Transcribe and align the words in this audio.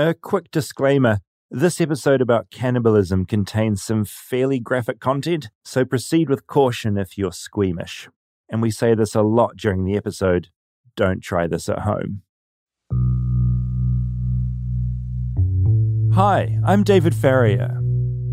A 0.00 0.14
quick 0.14 0.50
disclaimer 0.50 1.18
this 1.50 1.78
episode 1.78 2.22
about 2.22 2.50
cannibalism 2.50 3.26
contains 3.26 3.82
some 3.82 4.06
fairly 4.06 4.58
graphic 4.58 4.98
content, 4.98 5.50
so 5.62 5.84
proceed 5.84 6.30
with 6.30 6.46
caution 6.46 6.96
if 6.96 7.18
you're 7.18 7.32
squeamish. 7.32 8.08
And 8.48 8.62
we 8.62 8.70
say 8.70 8.94
this 8.94 9.14
a 9.14 9.20
lot 9.20 9.58
during 9.58 9.84
the 9.84 9.98
episode 9.98 10.48
don't 10.96 11.22
try 11.22 11.46
this 11.46 11.68
at 11.68 11.80
home. 11.80 12.22
Hi, 16.14 16.58
I'm 16.64 16.82
David 16.82 17.14
Farrier. 17.14 17.78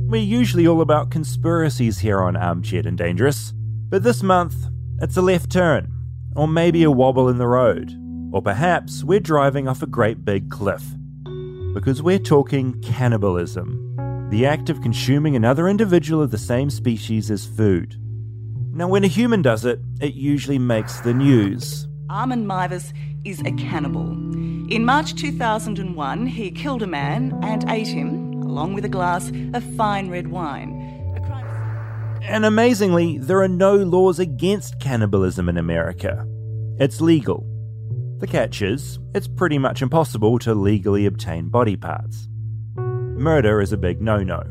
We're 0.07 0.21
usually 0.21 0.67
all 0.67 0.79
about 0.79 1.11
conspiracies 1.11 1.99
here 1.99 2.21
on 2.21 2.37
Armchaired 2.37 2.85
and 2.85 2.97
Dangerous, 2.97 3.51
but 3.89 4.03
this 4.03 4.23
month, 4.23 4.55
it's 5.01 5.17
a 5.17 5.21
left 5.21 5.51
turn, 5.51 5.91
or 6.33 6.47
maybe 6.47 6.83
a 6.83 6.91
wobble 6.91 7.27
in 7.27 7.39
the 7.39 7.47
road, 7.47 7.91
or 8.31 8.41
perhaps 8.41 9.03
we're 9.03 9.19
driving 9.19 9.67
off 9.67 9.81
a 9.81 9.87
great 9.87 10.23
big 10.23 10.49
cliff 10.49 10.85
because 11.77 12.01
we're 12.01 12.17
talking 12.17 12.73
cannibalism, 12.81 14.27
the 14.31 14.47
act 14.47 14.71
of 14.71 14.81
consuming 14.81 15.35
another 15.35 15.67
individual 15.67 16.23
of 16.23 16.31
the 16.31 16.37
same 16.37 16.71
species 16.71 17.29
as 17.29 17.45
food. 17.45 17.95
Now, 18.73 18.87
when 18.87 19.03
a 19.03 19.07
human 19.07 19.43
does 19.43 19.63
it, 19.63 19.79
it 20.01 20.15
usually 20.15 20.57
makes 20.57 21.01
the 21.01 21.13
news. 21.13 21.87
Armin 22.09 22.47
Meiwes 22.47 22.93
is 23.25 23.41
a 23.41 23.51
cannibal. 23.51 24.09
In 24.73 24.85
March 24.85 25.13
2001, 25.13 26.25
he 26.25 26.49
killed 26.49 26.81
a 26.81 26.87
man 26.87 27.37
and 27.43 27.63
ate 27.69 27.85
him, 27.85 28.33
along 28.41 28.73
with 28.73 28.83
a 28.83 28.89
glass 28.89 29.31
of 29.53 29.63
fine 29.75 30.09
red 30.09 30.29
wine. 30.29 30.73
And 32.23 32.43
amazingly, 32.43 33.19
there 33.19 33.43
are 33.43 33.47
no 33.47 33.75
laws 33.75 34.17
against 34.17 34.79
cannibalism 34.79 35.47
in 35.47 35.57
America. 35.57 36.25
It's 36.79 37.01
legal, 37.01 37.45
the 38.19 38.27
catch 38.27 38.61
is, 38.61 38.99
it's 39.13 39.27
pretty 39.27 39.57
much 39.57 39.81
impossible 39.81 40.39
to 40.39 40.55
legally 40.55 41.05
obtain 41.05 41.49
body 41.49 41.75
parts. 41.75 42.27
Murder 42.75 43.61
is 43.61 43.71
a 43.71 43.77
big 43.77 44.01
no 44.01 44.23
no. 44.23 44.41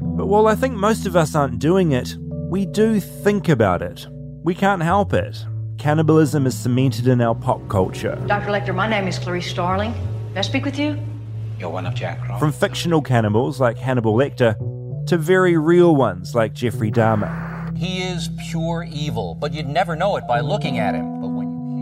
But 0.00 0.26
while 0.26 0.46
I 0.46 0.54
think 0.54 0.74
most 0.74 1.06
of 1.06 1.16
us 1.16 1.34
aren't 1.34 1.58
doing 1.58 1.92
it, 1.92 2.16
we 2.20 2.66
do 2.66 3.00
think 3.00 3.48
about 3.48 3.82
it. 3.82 4.06
We 4.44 4.54
can't 4.54 4.82
help 4.82 5.12
it. 5.12 5.44
Cannibalism 5.78 6.46
is 6.46 6.56
cemented 6.56 7.08
in 7.08 7.20
our 7.20 7.34
pop 7.34 7.68
culture. 7.68 8.16
Dr. 8.26 8.50
Lecter, 8.50 8.74
my 8.74 8.88
name 8.88 9.08
is 9.08 9.18
Clarice 9.18 9.50
Starling. 9.50 9.92
May 10.34 10.40
I 10.40 10.42
speak 10.42 10.64
with 10.64 10.78
you? 10.78 10.96
You're 11.58 11.70
one 11.70 11.86
of 11.86 11.94
Jack 11.94 12.20
Crawford. 12.20 12.38
From 12.38 12.52
fictional 12.52 13.02
cannibals 13.02 13.60
like 13.60 13.78
Hannibal 13.78 14.14
Lecter 14.14 14.56
to 15.06 15.16
very 15.16 15.56
real 15.56 15.96
ones 15.96 16.34
like 16.34 16.54
Jeffrey 16.54 16.90
Dahmer. 16.90 17.76
He 17.76 18.02
is 18.02 18.30
pure 18.48 18.86
evil, 18.92 19.34
but 19.34 19.52
you'd 19.54 19.68
never 19.68 19.96
know 19.96 20.16
it 20.16 20.26
by 20.28 20.40
looking 20.40 20.78
at 20.78 20.94
him 20.94 21.19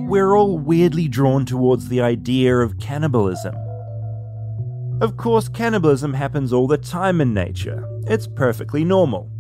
we're 0.09 0.35
all 0.35 0.59
weirdly 0.59 1.07
drawn 1.07 1.45
towards 1.45 1.89
the 1.89 2.01
idea 2.01 2.57
of 2.57 2.79
cannibalism. 2.79 3.55
Of 5.03 5.19
course, 5.19 5.49
cannibalism 5.49 6.15
happens 6.15 6.51
all 6.51 6.67
the 6.67 6.79
time 6.79 7.21
in 7.21 7.35
nature. 7.35 7.87
It's 8.07 8.27
perfectly 8.27 8.85
normal. 8.85 9.31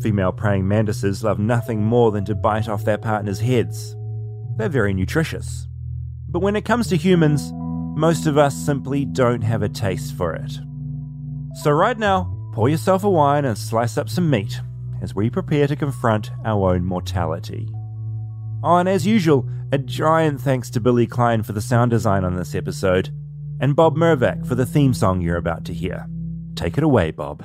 Female 0.00 0.32
praying 0.32 0.66
mantises 0.66 1.22
love 1.22 1.38
nothing 1.38 1.84
more 1.84 2.10
than 2.10 2.24
to 2.24 2.34
bite 2.34 2.70
off 2.70 2.86
their 2.86 2.96
partner's 2.96 3.38
heads. 3.38 3.94
They're 4.56 4.70
very 4.70 4.94
nutritious. 4.94 5.68
But 6.30 6.40
when 6.40 6.56
it 6.56 6.64
comes 6.64 6.88
to 6.88 6.96
humans, 6.96 7.52
most 7.94 8.26
of 8.26 8.38
us 8.38 8.56
simply 8.56 9.04
don't 9.04 9.42
have 9.42 9.62
a 9.62 9.68
taste 9.68 10.14
for 10.14 10.34
it. 10.34 10.52
So, 11.62 11.70
right 11.70 11.98
now, 11.98 12.34
pour 12.54 12.70
yourself 12.70 13.04
a 13.04 13.10
wine 13.10 13.44
and 13.44 13.58
slice 13.58 13.98
up 13.98 14.08
some 14.08 14.30
meat 14.30 14.58
as 15.02 15.14
we 15.14 15.28
prepare 15.28 15.66
to 15.66 15.76
confront 15.76 16.30
our 16.46 16.70
own 16.70 16.84
mortality. 16.84 17.68
Oh, 18.66 18.76
and 18.76 18.88
as 18.88 19.06
usual, 19.06 19.46
a 19.72 19.76
giant 19.76 20.40
thanks 20.40 20.70
to 20.70 20.80
Billy 20.80 21.06
Klein 21.06 21.42
for 21.42 21.52
the 21.52 21.60
sound 21.60 21.90
design 21.90 22.24
on 22.24 22.34
this 22.34 22.54
episode, 22.54 23.10
and 23.60 23.76
Bob 23.76 23.94
Mervac 23.94 24.46
for 24.46 24.54
the 24.54 24.64
theme 24.64 24.94
song 24.94 25.20
you're 25.20 25.36
about 25.36 25.66
to 25.66 25.74
hear. 25.74 26.06
Take 26.54 26.78
it 26.78 26.82
away, 26.82 27.10
Bob. 27.10 27.44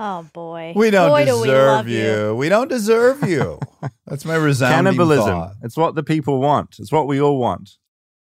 Oh 0.00 0.22
boy. 0.32 0.47
We 0.74 0.90
don't 0.90 1.10
boy, 1.10 1.24
deserve 1.24 1.86
do 1.86 1.90
we 1.90 1.98
you. 1.98 2.04
you. 2.28 2.34
We 2.36 2.48
don't 2.48 2.68
deserve 2.68 3.22
you. 3.28 3.58
That's 4.06 4.24
my 4.24 4.36
resounding 4.36 4.76
Cannibalism. 4.92 5.24
thought. 5.26 5.52
It's 5.62 5.76
what 5.76 5.94
the 5.94 6.02
people 6.02 6.40
want. 6.40 6.76
It's 6.78 6.92
what 6.92 7.06
we 7.06 7.20
all 7.20 7.38
want. 7.38 7.70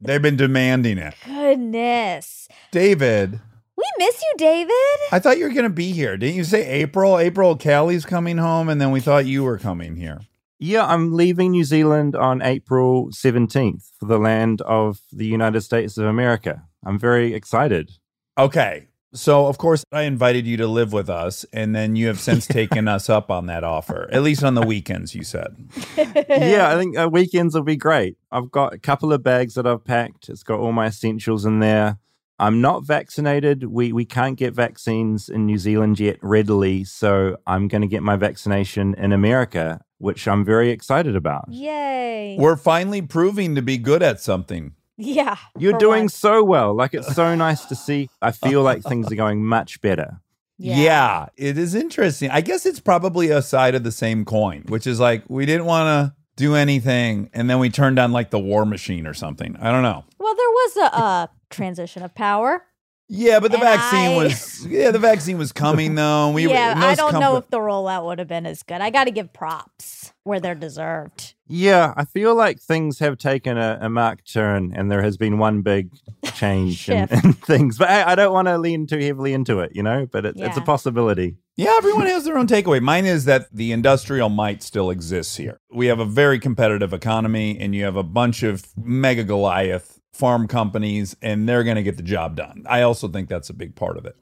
They've 0.01 0.21
been 0.23 0.37
demanding 0.37 0.99
it. 0.99 1.15
Goodness. 1.25 2.49
David, 2.71 3.41
We 3.77 3.85
miss 3.99 4.23
you, 4.23 4.35
David. 4.37 4.73
I 5.13 5.19
thought 5.19 5.39
you 5.39 5.45
were 5.45 5.53
going 5.53 5.65
to 5.65 5.71
be 5.71 5.93
here. 5.93 6.17
Didn't 6.17 6.37
you 6.37 6.45
say 6.45 6.67
April? 6.67 7.19
April, 7.19 7.57
Callie's 7.57 8.05
coming 8.05 8.37
home, 8.39 8.69
and 8.69 8.81
then 8.81 8.91
we 8.91 9.01
thought 9.01 9.27
you 9.27 9.43
were 9.45 9.59
coming 9.59 9.97
here. 9.97 10.21
Yeah, 10.59 10.87
I'm 10.87 11.13
leaving 11.13 11.51
New 11.51 11.65
Zealand 11.65 12.17
on 12.17 12.41
April 12.43 13.09
17th 13.11 13.91
for 13.99 14.07
the 14.07 14.19
land 14.19 14.63
of 14.63 15.01
the 15.13 15.27
United 15.27 15.61
States 15.63 15.99
of 15.99 16.07
America. 16.07 16.63
I'm 16.85 16.99
very 16.99 17.35
excited. 17.35 17.91
Okay. 18.39 18.89
So, 19.17 19.47
of 19.47 19.57
course, 19.57 19.83
I 19.91 20.03
invited 20.03 20.47
you 20.47 20.59
to 20.59 20.67
live 20.67 20.93
with 20.93 21.09
us, 21.09 21.45
and 21.53 21.75
then 21.75 21.97
you 21.97 22.07
have 22.09 22.21
since 22.21 22.47
taken 22.47 22.87
us 22.87 23.09
up 23.09 23.31
on 23.31 23.47
that 23.47 23.65
offer, 23.65 24.09
at 24.13 24.23
least 24.23 24.45
on 24.45 24.55
the 24.55 24.67
weekends, 24.67 25.15
you 25.15 25.25
said. 25.25 25.57
yeah, 25.97 26.69
I 26.71 26.77
think 26.77 26.97
uh, 26.99 27.09
weekends 27.11 27.55
will 27.55 27.63
be 27.63 27.77
great. 27.77 28.17
I've 28.31 28.51
got 28.51 28.75
a 28.75 28.79
couple 28.79 29.13
of 29.13 29.23
bags 29.23 29.55
that 29.55 29.67
I've 29.67 29.85
packed. 29.85 30.29
It's 30.29 30.43
got 30.43 30.61
all 30.61 30.73
my 30.73 30.87
essentials 30.87 31.45
in 31.45 31.61
there. 31.61 31.99
I'm 32.39 32.61
not 32.61 32.85
vaccinated. 32.85 33.65
We 33.65 33.93
we 33.95 34.05
can't 34.05 34.37
get 34.37 34.53
vaccines 34.53 35.31
in 35.31 35.47
New 35.47 35.57
Zealand 35.57 35.99
yet 35.99 36.19
readily, 36.21 36.85
so 36.85 37.39
I'm 37.47 37.67
going 37.67 37.81
to 37.81 37.89
get 37.89 38.03
my 38.03 38.17
vaccination 38.17 38.95
in 38.99 39.13
America, 39.13 39.81
which 39.97 40.29
I'm 40.29 40.45
very 40.45 40.71
excited 40.71 41.17
about. 41.17 41.47
Yay. 41.49 42.37
We're 42.39 42.57
finally 42.57 43.01
proving 43.01 43.55
to 43.55 43.63
be 43.63 43.79
good 43.79 44.03
at 44.03 44.21
something. 44.21 44.75
Yeah. 44.97 45.37
You're 45.59 45.73
for 45.75 45.79
doing 45.79 46.03
once. 46.05 46.15
so 46.15 46.43
well. 46.45 46.75
Like 46.75 46.95
it's 46.95 47.15
so 47.15 47.35
nice 47.35 47.65
to 47.67 47.75
see. 47.75 48.09
I 48.23 48.33
feel 48.33 48.63
like 48.63 48.83
things 48.83 49.11
are 49.11 49.17
going 49.17 49.45
much 49.45 49.81
better. 49.81 50.21
Yeah. 50.59 51.27
it 51.37 51.59
is 51.59 51.75
interesting. 51.75 52.31
I 52.31 52.41
guess 52.41 52.65
it's 52.67 52.81
probably 52.81 53.29
a 53.31 53.43
side 53.43 53.75
of 53.75 53.85
the 53.85 53.93
same 53.93 54.25
coin, 54.25 54.65
which 54.69 54.87
is 54.87 54.99
like 54.99 55.23
we 55.29 55.45
didn't 55.47 55.67
want 55.67 55.87
to 55.87 56.17
do 56.37 56.55
anything 56.55 57.31
and 57.33 57.49
then 57.49 57.59
we 57.59 57.71
turned 57.71 57.99
on 57.99 58.13
like 58.13 58.31
the 58.31 58.39
war 58.39 58.65
machine 58.67 59.07
or 59.07 59.15
something. 59.15 59.57
I 59.61 59.71
don't 59.71 59.83
know. 59.83 60.05
Well, 60.19 60.35
there 60.35 60.49
was 60.51 60.77
a 60.79 60.97
uh, 60.97 61.27
transition 61.51 62.03
of 62.03 62.15
power. 62.15 62.63
Yeah, 63.09 63.39
but 63.39 63.53
the 63.53 63.59
And 63.59 63.63
vaccine 63.65 64.11
I- 64.13 64.17
was 64.17 64.67
yeah, 64.67 64.91
the 64.91 64.99
vaccine 64.99 65.39
was 65.39 65.53
coming 65.53 65.95
though. 66.03 66.33
We 66.33 66.49
yeah, 66.49 66.73
and 66.73 66.83
I 66.85 66.95
don't 66.97 67.13
compa- 67.13 67.21
know 67.21 67.37
if 67.37 67.49
the 67.51 67.59
rollout 67.59 68.05
would 68.07 68.19
have 68.19 68.27
been 68.29 68.47
as 68.47 68.63
good. 68.65 68.81
I 68.81 68.91
got 68.91 69.05
to 69.05 69.13
give 69.13 69.33
props 69.33 70.13
where 70.25 70.41
they're 70.41 70.55
deserved. 70.57 71.35
Yeah, 71.49 71.95
I 71.97 72.05
feel 72.05 72.35
like 72.35 72.61
things 72.61 72.99
have 72.99 73.19
taken 73.19 73.57
a, 73.57 73.79
a 73.81 73.89
marked 73.89 74.33
turn 74.33 74.73
and 74.75 74.91
there 74.91 75.03
has 75.03 75.17
been 75.17 75.39
one 75.39 75.63
big 75.63 75.91
change 76.35 76.89
in, 76.89 77.09
in 77.11 77.33
things. 77.35 77.79
But 77.79 77.89
I, 77.89 78.13
I 78.13 78.15
don't 78.15 78.33
want 78.33 78.49
to 78.49 78.59
lean 78.59 78.87
too 78.87 78.99
heavily 78.99 79.33
into 79.33 79.61
it, 79.61 79.75
you 79.75 79.83
know, 79.83 80.07
but 80.11 80.27
it, 80.27 80.35
it's 80.39 80.57
a 80.57 80.61
possibility. 80.61 81.37
Yeah, 81.57 81.75
everyone 81.79 82.07
has 82.07 82.25
their 82.25 82.37
own 82.37 82.47
takeaway. 82.47 82.83
Mine 82.83 83.07
is 83.07 83.25
that 83.25 83.49
the 83.51 83.73
industrial 83.73 84.29
might 84.29 84.63
still 84.63 84.91
exists 84.91 85.37
here. 85.37 85.59
We 85.73 85.87
have 85.87 86.01
a 86.01 86.05
very 86.05 86.39
competitive 86.39 86.93
economy, 86.93 87.59
and 87.59 87.75
you 87.75 87.85
have 87.85 87.97
a 87.97 88.03
bunch 88.03 88.43
of 88.43 88.67
mega 88.77 89.25
Goliath 89.25 89.99
pharma 90.15 90.49
companies, 90.49 91.17
and 91.23 91.49
they're 91.49 91.65
going 91.65 91.77
to 91.77 91.83
get 91.83 91.97
the 91.97 92.03
job 92.03 92.37
done. 92.37 92.65
I 92.69 92.83
also 92.83 93.09
think 93.09 93.31
that's 93.31 93.49
a 93.49 93.55
big 93.55 93.75
part 93.75 93.97
of 93.97 94.05
it. 94.05 94.17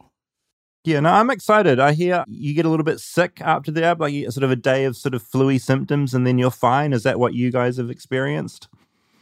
Yeah, 0.84 1.00
no, 1.00 1.10
I'm 1.10 1.30
excited. 1.30 1.80
I 1.80 1.92
hear 1.92 2.24
you 2.28 2.52
get 2.54 2.66
a 2.66 2.68
little 2.68 2.84
bit 2.84 3.00
sick 3.00 3.40
after 3.40 3.70
the 3.70 3.82
app, 3.84 4.00
like 4.00 4.12
you- 4.12 4.30
sort 4.30 4.44
of 4.44 4.50
a 4.50 4.56
day 4.56 4.84
of 4.84 4.96
sort 4.96 5.14
of 5.14 5.22
fluey 5.22 5.58
symptoms, 5.60 6.12
and 6.12 6.26
then 6.26 6.38
you're 6.38 6.50
fine. 6.50 6.92
Is 6.92 7.02
that 7.04 7.18
what 7.18 7.32
you 7.34 7.50
guys 7.50 7.78
have 7.78 7.90
experienced? 7.90 8.68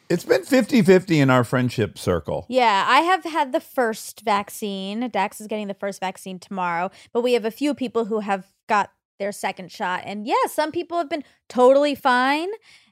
It's 0.08 0.24
been 0.24 0.44
50 0.44 0.82
50 0.82 1.20
in 1.20 1.30
our 1.30 1.44
friendship 1.44 1.96
circle. 1.96 2.44
Yeah, 2.48 2.84
I 2.86 3.00
have 3.00 3.24
had 3.24 3.52
the 3.52 3.60
first 3.60 4.20
vaccine. 4.22 5.08
Dax 5.08 5.40
is 5.40 5.46
getting 5.46 5.68
the 5.68 5.74
first 5.74 6.00
vaccine 6.00 6.38
tomorrow, 6.38 6.90
but 7.12 7.22
we 7.22 7.32
have 7.34 7.44
a 7.44 7.50
few 7.50 7.74
people 7.74 8.04
who 8.06 8.20
have 8.20 8.46
got 8.68 8.90
their 9.18 9.32
second 9.32 9.70
shot. 9.70 10.02
And 10.04 10.26
yeah, 10.26 10.34
some 10.48 10.72
people 10.72 10.98
have 10.98 11.08
been 11.08 11.24
totally 11.48 11.94
fine, 11.94 12.48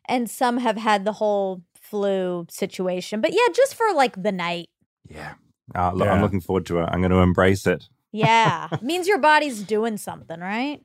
and 0.08 0.30
some 0.30 0.58
have 0.58 0.76
had 0.76 1.04
the 1.04 1.14
whole 1.14 1.62
flu 1.74 2.46
situation. 2.48 3.20
But 3.20 3.32
yeah, 3.32 3.52
just 3.54 3.74
for 3.74 3.92
like 3.92 4.22
the 4.22 4.32
night. 4.32 4.70
Yeah. 5.08 5.34
Uh, 5.74 5.92
look, 5.92 6.08
I'm 6.08 6.22
looking 6.22 6.40
forward 6.40 6.66
to 6.66 6.78
it. 6.78 6.88
I'm 6.90 7.00
going 7.00 7.10
to 7.10 7.18
embrace 7.18 7.66
it. 7.66 7.88
Yeah, 8.12 8.68
means 8.82 9.06
your 9.06 9.18
body's 9.18 9.62
doing 9.62 9.96
something, 9.96 10.40
right? 10.40 10.80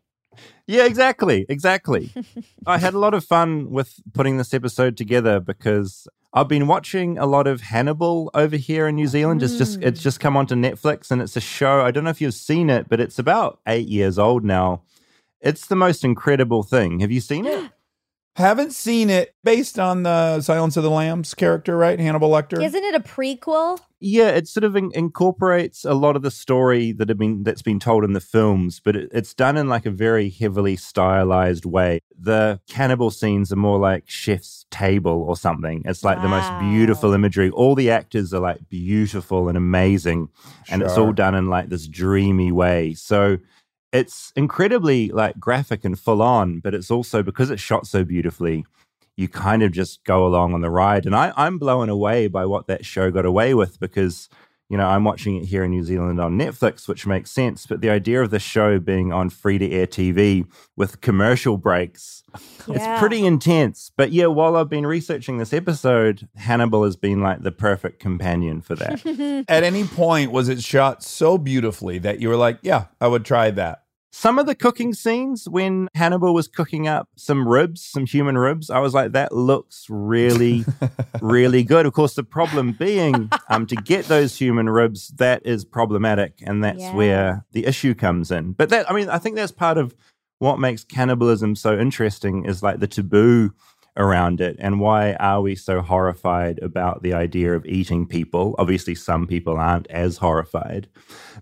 Yeah, 0.67 0.85
exactly. 0.85 1.45
Exactly. 1.47 2.11
I 2.67 2.77
had 2.77 2.93
a 2.93 2.99
lot 2.99 3.13
of 3.13 3.23
fun 3.23 3.71
with 3.71 3.95
putting 4.13 4.37
this 4.37 4.53
episode 4.53 4.97
together 4.97 5.39
because 5.39 6.07
I've 6.33 6.47
been 6.47 6.67
watching 6.67 7.17
a 7.17 7.25
lot 7.25 7.47
of 7.47 7.61
Hannibal 7.61 8.29
over 8.33 8.57
here 8.57 8.87
in 8.87 8.95
New 8.95 9.07
Zealand. 9.07 9.41
It's 9.41 9.57
just 9.57 9.81
it's 9.81 10.01
just 10.01 10.19
come 10.19 10.35
onto 10.35 10.55
Netflix 10.55 11.09
and 11.11 11.21
it's 11.21 11.37
a 11.37 11.41
show. 11.41 11.81
I 11.81 11.91
don't 11.91 12.03
know 12.03 12.09
if 12.09 12.19
you've 12.19 12.33
seen 12.33 12.69
it, 12.69 12.89
but 12.89 12.99
it's 12.99 13.17
about 13.17 13.59
8 13.67 13.87
years 13.87 14.19
old 14.19 14.43
now. 14.43 14.81
It's 15.39 15.67
the 15.67 15.75
most 15.75 16.03
incredible 16.03 16.63
thing. 16.63 16.99
Have 16.99 17.11
you 17.11 17.21
seen 17.21 17.45
it? 17.45 17.71
Haven't 18.35 18.73
seen 18.73 19.09
it 19.09 19.33
based 19.45 19.79
on 19.79 20.03
the 20.03 20.41
Silence 20.41 20.75
of 20.75 20.83
the 20.83 20.89
Lambs 20.89 21.33
character, 21.33 21.77
right? 21.77 21.97
Hannibal 21.97 22.29
Lecter. 22.29 22.61
Isn't 22.61 22.83
it 22.83 22.93
a 22.93 22.99
prequel? 22.99 23.79
Yeah, 24.01 24.27
it 24.27 24.49
sort 24.49 24.65
of 24.65 24.75
in- 24.75 24.91
incorporates 24.93 25.85
a 25.85 25.93
lot 25.93 26.17
of 26.17 26.21
the 26.21 26.29
story 26.29 26.91
that 26.91 27.07
have 27.07 27.17
been 27.17 27.43
that's 27.43 27.61
been 27.61 27.79
told 27.79 28.03
in 28.03 28.11
the 28.11 28.19
films, 28.19 28.81
but 28.83 28.97
it, 28.97 29.09
it's 29.13 29.33
done 29.33 29.55
in 29.55 29.69
like 29.69 29.85
a 29.85 29.89
very 29.89 30.29
heavily 30.29 30.75
stylized 30.75 31.63
way. 31.65 32.01
The 32.19 32.59
cannibal 32.67 33.09
scenes 33.09 33.53
are 33.53 33.55
more 33.55 33.79
like 33.79 34.03
chef's 34.05 34.65
table 34.69 35.23
or 35.23 35.37
something. 35.37 35.83
It's 35.85 36.03
like 36.03 36.21
the 36.21 36.27
most 36.27 36.51
beautiful 36.59 37.13
imagery. 37.13 37.49
All 37.49 37.73
the 37.73 37.89
actors 37.89 38.33
are 38.33 38.41
like 38.41 38.67
beautiful 38.69 39.47
and 39.47 39.57
amazing, 39.57 40.27
and 40.69 40.81
it's 40.81 40.97
all 40.97 41.13
done 41.13 41.35
in 41.35 41.47
like 41.47 41.69
this 41.69 41.87
dreamy 41.87 42.51
way. 42.51 42.95
So 42.95 43.37
it's 43.95 44.31
incredibly 44.35 45.09
like 45.09 45.39
graphic 45.39 45.83
and 45.85 45.97
full 45.99 46.21
on, 46.21 46.59
but 46.59 46.73
it's 46.73 46.91
also 46.91 47.23
because 47.23 47.49
it's 47.49 47.61
shot 47.61 47.87
so 47.87 48.03
beautifully, 48.03 48.65
you 49.17 49.27
kind 49.29 49.63
of 49.63 49.71
just 49.71 50.03
go 50.03 50.25
along 50.27 50.53
on 50.53 50.61
the 50.61 50.69
ride. 50.69 51.05
And 51.05 51.15
I, 51.15 51.31
I'm 51.37 51.57
blown 51.57 51.89
away 51.89 52.27
by 52.27 52.45
what 52.45 52.67
that 52.67 52.85
show 52.85 53.09
got 53.11 53.25
away 53.25 53.53
with 53.53 53.79
because, 53.79 54.27
you 54.69 54.77
know, 54.77 54.87
I'm 54.87 55.03
watching 55.05 55.37
it 55.37 55.45
here 55.45 55.63
in 55.63 55.71
New 55.71 55.83
Zealand 55.85 56.19
on 56.19 56.37
Netflix, 56.37 56.87
which 56.87 57.07
makes 57.07 57.31
sense. 57.31 57.65
But 57.65 57.79
the 57.81 57.89
idea 57.89 58.21
of 58.21 58.29
the 58.31 58.39
show 58.39 58.77
being 58.79 59.13
on 59.13 59.29
free 59.29 59.57
to 59.57 59.71
air 59.71 59.87
TV 59.87 60.45
with 60.75 60.99
commercial 60.99 61.55
breaks, 61.57 62.23
Yeah. 62.67 62.75
it's 62.95 62.99
pretty 62.99 63.25
intense. 63.25 63.91
But 63.95 64.11
yeah, 64.11 64.25
while 64.25 64.57
I've 64.57 64.67
been 64.69 64.85
researching 64.85 65.37
this 65.37 65.53
episode, 65.53 66.27
Hannibal 66.35 66.83
has 66.83 66.97
been 66.97 67.21
like 67.21 67.41
the 67.43 67.53
perfect 67.53 68.01
companion 68.01 68.59
for 68.59 68.75
that. 68.75 69.45
At 69.47 69.63
any 69.63 69.85
point, 69.85 70.31
was 70.33 70.49
it 70.49 70.61
shot 70.61 71.03
so 71.03 71.37
beautifully 71.37 71.99
that 71.99 72.19
you 72.19 72.27
were 72.27 72.35
like, 72.35 72.59
yeah, 72.63 72.85
I 72.99 73.07
would 73.07 73.23
try 73.23 73.51
that? 73.51 73.83
Some 74.17 74.39
of 74.39 74.45
the 74.45 74.55
cooking 74.55 74.93
scenes 74.93 75.47
when 75.49 75.89
Hannibal 75.93 76.33
was 76.33 76.47
cooking 76.47 76.87
up 76.87 77.09
some 77.17 77.45
ribs, 77.45 77.83
some 77.83 78.05
human 78.05 78.37
ribs, 78.37 78.69
I 78.69 78.79
was 78.79 78.93
like, 78.93 79.11
that 79.11 79.33
looks 79.33 79.87
really, 79.89 80.63
really 81.21 81.63
good. 81.63 81.85
Of 81.85 81.91
course, 81.91 82.13
the 82.15 82.23
problem 82.23 82.71
being 82.71 83.29
um, 83.49 83.67
to 83.67 83.75
get 83.75 84.05
those 84.05 84.37
human 84.37 84.69
ribs, 84.69 85.09
that 85.17 85.45
is 85.45 85.65
problematic. 85.65 86.41
And 86.41 86.63
that's 86.63 86.79
Yeah. 86.79 86.95
where 86.95 87.45
the 87.51 87.65
issue 87.65 87.93
comes 87.93 88.31
in. 88.31 88.53
But 88.53 88.69
that, 88.69 88.89
I 88.89 88.93
mean, 88.95 89.09
I 89.09 89.17
think 89.17 89.35
that's 89.35 89.51
part 89.51 89.77
of 89.77 89.93
what 90.39 90.59
makes 90.59 90.85
cannibalism 90.85 91.57
so 91.57 91.77
interesting 91.77 92.45
is 92.45 92.63
like 92.63 92.79
the 92.79 92.87
taboo 92.87 93.51
around 93.97 94.39
it 94.39 94.55
and 94.59 94.79
why 94.79 95.13
are 95.15 95.41
we 95.41 95.55
so 95.55 95.81
horrified 95.81 96.57
about 96.63 97.03
the 97.03 97.13
idea 97.13 97.53
of 97.53 97.65
eating 97.65 98.05
people 98.05 98.53
obviously 98.57 98.93
some 98.93 99.25
people 99.25 99.55
aren't 99.55 99.87
as 99.87 100.17
horrified 100.17 100.85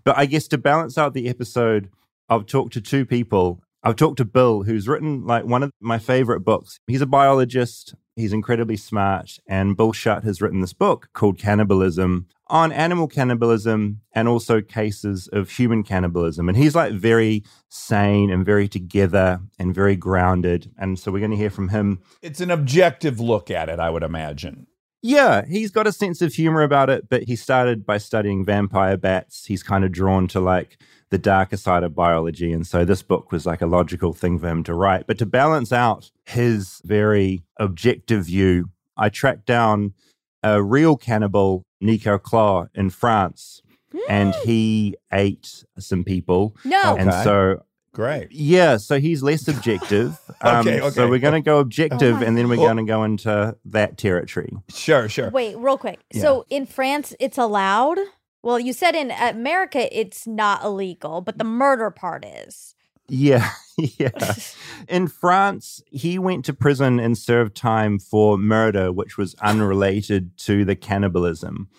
but 0.03 0.15
i 0.15 0.27
guess 0.27 0.47
to 0.47 0.55
balance 0.55 0.95
out 0.95 1.15
the 1.15 1.27
episode 1.27 1.89
i've 2.29 2.45
talked 2.45 2.73
to 2.73 2.81
two 2.81 3.05
people. 3.05 3.61
I've 3.85 3.97
talked 3.97 4.17
to 4.17 4.25
bill 4.25 4.63
who's 4.63 4.87
written 4.87 5.25
like 5.25 5.43
one 5.43 5.61
of 5.61 5.71
my 5.81 5.99
favorite 5.99 6.39
books. 6.41 6.79
He's 6.87 7.01
a 7.01 7.05
biologist. 7.05 7.95
He's 8.15 8.31
incredibly 8.31 8.77
smart. 8.77 9.39
And 9.45 9.75
bill 9.75 9.91
Schutt 9.91 10.23
has 10.23 10.41
written 10.41 10.61
this 10.61 10.71
book 10.71 11.09
called 11.13 11.37
cannibalism 11.37 12.27
on 12.47 12.71
animal 12.71 13.07
cannibalism 13.07 13.99
and 14.13 14.27
also 14.29 14.61
cases 14.61 15.27
of 15.33 15.49
human 15.49 15.83
cannibalism. 15.83 16.47
And 16.47 16.57
he's 16.57 16.75
like 16.75 16.93
very 16.93 17.43
sane 17.67 18.29
and 18.29 18.45
very 18.45 18.69
together 18.69 19.41
and 19.59 19.75
very 19.75 19.95
grounded. 19.97 20.71
And 20.77 20.97
so 20.97 21.11
we're 21.11 21.19
going 21.19 21.31
to 21.31 21.37
hear 21.37 21.49
from 21.49 21.69
him. 21.69 21.99
It's 22.21 22.39
an 22.39 22.51
objective 22.51 23.19
look 23.19 23.51
at 23.51 23.67
it, 23.67 23.79
I 23.79 23.89
would 23.89 24.03
imagine. 24.03 24.67
yeah, 25.01 25.43
he's 25.45 25.71
got 25.71 25.87
a 25.87 25.91
sense 25.91 26.21
of 26.21 26.33
humor 26.33 26.61
about 26.61 26.89
it, 26.89 27.09
but 27.09 27.23
he 27.23 27.35
started 27.35 27.85
by 27.85 27.97
studying 27.97 28.45
vampire 28.45 28.95
bats. 28.95 29.45
He's 29.45 29.61
kind 29.63 29.83
of 29.83 29.91
drawn 29.91 30.29
to 30.29 30.39
like 30.39 30.77
the 31.13 31.19
darker 31.19 31.55
side 31.57 31.83
of 31.83 31.93
biology. 31.93 32.51
And 32.51 32.65
so 32.65 32.83
this 32.83 33.03
book 33.03 33.31
was 33.31 33.45
like 33.45 33.61
a 33.61 33.67
logical 33.67 34.13
thing 34.13 34.39
for 34.39 34.47
him 34.49 34.63
to 34.63 34.73
write. 34.73 35.05
But 35.05 35.19
to 35.19 35.27
balance 35.27 35.71
out 35.71 36.09
his 36.25 36.81
very 36.83 37.43
objective 37.59 38.25
view, 38.25 38.69
I 38.97 39.09
tracked 39.09 39.45
down 39.45 39.93
a 40.41 40.61
real 40.63 40.97
cannibal, 40.97 41.61
Nico 41.79 42.17
Claux, 42.17 42.67
in 42.73 42.89
France. 42.89 43.61
And 44.09 44.33
he 44.43 44.95
ate 45.11 45.63
some 45.77 46.03
people. 46.03 46.55
No. 46.65 46.95
And 46.97 47.09
Okay. 47.09 47.23
so 47.23 47.63
Great. 47.93 48.29
yeah, 48.31 48.77
so 48.77 48.99
he's 48.99 49.21
less 49.21 49.47
objective. 49.55 50.19
Um, 50.41 50.67
Okay, 50.67 50.81
So 50.89 51.07
we're 51.07 51.19
going 51.19 51.35
to 51.35 51.45
go 51.45 51.59
objective, 51.59 52.23
Oh 52.23 52.25
and 52.25 52.35
then 52.35 52.49
we're 52.49 52.55
God. 52.55 52.63
going 52.73 52.77
to 52.77 52.91
go 52.91 53.03
into 53.03 53.55
that 53.65 53.99
territory. 53.99 54.51
Sure, 54.69 55.07
sure. 55.07 55.29
Wait, 55.29 55.55
real 55.57 55.77
quick. 55.77 55.99
So 56.19 56.43
in 56.49 56.65
France, 56.65 57.13
it's 57.19 57.37
allowed. 57.37 57.99
Well, 58.43 58.59
you 58.59 58.73
said 58.73 58.93
in 58.93 59.09
America 59.09 59.87
it's 59.97 60.27
not 60.27 60.63
illegal, 60.63 61.21
but 61.21 61.37
the 61.37 61.45
mm. 61.45 61.51
murder 61.51 61.89
part 61.89 62.25
is. 62.25 62.75
Yeah, 63.07 63.49
yeah. 63.77 64.35
In 64.87 65.07
France, 65.07 65.81
he 65.89 66.19
went 66.19 66.45
to 66.45 66.53
prison 66.53 66.99
and 66.99 67.17
served 67.17 67.55
time 67.55 67.99
for 67.99 68.37
murder, 68.37 68.91
which 68.91 69.17
was 69.17 69.35
unrelated 69.41 70.37
to 70.39 70.65
the 70.65 70.75
cannibalism. 70.75 71.69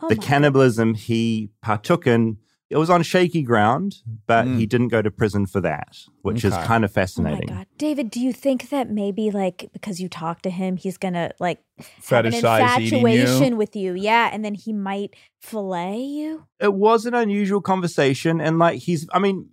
Oh 0.00 0.08
the 0.08 0.16
cannibalism 0.16 0.94
he 0.94 1.50
partook 1.62 2.06
in, 2.06 2.38
it 2.74 2.78
was 2.78 2.90
on 2.90 3.02
shaky 3.02 3.42
ground, 3.42 4.02
but 4.26 4.44
Mm. 4.46 4.58
he 4.58 4.66
didn't 4.66 4.88
go 4.88 5.00
to 5.00 5.10
prison 5.10 5.46
for 5.46 5.60
that, 5.60 5.96
which 6.22 6.44
is 6.44 6.52
kind 6.56 6.84
of 6.84 6.90
Oh 6.90 6.92
my 6.92 7.02
fascinating. 7.02 7.46
god, 7.48 7.66
David, 7.78 8.10
do 8.10 8.18
you 8.20 8.32
think 8.32 8.68
that 8.70 8.90
maybe 8.90 9.30
like 9.30 9.70
because 9.72 10.00
you 10.00 10.08
talk 10.08 10.42
to 10.42 10.50
him, 10.50 10.76
he's 10.76 10.98
gonna 10.98 11.30
like 11.38 11.60
have 12.10 12.24
an 12.26 12.32
Fetishize 12.32 12.78
eating 12.80 12.98
infatuation 12.98 13.52
you. 13.52 13.56
with 13.56 13.76
you, 13.76 13.94
yeah, 13.94 14.28
and 14.32 14.44
then 14.44 14.54
he 14.54 14.72
might 14.72 15.14
fillet 15.40 15.98
you? 16.00 16.46
it 16.60 16.74
was 16.74 17.06
an 17.06 17.14
unusual 17.14 17.60
conversation, 17.60 18.40
and 18.40 18.58
like 18.58 18.80
he's, 18.80 19.06
I 19.12 19.18
mean, 19.20 19.50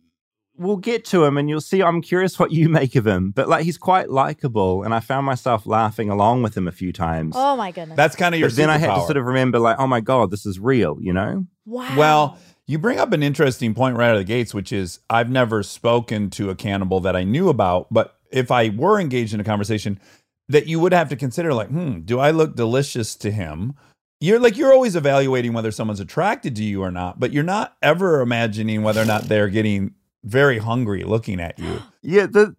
we'll 0.56 0.78
get 0.78 1.04
to 1.06 1.24
him 1.26 1.38
and 1.38 1.50
you'll 1.50 1.62
see. 1.62 1.82
I'm 1.84 2.02
curious 2.02 2.38
what 2.40 2.52
you 2.52 2.70
make 2.80 2.96
of 2.96 3.06
him, 3.06 3.32
but 3.32 3.48
like 3.48 3.66
he's 3.66 3.78
quite 3.78 4.10
likable, 4.10 4.84
and 4.84 4.94
I 4.96 5.00
found 5.00 5.26
myself 5.26 5.66
laughing 5.68 6.10
along 6.10 6.42
with 6.44 6.56
him 6.58 6.68
a 6.68 6.72
few 6.72 6.92
times. 6.92 7.34
Oh 7.38 7.56
my 7.56 7.72
goodness, 7.72 7.98
That's 7.98 8.16
kind 8.16 8.34
of 8.34 8.40
your 8.40 8.50
but 8.50 8.56
then 8.56 8.70
I 8.70 8.78
had 8.78 8.96
to 8.96 9.02
sort 9.02 9.18
of 9.18 9.26
remember, 9.26 9.60
like, 9.60 9.78
oh 9.80 9.88
my 9.88 10.00
god, 10.02 10.32
this 10.32 10.46
is 10.46 10.60
real, 10.60 10.98
you 11.00 11.14
know? 11.14 11.46
wow. 11.66 11.96
Well, 11.98 12.38
you 12.72 12.80
bring 12.80 13.00
up 13.00 13.12
an 13.12 13.22
interesting 13.22 13.74
point 13.74 13.98
right 13.98 14.08
out 14.08 14.16
of 14.16 14.20
the 14.20 14.24
gates, 14.24 14.54
which 14.54 14.72
is 14.72 15.00
I've 15.10 15.30
never 15.30 15.62
spoken 15.62 16.30
to 16.32 16.50
a 16.50 16.56
cannibal 16.56 17.02
that 17.02 17.16
I 17.16 17.24
knew 17.24 17.50
about, 17.50 17.88
but 17.92 18.18
if 18.32 18.50
I 18.50 18.70
were 18.70 19.00
engaged 19.00 19.34
in 19.34 19.42
a 19.42 19.44
conversation, 19.44 20.00
that 20.48 20.68
you 20.68 20.80
would 20.80 20.94
have 20.94 21.10
to 21.10 21.16
consider, 21.16 21.54
like, 21.54 21.68
hmm, 21.68 22.00
do 22.00 22.20
I 22.20 22.32
look 22.32 22.56
delicious 22.56 23.16
to 23.18 23.32
him? 23.32 23.74
You're 24.22 24.40
like 24.40 24.56
you're 24.56 24.74
always 24.74 24.96
evaluating 24.96 25.52
whether 25.52 25.72
someone's 25.72 26.00
attracted 26.00 26.56
to 26.56 26.64
you 26.64 26.82
or 26.82 26.92
not, 26.92 27.20
but 27.20 27.34
you're 27.34 27.44
not 27.44 27.76
ever 27.82 28.22
imagining 28.22 28.84
whether 28.84 29.02
or 29.02 29.06
not 29.06 29.24
they're 29.24 29.50
getting 29.50 29.96
very 30.24 30.60
hungry 30.60 31.04
looking 31.04 31.40
at 31.40 31.60
you. 31.60 31.82
Yeah, 32.04 32.26
the 32.26 32.56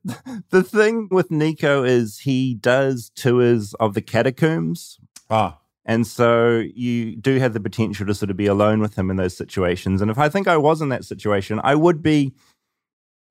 the 0.50 0.62
thing 0.62 1.08
with 1.10 1.32
Nico 1.32 1.82
is 1.82 2.20
he 2.20 2.54
does 2.54 3.10
tours 3.16 3.74
of 3.80 3.94
the 3.94 4.00
catacombs. 4.00 5.00
Ah, 5.28 5.58
And 5.84 6.06
so 6.06 6.62
you 6.74 7.16
do 7.16 7.38
have 7.38 7.54
the 7.54 7.60
potential 7.60 8.06
to 8.06 8.14
sort 8.14 8.30
of 8.30 8.36
be 8.36 8.46
alone 8.46 8.80
with 8.80 8.96
him 8.96 9.10
in 9.10 9.16
those 9.16 9.36
situations. 9.36 10.00
And 10.00 10.10
if 10.10 10.18
I 10.18 10.28
think 10.28 10.46
I 10.46 10.56
was 10.56 10.80
in 10.80 10.90
that 10.90 11.04
situation, 11.04 11.60
I 11.64 11.74
would 11.74 12.02
be 12.02 12.32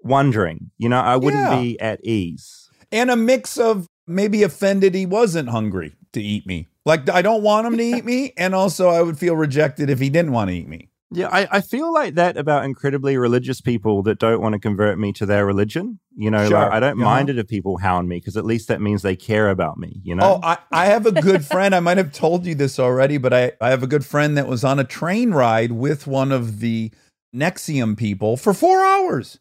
wondering, 0.03 0.71
you 0.77 0.89
know, 0.89 0.99
I 0.99 1.15
wouldn't 1.15 1.43
Yeah. 1.49 1.59
be 1.59 1.79
at 1.79 2.03
ease. 2.03 2.69
and 2.93 3.09
a 3.09 3.15
mix 3.15 3.57
of 3.57 3.87
maybe 4.05 4.43
offended 4.43 4.93
he 4.93 5.05
wasn't 5.05 5.47
hungry 5.47 5.95
to 6.11 6.21
eat 6.21 6.45
me. 6.45 6.67
Like 6.85 7.09
I 7.09 7.21
don't 7.21 7.41
want 7.41 7.65
him 7.67 7.77
to 7.77 7.83
eat 7.97 8.03
me, 8.03 8.33
and 8.35 8.53
also 8.53 8.89
I 8.89 9.01
would 9.01 9.17
feel 9.17 9.35
rejected 9.35 9.89
if 9.89 9.99
he 9.99 10.09
didn't 10.09 10.33
want 10.33 10.49
to 10.49 10.55
eat 10.57 10.67
me. 10.67 10.89
Yeah, 11.13 11.27
I, 11.29 11.47
I 11.51 11.61
feel 11.61 11.91
like 11.93 12.15
that 12.15 12.37
about 12.37 12.63
incredibly 12.63 13.17
religious 13.17 13.59
people 13.59 14.01
that 14.03 14.17
don't 14.17 14.39
want 14.41 14.53
to 14.53 14.59
convert 14.59 14.97
me 14.97 15.11
to 15.13 15.25
their 15.25 15.45
religion. 15.45 15.99
You 16.15 16.31
know, 16.31 16.47
Sure. 16.47 16.57
like, 16.59 16.71
I 16.71 16.79
don't 16.79 16.93
Uh-huh. 17.01 17.03
mind 17.09 17.29
it 17.29 17.37
if 17.37 17.47
people 17.47 17.77
hound 17.77 18.07
me 18.07 18.17
because 18.17 18.37
at 18.37 18.45
least 18.45 18.69
that 18.69 18.79
means 18.81 19.01
they 19.01 19.17
care 19.17 19.49
about 19.49 19.77
me, 19.77 19.99
you 20.03 20.15
know? 20.15 20.35
Oh, 20.35 20.39
I, 20.41 20.57
I 20.71 20.85
have 20.85 21.05
a 21.05 21.11
good 21.11 21.45
friend. 21.45 21.75
I 21.75 21.81
might 21.81 21.97
have 21.97 22.13
told 22.13 22.45
you 22.45 22.55
this 22.55 22.79
already, 22.79 23.17
but 23.17 23.33
I, 23.33 23.51
I 23.59 23.71
have 23.71 23.83
a 23.83 23.87
good 23.87 24.05
friend 24.05 24.37
that 24.37 24.47
was 24.47 24.63
on 24.63 24.79
a 24.79 24.85
train 24.85 25.31
ride 25.31 25.73
with 25.73 26.07
one 26.07 26.31
of 26.31 26.59
the 26.61 26.91
NXIVM 27.35 27.97
people 27.97 28.37
for 28.37 28.53
four 28.53 28.83
hours, 28.83 29.37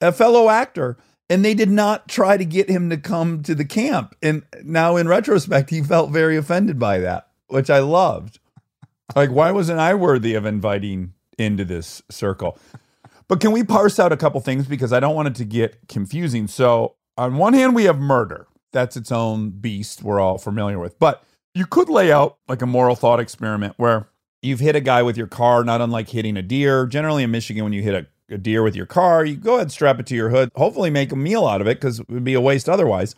a 0.00 0.12
fellow 0.12 0.48
actor. 0.48 0.96
And 1.28 1.44
they 1.44 1.54
did 1.54 1.70
not 1.70 2.08
try 2.08 2.36
to 2.38 2.44
get 2.44 2.68
him 2.68 2.90
to 2.90 2.96
come 2.96 3.42
to 3.44 3.54
the 3.54 3.64
camp. 3.64 4.16
And 4.22 4.42
now, 4.64 4.96
in 4.96 5.06
retrospect, 5.06 5.70
he 5.70 5.80
felt 5.82 6.10
very 6.10 6.36
offended 6.36 6.78
by 6.78 6.98
that, 6.98 7.28
which 7.46 7.70
I 7.70 7.78
loved. 7.78 8.40
Like, 9.14 9.30
why 9.30 9.50
wasn't 9.50 9.80
I 9.80 9.94
worthy 9.94 10.34
of 10.34 10.46
inviting 10.46 11.14
into 11.38 11.64
this 11.64 12.02
circle? 12.10 12.58
But 13.28 13.40
can 13.40 13.52
we 13.52 13.62
parse 13.62 13.98
out 13.98 14.12
a 14.12 14.16
couple 14.16 14.40
things 14.40 14.66
because 14.66 14.92
I 14.92 15.00
don't 15.00 15.14
want 15.14 15.28
it 15.28 15.34
to 15.36 15.44
get 15.44 15.88
confusing. 15.88 16.48
So, 16.48 16.96
on 17.16 17.36
one 17.36 17.52
hand, 17.52 17.74
we 17.74 17.84
have 17.84 17.98
murder. 17.98 18.46
That's 18.72 18.96
its 18.96 19.12
own 19.12 19.50
beast 19.50 20.02
we're 20.02 20.20
all 20.20 20.38
familiar 20.38 20.78
with. 20.78 20.98
But 20.98 21.22
you 21.54 21.66
could 21.66 21.88
lay 21.88 22.10
out 22.12 22.38
like 22.48 22.62
a 22.62 22.66
moral 22.66 22.96
thought 22.96 23.20
experiment 23.20 23.74
where 23.76 24.08
you've 24.42 24.60
hit 24.60 24.76
a 24.76 24.80
guy 24.80 25.02
with 25.02 25.16
your 25.16 25.26
car, 25.26 25.64
not 25.64 25.80
unlike 25.80 26.08
hitting 26.08 26.36
a 26.36 26.42
deer. 26.42 26.86
Generally, 26.86 27.24
in 27.24 27.30
Michigan, 27.30 27.64
when 27.64 27.72
you 27.72 27.82
hit 27.82 27.94
a, 27.94 28.34
a 28.34 28.38
deer 28.38 28.62
with 28.62 28.74
your 28.74 28.86
car, 28.86 29.24
you 29.24 29.36
go 29.36 29.56
ahead, 29.56 29.70
strap 29.70 30.00
it 30.00 30.06
to 30.06 30.14
your 30.14 30.30
hood, 30.30 30.50
hopefully 30.54 30.90
make 30.90 31.12
a 31.12 31.16
meal 31.16 31.46
out 31.46 31.60
of 31.60 31.66
it 31.66 31.78
because 31.78 32.00
it 32.00 32.08
would 32.08 32.24
be 32.24 32.34
a 32.34 32.40
waste 32.40 32.68
otherwise. 32.68 33.14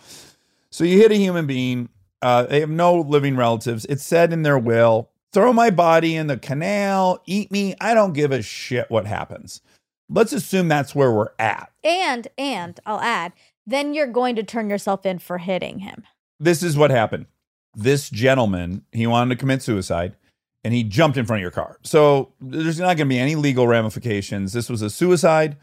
So 0.70 0.84
you 0.84 0.98
hit 0.98 1.12
a 1.12 1.16
human 1.16 1.46
being. 1.46 1.90
Uh, 2.20 2.44
they 2.44 2.60
have 2.60 2.70
no 2.70 3.00
living 3.00 3.36
relatives. 3.36 3.84
It's 3.86 4.04
said 4.04 4.32
in 4.32 4.42
their 4.42 4.58
will 4.58 5.10
throw 5.32 5.52
my 5.52 5.70
body 5.70 6.16
in 6.16 6.26
the 6.26 6.36
canal, 6.36 7.22
eat 7.26 7.50
me. 7.50 7.74
I 7.80 7.94
don't 7.94 8.12
give 8.12 8.32
a 8.32 8.42
shit 8.42 8.90
what 8.90 9.06
happens. 9.06 9.60
Let's 10.08 10.32
assume 10.32 10.68
that's 10.68 10.94
where 10.94 11.12
we're 11.12 11.30
at. 11.38 11.72
And 11.82 12.28
and 12.36 12.78
I'll 12.84 13.00
add 13.00 13.32
then 13.66 13.94
you're 13.94 14.06
going 14.06 14.36
to 14.36 14.42
turn 14.42 14.68
yourself 14.68 15.06
in 15.06 15.18
for 15.18 15.38
hitting 15.38 15.80
him. 15.80 16.02
This 16.40 16.62
is 16.62 16.76
what 16.76 16.90
happened. 16.90 17.26
This 17.74 18.10
gentleman, 18.10 18.84
he 18.92 19.06
wanted 19.06 19.34
to 19.34 19.40
commit 19.40 19.62
suicide 19.62 20.16
and 20.64 20.74
he 20.74 20.82
jumped 20.82 21.16
in 21.16 21.26
front 21.26 21.38
of 21.38 21.42
your 21.42 21.50
car. 21.50 21.78
So 21.82 22.32
there's 22.40 22.78
not 22.78 22.96
going 22.96 23.08
to 23.08 23.14
be 23.14 23.18
any 23.18 23.36
legal 23.36 23.66
ramifications. 23.66 24.52
This 24.52 24.68
was 24.68 24.82
a 24.82 24.90
suicide. 24.90 25.56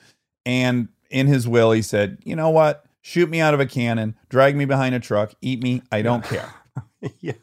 And 0.45 0.89
in 1.09 1.27
his 1.27 1.47
will, 1.47 1.71
he 1.71 1.81
said, 1.81 2.17
you 2.23 2.35
know 2.35 2.49
what? 2.49 2.85
Shoot 3.01 3.29
me 3.29 3.39
out 3.39 3.53
of 3.53 3.59
a 3.59 3.65
cannon, 3.65 4.15
drag 4.29 4.55
me 4.55 4.65
behind 4.65 4.93
a 4.93 4.99
truck, 4.99 5.33
eat 5.41 5.63
me. 5.63 5.81
I 5.91 6.01
don't 6.01 6.23
care. 6.23 6.53
yeah. 7.19 7.33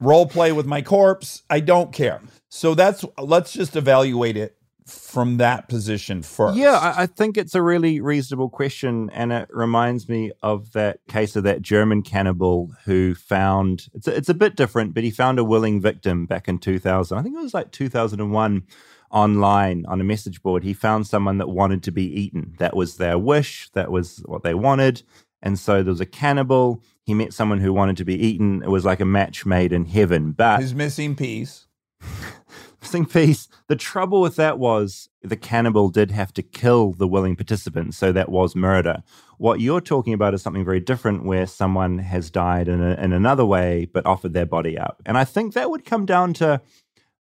Role 0.00 0.26
play 0.26 0.52
with 0.52 0.66
my 0.66 0.82
corpse. 0.82 1.42
I 1.48 1.60
don't 1.60 1.92
care. 1.92 2.20
So 2.48 2.74
that's, 2.74 3.04
let's 3.18 3.52
just 3.52 3.76
evaluate 3.76 4.36
it 4.36 4.56
from 4.86 5.38
that 5.38 5.68
position 5.68 6.22
first. 6.22 6.56
Yeah, 6.56 6.76
I, 6.76 7.02
I, 7.02 7.06
think 7.06 7.36
it's 7.36 7.56
a 7.56 7.62
really 7.62 8.00
reasonable 8.00 8.48
question, 8.48 9.10
and 9.12 9.32
it 9.32 9.48
reminds 9.50 10.08
me 10.08 10.30
of 10.42 10.72
that 10.72 11.00
case 11.08 11.34
of 11.34 11.42
that 11.42 11.60
German 11.60 12.02
cannibal 12.02 12.70
who 12.84 13.14
found 13.14 13.88
it's 13.94 14.06
a, 14.06 14.16
it's 14.16 14.28
a 14.28 14.34
bit 14.34 14.54
different, 14.54 14.94
but 14.94 15.02
he 15.02 15.10
found 15.10 15.40
a 15.40 15.44
willing 15.44 15.80
victim 15.80 16.26
back 16.26 16.46
in 16.46 16.58
2000. 16.58 17.18
I 17.18 17.22
think 17.22 17.34
it 17.34 17.42
was 17.42 17.54
like 17.54 17.72
2001 17.72 18.62
online 19.10 19.84
on 19.86 20.00
a 20.00 20.04
message 20.04 20.42
board. 20.42 20.62
He 20.62 20.72
found 20.72 21.06
someone 21.06 21.38
that 21.38 21.48
wanted 21.48 21.82
to 21.84 21.90
be 21.90 22.04
eaten. 22.04 22.54
That 22.58 22.76
was 22.76 22.96
their 22.96 23.18
wish. 23.18 23.68
That 23.70 23.90
was 23.90 24.22
what 24.26 24.42
they 24.44 24.54
wanted. 24.54 25.02
And 25.42 25.58
so 25.58 25.82
there 25.82 25.92
was 25.92 26.00
a 26.00 26.06
cannibal. 26.06 26.82
He 27.06 27.14
met 27.14 27.32
someone 27.32 27.60
who 27.60 27.72
wanted 27.72 27.96
to 27.98 28.04
be 28.04 28.14
eaten. 28.14 28.62
It 28.62 28.68
was 28.68 28.84
like 28.84 29.00
a 29.00 29.04
match 29.04 29.46
made 29.46 29.72
in 29.72 29.86
heaven. 29.86 30.32
But 30.32 30.60
his 30.60 30.74
missing 30.74 31.14
piece 31.14 31.66
missing 32.82 33.06
piece. 33.06 33.48
The 33.68 33.76
trouble 33.76 34.20
with 34.20 34.36
that 34.36 34.58
was 34.58 35.08
the 35.22 35.36
cannibal 35.36 35.88
did 35.88 36.10
have 36.10 36.32
to 36.34 36.42
kill 36.42 36.92
the 36.92 37.08
willing 37.08 37.36
participant, 37.36 37.94
so 37.94 38.12
that 38.12 38.28
was 38.28 38.54
murder. 38.54 39.02
What 39.38 39.60
you're 39.60 39.80
talking 39.80 40.12
about 40.12 40.34
is 40.34 40.42
something 40.42 40.64
very 40.64 40.80
different, 40.80 41.24
where 41.24 41.46
someone 41.46 41.98
has 41.98 42.30
died 42.30 42.68
in, 42.68 42.82
a, 42.82 42.94
in 42.94 43.12
another 43.12 43.44
way 43.44 43.88
but 43.92 44.06
offered 44.06 44.34
their 44.34 44.46
body 44.46 44.78
up. 44.78 45.02
And 45.04 45.18
I 45.18 45.24
think 45.24 45.54
that 45.54 45.70
would 45.70 45.84
come 45.84 46.06
down 46.06 46.34
to 46.34 46.60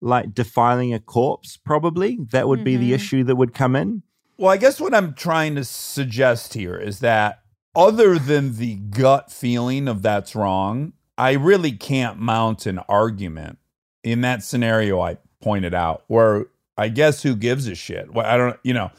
like 0.02 0.34
defiling 0.34 0.94
a 0.94 1.00
corpse, 1.00 1.58
probably. 1.58 2.20
That 2.32 2.48
would 2.48 2.60
mm-hmm. 2.60 2.66
be 2.66 2.78
the 2.78 2.86
mm-hmm. 2.88 2.96
issue 2.96 3.24
that 3.24 3.36
would 3.36 3.54
come 3.54 3.76
in. 3.76 4.04
Well, 4.38 4.52
I 4.52 4.58
guess 4.58 4.82
what 4.82 4.94
I'm 4.94 5.14
trying 5.14 5.56
to 5.56 5.64
suggest 5.64 6.54
here 6.54 6.76
is 6.76 7.00
that 7.00 7.43
other 7.76 8.20
than 8.20 8.58
the 8.58 8.76
gut 8.76 9.32
feeling 9.32 9.88
of 9.88 10.02
that's 10.02 10.36
wrong, 10.36 10.94
I 11.18 11.34
really 11.34 11.72
can't 11.72 12.20
mount 12.20 12.66
an 12.66 12.80
argument 12.90 13.60
in 14.04 14.22
that 14.22 14.44
scenario 14.44 15.00
I 15.00 15.18
pointed 15.42 15.74
out, 15.74 16.04
where 16.08 16.48
I 16.78 16.90
guess 16.90 17.24
who 17.24 17.36
gives 17.36 17.68
a 17.68 17.76
shit? 17.76 18.14
Well, 18.14 18.26
I 18.26 18.38
don't, 18.38 18.60
you 18.64 18.74
know, 18.74 18.92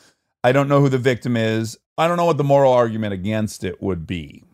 I 0.43 0.52
don't 0.52 0.69
know 0.69 0.81
who 0.81 0.88
the 0.88 0.99
victim 0.99 1.37
is. 1.37 1.78
I 1.97 2.09
don't 2.09 2.16
know 2.16 2.25
what 2.25 2.38
the 2.38 2.45
moral 2.45 2.73
argument 2.73 3.14
against 3.14 3.64
it 3.64 3.83
would 3.83 4.07
be. 4.07 4.45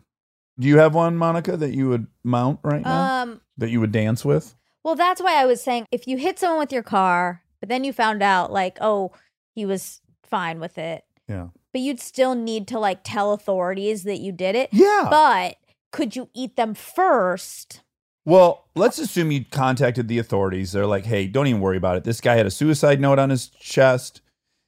Do 0.59 0.67
you 0.67 0.77
have 0.77 0.93
one, 0.93 1.17
Monica, 1.17 1.57
that 1.57 1.73
you 1.73 1.89
would 1.89 2.07
mount 2.23 2.59
right 2.63 2.83
now? 2.83 3.23
Um, 3.23 3.41
that 3.57 3.69
you 3.69 3.79
would 3.79 3.91
dance 3.91 4.23
with? 4.23 4.55
Well, 4.83 4.95
that's 4.95 5.21
why 5.21 5.41
I 5.41 5.45
was 5.45 5.61
saying 5.61 5.85
if 5.91 6.07
you 6.07 6.17
hit 6.17 6.39
someone 6.39 6.59
with 6.59 6.71
your 6.71 6.83
car, 6.83 7.43
but 7.59 7.69
then 7.69 7.83
you 7.83 7.93
found 7.93 8.21
out 8.21 8.51
like, 8.51 8.77
oh, 8.81 9.11
he 9.53 9.65
was 9.65 10.01
fine 10.23 10.59
with 10.59 10.77
it. 10.77 11.03
Yeah. 11.27 11.47
But 11.73 11.81
you'd 11.81 11.99
still 11.99 12.35
need 12.35 12.67
to 12.69 12.79
like 12.79 12.99
tell 13.03 13.33
authorities 13.33 14.03
that 14.03 14.19
you 14.19 14.31
did 14.31 14.55
it. 14.55 14.69
Yeah. 14.71 15.07
But 15.09 15.55
could 15.91 16.15
you 16.15 16.29
eat 16.33 16.55
them 16.55 16.73
first? 16.73 17.81
Well, 18.25 18.67
let's 18.75 18.99
assume 18.99 19.31
you 19.31 19.45
contacted 19.45 20.07
the 20.07 20.19
authorities. 20.19 20.71
They're 20.71 20.85
like, 20.85 21.05
hey, 21.05 21.27
don't 21.27 21.47
even 21.47 21.61
worry 21.61 21.77
about 21.77 21.97
it. 21.97 22.03
This 22.03 22.21
guy 22.21 22.35
had 22.35 22.45
a 22.45 22.51
suicide 22.51 22.99
note 22.99 23.19
on 23.19 23.29
his 23.29 23.47
chest. 23.47 24.21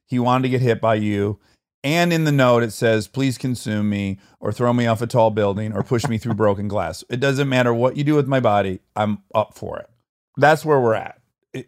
He 0.08 0.18
wanted 0.18 0.44
to 0.44 0.50
get 0.50 0.62
hit 0.62 0.82
by 0.82 0.96
you. 0.96 1.40
And 1.84 2.14
in 2.14 2.24
the 2.24 2.32
note, 2.32 2.64
it 2.64 2.72
says, 2.72 3.08
please 3.08 3.38
consume 3.38 3.90
me 3.90 4.18
or 4.40 4.54
throw 4.54 4.72
me 4.72 4.88
off 4.88 5.02
a 5.02 5.08
tall 5.08 5.32
building 5.32 5.74
or 5.74 5.84
push 5.84 6.08
me 6.08 6.18
through 6.18 6.36
broken 6.36 6.68
glass. 6.68 7.04
It 7.10 7.20
doesn't 7.20 7.50
matter 7.50 7.74
what 7.74 7.98
you 7.98 8.04
do 8.06 8.16
with 8.16 8.28
my 8.28 8.40
body, 8.40 8.80
I'm 8.96 9.20
up 9.36 9.54
for 9.54 9.80
it. 9.80 9.90
That's 10.38 10.64
where 10.64 10.80
we're 10.80 10.96
at. 10.96 11.20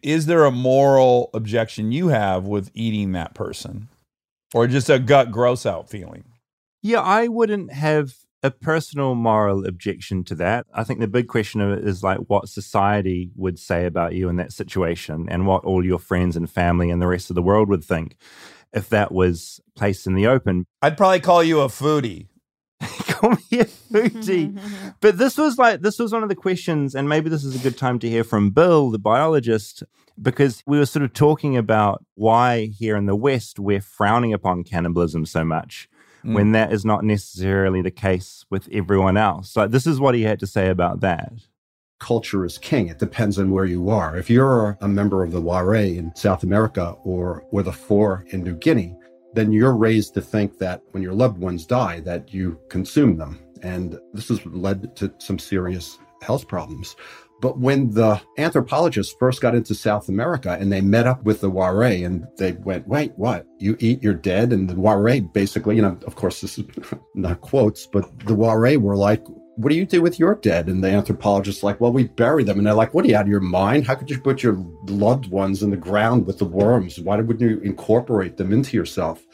Is 0.02 0.26
there 0.26 0.46
a 0.46 0.52
moral 0.52 1.30
objection 1.34 1.92
you 1.92 2.08
have 2.08 2.46
with 2.46 2.72
eating 2.74 3.12
that 3.12 3.36
person 3.36 3.90
or 4.54 4.68
just 4.68 4.90
a 4.90 5.00
gut 5.00 5.32
gross 5.32 5.66
out 5.66 5.90
feeling? 5.90 6.24
Yeah, 6.82 7.02
I 7.02 7.28
wouldn't 7.28 7.74
have 7.74 8.14
a 8.46 8.52
personal 8.52 9.16
moral 9.16 9.66
objection 9.66 10.24
to 10.24 10.36
that. 10.36 10.68
I 10.72 10.84
think 10.84 11.00
the 11.00 11.08
big 11.08 11.28
question 11.28 11.62
of 11.62 11.80
is 11.80 12.04
like 12.04 12.20
what 12.28 12.48
society 12.48 13.32
would 13.36 13.58
say 13.58 13.88
about 13.88 14.14
you 14.14 14.30
in 14.30 14.36
that 14.36 14.52
situation 14.52 15.28
and 15.30 15.48
what 15.48 15.66
all 15.66 15.84
your 15.84 15.98
friends 15.98 16.38
and 16.38 16.48
family 16.48 16.92
and 16.92 17.02
the 17.02 17.08
rest 17.08 17.32
of 17.32 17.36
the 17.36 17.42
world 17.42 17.70
would 17.70 17.84
think 17.84 18.18
if 18.72 18.88
that 18.90 19.12
was 19.12 19.60
placed 19.76 20.06
in 20.06 20.14
the 20.14 20.28
open. 20.28 20.68
I'd 20.84 20.96
probably 20.96 21.22
call 21.22 21.44
you 21.44 21.62
a 21.62 21.70
foodie. 21.70 22.28
call 22.82 23.32
me 23.32 23.62
a 23.62 23.66
foodie. 23.66 24.60
but 25.02 25.18
this 25.18 25.40
was 25.40 25.58
like 25.58 25.82
this 25.82 25.98
was 25.98 26.14
one 26.14 26.22
of 26.22 26.30
the 26.30 26.36
questions 26.36 26.94
and 26.94 27.10
maybe 27.10 27.32
this 27.32 27.44
is 27.44 27.56
a 27.56 27.64
good 27.64 27.80
time 27.80 27.98
to 27.98 28.10
hear 28.10 28.24
from 28.24 28.52
Bill, 28.52 28.92
the 28.92 29.00
biologist, 29.00 29.84
because 30.22 30.64
we 30.66 30.78
were 30.78 30.86
sort 30.86 31.04
of 31.04 31.14
talking 31.14 31.58
about 31.58 32.06
why 32.16 32.68
here 32.68 32.96
in 32.96 33.06
the 33.06 33.16
West 33.16 33.60
we're 33.60 33.82
frowning 33.82 34.34
upon 34.34 34.64
cannibalism 34.64 35.26
so 35.26 35.44
much 35.44 35.90
mm. 36.26 36.34
when 36.34 36.52
that 36.54 36.72
is 36.72 36.86
not 36.86 37.04
necessarily 37.04 37.82
the 37.82 37.92
case 37.92 38.46
with 38.50 38.68
everyone 38.72 39.18
else. 39.18 39.56
Like, 39.56 39.72
this 39.72 39.88
is 39.88 40.00
what 40.00 40.16
he 40.16 40.24
had 40.24 40.40
to 40.40 40.48
say 40.48 40.70
about 40.70 41.02
that. 41.02 41.32
Culture 42.00 42.44
is 42.46 42.58
king. 42.58 42.88
It 42.90 43.00
depends 43.00 43.40
on 43.40 43.52
where 43.52 43.66
you 43.66 43.90
are. 43.90 44.18
If 44.18 44.30
you're 44.30 44.78
a 44.82 44.88
member 44.88 45.24
of 45.24 45.32
the 45.32 45.42
Wari 45.42 45.98
in 45.98 46.14
South 46.16 46.44
America 46.44 46.96
or, 47.04 47.46
or 47.52 47.64
the 47.64 47.72
Fore 47.72 48.26
in 48.30 48.44
New 48.44 48.56
Guinea, 48.56 48.96
then 49.34 49.52
you're 49.52 49.76
raised 49.76 50.14
to 50.14 50.22
think 50.22 50.58
that 50.58 50.82
when 50.92 51.04
your 51.04 51.14
loved 51.14 51.38
ones 51.38 51.66
die, 51.66 52.00
that 52.02 52.34
you 52.34 52.60
consume 52.70 53.18
them. 53.18 53.40
And 53.62 54.00
this 54.14 54.30
has 54.30 54.46
led 54.46 54.96
to 54.98 55.14
some 55.20 55.40
serious 55.40 55.98
health 56.22 56.48
problems. 56.48 56.96
But 57.42 57.60
when 57.60 57.92
the 57.92 58.22
anthropologists 58.38 59.16
first 59.20 59.42
got 59.42 59.56
into 59.56 59.76
South 59.76 60.08
America 60.10 60.58
and 60.60 60.72
they 60.72 60.82
met 60.82 61.06
up 61.06 61.24
with 61.24 61.42
the 61.42 61.50
Wari 61.50 62.04
and 62.04 62.26
they 62.38 62.54
went, 62.54 62.88
wait, 62.88 63.12
what? 63.18 63.46
You 63.60 63.76
eat 63.80 64.02
your 64.02 64.14
dead? 64.14 64.54
And 64.54 64.70
the 64.70 64.76
Wari 64.76 65.20
basically, 65.20 65.76
you 65.76 65.82
know, 65.82 65.98
of 66.08 66.16
course, 66.16 66.42
this 66.42 66.58
is 66.58 66.66
not 67.16 67.42
quotes, 67.42 67.86
but 67.88 68.20
the 68.26 68.36
Wari 68.36 68.78
were 68.78 68.96
like, 68.96 69.24
what 69.58 69.70
do 69.70 69.76
you 69.76 69.86
do 69.86 70.02
with 70.02 70.20
your 70.20 70.36
dead? 70.36 70.68
And 70.68 70.84
the 70.84 70.90
anthropologists 70.90 71.64
like, 71.64 71.80
well, 71.80 71.92
we 71.92 72.06
bury 72.06 72.44
them. 72.44 72.58
And 72.58 72.68
they're 72.68 72.74
like, 72.74 72.94
what 72.94 73.06
are 73.06 73.08
you 73.08 73.16
out 73.16 73.24
of 73.24 73.30
your 73.30 73.40
mind? 73.40 73.86
How 73.86 73.96
could 73.96 74.10
you 74.10 74.20
put 74.20 74.44
your 74.44 74.58
loved 74.88 75.30
ones 75.30 75.64
in 75.64 75.70
the 75.70 75.78
ground 75.78 76.26
with 76.26 76.40
the 76.40 76.46
worms? 76.46 77.00
Why 77.00 77.18
wouldn't 77.18 77.42
you 77.42 77.60
incorporate 77.60 78.38
them 78.38 78.52
into 78.52 78.76
yourself? 78.76 79.26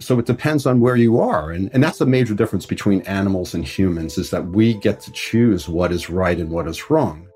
So 0.00 0.18
it 0.18 0.26
depends 0.26 0.66
on 0.66 0.80
where 0.80 0.96
you 0.96 1.18
are. 1.18 1.50
And, 1.50 1.70
and 1.72 1.82
that's 1.82 2.00
a 2.00 2.06
major 2.06 2.34
difference 2.34 2.66
between 2.66 3.02
animals 3.02 3.54
and 3.54 3.64
humans 3.64 4.16
is 4.18 4.30
that 4.30 4.46
we 4.46 4.74
get 4.74 5.00
to 5.00 5.12
choose 5.12 5.68
what 5.68 5.92
is 5.92 6.08
right 6.10 6.38
and 6.38 6.50
what 6.50 6.68
is 6.68 6.90
wrong. 6.90 7.29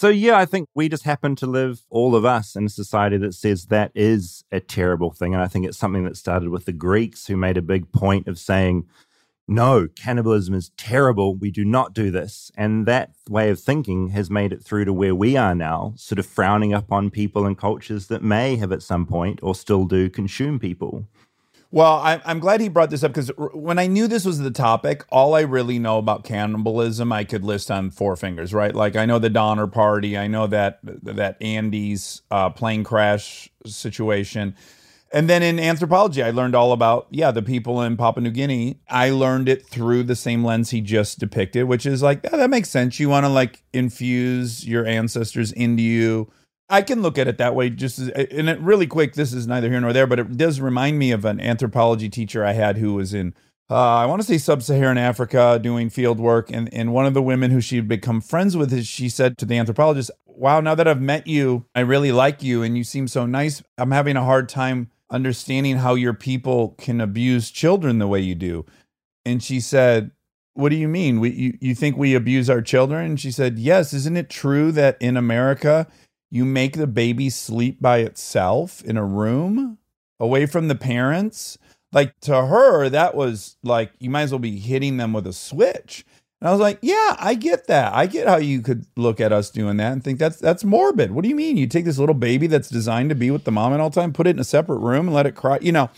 So, 0.00 0.10
yeah, 0.10 0.38
I 0.38 0.44
think 0.44 0.68
we 0.76 0.88
just 0.88 1.02
happen 1.02 1.34
to 1.34 1.46
live, 1.48 1.82
all 1.90 2.14
of 2.14 2.24
us, 2.24 2.54
in 2.54 2.66
a 2.66 2.68
society 2.68 3.16
that 3.16 3.34
says 3.34 3.66
that 3.66 3.90
is 3.96 4.44
a 4.52 4.60
terrible 4.60 5.10
thing. 5.10 5.34
And 5.34 5.42
I 5.42 5.48
think 5.48 5.66
it's 5.66 5.76
something 5.76 6.04
that 6.04 6.16
started 6.16 6.50
with 6.50 6.66
the 6.66 6.72
Greeks, 6.72 7.26
who 7.26 7.36
made 7.36 7.56
a 7.56 7.62
big 7.62 7.90
point 7.90 8.28
of 8.28 8.38
saying, 8.38 8.86
no, 9.48 9.88
cannibalism 9.96 10.54
is 10.54 10.70
terrible. 10.76 11.34
We 11.34 11.50
do 11.50 11.64
not 11.64 11.94
do 11.94 12.12
this. 12.12 12.52
And 12.56 12.86
that 12.86 13.10
way 13.28 13.50
of 13.50 13.58
thinking 13.58 14.10
has 14.10 14.30
made 14.30 14.52
it 14.52 14.62
through 14.62 14.84
to 14.84 14.92
where 14.92 15.16
we 15.16 15.36
are 15.36 15.56
now, 15.56 15.94
sort 15.96 16.20
of 16.20 16.26
frowning 16.26 16.72
upon 16.72 17.10
people 17.10 17.44
and 17.44 17.58
cultures 17.58 18.06
that 18.06 18.22
may 18.22 18.54
have 18.54 18.70
at 18.70 18.84
some 18.84 19.04
point 19.04 19.40
or 19.42 19.52
still 19.52 19.84
do 19.84 20.08
consume 20.08 20.60
people. 20.60 21.08
Well, 21.70 21.92
I, 21.92 22.22
I'm 22.24 22.38
glad 22.38 22.62
he 22.62 22.70
brought 22.70 22.88
this 22.88 23.04
up 23.04 23.12
because 23.12 23.30
when 23.36 23.78
I 23.78 23.86
knew 23.86 24.08
this 24.08 24.24
was 24.24 24.38
the 24.38 24.50
topic, 24.50 25.04
all 25.10 25.34
I 25.34 25.40
really 25.40 25.78
know 25.78 25.98
about 25.98 26.24
cannibalism 26.24 27.12
I 27.12 27.24
could 27.24 27.44
list 27.44 27.70
on 27.70 27.90
four 27.90 28.16
fingers, 28.16 28.54
right? 28.54 28.74
Like 28.74 28.96
I 28.96 29.04
know 29.04 29.18
the 29.18 29.28
Donner 29.28 29.66
Party, 29.66 30.16
I 30.16 30.28
know 30.28 30.46
that 30.46 30.78
that 30.82 31.36
Andes 31.42 32.22
uh, 32.30 32.48
plane 32.50 32.84
crash 32.84 33.50
situation, 33.66 34.56
and 35.12 35.28
then 35.28 35.42
in 35.42 35.60
anthropology, 35.60 36.22
I 36.22 36.30
learned 36.30 36.54
all 36.54 36.72
about 36.72 37.06
yeah 37.10 37.32
the 37.32 37.42
people 37.42 37.82
in 37.82 37.98
Papua 37.98 38.22
New 38.22 38.30
Guinea. 38.30 38.80
I 38.88 39.10
learned 39.10 39.50
it 39.50 39.66
through 39.66 40.04
the 40.04 40.16
same 40.16 40.42
lens 40.42 40.70
he 40.70 40.80
just 40.80 41.18
depicted, 41.18 41.64
which 41.64 41.84
is 41.84 42.02
like 42.02 42.22
that 42.22 42.48
makes 42.48 42.70
sense. 42.70 42.98
You 42.98 43.10
want 43.10 43.26
to 43.26 43.30
like 43.30 43.62
infuse 43.74 44.66
your 44.66 44.86
ancestors 44.86 45.52
into 45.52 45.82
you 45.82 46.32
I 46.68 46.82
can 46.82 47.00
look 47.02 47.18
at 47.18 47.28
it 47.28 47.38
that 47.38 47.54
way. 47.54 47.70
Just 47.70 47.98
as, 47.98 48.08
and 48.08 48.48
it 48.48 48.60
really 48.60 48.86
quick. 48.86 49.14
This 49.14 49.32
is 49.32 49.46
neither 49.46 49.70
here 49.70 49.80
nor 49.80 49.92
there, 49.92 50.06
but 50.06 50.18
it 50.18 50.36
does 50.36 50.60
remind 50.60 50.98
me 50.98 51.12
of 51.12 51.24
an 51.24 51.40
anthropology 51.40 52.08
teacher 52.08 52.44
I 52.44 52.52
had 52.52 52.76
who 52.76 52.94
was 52.94 53.14
in. 53.14 53.34
Uh, 53.70 53.74
I 53.96 54.06
want 54.06 54.22
to 54.22 54.26
say 54.26 54.38
sub-Saharan 54.38 54.96
Africa 54.96 55.60
doing 55.62 55.90
field 55.90 56.18
work, 56.18 56.50
and 56.50 56.72
and 56.72 56.92
one 56.92 57.06
of 57.06 57.14
the 57.14 57.22
women 57.22 57.50
who 57.50 57.60
she'd 57.60 57.88
become 57.88 58.20
friends 58.20 58.56
with 58.56 58.72
is 58.72 58.86
she 58.86 59.08
said 59.08 59.36
to 59.38 59.44
the 59.44 59.58
anthropologist, 59.58 60.10
"Wow, 60.26 60.60
now 60.60 60.74
that 60.74 60.88
I've 60.88 61.02
met 61.02 61.26
you, 61.26 61.66
I 61.74 61.80
really 61.80 62.12
like 62.12 62.42
you, 62.42 62.62
and 62.62 62.78
you 62.78 62.84
seem 62.84 63.08
so 63.08 63.26
nice. 63.26 63.62
I'm 63.76 63.90
having 63.90 64.16
a 64.16 64.24
hard 64.24 64.48
time 64.48 64.90
understanding 65.10 65.76
how 65.76 65.94
your 65.94 66.14
people 66.14 66.76
can 66.78 67.00
abuse 67.00 67.50
children 67.50 67.98
the 67.98 68.06
way 68.06 68.20
you 68.20 68.34
do." 68.34 68.64
And 69.26 69.42
she 69.42 69.60
said, 69.60 70.12
"What 70.54 70.70
do 70.70 70.76
you 70.76 70.88
mean? 70.88 71.20
We 71.20 71.30
you, 71.30 71.58
you 71.60 71.74
think 71.74 71.98
we 71.98 72.14
abuse 72.14 72.48
our 72.48 72.62
children?" 72.62 73.16
She 73.16 73.30
said, 73.30 73.58
"Yes. 73.58 73.92
Isn't 73.92 74.16
it 74.16 74.30
true 74.30 74.72
that 74.72 74.96
in 75.00 75.16
America?" 75.18 75.86
You 76.30 76.44
make 76.44 76.76
the 76.76 76.86
baby 76.86 77.30
sleep 77.30 77.80
by 77.80 77.98
itself 77.98 78.82
in 78.82 78.96
a 78.96 79.04
room 79.04 79.78
away 80.20 80.46
from 80.46 80.68
the 80.68 80.74
parents. 80.74 81.58
Like 81.92 82.18
to 82.20 82.46
her, 82.46 82.88
that 82.88 83.14
was 83.14 83.56
like 83.62 83.92
you 83.98 84.10
might 84.10 84.22
as 84.22 84.32
well 84.32 84.38
be 84.38 84.58
hitting 84.58 84.98
them 84.98 85.12
with 85.12 85.26
a 85.26 85.32
switch. 85.32 86.04
And 86.40 86.48
I 86.48 86.52
was 86.52 86.60
like, 86.60 86.78
yeah, 86.82 87.16
I 87.18 87.34
get 87.34 87.66
that. 87.66 87.94
I 87.94 88.06
get 88.06 88.28
how 88.28 88.36
you 88.36 88.60
could 88.60 88.86
look 88.96 89.20
at 89.20 89.32
us 89.32 89.50
doing 89.50 89.78
that 89.78 89.92
and 89.92 90.04
think 90.04 90.18
that's 90.18 90.36
that's 90.38 90.64
morbid. 90.64 91.10
What 91.12 91.22
do 91.22 91.28
you 91.28 91.34
mean? 91.34 91.56
You 91.56 91.66
take 91.66 91.84
this 91.84 91.98
little 91.98 92.14
baby 92.14 92.46
that's 92.46 92.68
designed 92.68 93.08
to 93.08 93.16
be 93.16 93.30
with 93.30 93.44
the 93.44 93.50
mom 93.50 93.72
at 93.72 93.80
all 93.80 93.90
time, 93.90 94.12
put 94.12 94.26
it 94.26 94.30
in 94.30 94.38
a 94.38 94.44
separate 94.44 94.78
room 94.78 95.06
and 95.06 95.14
let 95.14 95.26
it 95.26 95.34
cry. 95.34 95.58
You 95.62 95.72
know, 95.72 95.90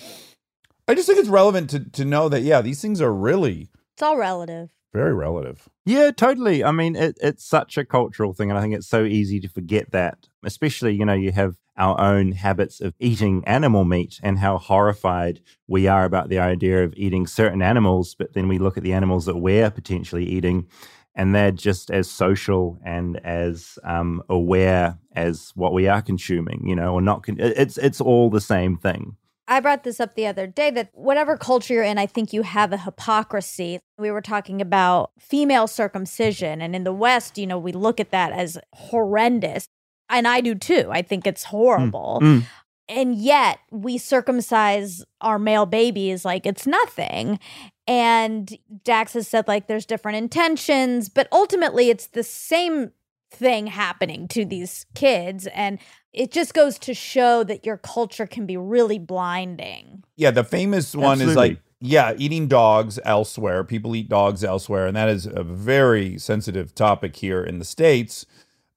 I 0.88 0.94
just 0.94 1.06
think 1.08 1.18
it's 1.18 1.28
relevant 1.28 1.70
to 1.70 1.80
to 1.80 2.04
know 2.04 2.28
that 2.28 2.42
yeah, 2.42 2.62
these 2.62 2.80
things 2.80 3.00
are 3.00 3.12
really 3.12 3.68
It's 3.94 4.02
all 4.02 4.16
relative. 4.16 4.70
Very 4.92 5.14
relative. 5.14 5.68
Yeah, 5.84 6.10
totally. 6.10 6.64
I 6.64 6.72
mean, 6.72 6.96
it, 6.96 7.18
it's 7.20 7.44
such 7.44 7.78
a 7.78 7.84
cultural 7.84 8.32
thing, 8.32 8.50
and 8.50 8.58
I 8.58 8.62
think 8.62 8.74
it's 8.74 8.88
so 8.88 9.04
easy 9.04 9.40
to 9.40 9.48
forget 9.48 9.92
that. 9.92 10.28
Especially, 10.44 10.94
you 10.94 11.04
know, 11.04 11.14
you 11.14 11.32
have 11.32 11.56
our 11.76 12.00
own 12.00 12.32
habits 12.32 12.80
of 12.80 12.94
eating 12.98 13.42
animal 13.46 13.84
meat 13.84 14.20
and 14.22 14.38
how 14.38 14.58
horrified 14.58 15.40
we 15.66 15.86
are 15.86 16.04
about 16.04 16.28
the 16.28 16.38
idea 16.38 16.84
of 16.84 16.92
eating 16.96 17.26
certain 17.26 17.62
animals, 17.62 18.14
but 18.14 18.34
then 18.34 18.48
we 18.48 18.58
look 18.58 18.76
at 18.76 18.82
the 18.82 18.92
animals 18.92 19.24
that 19.26 19.38
we're 19.38 19.70
potentially 19.70 20.24
eating, 20.24 20.66
and 21.14 21.34
they're 21.34 21.52
just 21.52 21.90
as 21.90 22.10
social 22.10 22.78
and 22.84 23.18
as 23.24 23.78
um, 23.84 24.22
aware 24.28 24.98
as 25.14 25.52
what 25.54 25.72
we 25.72 25.88
are 25.88 26.02
consuming, 26.02 26.66
you 26.66 26.74
know, 26.74 26.94
or 26.94 27.00
not. 27.00 27.22
Con- 27.22 27.40
it's 27.40 27.78
it's 27.78 28.00
all 28.00 28.30
the 28.30 28.40
same 28.40 28.76
thing. 28.76 29.16
I 29.50 29.58
brought 29.58 29.82
this 29.82 29.98
up 29.98 30.14
the 30.14 30.28
other 30.28 30.46
day 30.46 30.70
that 30.70 30.90
whatever 30.94 31.36
culture 31.36 31.74
you're 31.74 31.82
in, 31.82 31.98
I 31.98 32.06
think 32.06 32.32
you 32.32 32.42
have 32.42 32.72
a 32.72 32.78
hypocrisy. 32.78 33.80
We 33.98 34.12
were 34.12 34.22
talking 34.22 34.62
about 34.62 35.10
female 35.18 35.66
circumcision, 35.66 36.62
and 36.62 36.76
in 36.76 36.84
the 36.84 36.92
West, 36.92 37.36
you 37.36 37.48
know, 37.48 37.58
we 37.58 37.72
look 37.72 37.98
at 37.98 38.12
that 38.12 38.32
as 38.32 38.56
horrendous. 38.72 39.66
And 40.08 40.28
I 40.28 40.40
do 40.40 40.54
too. 40.54 40.88
I 40.90 41.02
think 41.02 41.26
it's 41.26 41.44
horrible. 41.44 42.20
Mm. 42.22 42.44
And 42.88 43.14
yet 43.16 43.58
we 43.70 43.98
circumcise 43.98 45.04
our 45.20 45.38
male 45.38 45.66
babies 45.66 46.24
like 46.24 46.46
it's 46.46 46.66
nothing. 46.66 47.38
And 47.86 48.56
Dax 48.84 49.14
has 49.14 49.26
said 49.26 49.48
like 49.48 49.66
there's 49.66 49.86
different 49.86 50.18
intentions, 50.18 51.08
but 51.08 51.26
ultimately 51.32 51.90
it's 51.90 52.06
the 52.08 52.22
same 52.22 52.92
thing 53.30 53.66
happening 53.68 54.28
to 54.28 54.44
these 54.44 54.86
kids. 54.94 55.46
And 55.48 55.78
it 56.12 56.32
just 56.32 56.54
goes 56.54 56.78
to 56.80 56.94
show 56.94 57.44
that 57.44 57.64
your 57.64 57.76
culture 57.78 58.26
can 58.26 58.46
be 58.46 58.56
really 58.56 58.98
blinding. 58.98 60.04
Yeah, 60.16 60.30
the 60.30 60.44
famous 60.44 60.94
one 60.94 61.20
is 61.20 61.36
like 61.36 61.60
yeah, 61.80 62.12
eating 62.18 62.46
dogs 62.46 62.98
elsewhere. 63.04 63.64
People 63.64 63.96
eat 63.96 64.08
dogs 64.08 64.44
elsewhere, 64.44 64.86
and 64.86 64.94
that 64.96 65.08
is 65.08 65.26
a 65.26 65.42
very 65.42 66.18
sensitive 66.18 66.74
topic 66.74 67.16
here 67.16 67.42
in 67.42 67.58
the 67.58 67.64
states. 67.64 68.26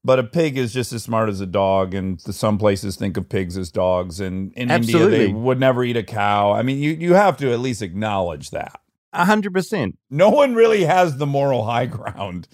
But 0.05 0.19
a 0.19 0.23
pig 0.23 0.57
is 0.57 0.73
just 0.73 0.91
as 0.93 1.03
smart 1.03 1.29
as 1.29 1.41
a 1.41 1.45
dog, 1.45 1.93
and 1.93 2.19
some 2.19 2.57
places 2.57 2.95
think 2.95 3.17
of 3.17 3.27
pigs 3.27 3.57
as 3.57 3.71
dogs. 3.71 4.19
And 4.19 4.53
in 4.53 4.71
India, 4.71 5.07
they 5.07 5.27
would 5.27 5.59
never 5.59 5.83
eat 5.83 5.97
a 5.97 6.03
cow. 6.03 6.51
I 6.51 6.61
mean, 6.61 6.79
you 6.79 6.91
you 6.91 7.13
have 7.13 7.37
to 7.37 7.51
at 7.51 7.59
least 7.59 7.81
acknowledge 7.81 8.51
that. 8.51 8.79
A 9.11 9.25
hundred 9.25 9.53
percent. 9.53 9.97
No 10.09 10.29
one 10.29 10.55
really 10.55 10.85
has 10.85 11.17
the 11.17 11.25
moral 11.25 11.65
high 11.65 11.85
ground. 11.85 12.47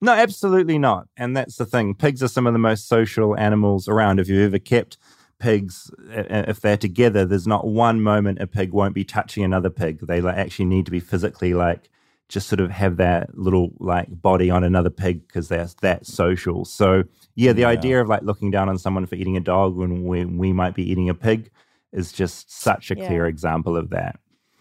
No, 0.00 0.12
absolutely 0.12 0.78
not. 0.78 1.08
And 1.16 1.36
that's 1.36 1.56
the 1.56 1.64
thing. 1.66 1.94
Pigs 1.94 2.22
are 2.22 2.28
some 2.28 2.46
of 2.46 2.52
the 2.52 2.58
most 2.58 2.86
social 2.88 3.36
animals 3.38 3.88
around. 3.88 4.20
If 4.20 4.28
you've 4.28 4.46
ever 4.46 4.58
kept 4.58 4.98
pigs, 5.38 5.90
uh, 6.10 6.24
if 6.48 6.60
they're 6.60 6.76
together, 6.76 7.24
there's 7.24 7.46
not 7.46 7.66
one 7.66 8.02
moment 8.02 8.40
a 8.40 8.46
pig 8.46 8.72
won't 8.72 8.94
be 8.94 9.04
touching 9.04 9.42
another 9.44 9.70
pig. 9.70 10.00
They 10.06 10.20
like 10.20 10.36
actually 10.36 10.66
need 10.66 10.84
to 10.86 10.90
be 10.90 11.00
physically 11.00 11.54
like 11.54 11.88
just 12.28 12.48
sort 12.48 12.60
of 12.60 12.70
have 12.70 12.96
that 12.96 13.38
little 13.38 13.70
like 13.78 14.08
body 14.10 14.50
on 14.50 14.64
another 14.64 14.90
pig 14.90 15.26
because 15.26 15.48
they're 15.48 15.68
that 15.80 16.04
social. 16.06 16.64
So 16.64 17.04
yeah, 17.34 17.52
the 17.52 17.62
Yeah. 17.62 17.68
idea 17.68 18.00
of 18.00 18.08
like 18.08 18.22
looking 18.22 18.50
down 18.50 18.68
on 18.68 18.78
someone 18.78 19.06
for 19.06 19.14
eating 19.14 19.36
a 19.36 19.40
dog 19.40 19.76
when 19.76 20.04
we, 20.04 20.24
we 20.24 20.52
might 20.52 20.74
be 20.74 20.90
eating 20.90 21.08
a 21.08 21.14
pig 21.14 21.50
is 21.92 22.12
just 22.12 22.52
such 22.52 22.90
a 22.90 22.96
Yeah. 22.96 23.06
clear 23.06 23.26
example 23.26 23.76
of 23.76 23.90
that. 23.90 24.18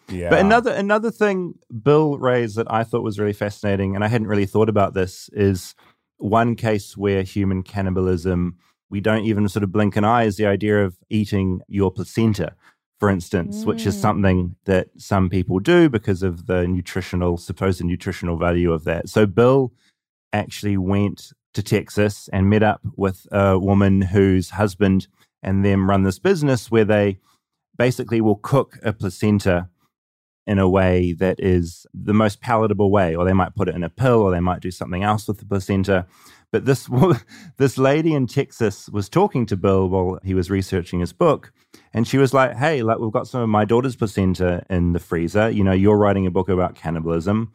Yeah, 0.10 0.30
But 0.30 0.40
another 0.40 0.72
another 0.72 1.12
thing 1.12 1.56
Bill 1.84 2.18
raised 2.20 2.56
that 2.58 2.72
I 2.72 2.84
thought 2.84 3.04
was 3.04 3.20
really 3.20 3.34
fascinating, 3.34 3.96
and 3.96 4.04
I 4.04 4.08
hadn't 4.08 4.28
really 4.28 4.46
thought 4.46 4.70
about 4.70 4.94
this, 4.94 5.30
is 5.34 5.76
one 6.18 6.56
case 6.56 6.96
where 6.96 7.24
human 7.24 7.64
cannibalism 7.64 8.58
we 8.92 9.02
don't 9.02 9.26
even 9.26 9.50
sort 9.50 9.64
of 9.64 9.72
blink 9.72 9.96
an 9.96 10.06
eye 10.06 10.24
is 10.26 10.38
the 10.38 10.46
idea 10.46 10.86
of 10.86 10.96
eating 11.10 11.60
your 11.68 11.92
placenta, 11.92 12.54
for 13.00 13.10
instance, 13.10 13.66
which 13.66 13.86
is 13.88 13.96
Mm. 13.96 14.00
something 14.02 14.56
that 14.66 14.90
some 14.98 15.28
people 15.28 15.60
do 15.60 15.90
because 15.90 16.22
of 16.22 16.46
the 16.46 16.68
nutritional 16.68 17.38
supposed 17.38 17.84
nutritional 17.84 18.38
value 18.38 18.72
of 18.72 18.84
that. 18.84 19.10
So 19.10 19.26
Bill 19.26 19.74
actually 20.32 20.78
went 20.78 21.34
to 21.56 21.64
Texas 21.64 22.30
and 22.32 22.48
met 22.50 22.62
up 22.62 22.82
with 22.96 23.26
a 23.32 23.58
woman 23.58 24.04
whose 24.04 24.52
husband 24.52 25.08
and 25.42 25.66
them 25.66 25.90
run 25.90 26.04
this 26.04 26.20
business 26.20 26.70
where 26.70 26.86
they 26.86 27.18
basically 27.78 28.22
will 28.22 28.36
cook 28.38 28.78
a 28.84 28.94
placenta 28.94 29.68
in 30.48 30.60
a 30.60 30.70
way 30.70 31.14
that 31.14 31.40
is 31.40 31.86
the 31.94 32.14
most 32.14 32.40
palatable 32.42 32.92
way, 32.92 33.16
or 33.16 33.26
they 33.26 33.34
might 33.34 33.56
put 33.56 33.68
it 33.68 33.76
in 33.76 33.84
a 33.84 33.90
pill, 33.90 34.22
or 34.22 34.32
they 34.32 34.40
might 34.40 34.62
do 34.62 34.72
something 34.72 35.04
else 35.04 35.28
with 35.28 35.40
the 35.40 35.46
placenta. 35.46 36.06
But 36.52 36.66
this 36.66 36.88
this 37.58 37.78
lady 37.78 38.14
in 38.14 38.28
Texas 38.28 38.88
was 38.90 39.10
talking 39.10 39.46
to 39.48 39.58
Bill 39.58 39.88
while 39.90 40.20
he 40.24 40.34
was 40.34 40.50
researching 40.52 41.00
his 41.00 41.14
book, 41.14 41.52
and 41.94 42.08
she 42.08 42.18
was 42.18 42.34
like, 42.34 42.56
"Hey, 42.56 42.84
like 42.84 43.00
we've 43.00 43.12
got 43.12 43.28
some 43.28 43.42
of 43.42 43.50
my 43.50 43.66
daughter's 43.66 43.96
placenta 43.96 44.64
in 44.70 44.94
the 44.94 45.00
freezer. 45.00 45.50
You 45.50 45.64
know, 45.64 45.72
you're 45.74 45.98
writing 45.98 46.28
a 46.28 46.32
book 46.32 46.48
about 46.50 46.76
cannibalism. 46.76 47.52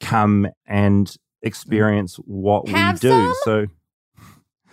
Come 0.00 0.48
and 0.66 1.14
experience 1.42 2.16
what 2.16 2.68
Have 2.68 2.96
we 2.96 3.08
do." 3.08 3.10
some? 3.10 3.34
So 3.44 3.66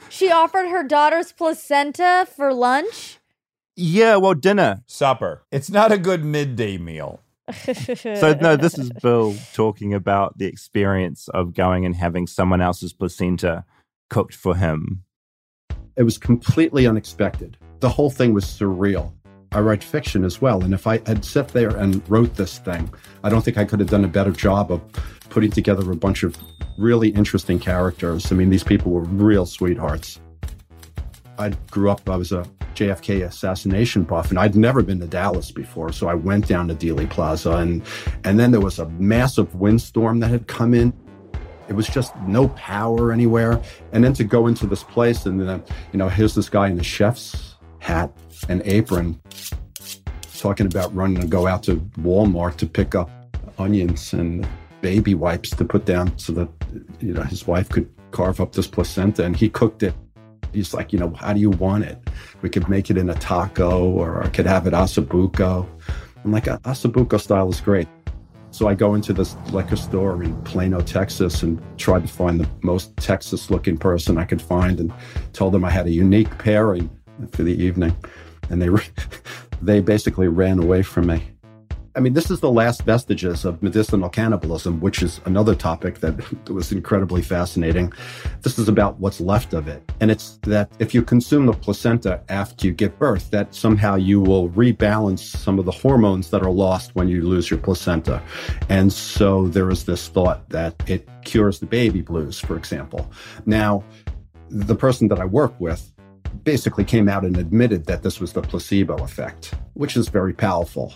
She 0.10 0.32
offered 0.32 0.68
her 0.68 0.84
daughter's 0.84 1.32
placenta 1.32 2.28
for 2.36 2.54
lunch. 2.54 3.20
yeah, 3.76 4.16
well, 4.18 4.34
dinner. 4.34 4.82
supper. 4.88 5.44
It's 5.52 5.70
not 5.70 5.92
a 5.92 5.98
good 5.98 6.26
midday 6.26 6.78
meal. 6.78 7.22
So 7.52 8.34
no, 8.42 8.56
this 8.56 8.78
is 8.78 8.92
Bill 9.02 9.36
talking 9.54 9.94
about 9.94 10.38
the 10.38 10.46
experience 10.46 11.28
of 11.30 11.54
going 11.54 11.86
and 11.86 11.96
having 11.96 12.28
someone 12.28 12.62
else's 12.62 12.94
placenta 12.94 13.66
cooked 14.10 14.36
for 14.36 14.56
him. 14.56 15.04
It 15.96 16.04
was 16.04 16.18
completely 16.18 16.88
unexpected. 16.88 17.58
The 17.80 17.90
whole 17.90 18.10
thing 18.10 18.34
was 18.34 18.46
surreal. 18.46 19.14
I 19.54 19.60
write 19.60 19.84
fiction 19.84 20.24
as 20.24 20.42
well, 20.42 20.64
and 20.64 20.74
if 20.74 20.88
I 20.88 21.00
had 21.06 21.26
sat 21.26 21.50
there 21.50 21.76
and 21.76 22.02
wrote 22.10 22.36
this 22.36 22.58
thing, 22.58 22.90
I 23.24 23.30
don't 23.30 23.44
think 23.44 23.58
I 23.58 23.66
could 23.66 23.82
have 23.82 23.90
done 23.90 24.06
a 24.06 24.08
better 24.08 24.32
job 24.32 24.72
of 24.72 24.82
putting 25.30 25.52
together 25.52 25.92
a 25.92 25.96
bunch 25.96 26.24
of 26.24 26.38
really 26.78 27.10
interesting 27.10 27.60
characters. 27.60 28.32
I 28.32 28.36
mean, 28.36 28.50
these 28.50 28.64
people 28.64 28.94
were 28.94 29.04
real 29.04 29.46
sweethearts. 29.46 30.22
I 31.38 31.50
grew 31.70 31.90
up, 31.90 32.10
I 32.10 32.16
was 32.16 32.32
a 32.32 32.46
JFK 32.76 33.26
assassination 33.26 34.04
buff, 34.04 34.30
and 34.30 34.40
I'd 34.40 34.56
never 34.56 34.82
been 34.82 35.00
to 35.00 35.08
Dallas 35.08 35.52
before. 35.52 35.92
So 35.92 36.08
I 36.08 36.14
went 36.14 36.48
down 36.48 36.68
to 36.68 36.76
Dealey 36.76 37.10
Plaza, 37.10 37.52
and, 37.54 37.84
and 38.24 38.40
then 38.40 38.52
there 38.52 38.62
was 38.62 38.80
a 38.80 38.88
massive 38.90 39.56
windstorm 39.56 40.20
that 40.20 40.30
had 40.30 40.48
come 40.48 40.74
in. 40.74 40.94
It 41.68 41.74
was 41.74 41.88
just 41.88 42.16
no 42.22 42.50
power 42.50 43.12
anywhere. 43.12 43.62
And 43.92 44.04
then 44.04 44.14
to 44.14 44.24
go 44.24 44.48
into 44.48 44.68
this 44.68 44.84
place, 44.84 45.26
and 45.26 45.40
then, 45.40 45.50
uh, 45.50 45.62
you 45.92 46.00
know, 46.00 46.10
here's 46.10 46.36
this 46.36 46.50
guy 46.50 46.70
in 46.70 46.80
a 46.80 46.84
chef's 46.84 47.56
hat 47.80 48.12
and 48.50 48.62
apron 48.66 49.20
talking 50.38 50.66
about 50.66 50.94
running 50.96 51.22
to 51.22 51.28
go 51.28 51.48
out 51.48 51.64
to 51.64 51.78
Walmart 52.00 52.58
to 52.58 52.66
pick 52.66 52.96
up 52.96 53.10
onions 53.60 54.14
and 54.14 54.48
baby 54.82 55.14
wipes 55.14 55.52
to 55.52 55.64
put 55.64 55.86
down 55.86 56.18
so 56.18 56.34
that, 56.34 56.50
you 57.00 57.14
know, 57.14 57.22
his 57.22 57.46
wife 57.46 57.70
could 57.70 57.88
carve 58.10 58.42
up 58.42 58.52
this 58.54 58.68
placenta. 58.68 59.24
And 59.24 59.36
he 59.36 59.50
cooked 59.50 59.84
it 59.84 59.94
He's 60.54 60.74
like, 60.74 60.92
you 60.92 61.00
know, 61.00 61.12
how 61.12 61.34
do 61.34 61.40
you 61.40 61.50
want 61.50 61.86
it? 61.86 61.98
We 62.42 62.50
could 62.50 62.68
make 62.70 62.90
it 62.90 62.98
in 62.98 63.10
a 63.10 63.16
taco 63.16 63.90
or 63.90 64.24
I 64.24 64.30
could 64.30 64.46
have 64.46 64.68
it 64.68 64.74
osso 64.74 65.04
buco. 65.04 65.68
I'm 66.24 66.32
like, 66.32 66.46
osso 66.46 66.92
buco 66.92 67.20
style 67.20 67.50
is 67.50 67.62
great. 67.62 67.88
So 68.52 68.68
I 68.68 68.76
go 68.76 68.96
into 68.96 69.14
this 69.14 69.36
liquor 69.54 69.78
store 69.78 70.22
in 70.24 70.40
Plano, 70.44 70.82
Texas, 70.82 71.42
and 71.42 71.62
tried 71.78 72.02
to 72.02 72.10
find 72.10 72.40
the 72.40 72.50
most 72.62 72.96
Texas 72.98 73.50
looking 73.50 73.78
person 73.78 74.18
I 74.18 74.26
could 74.26 74.42
find 74.42 74.80
and 74.82 74.92
told 75.32 75.54
them 75.54 75.64
I 75.64 75.70
had 75.70 75.88
a 75.88 75.92
unique 75.92 76.38
pairing 76.38 76.90
for 77.32 77.44
the 77.44 77.54
evening. 77.54 77.96
And 78.50 78.62
they, 78.62 78.70
they 79.62 79.80
basically 79.80 80.28
ran 80.28 80.60
away 80.60 80.84
from 80.84 81.08
me. 81.08 81.24
I 81.94 82.00
mean, 82.00 82.14
this 82.14 82.32
is 82.32 82.40
the 82.40 82.50
last 82.50 82.84
vestiges 82.84 83.44
of 83.44 83.62
medicinal 83.62 84.08
cannibalism, 84.08 84.80
which 84.80 85.04
is 85.04 85.20
another 85.26 85.54
topic 85.54 86.00
that 86.00 86.50
was 86.50 86.72
incredibly 86.72 87.22
fascinating. 87.22 87.92
This 88.44 88.58
is 88.58 88.70
about 88.70 88.98
what's 89.00 89.20
left 89.20 89.54
of 89.54 89.68
it. 89.68 89.84
And 90.00 90.10
it's 90.10 90.40
that 90.44 90.72
if 90.80 90.94
you 90.94 91.02
consume 91.02 91.48
the 91.48 91.54
placenta 91.54 92.22
after 92.30 92.68
you 92.68 92.74
give 92.74 92.98
birth, 92.98 93.30
that 93.32 93.54
somehow 93.54 93.96
you 93.96 94.22
will 94.22 94.50
rebalance 94.52 95.20
some 95.20 95.60
of 95.60 95.66
the 95.66 95.72
hormones 95.72 96.30
that 96.30 96.44
are 96.44 96.52
lost 96.52 96.96
when 96.96 97.10
you 97.10 97.28
lose 97.28 97.50
your 97.50 97.60
placenta. 97.60 98.22
And 98.70 98.92
so 98.92 99.50
there 99.50 99.70
is 99.70 99.84
this 99.84 100.08
thought 100.08 100.48
that 100.50 100.82
it 100.88 101.10
cures 101.26 101.60
the 101.60 101.66
baby 101.66 102.02
blues, 102.02 102.40
for 102.40 102.56
example. 102.56 103.12
Now, 103.46 103.84
the 104.50 104.76
person 104.76 105.10
that 105.10 105.20
I 105.20 105.26
work 105.26 105.60
with 105.60 105.92
basically 106.44 106.86
came 106.86 107.10
out 107.10 107.26
and 107.26 107.36
admitted 107.38 107.86
that 107.86 108.02
this 108.02 108.22
was 108.22 108.32
the 108.32 108.42
placebo 108.42 108.96
effect, 109.04 109.56
which 109.74 109.98
is 109.98 110.08
very 110.08 110.34
powerful. 110.34 110.94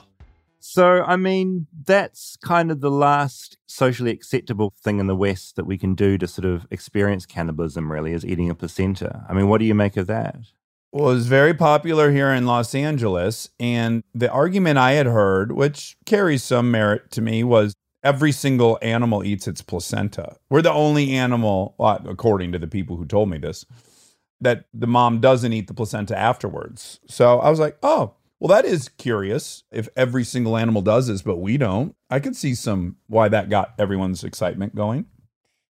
So, 0.67 1.03
I 1.03 1.15
mean, 1.15 1.67
that's 1.85 2.37
kind 2.37 2.71
of 2.71 2.81
the 2.81 2.89
last 2.89 3.59
socially 3.67 4.09
acceptable 4.09 4.73
thing 4.81 4.99
in 4.99 5.05
the 5.05 5.15
West 5.15 5.57
that 5.57 5.65
we 5.65 5.77
can 5.77 5.93
do 5.93 6.17
to 6.17 6.27
sort 6.27 6.45
of 6.45 6.65
experience 6.71 7.27
cannibalism, 7.27 7.91
really, 7.91 8.13
is 8.13 8.25
eating 8.25 8.49
a 8.49 8.55
placenta. 8.55 9.25
I 9.29 9.33
mean, 9.33 9.47
what 9.47 9.59
do 9.59 9.65
you 9.65 9.75
make 9.75 9.95
of 9.95 10.07
that? 10.07 10.37
Well, 10.91 11.11
it's 11.11 11.27
very 11.27 11.53
popular 11.53 12.11
here 12.11 12.31
in 12.31 12.47
Los 12.47 12.73
Angeles. 12.73 13.47
And 13.59 14.03
the 14.15 14.29
argument 14.31 14.79
I 14.79 14.93
had 14.93 15.05
heard, 15.05 15.51
which 15.51 15.97
carries 16.07 16.43
some 16.43 16.71
merit 16.71 17.11
to 17.11 17.21
me, 17.21 17.43
was 17.43 17.75
every 18.03 18.31
single 18.31 18.79
animal 18.81 19.23
eats 19.23 19.47
its 19.47 19.61
placenta. 19.61 20.35
We're 20.49 20.63
the 20.63 20.73
only 20.73 21.11
animal, 21.13 21.75
according 21.79 22.51
to 22.53 22.59
the 22.59 22.67
people 22.67 22.97
who 22.97 23.05
told 23.05 23.29
me 23.29 23.37
this, 23.37 23.67
that 24.41 24.65
the 24.73 24.87
mom 24.87 25.21
doesn't 25.21 25.53
eat 25.53 25.67
the 25.67 25.75
placenta 25.75 26.17
afterwards. 26.17 26.99
So 27.07 27.39
I 27.39 27.51
was 27.51 27.59
like, 27.59 27.77
oh, 27.83 28.15
well, 28.39 28.49
that 28.49 28.65
is 28.65 28.89
curious 28.89 29.63
if 29.71 29.87
every 29.95 30.23
single 30.23 30.57
animal 30.57 30.81
does 30.81 31.07
this, 31.07 31.21
but 31.21 31.37
we 31.37 31.57
don't. 31.57 31.95
I 32.09 32.19
could 32.19 32.35
see 32.35 32.55
some 32.55 32.97
why 33.07 33.29
that 33.29 33.49
got 33.49 33.73
everyone's 33.79 34.23
excitement 34.23 34.75
going. 34.75 35.05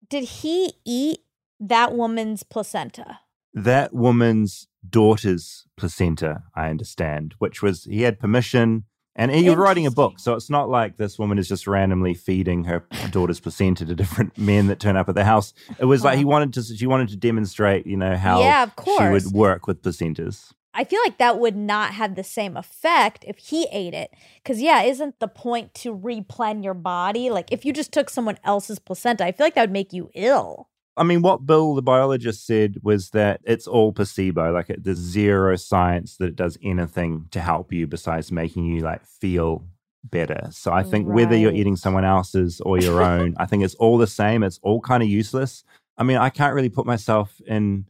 Did 0.09 0.25
he 0.25 0.75
eat 0.85 1.21
that 1.59 1.95
woman's 1.95 2.43
placenta? 2.43 3.21
That 3.55 3.93
woman's 3.93 4.69
daughter's 4.89 5.67
placenta, 5.77 6.45
I 6.55 6.71
understand, 6.71 7.35
which 7.39 7.63
was 7.63 7.85
he 7.85 8.03
had 8.03 8.19
permission 8.19 8.85
and 9.15 9.31
he 9.31 9.49
was 9.49 9.57
writing 9.57 9.87
a 9.87 9.91
book. 9.91 10.19
So 10.19 10.35
it's 10.35 10.49
not 10.49 10.71
like 10.71 10.97
this 10.97 11.19
woman 11.19 11.39
is 11.39 11.49
just 11.49 11.67
randomly 11.67 12.15
feeding 12.15 12.65
her 12.65 12.87
daughter's 13.11 13.41
placenta 13.41 13.85
to 13.85 13.95
different 13.95 14.39
men 14.39 14.69
that 14.69 14.81
turn 14.81 14.97
up 14.97 15.09
at 15.09 15.15
the 15.15 15.25
house. 15.25 15.53
It 15.79 15.85
was 15.85 16.03
like 16.03 16.17
he 16.17 16.25
uh-huh. 16.25 16.31
wanted 16.31 16.55
to 16.55 16.63
she 16.63 16.87
wanted 16.87 17.09
to 17.11 17.17
demonstrate, 17.17 17.87
you 17.87 17.97
know, 17.97 18.17
how 18.17 18.41
Yeah, 18.41 18.63
of 18.63 18.75
course. 18.77 18.99
she 18.99 19.09
would 19.09 19.35
work 19.35 19.67
with 19.67 19.83
placentas. 19.83 20.53
I 20.75 20.85
feel 20.85 21.01
like 21.05 21.19
that 21.19 21.39
would 21.39 21.57
not 21.57 21.95
have 21.95 22.15
the 22.15 22.25
same 22.25 22.57
effect 22.57 23.25
if 23.29 23.39
he 23.39 23.69
ate 23.71 23.95
it. 23.95 24.11
Because, 24.43 24.63
yeah, 24.63 24.83
isn't 24.83 25.21
the 25.21 25.29
point 25.29 25.75
to 25.75 25.95
replan 25.95 26.65
your 26.65 26.75
body? 26.75 27.31
Like, 27.31 27.53
if 27.53 27.65
you 27.65 27.73
just 27.73 27.93
took 27.93 28.09
someone 28.09 28.39
else's 28.43 28.79
placenta, 28.79 29.25
I 29.25 29.33
feel 29.33 29.47
like 29.47 29.55
that 29.55 29.63
would 29.63 29.71
make 29.71 29.93
you 29.93 30.11
ill. 30.15 30.69
I 30.97 31.05
mean, 31.05 31.23
what 31.23 31.47
Bill, 31.47 31.75
the 31.75 31.83
biologist, 31.83 32.47
said 32.47 32.77
was 32.83 33.11
that 33.11 33.41
it's 33.45 33.67
all 33.67 33.93
placebo. 33.93 34.53
Like, 34.53 34.71
it, 34.71 34.85
there's 34.85 34.99
zero 34.99 35.57
science 35.57 36.17
that 36.17 36.29
it 36.29 36.37
does 36.37 36.59
anything 36.63 37.27
to 37.33 37.41
help 37.41 37.73
you 37.73 37.87
besides 37.87 38.33
making 38.33 38.65
you 38.65 38.81
like 38.81 39.05
feel 39.07 39.65
better. 40.05 40.49
So 40.51 40.73
I 40.73 40.83
think 40.83 41.07
whether 41.07 41.37
you're 41.37 41.53
eating 41.53 41.77
someone 41.77 42.05
else's 42.05 42.61
or 42.61 42.79
your 42.79 43.03
own, 43.03 43.35
I 43.39 43.47
think 43.47 43.63
it's 43.63 43.75
all 43.77 43.99
the 43.99 44.07
same. 44.07 44.43
It's 44.43 44.59
all 44.63 44.81
kind 44.81 45.03
of 45.03 45.09
useless. 45.09 45.65
I 45.97 46.03
mean, 46.03 46.17
I 46.17 46.31
can't 46.31 46.55
really 46.55 46.71
put 46.71 46.87
myself 46.87 47.41
in 47.47 47.87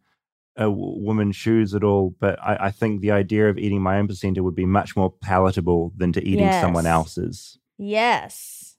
a 0.56 0.64
w- 0.64 1.02
woman's 1.04 1.36
shoes 1.36 1.74
at 1.74 1.84
all, 1.84 2.14
but 2.20 2.38
I, 2.42 2.66
I 2.66 2.70
think 2.70 3.00
the 3.00 3.10
idea 3.10 3.48
of 3.48 3.58
eating 3.58 3.82
my 3.82 3.98
own 3.98 4.06
placenta 4.06 4.42
would 4.42 4.54
be 4.54 4.66
much 4.66 4.96
more 4.96 5.10
palatable 5.10 5.92
than 5.96 6.12
to 6.12 6.22
eating 6.26 6.50
someone 6.52 6.86
else's. 6.86 7.58
Yes. 7.78 8.76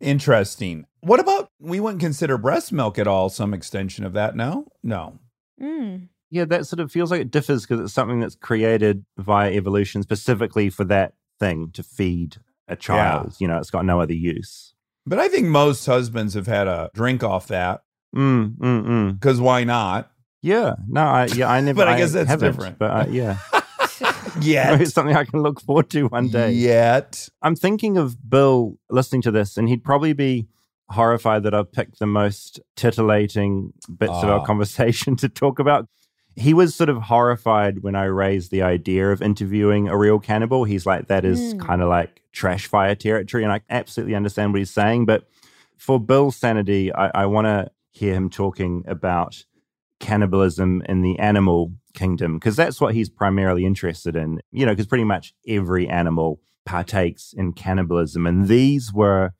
Interesting. 0.00 0.86
What 1.00 1.20
about 1.20 1.50
we 1.60 1.80
wouldn't 1.80 2.00
consider 2.00 2.36
breast 2.36 2.72
milk 2.72 2.98
at 2.98 3.06
all 3.06 3.28
some 3.28 3.54
extension 3.54 4.04
of 4.04 4.12
that? 4.14 4.36
No, 4.36 4.66
no. 4.82 5.18
Mm. 5.60 6.08
Yeah, 6.30 6.44
that 6.46 6.66
sort 6.66 6.80
of 6.80 6.90
feels 6.90 7.10
like 7.10 7.20
it 7.20 7.30
differs 7.30 7.62
because 7.62 7.80
it's 7.80 7.94
something 7.94 8.20
that's 8.20 8.34
created 8.34 9.04
via 9.16 9.52
evolution 9.52 10.02
specifically 10.02 10.68
for 10.70 10.84
that 10.84 11.14
thing 11.38 11.70
to 11.74 11.82
feed 11.82 12.36
a 12.68 12.76
child. 12.76 13.36
You 13.38 13.48
know, 13.48 13.58
it's 13.58 13.70
got 13.70 13.84
no 13.84 14.00
other 14.00 14.12
use. 14.12 14.74
But 15.06 15.20
I 15.20 15.28
think 15.28 15.46
most 15.46 15.86
husbands 15.86 16.34
have 16.34 16.48
had 16.48 16.66
a 16.66 16.90
drink 16.94 17.22
off 17.22 17.46
that 17.48 17.82
Mm, 18.14 18.56
mm, 18.56 18.86
mm. 18.86 19.20
because 19.20 19.40
why 19.40 19.64
not? 19.64 20.10
Yeah, 20.46 20.74
no, 20.88 21.00
I 21.02 21.26
yeah, 21.26 21.50
I 21.50 21.60
never. 21.66 21.76
But 21.78 21.88
I 21.88 21.98
guess 21.98 22.12
that's 22.12 22.28
haven't, 22.28 22.52
different. 22.52 22.78
But 22.78 22.90
uh, 22.90 23.06
yeah, 23.10 23.38
Yet, 24.40 24.80
it's 24.80 24.92
something 24.92 25.16
I 25.16 25.24
can 25.24 25.40
look 25.42 25.60
forward 25.60 25.88
to 25.90 26.04
one 26.08 26.28
day. 26.28 26.52
Yet, 26.52 27.28
I'm 27.42 27.56
thinking 27.56 27.96
of 27.96 28.28
Bill 28.28 28.76
listening 28.90 29.22
to 29.22 29.30
this, 29.30 29.56
and 29.56 29.68
he'd 29.68 29.82
probably 29.84 30.12
be 30.12 30.46
horrified 30.90 31.42
that 31.44 31.54
I've 31.54 31.72
picked 31.72 31.98
the 31.98 32.06
most 32.06 32.60
titillating 32.76 33.72
bits 33.98 34.12
of 34.12 34.28
Ah. 34.28 34.38
our 34.38 34.46
conversation 34.46 35.16
to 35.16 35.28
talk 35.28 35.58
about. 35.58 35.88
He 36.36 36.52
was 36.54 36.74
sort 36.74 36.90
of 36.90 36.98
horrified 37.02 37.82
when 37.82 37.96
I 37.96 38.04
raised 38.04 38.50
the 38.50 38.62
idea 38.62 39.10
of 39.10 39.22
interviewing 39.22 39.88
a 39.88 39.96
real 39.96 40.18
cannibal. 40.20 40.64
He's 40.64 40.84
like, 40.86 41.08
that 41.08 41.24
is 41.24 41.54
Mm. 41.54 41.60
kind 41.66 41.80
of 41.82 41.88
like 41.88 42.20
trash 42.32 42.66
fire 42.66 42.94
territory. 42.94 43.42
And 43.42 43.52
I 43.52 43.60
absolutely 43.70 44.14
understand 44.14 44.52
what 44.52 44.58
he's 44.58 44.70
saying. 44.70 45.06
But 45.06 45.24
for 45.78 45.98
Bill's 45.98 46.36
sanity, 46.36 46.92
I, 46.94 47.22
I 47.22 47.26
want 47.26 47.46
to 47.46 47.70
hear 47.90 48.12
him 48.14 48.28
talking 48.28 48.84
about 48.86 49.44
cannibalism 50.00 50.82
in 50.88 51.02
the 51.02 51.18
animal 51.18 51.72
kingdom 51.94 52.38
because 52.38 52.56
that's 52.56 52.80
what 52.80 52.94
he's 52.94 53.08
primarily 53.08 53.64
interested 53.64 54.14
in 54.14 54.38
you 54.52 54.66
know 54.66 54.72
because 54.72 54.86
pretty 54.86 55.04
much 55.04 55.32
every 55.48 55.88
animal 55.88 56.40
partakes 56.66 57.32
in 57.36 57.52
cannibalism 57.52 58.26
and 58.26 58.48
these 58.48 58.92
were 58.92 59.30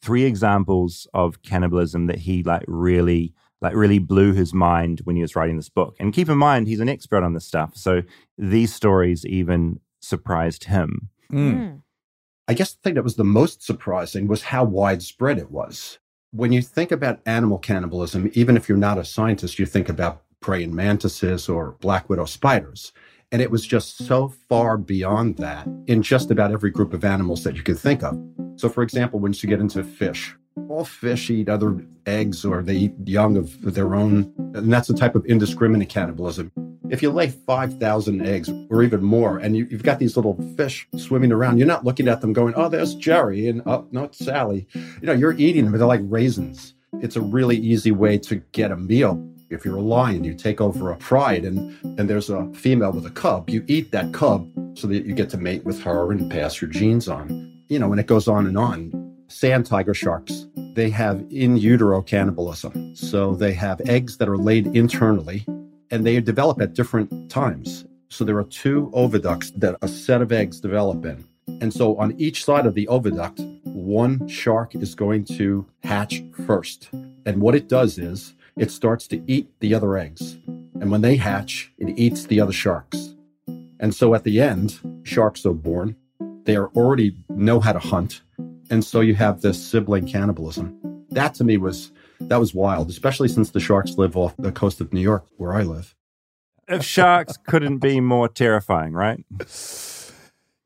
three 0.00 0.24
examples 0.24 1.06
of 1.12 1.42
cannibalism 1.42 2.06
that 2.06 2.18
he 2.18 2.42
like 2.42 2.64
really 2.66 3.34
like 3.60 3.74
really 3.74 3.98
blew 3.98 4.32
his 4.32 4.54
mind 4.54 5.00
when 5.04 5.14
he 5.14 5.22
was 5.22 5.36
writing 5.36 5.56
this 5.56 5.68
book 5.68 5.94
and 6.00 6.14
keep 6.14 6.28
in 6.30 6.38
mind 6.38 6.66
he's 6.66 6.80
an 6.80 6.88
expert 6.88 7.22
on 7.22 7.34
this 7.34 7.44
stuff 7.44 7.76
so 7.76 8.02
these 8.38 8.74
stories 8.74 9.26
even 9.26 9.78
surprised 10.00 10.64
him 10.64 11.10
Mm. 11.32 11.54
Mm. 11.54 11.82
I 12.48 12.54
guess 12.54 12.72
the 12.72 12.80
thing 12.82 12.94
that 12.94 13.04
was 13.04 13.16
the 13.16 13.24
most 13.24 13.62
surprising 13.62 14.28
was 14.28 14.42
how 14.42 14.64
widespread 14.64 15.38
it 15.38 15.50
was. 15.50 15.98
When 16.34 16.50
you 16.50 16.62
think 16.62 16.90
about 16.92 17.20
animal 17.26 17.58
cannibalism, 17.58 18.30
even 18.32 18.56
if 18.56 18.66
you're 18.66 18.78
not 18.78 18.96
a 18.96 19.04
scientist, 19.04 19.58
you 19.58 19.66
think 19.66 19.90
about 19.90 20.22
praying 20.40 20.74
mantises 20.74 21.46
or 21.46 21.72
black 21.80 22.08
widow 22.08 22.24
spiders. 22.24 22.94
And 23.30 23.42
it 23.42 23.50
was 23.50 23.66
just 23.66 23.98
so 23.98 24.28
far 24.48 24.78
beyond 24.78 25.36
that 25.36 25.68
in 25.88 26.02
just 26.02 26.30
about 26.30 26.50
every 26.50 26.70
group 26.70 26.94
of 26.94 27.04
animals 27.04 27.44
that 27.44 27.54
you 27.54 27.62
could 27.62 27.78
think 27.78 28.02
of. 28.02 28.18
So, 28.56 28.70
for 28.70 28.82
example, 28.82 29.20
once 29.20 29.42
you 29.42 29.48
get 29.50 29.60
into 29.60 29.84
fish, 29.84 30.34
all 30.70 30.86
fish 30.86 31.28
eat 31.28 31.50
other 31.50 31.84
eggs 32.06 32.46
or 32.46 32.62
they 32.62 32.76
eat 32.76 32.94
young 33.04 33.36
of 33.36 33.74
their 33.74 33.94
own. 33.94 34.32
And 34.54 34.72
that's 34.72 34.88
a 34.88 34.94
type 34.94 35.14
of 35.14 35.26
indiscriminate 35.26 35.90
cannibalism. 35.90 36.50
If 36.92 37.00
you 37.00 37.10
lay 37.10 37.30
5,000 37.30 38.26
eggs 38.26 38.50
or 38.68 38.82
even 38.82 39.02
more, 39.02 39.38
and 39.38 39.56
you, 39.56 39.66
you've 39.70 39.82
got 39.82 39.98
these 39.98 40.14
little 40.14 40.36
fish 40.58 40.86
swimming 40.98 41.32
around, 41.32 41.56
you're 41.56 41.66
not 41.66 41.86
looking 41.86 42.06
at 42.06 42.20
them 42.20 42.34
going, 42.34 42.52
oh, 42.54 42.68
there's 42.68 42.94
Jerry, 42.94 43.48
and 43.48 43.62
oh, 43.64 43.88
no, 43.92 44.04
it's 44.04 44.18
Sally. 44.18 44.68
You 44.74 45.06
know, 45.06 45.14
you're 45.14 45.32
eating 45.32 45.64
them, 45.64 45.72
they're 45.72 45.86
like 45.86 46.02
raisins. 46.04 46.74
It's 47.00 47.16
a 47.16 47.22
really 47.22 47.56
easy 47.56 47.92
way 47.92 48.18
to 48.18 48.36
get 48.52 48.70
a 48.70 48.76
meal. 48.76 49.26
If 49.48 49.64
you're 49.64 49.78
a 49.78 49.80
lion, 49.80 50.22
you 50.22 50.34
take 50.34 50.60
over 50.60 50.90
a 50.90 50.96
pride 50.96 51.46
and, 51.46 51.74
and 51.98 52.10
there's 52.10 52.28
a 52.28 52.46
female 52.52 52.92
with 52.92 53.06
a 53.06 53.10
cub, 53.10 53.48
you 53.48 53.64
eat 53.68 53.90
that 53.92 54.12
cub 54.12 54.46
so 54.74 54.86
that 54.88 55.06
you 55.06 55.14
get 55.14 55.30
to 55.30 55.38
mate 55.38 55.64
with 55.64 55.80
her 55.84 56.12
and 56.12 56.30
pass 56.30 56.60
your 56.60 56.70
genes 56.70 57.08
on. 57.08 57.58
You 57.68 57.78
know, 57.78 57.90
and 57.92 58.00
it 58.00 58.06
goes 58.06 58.28
on 58.28 58.46
and 58.46 58.58
on. 58.58 59.16
Sand 59.28 59.64
tiger 59.64 59.94
sharks, 59.94 60.46
they 60.74 60.90
have 60.90 61.24
in 61.30 61.56
utero 61.56 62.02
cannibalism. 62.02 62.94
So 62.94 63.34
they 63.34 63.54
have 63.54 63.80
eggs 63.86 64.18
that 64.18 64.28
are 64.28 64.36
laid 64.36 64.66
internally 64.76 65.46
and 65.92 66.06
they 66.06 66.18
develop 66.20 66.60
at 66.60 66.72
different 66.72 67.30
times. 67.30 67.84
So 68.08 68.24
there 68.24 68.38
are 68.38 68.44
two 68.44 68.90
oviducts 68.94 69.52
that 69.60 69.76
a 69.82 69.88
set 69.88 70.22
of 70.22 70.32
eggs 70.32 70.58
develop 70.58 71.04
in. 71.04 71.24
And 71.60 71.72
so 71.72 71.96
on 71.98 72.18
each 72.18 72.44
side 72.44 72.66
of 72.66 72.74
the 72.74 72.86
oviduct, 72.86 73.60
one 73.64 74.26
shark 74.26 74.74
is 74.74 74.94
going 74.94 75.24
to 75.26 75.66
hatch 75.84 76.22
first. 76.46 76.88
And 77.26 77.40
what 77.40 77.54
it 77.54 77.68
does 77.68 77.98
is 77.98 78.34
it 78.56 78.70
starts 78.70 79.06
to 79.08 79.22
eat 79.26 79.48
the 79.60 79.74
other 79.74 79.96
eggs. 79.96 80.38
And 80.80 80.90
when 80.90 81.02
they 81.02 81.16
hatch, 81.16 81.72
it 81.78 81.98
eats 81.98 82.26
the 82.26 82.40
other 82.40 82.52
sharks. 82.52 83.14
And 83.78 83.94
so 83.94 84.14
at 84.14 84.24
the 84.24 84.40
end, 84.40 84.80
sharks 85.04 85.44
are 85.44 85.52
born. 85.52 85.96
They 86.44 86.56
are 86.56 86.68
already 86.68 87.16
know 87.28 87.60
how 87.60 87.72
to 87.72 87.78
hunt. 87.78 88.22
And 88.70 88.82
so 88.84 89.00
you 89.00 89.14
have 89.16 89.42
this 89.42 89.62
sibling 89.62 90.06
cannibalism. 90.06 90.78
That 91.10 91.34
to 91.34 91.44
me 91.44 91.58
was 91.58 91.92
that 92.28 92.38
was 92.40 92.54
wild, 92.54 92.88
especially 92.90 93.28
since 93.28 93.50
the 93.50 93.60
sharks 93.60 93.98
live 93.98 94.16
off 94.16 94.34
the 94.38 94.52
coast 94.52 94.80
of 94.80 94.92
New 94.92 95.00
York, 95.00 95.24
where 95.36 95.52
I 95.54 95.62
live. 95.62 95.94
if 96.68 96.84
sharks 96.84 97.36
couldn't 97.46 97.78
be 97.78 98.00
more 98.00 98.28
terrifying 98.28 98.92
right 98.92 99.24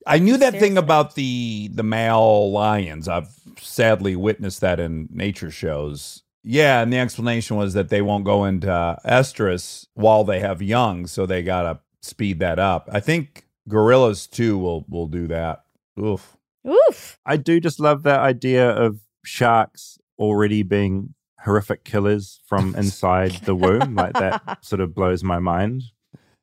I 0.08 0.18
knew 0.20 0.36
that 0.36 0.60
thing 0.60 0.78
about 0.78 1.16
the 1.16 1.68
the 1.72 1.82
male 1.82 2.52
lions. 2.52 3.08
I've 3.08 3.28
sadly 3.58 4.14
witnessed 4.14 4.60
that 4.60 4.78
in 4.78 5.08
nature 5.10 5.50
shows. 5.50 6.22
Yeah, 6.44 6.80
and 6.80 6.92
the 6.92 6.98
explanation 6.98 7.56
was 7.56 7.74
that 7.74 7.88
they 7.88 8.02
won't 8.02 8.24
go 8.24 8.44
into 8.44 8.68
estrus 9.04 9.86
while 9.94 10.22
they 10.22 10.38
have 10.38 10.62
young, 10.62 11.08
so 11.08 11.26
they 11.26 11.42
gotta 11.42 11.80
speed 12.02 12.38
that 12.38 12.60
up. 12.60 12.88
I 12.92 13.00
think 13.00 13.46
gorillas 13.68 14.28
too 14.28 14.56
will 14.58 14.84
will 14.88 15.08
do 15.08 15.26
that. 15.26 15.64
Oof. 15.98 16.36
Oof. 16.68 17.18
I 17.26 17.36
do 17.36 17.58
just 17.58 17.80
love 17.80 18.04
that 18.04 18.20
idea 18.20 18.70
of 18.70 19.00
sharks 19.24 19.98
already 20.20 20.62
being 20.62 21.14
horrific 21.46 21.84
killers 21.84 22.40
from 22.46 22.74
inside 22.78 23.32
the 23.44 23.54
womb. 23.54 23.94
Like 23.94 24.12
that 24.12 24.58
sort 24.64 24.80
of 24.80 24.94
blows 24.94 25.24
my 25.24 25.38
mind. 25.38 25.84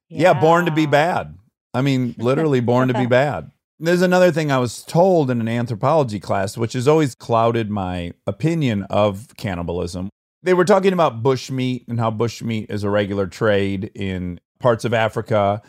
Yeah. 0.10 0.40
born 0.40 0.66
to 0.66 0.72
be 0.72 0.88
bad. 0.88 1.38
I 1.74 1.82
mean, 1.82 2.16
literally 2.18 2.60
born 2.72 2.88
to 2.88 2.94
be 2.96 3.06
bad. 3.06 3.52
There's 3.80 4.02
another 4.02 4.32
thing 4.32 4.52
I 4.52 4.60
was 4.60 4.84
told 4.84 5.30
in 5.30 5.42
an 5.42 5.48
anthropology 5.48 6.20
class, 6.20 6.58
which 6.58 6.74
has 6.74 6.88
always 6.88 7.16
clouded 7.16 7.70
my 7.70 8.14
opinion 8.26 8.84
of 8.90 9.28
cannibalism. 9.38 10.10
They 10.42 10.54
were 10.54 10.66
talking 10.66 10.94
about 10.94 11.24
bushmeat 11.24 11.88
and 11.88 12.00
how 12.00 12.12
bushmeat 12.12 12.70
is 12.70 12.84
a 12.84 12.90
regular 12.90 13.28
trade 13.28 13.92
in 13.96 14.40
parts 14.60 14.86
of 14.86 14.94
Africa. 14.94 15.62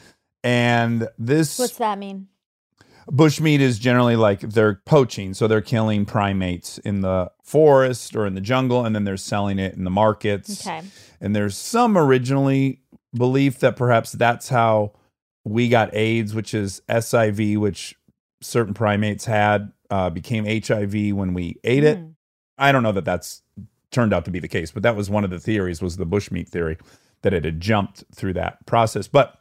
And 0.42 1.08
this 1.18 1.58
What's 1.58 1.76
that 1.78 1.98
mean? 1.98 2.28
Bushmeat 3.10 3.60
is 3.60 3.78
generally 3.78 4.16
like 4.16 4.40
they're 4.40 4.80
poaching. 4.86 5.34
So 5.34 5.46
they're 5.46 5.60
killing 5.60 6.04
primates 6.04 6.78
in 6.78 7.00
the 7.00 7.30
forest 7.42 8.16
or 8.16 8.26
in 8.26 8.34
the 8.34 8.40
jungle, 8.40 8.84
and 8.84 8.94
then 8.94 9.04
they're 9.04 9.16
selling 9.16 9.58
it 9.58 9.74
in 9.74 9.84
the 9.84 9.90
markets. 9.90 10.66
Okay. 10.66 10.82
And 11.20 11.34
there's 11.34 11.56
some 11.56 11.96
originally 11.96 12.80
belief 13.14 13.60
that 13.60 13.76
perhaps 13.76 14.12
that's 14.12 14.48
how 14.48 14.92
we 15.44 15.68
got 15.68 15.94
AIDS, 15.94 16.34
which 16.34 16.54
is 16.54 16.82
SIV, 16.88 17.58
which 17.58 17.94
certain 18.40 18.74
primates 18.74 19.24
had, 19.24 19.72
uh, 19.90 20.10
became 20.10 20.44
HIV 20.44 21.14
when 21.14 21.34
we 21.34 21.60
ate 21.64 21.84
it. 21.84 21.98
Mm. 21.98 22.14
I 22.58 22.72
don't 22.72 22.82
know 22.82 22.92
that 22.92 23.04
that's 23.04 23.42
turned 23.90 24.12
out 24.12 24.24
to 24.24 24.30
be 24.30 24.40
the 24.40 24.48
case, 24.48 24.70
but 24.70 24.82
that 24.82 24.96
was 24.96 25.08
one 25.08 25.24
of 25.24 25.30
the 25.30 25.38
theories 25.38 25.80
was 25.80 25.96
the 25.96 26.06
bushmeat 26.06 26.48
theory 26.48 26.78
that 27.22 27.32
it 27.32 27.44
had 27.44 27.60
jumped 27.60 28.04
through 28.14 28.34
that 28.34 28.64
process. 28.66 29.08
But 29.08 29.38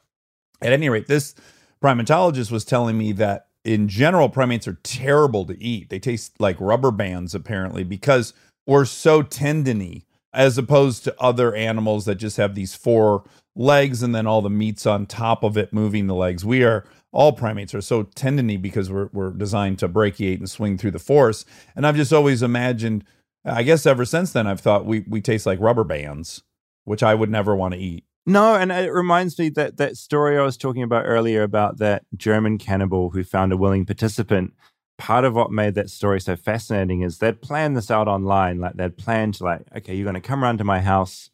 at 0.62 0.71
any 0.71 0.89
rate, 0.89 1.08
this 1.08 1.36
primatologist 1.84 2.52
was 2.52 2.63
telling 2.63 2.97
me 2.97 3.12
that 3.13 3.47
in 3.63 3.88
general, 3.88 4.30
primates 4.30 4.67
are 4.67 4.80
terrible 4.84 5.45
to 5.45 5.62
eat. 5.62 5.89
They 5.89 5.99
taste 5.99 6.39
like 6.39 6.58
rubber 6.60 6.91
bands, 6.91 7.34
apparently, 7.34 7.84
because 7.84 8.34
we're 8.67 8.86
so 8.86 9.21
tendony 9.21 10.06
as 10.34 10.58
opposed 10.58 11.04
to 11.04 11.15
other 11.21 11.54
animals 11.56 12.06
that 12.06 12.15
just 12.15 12.38
have 12.38 12.56
these 12.56 12.76
four 12.76 13.23
legs 13.56 14.02
and 14.02 14.15
then 14.15 14.26
all 14.26 14.41
the 14.41 14.49
meats 14.49 14.86
on 14.86 15.06
top 15.06 15.43
of 15.43 15.58
it 15.58 15.71
moving 15.71 16.08
the 16.08 16.15
legs. 16.15 16.43
We 16.43 16.63
are 16.63 16.86
all 17.12 17.32
primates 17.32 17.76
are 17.76 17.82
so 17.82 18.04
tendony 18.04 18.58
because 18.58 18.89
we're 18.89 19.10
we're 19.13 19.32
designed 19.32 19.80
to 19.80 19.88
brachiate 19.88 20.39
and 20.39 20.49
swing 20.49 20.78
through 20.78 20.91
the 20.91 20.99
forest. 20.99 21.47
And 21.76 21.86
I've 21.86 21.95
just 21.95 22.12
always 22.12 22.41
imagined 22.41 23.04
I 23.45 23.63
guess 23.63 23.86
ever 23.86 24.06
since 24.06 24.34
then 24.34 24.47
I've 24.47 24.62
thought 24.62 24.86
we 24.86 25.02
we 25.08 25.21
taste 25.21 25.45
like 25.45 25.60
rubber 25.60 25.84
bands, 25.84 26.41
which 26.86 27.04
I 27.04 27.13
would 27.13 27.30
never 27.30 27.56
want 27.56 27.76
to 27.76 27.80
eat. 27.80 28.06
No, 28.25 28.55
and 28.55 28.71
it 28.71 28.91
reminds 28.91 29.38
me 29.38 29.49
that 29.49 29.77
that 29.77 29.97
story 29.97 30.38
I 30.38 30.43
was 30.43 30.55
talking 30.55 30.83
about 30.83 31.05
earlier 31.05 31.43
about 31.43 31.77
that 31.79 32.03
German 32.15 32.57
cannibal 32.57 33.09
who 33.09 33.23
found 33.23 33.51
a 33.51 33.57
willing 33.57 33.86
participant. 33.86 34.53
Part 34.97 35.25
of 35.25 35.36
what 35.36 35.51
made 35.51 35.75
that 35.75 35.89
story 35.89 36.21
so 36.21 36.36
fascinating 36.36 37.01
is 37.01 37.17
they'd 37.17 37.41
planned 37.41 37.75
this 37.75 37.91
out 37.91 38.07
online. 38.07 38.59
Like 38.59 38.75
they'd 38.75 38.95
planned 38.95 39.33
to 39.36 39.43
like, 39.43 39.62
okay, 39.75 39.93
you're 39.93 40.05
going 40.05 40.13
to 40.13 40.21
come 40.21 40.43
around 40.43 40.59
to 40.59 40.63
my 40.63 40.79
house, 40.79 41.29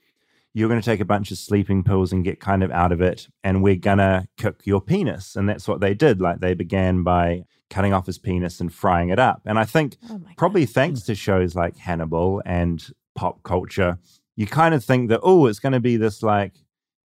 you're 0.54 0.69
going 0.69 0.82
to 0.82 0.86
take 0.86 0.99
a 0.99 1.06
bunch 1.06 1.30
of 1.30 1.38
sleeping 1.38 1.84
pills 1.84 2.12
and 2.12 2.23
get 2.23 2.39
kind 2.39 2.63
of 2.63 2.71
out 2.71 2.91
of 2.91 3.02
it, 3.02 3.28
and 3.43 3.62
we're 3.62 3.75
going 3.75 3.99
to 3.99 4.28
cook 4.38 4.62
your 4.65 4.82
penis. 4.82 5.36
And 5.36 5.47
that's 5.47 5.67
what 5.67 5.82
they 5.82 5.93
did. 5.93 6.19
Like 6.19 6.39
they 6.39 6.56
began 6.56 7.04
by 7.04 7.43
cutting 7.69 7.93
off 7.93 8.08
his 8.08 8.17
penis 8.17 8.60
and 8.60 8.73
frying 8.73 9.10
it 9.10 9.19
up. 9.19 9.41
And 9.45 9.60
I 9.60 9.65
think 9.65 9.97
Oh 10.10 10.19
probably 10.38 10.65
God. 10.65 10.73
thanks 10.73 11.02
to 11.04 11.13
shows 11.13 11.54
like 11.54 11.78
Hannibal 11.78 12.41
and 12.45 12.84
pop 13.13 13.43
culture, 13.43 13.99
you 14.36 14.47
kind 14.47 14.73
of 14.73 14.84
think 14.84 15.10
that, 15.10 15.19
oh, 15.21 15.45
it's 15.45 15.60
going 15.60 15.73
to 15.73 15.80
be 15.80 15.97
this 15.97 16.23
like 16.23 16.54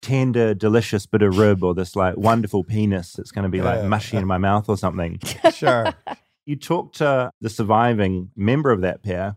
tender, 0.03 0.53
delicious 0.55 1.07
bit 1.07 1.23
of 1.23 1.39
rib 1.39 1.63
or 1.65 1.75
this 1.75 1.97
like 1.97 2.17
wonderful 2.17 2.65
penis 2.65 3.13
that's 3.15 3.31
going 3.31 3.45
to 3.45 3.49
be 3.49 3.63
like 3.63 3.81
Yeah. 3.81 3.87
mushy 3.89 4.17
in 4.19 4.27
my 4.27 4.39
mouth 4.39 4.69
or 4.69 4.77
something. 4.77 5.19
Sure. 5.55 5.95
You 6.45 6.57
talk 6.57 6.93
to 6.95 7.31
the 7.41 7.49
surviving 7.49 8.31
member 8.37 8.71
of 8.73 8.81
that 8.81 9.03
pair, 9.05 9.37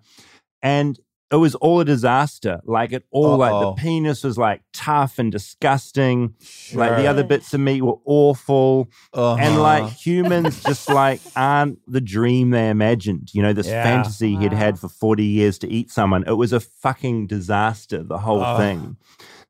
and 0.63 0.99
it 1.31 1.35
was 1.37 1.53
all 1.55 1.79
a 1.79 1.85
disaster. 1.85 2.61
Like 2.65 2.91
it 2.93 3.03
all, 3.11 3.37
like 3.37 3.51
Uh-oh. 3.51 3.75
the 3.75 3.81
penis 3.81 4.23
was 4.23 4.37
like 4.37 4.61
tough 4.73 5.19
and 5.19 5.31
disgusting. 5.31 6.35
Like 6.73 6.97
the 6.97 7.07
other 7.07 7.23
bits 7.23 7.53
of 7.53 7.59
meat 7.59 7.81
were 7.81 7.97
awful 8.05 8.89
Uh-huh. 9.13 9.37
and 9.39 9.59
like 9.61 9.91
humans 9.91 10.63
just 10.63 10.89
like 10.89 11.19
aren't 11.35 11.79
the 11.91 12.01
dream 12.01 12.51
they 12.51 12.69
imagined 12.69 13.29
you 13.33 13.41
know 13.41 13.53
this 13.53 13.67
Yeah. 13.67 13.83
fantasy 13.83 14.35
he'd 14.35 14.53
had 14.53 14.79
for 14.79 14.87
40 14.89 15.23
years 15.25 15.57
to 15.59 15.67
eat 15.69 15.91
someone 15.91 16.23
it 16.27 16.33
was 16.33 16.53
a 16.53 16.59
fucking 16.59 17.27
disaster 17.27 18.03
the 18.03 18.19
whole 18.19 18.41
Ugh. 18.41 18.57
thing 18.59 18.97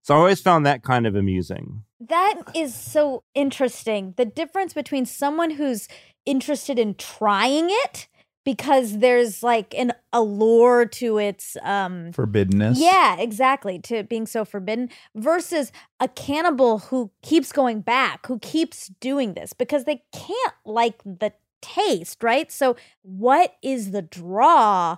so 0.05 0.13
i 0.13 0.17
always 0.17 0.39
found 0.39 0.65
that 0.65 0.83
kind 0.83 1.05
of 1.07 1.15
amusing 1.15 1.83
That 1.99 2.35
is 2.53 2.75
so 2.75 3.23
interesting. 3.33 4.13
The 4.15 4.25
difference 4.25 4.73
between 4.73 5.05
someone 5.05 5.51
who's 5.57 5.87
interested 6.25 6.77
in 6.77 6.93
trying 6.95 7.67
it 7.85 8.07
because 8.43 8.99
there's 8.99 9.41
like 9.41 9.73
an 9.73 9.91
allure 10.13 10.85
to 10.85 11.17
its 11.17 11.57
um 11.63 12.11
forbiddenness. 12.11 12.75
yeah, 12.77 13.17
exactly, 13.17 13.79
to 13.79 13.95
it 13.95 14.09
being 14.09 14.27
so 14.27 14.45
forbidden 14.45 14.89
versus 15.15 15.71
a 15.99 16.07
cannibal 16.07 16.77
who 16.89 17.09
keeps 17.23 17.51
going 17.51 17.81
back, 17.81 18.27
who 18.27 18.37
keeps 18.39 18.91
doing 18.99 19.33
this 19.33 19.53
because 19.53 19.85
they 19.85 20.03
can't 20.13 20.57
like 20.63 21.01
the 21.03 21.31
taste, 21.61 22.21
right? 22.21 22.51
So 22.51 22.75
what 23.01 23.55
is 23.63 23.91
the 23.91 24.03
draw 24.03 24.97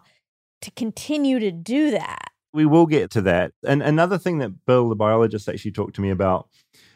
to 0.62 0.72
continue 0.72 1.40
to 1.40 1.52
do 1.52 1.92
that? 1.92 2.27
We 2.58 2.66
will 2.66 2.88
get 2.88 3.12
to 3.12 3.22
that. 3.22 3.52
And 3.64 3.84
another 3.84 4.18
thing 4.18 4.40
that 4.40 4.66
bill 4.66 4.90
the 4.90 4.96
biologist 4.96 5.48
actually 5.48 5.72
talked 5.72 5.94
to 5.96 6.02
me 6.02 6.10
about 6.10 6.50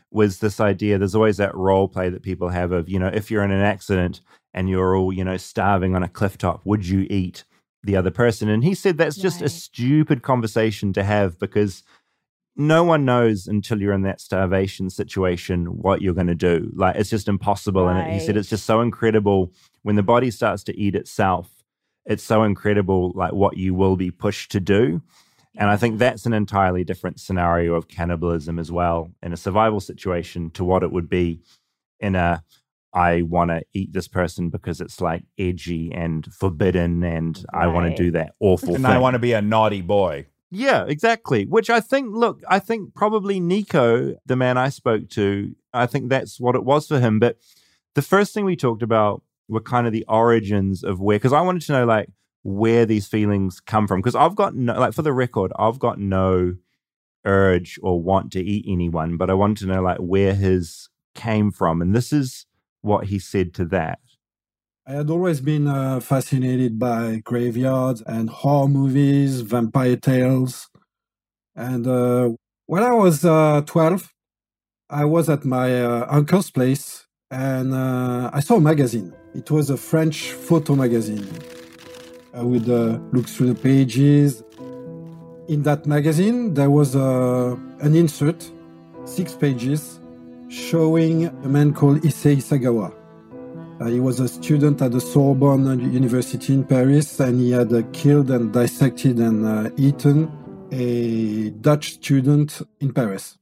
was 0.10 0.40
this 0.40 0.60
idea 0.60 0.98
there's 0.98 1.16
always 1.16 1.38
that 1.38 1.56
role 1.56 1.88
play 1.88 2.10
that 2.10 2.24
people 2.24 2.50
have 2.50 2.74
of 2.74 2.90
you 2.90 3.00
know 3.00 3.08
if 3.08 3.32
you're 3.32 3.44
in 3.44 3.52
an 3.52 3.62
accident 3.62 4.20
and 4.54 4.70
you're 4.70 4.98
all 4.98 5.14
you 5.14 5.24
know 5.24 5.38
starving 5.38 5.96
on 5.96 6.04
a 6.04 6.10
cliff 6.10 6.38
top 6.38 6.62
would 6.66 6.86
you 6.86 7.06
eat 7.12 7.46
the 7.84 7.96
other 7.96 8.12
person? 8.12 8.50
And 8.50 8.64
he 8.64 8.74
said 8.74 8.98
that's 8.98 9.16
just 9.16 9.42
a 9.42 9.50
stupid 9.50 10.24
conversation 10.24 10.94
to 10.94 11.04
have 11.04 11.40
because 11.40 11.84
no 12.56 12.84
one 12.84 13.06
knows 13.06 13.48
until 13.48 13.80
you're 13.80 13.94
in 13.94 14.02
that 14.02 14.20
starvation 14.20 14.90
situation 14.90 15.66
what 15.66 16.02
you're 16.02 16.14
going 16.14 16.28
to 16.28 16.36
do. 16.36 16.72
Like 16.76 16.96
it's 16.96 17.10
just 17.10 17.28
impossible. 17.28 17.88
And 17.88 18.12
he 18.12 18.20
said 18.20 18.36
it's 18.36 18.50
just 18.50 18.66
so 18.66 18.82
incredible 18.82 19.54
when 19.84 19.96
the 19.96 20.04
body 20.04 20.32
starts 20.32 20.64
to 20.66 20.78
eat 20.78 20.96
itself 20.96 21.62
it's 22.06 22.24
so 22.24 22.44
incredible 22.44 23.12
like 23.16 23.34
what 23.34 23.58
you 23.58 23.74
will 23.74 23.96
be 23.96 24.12
pushed 24.12 24.52
to 24.52 24.60
do 24.60 25.02
and 25.58 25.70
I 25.70 25.78
think 25.78 26.00
that's 26.00 26.26
an 26.26 26.34
entirely 26.34 26.84
different 26.84 27.20
scenario 27.20 27.76
of 27.76 27.88
cannibalism 27.88 28.60
as 28.60 28.72
well 28.72 29.12
in 29.22 29.34
a 29.34 29.38
survival 29.38 29.80
situation 29.80 30.50
to 30.52 30.64
what 30.64 30.84
it 30.84 30.92
would 30.92 31.10
be 31.10 31.42
in 32.00 32.16
a 32.16 32.44
I 32.94 33.22
want 33.22 33.52
to 33.52 33.62
eat 33.74 33.94
this 33.94 34.08
person 34.08 34.50
because 34.50 34.82
it's 34.82 35.00
like 35.00 35.24
edgy 35.38 35.94
and 35.94 36.26
forbidden 36.34 37.04
and 37.04 37.44
I 37.54 37.68
want 37.68 37.90
to 37.90 38.04
do 38.04 38.12
that 38.12 38.34
awful 38.40 38.68
thing. 38.68 38.76
And 38.76 38.86
thing. 38.86 38.94
I 38.94 38.98
want 38.98 39.14
to 39.14 39.20
be 39.20 39.34
a 39.34 39.42
naughty 39.42 39.82
boy. 39.82 40.26
Yeah, 40.50 40.86
exactly. 40.86 41.46
Which 41.46 41.70
I 41.70 41.80
think, 41.80 42.14
look, 42.14 42.42
I 42.50 42.60
think 42.60 42.94
probably 42.94 43.40
Nico, 43.40 44.16
the 44.26 44.36
man 44.36 44.58
I 44.58 44.68
spoke 44.68 45.08
to, 45.12 45.56
I 45.74 45.86
think 45.86 46.10
that's 46.10 46.40
what 46.40 46.56
it 46.56 46.66
was 46.66 46.88
for 46.88 47.00
him. 47.00 47.20
But 47.20 47.38
the 47.96 48.02
first 48.02 48.34
thing 48.34 48.44
we 48.44 48.58
talked 48.58 48.84
about 48.84 49.24
were 49.48 49.62
kind 49.62 49.88
of 49.88 49.94
the 49.94 50.06
origins 50.10 50.84
of 50.84 51.00
where, 51.00 51.18
because 51.18 51.32
I 51.32 51.40
wanted 51.40 51.62
to 51.64 51.72
know, 51.72 51.86
like, 51.86 52.10
where 52.44 52.86
these 52.86 53.08
feelings 53.08 53.60
come 53.60 53.88
from. 53.88 54.00
Because 54.00 54.16
I've 54.16 54.36
got 54.36 54.56
no, 54.56 54.80
like, 54.80 54.94
for 54.94 55.02
the 55.02 55.14
record, 55.14 55.52
I've 55.58 55.80
got 55.80 56.00
no 56.00 56.56
urge 57.26 57.80
or 57.84 58.02
want 58.02 58.32
to 58.34 58.42
eat 58.42 58.66
anyone, 58.68 59.18
but 59.18 59.30
I 59.30 59.34
want 59.34 59.58
to 59.60 59.68
know, 59.68 59.82
like, 59.82 60.00
where 60.00 60.34
his 60.34 60.90
came 61.16 61.52
from. 61.52 61.82
And 61.82 61.96
this 61.96 62.12
is 62.12 62.46
what 62.82 63.06
he 63.06 63.20
said 63.20 63.54
to 63.56 63.66
that. 63.66 64.00
I 64.88 64.94
had 64.94 65.10
always 65.10 65.42
been 65.42 65.68
uh, 65.68 66.00
fascinated 66.00 66.80
by 66.80 67.22
graveyards 67.24 68.02
and 68.02 68.30
horror 68.30 68.68
movies, 68.68 69.42
vampire 69.42 69.96
tales. 69.96 70.70
And 71.56 71.86
uh, 71.86 72.32
when 72.66 72.82
I 72.82 72.94
was 72.94 73.24
uh, 73.24 73.62
12, 73.66 74.12
I 74.90 75.06
was 75.06 75.30
at 75.30 75.46
my 75.46 75.82
uh, 75.84 76.08
uncle's 76.10 76.50
place 76.50 77.06
and 77.30 77.74
uh, 77.74 78.32
I 78.34 78.40
saw 78.40 78.56
a 78.56 78.62
magazine. 78.62 79.14
It 79.34 79.50
was 79.52 79.70
a 79.70 79.78
French 79.78 80.32
photo 80.32 80.76
magazine. 80.76 81.28
I 82.34 82.44
would 82.44 82.70
uh, 82.70 82.98
look 83.12 83.28
through 83.28 83.54
the 83.54 83.62
pages. 83.62 84.44
In 85.48 85.64
that 85.64 85.86
magazine, 85.86 86.54
there 86.54 86.70
was 86.70 86.96
uh, 86.96 87.58
an 87.82 87.94
insert, 87.96 88.50
six 89.04 89.34
pages, 89.34 90.00
showing 90.48 91.26
a 91.26 91.50
man 91.50 91.74
called 91.74 92.02
Issei 92.02 92.38
Sagawa. 92.38 92.94
Uh, 93.82 93.86
he 93.88 94.00
was 94.00 94.20
a 94.20 94.28
student 94.28 94.82
at 94.82 94.92
the 94.92 95.02
Sorbonne 95.02 95.80
University 95.92 96.54
in 96.54 96.64
Paris, 96.64 97.20
and 97.20 97.40
he 97.40 97.52
had 97.52 97.74
uh, 97.74 97.82
killed 97.92 98.32
and 98.32 98.54
dissected 98.54 99.18
and 99.18 99.46
uh, 99.46 99.70
eaten 99.76 100.32
a 100.72 101.50
Dutch 101.50 101.94
student 101.94 102.62
in 102.80 102.94
Paris. 102.94 103.38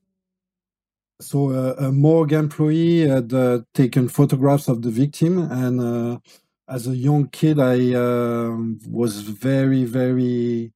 So 1.22 1.50
uh, 1.52 1.76
a 1.78 1.92
morgue 1.92 2.34
employee 2.34 3.08
had 3.08 3.34
uh, 3.34 3.60
taken 3.74 4.08
photographs 4.08 4.68
of 4.68 4.82
the 4.82 4.90
victim, 4.90 5.38
and 5.38 5.80
uh, 5.80 6.20
as 6.70 6.88
a 6.88 6.96
young 6.96 7.28
kid, 7.28 7.60
I 7.60 7.94
um 7.94 8.80
was 8.88 9.22
very, 9.22 9.84
very 9.84 10.72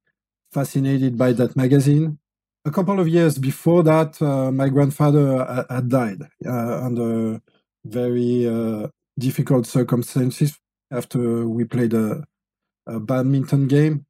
fascinated 0.52 1.16
by 1.16 1.32
that 1.32 1.56
magazine. 1.56 2.18
A 2.64 2.70
couple 2.70 2.98
of 2.98 3.08
years 3.08 3.38
before 3.38 3.82
that, 3.82 4.20
uh, 4.22 4.50
my 4.50 4.68
grandfather 4.68 5.26
uh, 5.42 5.64
had 5.68 5.88
died 5.88 6.22
uh, 6.46 6.84
under 6.86 7.40
very 7.84 8.46
uh, 8.48 8.88
difficult 9.18 9.66
circumstances 9.66 10.58
after 10.90 11.46
we 11.46 11.64
played 11.64 11.92
a, 11.92 12.24
a 12.86 12.98
badminton 13.00 13.68
game. 13.68 14.06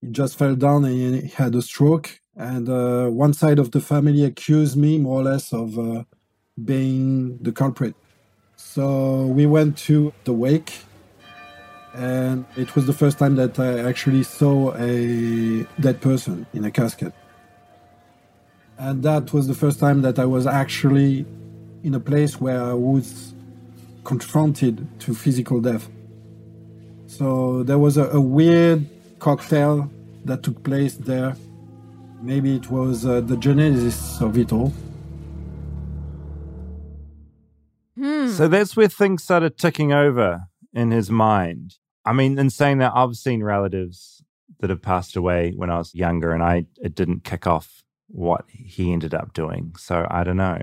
He 0.00 0.08
just 0.08 0.38
fell 0.38 0.54
down 0.54 0.84
and 0.84 1.22
he 1.22 1.28
had 1.28 1.54
a 1.54 1.62
stroke. 1.62 2.20
And 2.36 2.66
one 3.14 3.32
side 3.32 3.58
of 3.60 3.70
the 3.70 3.80
family 3.80 4.24
accused 4.24 4.76
me, 4.76 4.98
more 4.98 5.20
or 5.20 5.24
less, 5.24 5.52
of 5.52 5.78
being 6.64 7.38
the 7.38 7.52
culprit. 7.52 7.94
So 8.56 9.26
we 9.26 9.46
went 9.46 9.76
to 9.86 10.12
the 10.24 10.32
wake, 10.32 10.72
and 11.94 12.44
it 12.56 12.74
was 12.74 12.86
the 12.86 12.92
first 12.92 13.18
time 13.18 13.36
that 13.36 13.58
I 13.58 13.78
actually 13.88 14.24
saw 14.24 14.74
a 14.74 15.64
dead 15.78 16.00
person 16.00 16.44
in 16.52 16.64
a 16.64 16.70
casket. 16.70 17.12
And 18.76 19.02
that 19.04 19.32
was 19.32 19.46
the 19.46 19.54
first 19.54 19.78
time 19.78 20.02
that 20.02 20.18
I 20.18 20.24
was 20.24 20.46
actually 20.46 21.24
in 21.84 21.94
a 21.94 22.00
place 22.00 22.40
where 22.40 22.60
I 22.60 22.72
was 22.72 23.32
confronted 24.02 24.88
to 25.00 25.14
physical 25.14 25.60
death. 25.60 25.88
So 27.06 27.62
there 27.62 27.78
was 27.78 27.96
a, 27.96 28.08
a 28.10 28.20
weird 28.20 28.86
cocktail 29.20 29.88
that 30.24 30.42
took 30.42 30.64
place 30.64 30.94
there. 30.94 31.36
Maybe 32.20 32.56
it 32.56 32.70
was 32.70 33.06
uh, 33.06 33.20
the 33.20 33.36
genesis 33.36 34.20
of 34.20 34.36
it 34.36 34.52
all. 34.52 34.72
So 37.96 38.48
that's 38.48 38.76
where 38.76 38.88
things 38.88 39.22
started 39.22 39.56
ticking 39.56 39.92
over 39.92 40.48
in 40.72 40.90
his 40.90 41.08
mind. 41.08 41.76
I 42.04 42.12
mean, 42.12 42.38
in 42.38 42.50
saying 42.50 42.78
that, 42.78 42.92
I've 42.94 43.16
seen 43.16 43.42
relatives 43.42 44.22
that 44.60 44.70
have 44.70 44.82
passed 44.82 45.16
away 45.16 45.52
when 45.56 45.70
I 45.70 45.78
was 45.78 45.94
younger, 45.94 46.32
and 46.32 46.42
I 46.42 46.66
it 46.80 46.94
didn't 46.94 47.24
kick 47.24 47.46
off 47.46 47.82
what 48.08 48.44
he 48.48 48.92
ended 48.92 49.14
up 49.14 49.32
doing. 49.32 49.74
So 49.78 50.06
I 50.10 50.24
don't 50.24 50.36
know. 50.36 50.60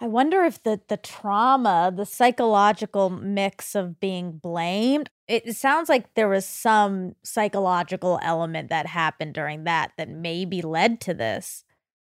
I 0.00 0.06
wonder 0.06 0.44
if 0.44 0.62
the 0.62 0.80
the 0.88 0.96
trauma, 0.96 1.92
the 1.94 2.06
psychological 2.06 3.10
mix 3.10 3.74
of 3.74 3.98
being 3.98 4.32
blamed, 4.32 5.10
it, 5.26 5.46
it 5.46 5.56
sounds 5.56 5.88
like 5.88 6.14
there 6.14 6.28
was 6.28 6.46
some 6.46 7.14
psychological 7.24 8.20
element 8.22 8.70
that 8.70 8.86
happened 8.86 9.34
during 9.34 9.64
that 9.64 9.92
that 9.96 10.08
maybe 10.08 10.62
led 10.62 11.00
to 11.02 11.14
this. 11.14 11.64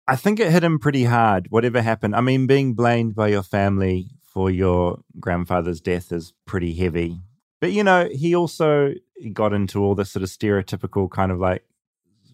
I 0.07 0.15
think 0.15 0.39
it 0.39 0.51
hit 0.51 0.63
him 0.63 0.79
pretty 0.79 1.05
hard, 1.05 1.47
whatever 1.49 1.81
happened. 1.81 2.15
I 2.15 2.21
mean, 2.21 2.45
being 2.47 2.73
blamed 2.73 3.15
by 3.15 3.29
your 3.29 3.43
family 3.43 4.11
for 4.21 4.49
your 4.49 4.99
grandfather's 5.19 5.79
death 5.79 6.11
is 6.11 6.33
pretty 6.45 6.73
heavy. 6.73 7.19
But, 7.63 7.71
you 7.71 7.81
know, 7.81 8.09
he 8.11 8.35
also 8.35 8.93
got 9.31 9.53
into 9.53 9.81
all 9.81 9.95
this 9.95 10.11
sort 10.11 10.21
of 10.21 10.27
stereotypical 10.27 11.09
kind 11.09 11.31
of 11.31 11.39
like 11.39 11.63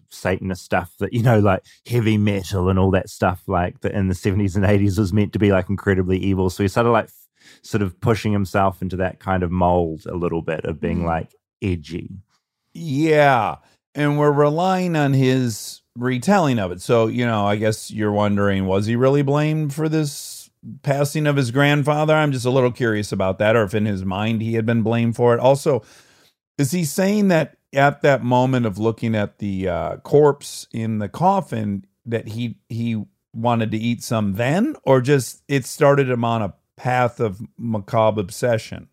Satanist 0.08 0.64
stuff 0.64 0.92
that, 0.98 1.12
you 1.12 1.22
know, 1.22 1.38
like 1.38 1.62
heavy 1.86 2.18
metal 2.18 2.68
and 2.68 2.80
all 2.80 2.90
that 2.90 3.08
stuff, 3.08 3.44
like 3.46 3.78
that 3.82 3.92
in 3.92 4.08
the 4.08 4.14
70s 4.14 4.56
and 4.56 4.64
80s 4.64 4.98
was 4.98 5.12
meant 5.12 5.32
to 5.34 5.38
be 5.38 5.52
like 5.52 5.68
incredibly 5.68 6.18
evil. 6.18 6.50
So 6.50 6.64
he 6.64 6.68
started 6.68 6.90
like 6.90 7.04
f- 7.04 7.28
sort 7.62 7.80
of 7.80 8.00
pushing 8.00 8.32
himself 8.32 8.82
into 8.82 8.96
that 8.96 9.20
kind 9.20 9.44
of 9.44 9.52
mold 9.52 10.04
a 10.06 10.16
little 10.16 10.42
bit 10.42 10.64
of 10.64 10.80
being 10.80 11.02
mm. 11.02 11.06
like 11.06 11.32
edgy. 11.62 12.10
Yeah. 12.74 13.58
And 13.94 14.18
we're 14.18 14.32
relying 14.32 14.96
on 14.96 15.12
his 15.12 15.80
retelling 15.94 16.58
of 16.58 16.72
it. 16.72 16.82
So, 16.82 17.06
you 17.06 17.24
know, 17.24 17.46
I 17.46 17.54
guess 17.54 17.88
you're 17.88 18.10
wondering 18.10 18.66
was 18.66 18.86
he 18.86 18.96
really 18.96 19.22
blamed 19.22 19.72
for 19.74 19.88
this 19.88 20.39
passing 20.82 21.26
of 21.26 21.36
his 21.36 21.50
grandfather? 21.50 22.14
I'm 22.14 22.32
just 22.32 22.46
a 22.46 22.50
little 22.50 22.72
curious 22.72 23.12
about 23.12 23.38
that, 23.38 23.56
or 23.56 23.62
if 23.64 23.74
in 23.74 23.86
his 23.86 24.04
mind 24.04 24.42
he 24.42 24.54
had 24.54 24.66
been 24.66 24.82
blamed 24.82 25.16
for 25.16 25.34
it. 25.34 25.40
Also, 25.40 25.82
is 26.58 26.70
he 26.70 26.84
saying 26.84 27.28
that 27.28 27.56
at 27.72 28.02
that 28.02 28.22
moment 28.22 28.66
of 28.66 28.78
looking 28.78 29.14
at 29.14 29.38
the 29.38 29.68
uh, 29.68 29.96
corpse 29.98 30.66
in 30.72 30.98
the 30.98 31.08
coffin 31.08 31.86
that 32.06 32.28
he 32.28 32.58
he 32.68 33.02
wanted 33.32 33.70
to 33.70 33.78
eat 33.78 34.02
some 34.02 34.34
then, 34.34 34.76
or 34.84 35.00
just 35.00 35.42
it 35.48 35.64
started 35.64 36.08
him 36.10 36.24
on 36.24 36.42
a 36.42 36.54
path 36.76 37.20
of 37.20 37.40
macabre 37.58 38.20
obsession? 38.20 38.88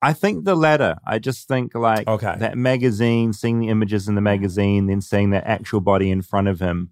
I 0.00 0.12
think 0.12 0.44
the 0.44 0.54
latter. 0.54 0.96
I 1.04 1.18
just 1.18 1.48
think 1.48 1.74
like 1.74 2.06
Okay. 2.06 2.36
that 2.38 2.56
magazine, 2.56 3.32
seeing 3.32 3.58
the 3.58 3.68
images 3.68 4.08
in 4.08 4.14
the 4.14 4.20
magazine, 4.20 4.86
then 4.86 5.00
seeing 5.00 5.30
that 5.30 5.44
actual 5.44 5.80
body 5.80 6.10
in 6.10 6.22
front 6.22 6.46
of 6.48 6.60
him 6.60 6.90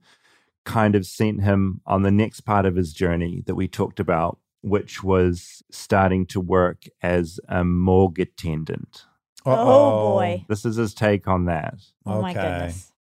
kind 0.67 0.95
of 0.95 1.07
sent 1.07 1.43
him 1.43 1.81
on 1.87 2.03
the 2.03 2.11
next 2.11 2.43
part 2.43 2.67
of 2.67 2.77
his 2.77 2.93
journey 2.93 3.43
that 3.47 3.55
we 3.55 3.69
talked 3.69 4.01
about, 4.01 4.39
which 4.61 5.03
was 5.03 5.63
starting 5.71 6.27
to 6.27 6.41
work 6.41 6.85
as 7.03 7.41
a 7.49 7.65
morgue 7.65 8.21
attendant. 8.21 9.05
Oh, 9.47 10.15
boy. 10.15 10.45
This 10.49 10.65
is 10.65 10.77
his 10.77 10.93
take 10.93 11.29
on 11.29 11.47
that. 11.47 11.77
Oh 12.05 12.21
my 12.21 12.35
goodness. 12.35 12.93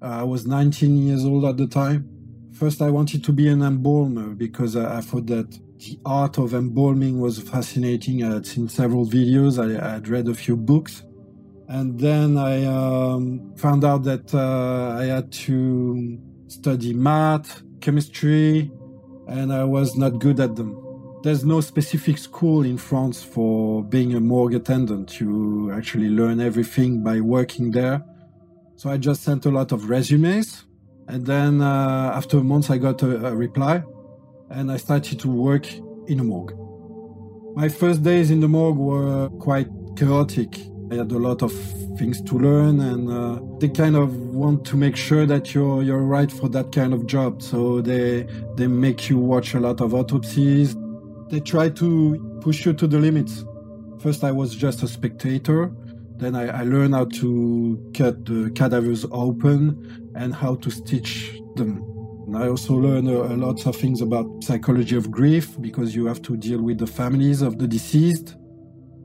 Uh, 0.00 0.20
I 0.20 0.22
was 0.22 0.46
19 0.46 0.96
years 1.06 1.24
old 1.24 1.44
at 1.44 1.56
the 1.56 1.66
time. 1.66 2.08
First, 2.52 2.80
I 2.80 2.90
wanted 2.90 3.24
to 3.24 3.32
be 3.32 3.48
an 3.48 3.62
embalmer 3.62 4.28
because 4.28 4.76
I, 4.76 4.98
I 4.98 5.00
thought 5.00 5.26
that 5.26 5.58
the 5.78 5.98
art 6.06 6.38
of 6.38 6.54
embalming 6.54 7.18
was 7.18 7.40
fascinating. 7.40 8.22
I 8.22 8.34
had 8.34 8.46
seen 8.46 8.68
several 8.68 9.04
videos, 9.04 9.58
I, 9.58 9.84
I 9.84 9.94
had 9.94 10.08
read 10.08 10.28
a 10.28 10.34
few 10.34 10.56
books. 10.56 11.02
And 11.66 11.98
then 11.98 12.36
I 12.36 12.64
um, 12.66 13.54
found 13.56 13.84
out 13.84 14.04
that 14.04 14.32
uh, 14.32 14.96
I 14.96 15.06
had 15.06 15.32
to 15.32 16.20
study 16.54 16.92
math, 16.94 17.62
chemistry, 17.80 18.70
and 19.28 19.52
I 19.52 19.64
was 19.64 19.96
not 19.96 20.18
good 20.18 20.40
at 20.40 20.56
them. 20.56 20.70
There's 21.22 21.44
no 21.44 21.60
specific 21.60 22.18
school 22.18 22.64
in 22.64 22.76
France 22.78 23.22
for 23.22 23.82
being 23.82 24.14
a 24.14 24.20
morgue 24.20 24.54
attendant. 24.54 25.20
You 25.20 25.72
actually 25.72 26.10
learn 26.10 26.40
everything 26.40 27.02
by 27.02 27.20
working 27.20 27.70
there. 27.70 28.04
So 28.76 28.90
I 28.90 28.96
just 28.98 29.22
sent 29.22 29.46
a 29.46 29.50
lot 29.50 29.72
of 29.72 29.88
resumes. 29.88 30.64
And 31.08 31.24
then 31.26 31.60
uh, 31.60 32.12
after 32.14 32.42
month 32.42 32.70
I 32.70 32.78
got 32.78 33.02
a, 33.02 33.28
a 33.28 33.34
reply 33.34 33.82
and 34.50 34.70
I 34.70 34.76
started 34.76 35.18
to 35.20 35.28
work 35.30 35.66
in 36.06 36.20
a 36.20 36.24
morgue. 36.24 36.54
My 37.56 37.68
first 37.68 38.02
days 38.02 38.30
in 38.30 38.40
the 38.40 38.48
morgue 38.48 38.76
were 38.76 39.28
quite 39.46 39.68
chaotic. 39.96 40.50
I 40.90 40.96
had 40.96 41.12
a 41.12 41.18
lot 41.18 41.42
of 41.42 41.52
things 41.98 42.20
to 42.22 42.38
learn, 42.38 42.80
and 42.80 43.10
uh, 43.10 43.40
they 43.58 43.68
kind 43.68 43.96
of 43.96 44.14
want 44.34 44.64
to 44.66 44.76
make 44.76 44.96
sure 44.96 45.26
that 45.26 45.54
you're 45.54 45.82
you're 45.82 46.02
right 46.02 46.30
for 46.30 46.48
that 46.50 46.72
kind 46.72 46.92
of 46.92 47.06
job. 47.06 47.42
So 47.42 47.80
they 47.80 48.26
they 48.56 48.66
make 48.66 49.08
you 49.08 49.18
watch 49.18 49.54
a 49.54 49.60
lot 49.60 49.80
of 49.80 49.94
autopsies. 49.94 50.76
They 51.30 51.40
try 51.40 51.70
to 51.70 52.38
push 52.40 52.66
you 52.66 52.72
to 52.74 52.86
the 52.86 52.98
limits. 52.98 53.44
First, 54.00 54.24
I 54.24 54.32
was 54.32 54.54
just 54.54 54.82
a 54.82 54.88
spectator. 54.88 55.72
Then 56.16 56.36
I, 56.36 56.60
I 56.60 56.62
learned 56.64 56.94
how 56.94 57.06
to 57.06 57.90
cut 57.94 58.24
the 58.24 58.50
cadavers 58.54 59.06
open 59.10 60.12
and 60.14 60.34
how 60.34 60.56
to 60.56 60.70
stitch 60.70 61.40
them. 61.56 61.82
And 62.26 62.36
I 62.36 62.48
also 62.48 62.74
learned 62.74 63.08
a, 63.08 63.22
a 63.22 63.36
lot 63.36 63.66
of 63.66 63.76
things 63.76 64.00
about 64.00 64.44
psychology 64.44 64.96
of 64.96 65.10
grief 65.10 65.60
because 65.60 65.94
you 65.94 66.06
have 66.06 66.22
to 66.22 66.36
deal 66.36 66.62
with 66.62 66.78
the 66.78 66.86
families 66.86 67.42
of 67.42 67.58
the 67.58 67.66
deceased. 67.66 68.36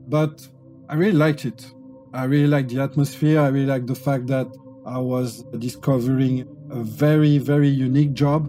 But 0.08 0.46
I 0.90 0.94
really 0.94 1.12
liked 1.12 1.44
it. 1.44 1.72
I 2.12 2.24
really 2.24 2.48
liked 2.48 2.70
the 2.70 2.80
atmosphere. 2.80 3.38
I 3.38 3.46
really 3.46 3.66
liked 3.66 3.86
the 3.86 3.94
fact 3.94 4.26
that 4.26 4.48
I 4.84 4.98
was 4.98 5.44
discovering 5.60 6.48
a 6.68 6.82
very, 6.82 7.38
very 7.38 7.68
unique 7.68 8.12
job. 8.12 8.48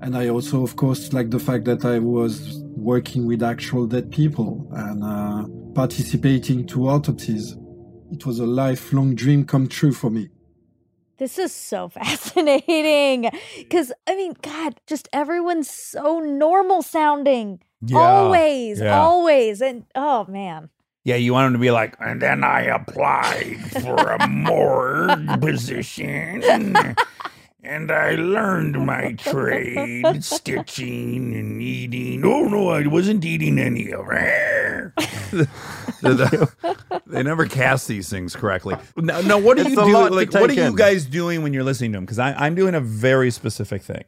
And 0.00 0.16
I 0.16 0.28
also, 0.28 0.62
of 0.62 0.76
course, 0.76 1.12
liked 1.12 1.32
the 1.32 1.40
fact 1.40 1.64
that 1.64 1.84
I 1.84 1.98
was 1.98 2.62
working 2.76 3.26
with 3.26 3.42
actual 3.42 3.88
dead 3.88 4.12
people 4.12 4.68
and 4.70 5.02
uh, 5.02 5.48
participating 5.74 6.64
to 6.68 6.88
autopsies. 6.88 7.56
It 8.12 8.24
was 8.24 8.38
a 8.38 8.46
lifelong 8.46 9.16
dream 9.16 9.44
come 9.44 9.66
true 9.66 9.92
for 9.92 10.10
me. 10.10 10.28
This 11.16 11.40
is 11.40 11.52
so 11.52 11.88
fascinating. 12.00 13.32
Because, 13.56 13.90
I 14.06 14.14
mean, 14.14 14.36
God, 14.42 14.76
just 14.86 15.08
everyone's 15.12 15.68
so 15.68 16.20
normal 16.20 16.82
sounding. 16.82 17.58
Yeah, 17.80 17.98
always, 17.98 18.80
yeah. 18.80 18.96
always. 18.96 19.60
And 19.60 19.86
oh, 19.96 20.24
man. 20.28 20.70
Yeah, 21.08 21.16
you 21.16 21.32
want 21.32 21.46
him 21.46 21.52
to 21.54 21.58
be 21.58 21.70
like, 21.70 21.96
and 22.00 22.20
then 22.20 22.44
I 22.44 22.64
applied 22.64 23.56
for 23.82 23.96
a 23.96 24.28
morgue 24.28 25.40
position. 25.40 26.44
And 27.62 27.90
I 27.90 28.10
learned 28.16 28.84
my 28.84 29.12
trade, 29.14 30.22
stitching 30.22 31.34
and 31.34 31.62
eating. 31.62 32.26
Oh 32.26 32.42
no, 32.44 32.68
I 32.68 32.86
wasn't 32.86 33.24
eating 33.24 33.58
any 33.58 33.90
of 33.90 34.06
it. 34.10 35.48
they 37.06 37.22
never 37.22 37.46
cast 37.46 37.88
these 37.88 38.10
things 38.10 38.36
correctly. 38.36 38.76
Now, 38.98 39.22
now 39.22 39.38
what 39.38 39.56
are 39.56 39.62
It's 39.62 39.70
you 39.70 39.80
a 39.80 39.84
doing? 39.86 40.12
Like, 40.12 40.34
what 40.34 40.50
are 40.50 40.54
take 40.54 40.58
you 40.58 40.76
guys 40.76 41.06
doing 41.06 41.42
when 41.42 41.54
you're 41.54 41.64
listening 41.64 41.92
to 41.92 41.96
them? 41.96 42.04
Because 42.04 42.18
I'm 42.18 42.54
doing 42.54 42.74
a 42.74 42.82
very 42.82 43.30
specific 43.30 43.80
thing. 43.80 44.04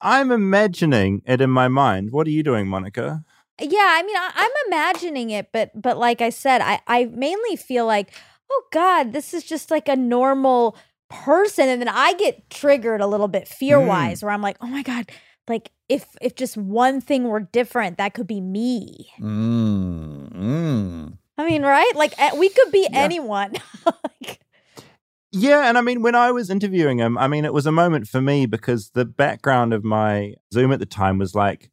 I'm 0.00 0.30
imagining 0.30 1.22
it 1.26 1.40
in 1.40 1.50
my 1.50 1.66
mind. 1.66 2.12
What 2.12 2.28
are 2.28 2.30
you 2.30 2.44
doing, 2.44 2.68
Monica? 2.68 3.24
Yeah, 3.60 3.78
I 3.80 4.02
mean, 4.02 4.16
I, 4.16 4.30
I'm 4.34 4.50
imagining 4.68 5.30
it, 5.30 5.48
but 5.52 5.70
but 5.80 5.96
like 5.96 6.20
I 6.20 6.30
said, 6.30 6.60
I 6.60 6.80
I 6.86 7.06
mainly 7.06 7.56
feel 7.56 7.86
like, 7.86 8.10
oh 8.50 8.62
God, 8.72 9.12
this 9.12 9.32
is 9.32 9.44
just 9.44 9.70
like 9.70 9.88
a 9.88 9.96
normal 9.96 10.76
person, 11.08 11.68
and 11.68 11.80
then 11.80 11.88
I 11.88 12.12
get 12.14 12.50
triggered 12.50 13.00
a 13.00 13.06
little 13.06 13.28
bit 13.28 13.48
fear 13.48 13.80
wise, 13.80 14.22
where 14.22 14.32
I'm 14.32 14.42
like, 14.42 14.58
oh 14.60 14.66
my 14.66 14.82
God, 14.82 15.10
like 15.48 15.70
if 15.88 16.06
if 16.20 16.34
just 16.34 16.56
one 16.56 17.00
thing 17.00 17.24
were 17.24 17.40
different, 17.40 17.96
that 17.98 18.12
could 18.14 18.26
be 18.26 18.40
me. 18.40 19.08
Mm, 19.20 20.32
mm. 20.32 21.18
I 21.38 21.44
mean, 21.46 21.62
right? 21.62 21.92
Like 21.94 22.14
eh, 22.18 22.32
we 22.36 22.48
could 22.48 22.72
be 22.72 22.88
anyone. 22.92 23.54
Like, 24.20 24.40
Yeah, 25.30 25.68
and 25.68 25.78
I 25.78 25.80
mean, 25.80 26.02
when 26.02 26.14
I 26.14 26.32
was 26.32 26.50
interviewing 26.50 26.98
him, 26.98 27.16
I 27.16 27.28
mean, 27.28 27.44
it 27.44 27.52
was 27.52 27.66
a 27.66 27.72
moment 27.72 28.08
for 28.08 28.20
me 28.20 28.46
because 28.46 28.90
the 28.90 29.04
background 29.04 29.72
of 29.72 29.84
my 29.84 30.34
Zoom 30.52 30.72
at 30.72 30.80
the 30.80 30.86
time 30.86 31.18
was 31.18 31.34
like 31.34 31.70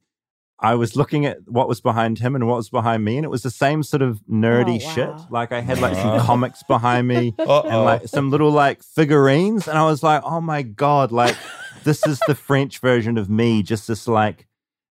I 0.64 0.76
was 0.76 0.96
looking 0.96 1.26
at 1.26 1.38
what 1.46 1.68
was 1.68 1.82
behind 1.82 2.20
him 2.20 2.36
and 2.36 2.48
what 2.48 2.56
was 2.56 2.70
behind 2.70 3.04
me, 3.04 3.18
and 3.18 3.26
it 3.26 3.30
was 3.30 3.44
the 3.44 3.52
same 3.52 3.84
sort 3.84 4.02
of 4.02 4.22
nerdy 4.32 4.82
Oh, 4.84 4.94
shit. 4.94 5.10
Like 5.30 5.52
I 5.52 5.60
had 5.60 5.80
like 5.80 5.94
some 5.96 6.20
comics 6.22 6.64
behind 6.64 7.08
me 7.08 7.36
and 7.40 7.50
Uh-oh. 7.50 7.84
like 7.84 8.08
some 8.08 8.32
little 8.32 8.50
like 8.52 8.82
figurines, 8.82 9.68
and 9.68 9.78
I 9.78 9.86
was 9.86 10.02
like, 10.02 10.22
oh 10.24 10.40
my 10.42 10.62
god, 10.62 11.12
like 11.12 11.36
this 11.84 12.06
is 12.08 12.20
the 12.28 12.36
French 12.36 12.80
version 12.80 13.18
of 13.18 13.30
me, 13.30 13.62
just 13.62 13.88
this 13.90 14.08
like 14.08 14.48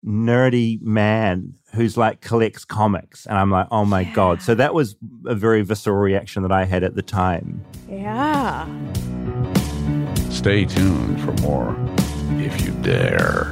nerdy 0.07 0.81
man 0.81 1.55
who's 1.75 1.97
like 1.99 2.23
collects 2.23 2.65
comics, 2.65 3.27
and 3.27 3.37
I'm 3.37 3.51
like, 3.51 3.67
oh 3.71 3.85
my 3.85 4.05
god. 4.05 4.41
So 4.41 4.55
that 4.55 4.73
was 4.73 4.97
a 5.27 5.35
very 5.35 5.61
visceral 5.63 5.99
reaction 5.99 6.43
that 6.45 6.53
I 6.53 6.65
had 6.65 6.83
at 6.83 6.95
the 6.95 7.03
time. 7.03 7.63
yeah. 7.91 8.67
Stay 10.31 10.65
tuned 10.65 11.21
for 11.21 11.33
more 11.43 11.77
if 12.41 12.65
you 12.65 12.71
dare. 12.83 13.51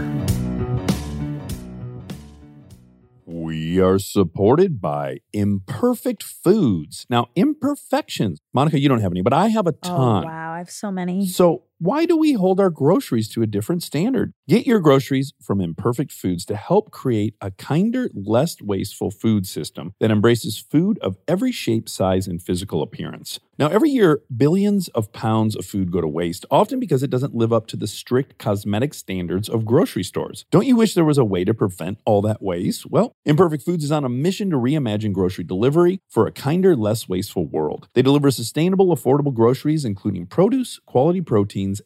We 3.47 3.79
are 3.81 4.01
supported 4.01 4.81
by 4.81 5.19
Imperfect 5.33 6.25
Foods. 6.25 7.07
Now, 7.09 7.29
imperfections, 7.37 8.41
Monica, 8.53 8.81
you 8.81 8.89
don't 8.89 9.01
have 9.01 9.13
any, 9.13 9.23
but 9.23 9.33
I 9.33 9.47
have 9.47 9.69
a 9.69 9.75
Oh 9.85 9.89
ton. 9.89 10.25
wow, 10.25 10.53
I 10.55 10.59
have 10.59 10.69
so 10.69 10.91
many. 10.91 11.29
So, 11.29 11.63
why 11.79 12.07
do 12.07 12.17
we 12.17 12.33
hold 12.33 12.59
our 12.59 12.71
groceries 12.71 13.29
to 13.29 13.43
a 13.43 13.47
different 13.47 13.83
standard? 13.83 14.33
Get 14.49 14.67
your 14.67 14.81
groceries 14.81 15.35
from 15.43 15.61
Imperfect 15.61 16.11
Foods 16.11 16.47
to 16.47 16.57
help 16.57 16.91
create 16.91 17.35
a 17.41 17.51
kinder, 17.51 18.09
less 18.15 18.57
wasteful 18.63 19.11
food 19.11 19.47
system 19.47 19.93
that 20.01 20.11
embraces 20.11 20.59
food 20.59 20.99
of 21.01 21.19
every 21.29 21.53
shape, 21.53 21.89
size, 21.89 22.27
and 22.27 22.41
physical 22.43 22.83
appearance. 22.83 23.41
Now, 23.59 23.69
every 23.69 23.91
year, 23.91 24.21
billions 24.35 24.89
of 24.89 25.13
pounds 25.13 25.57
of 25.57 25.65
food 25.65 25.91
go 25.91 26.03
to 26.03 26.09
waste, 26.09 26.45
often 26.51 26.79
because 26.79 27.03
it 27.03 27.11
doesn't 27.11 27.35
live 27.35 27.53
up 27.55 27.67
to 27.69 27.77
the 27.77 27.87
strict 27.87 28.39
cosmetic 28.39 28.93
standards 28.93 29.49
of 29.49 29.65
grocery 29.65 30.03
stores. 30.03 30.45
Don't 30.51 30.67
you 30.67 30.77
wish 30.77 30.95
there 30.95 31.07
was 31.07 31.17
a 31.17 31.25
way 31.25 31.43
to 31.45 31.55
prevent 31.55 31.99
all 32.05 32.21
that 32.23 32.43
waste? 32.43 32.87
Well, 32.91 33.13
Imperfect 33.25 33.63
Foods 33.63 33.85
is 33.85 33.93
on 33.93 34.05
a 34.05 34.11
mission 34.11 34.51
to 34.51 34.57
reimagine 34.57 35.13
grocery 35.13 35.45
delivery 35.45 36.01
for 36.09 36.27
a 36.27 36.33
kinder, 36.33 36.77
less 36.77 37.09
wasteful 37.09 37.47
world. 37.47 37.89
They 37.95 38.03
deliver 38.03 38.31
sustainable, 38.31 38.95
affordable 38.95 39.33
groceries, 39.33 39.87
including 39.87 40.27
produce, 40.27 40.79
quality 40.85 41.23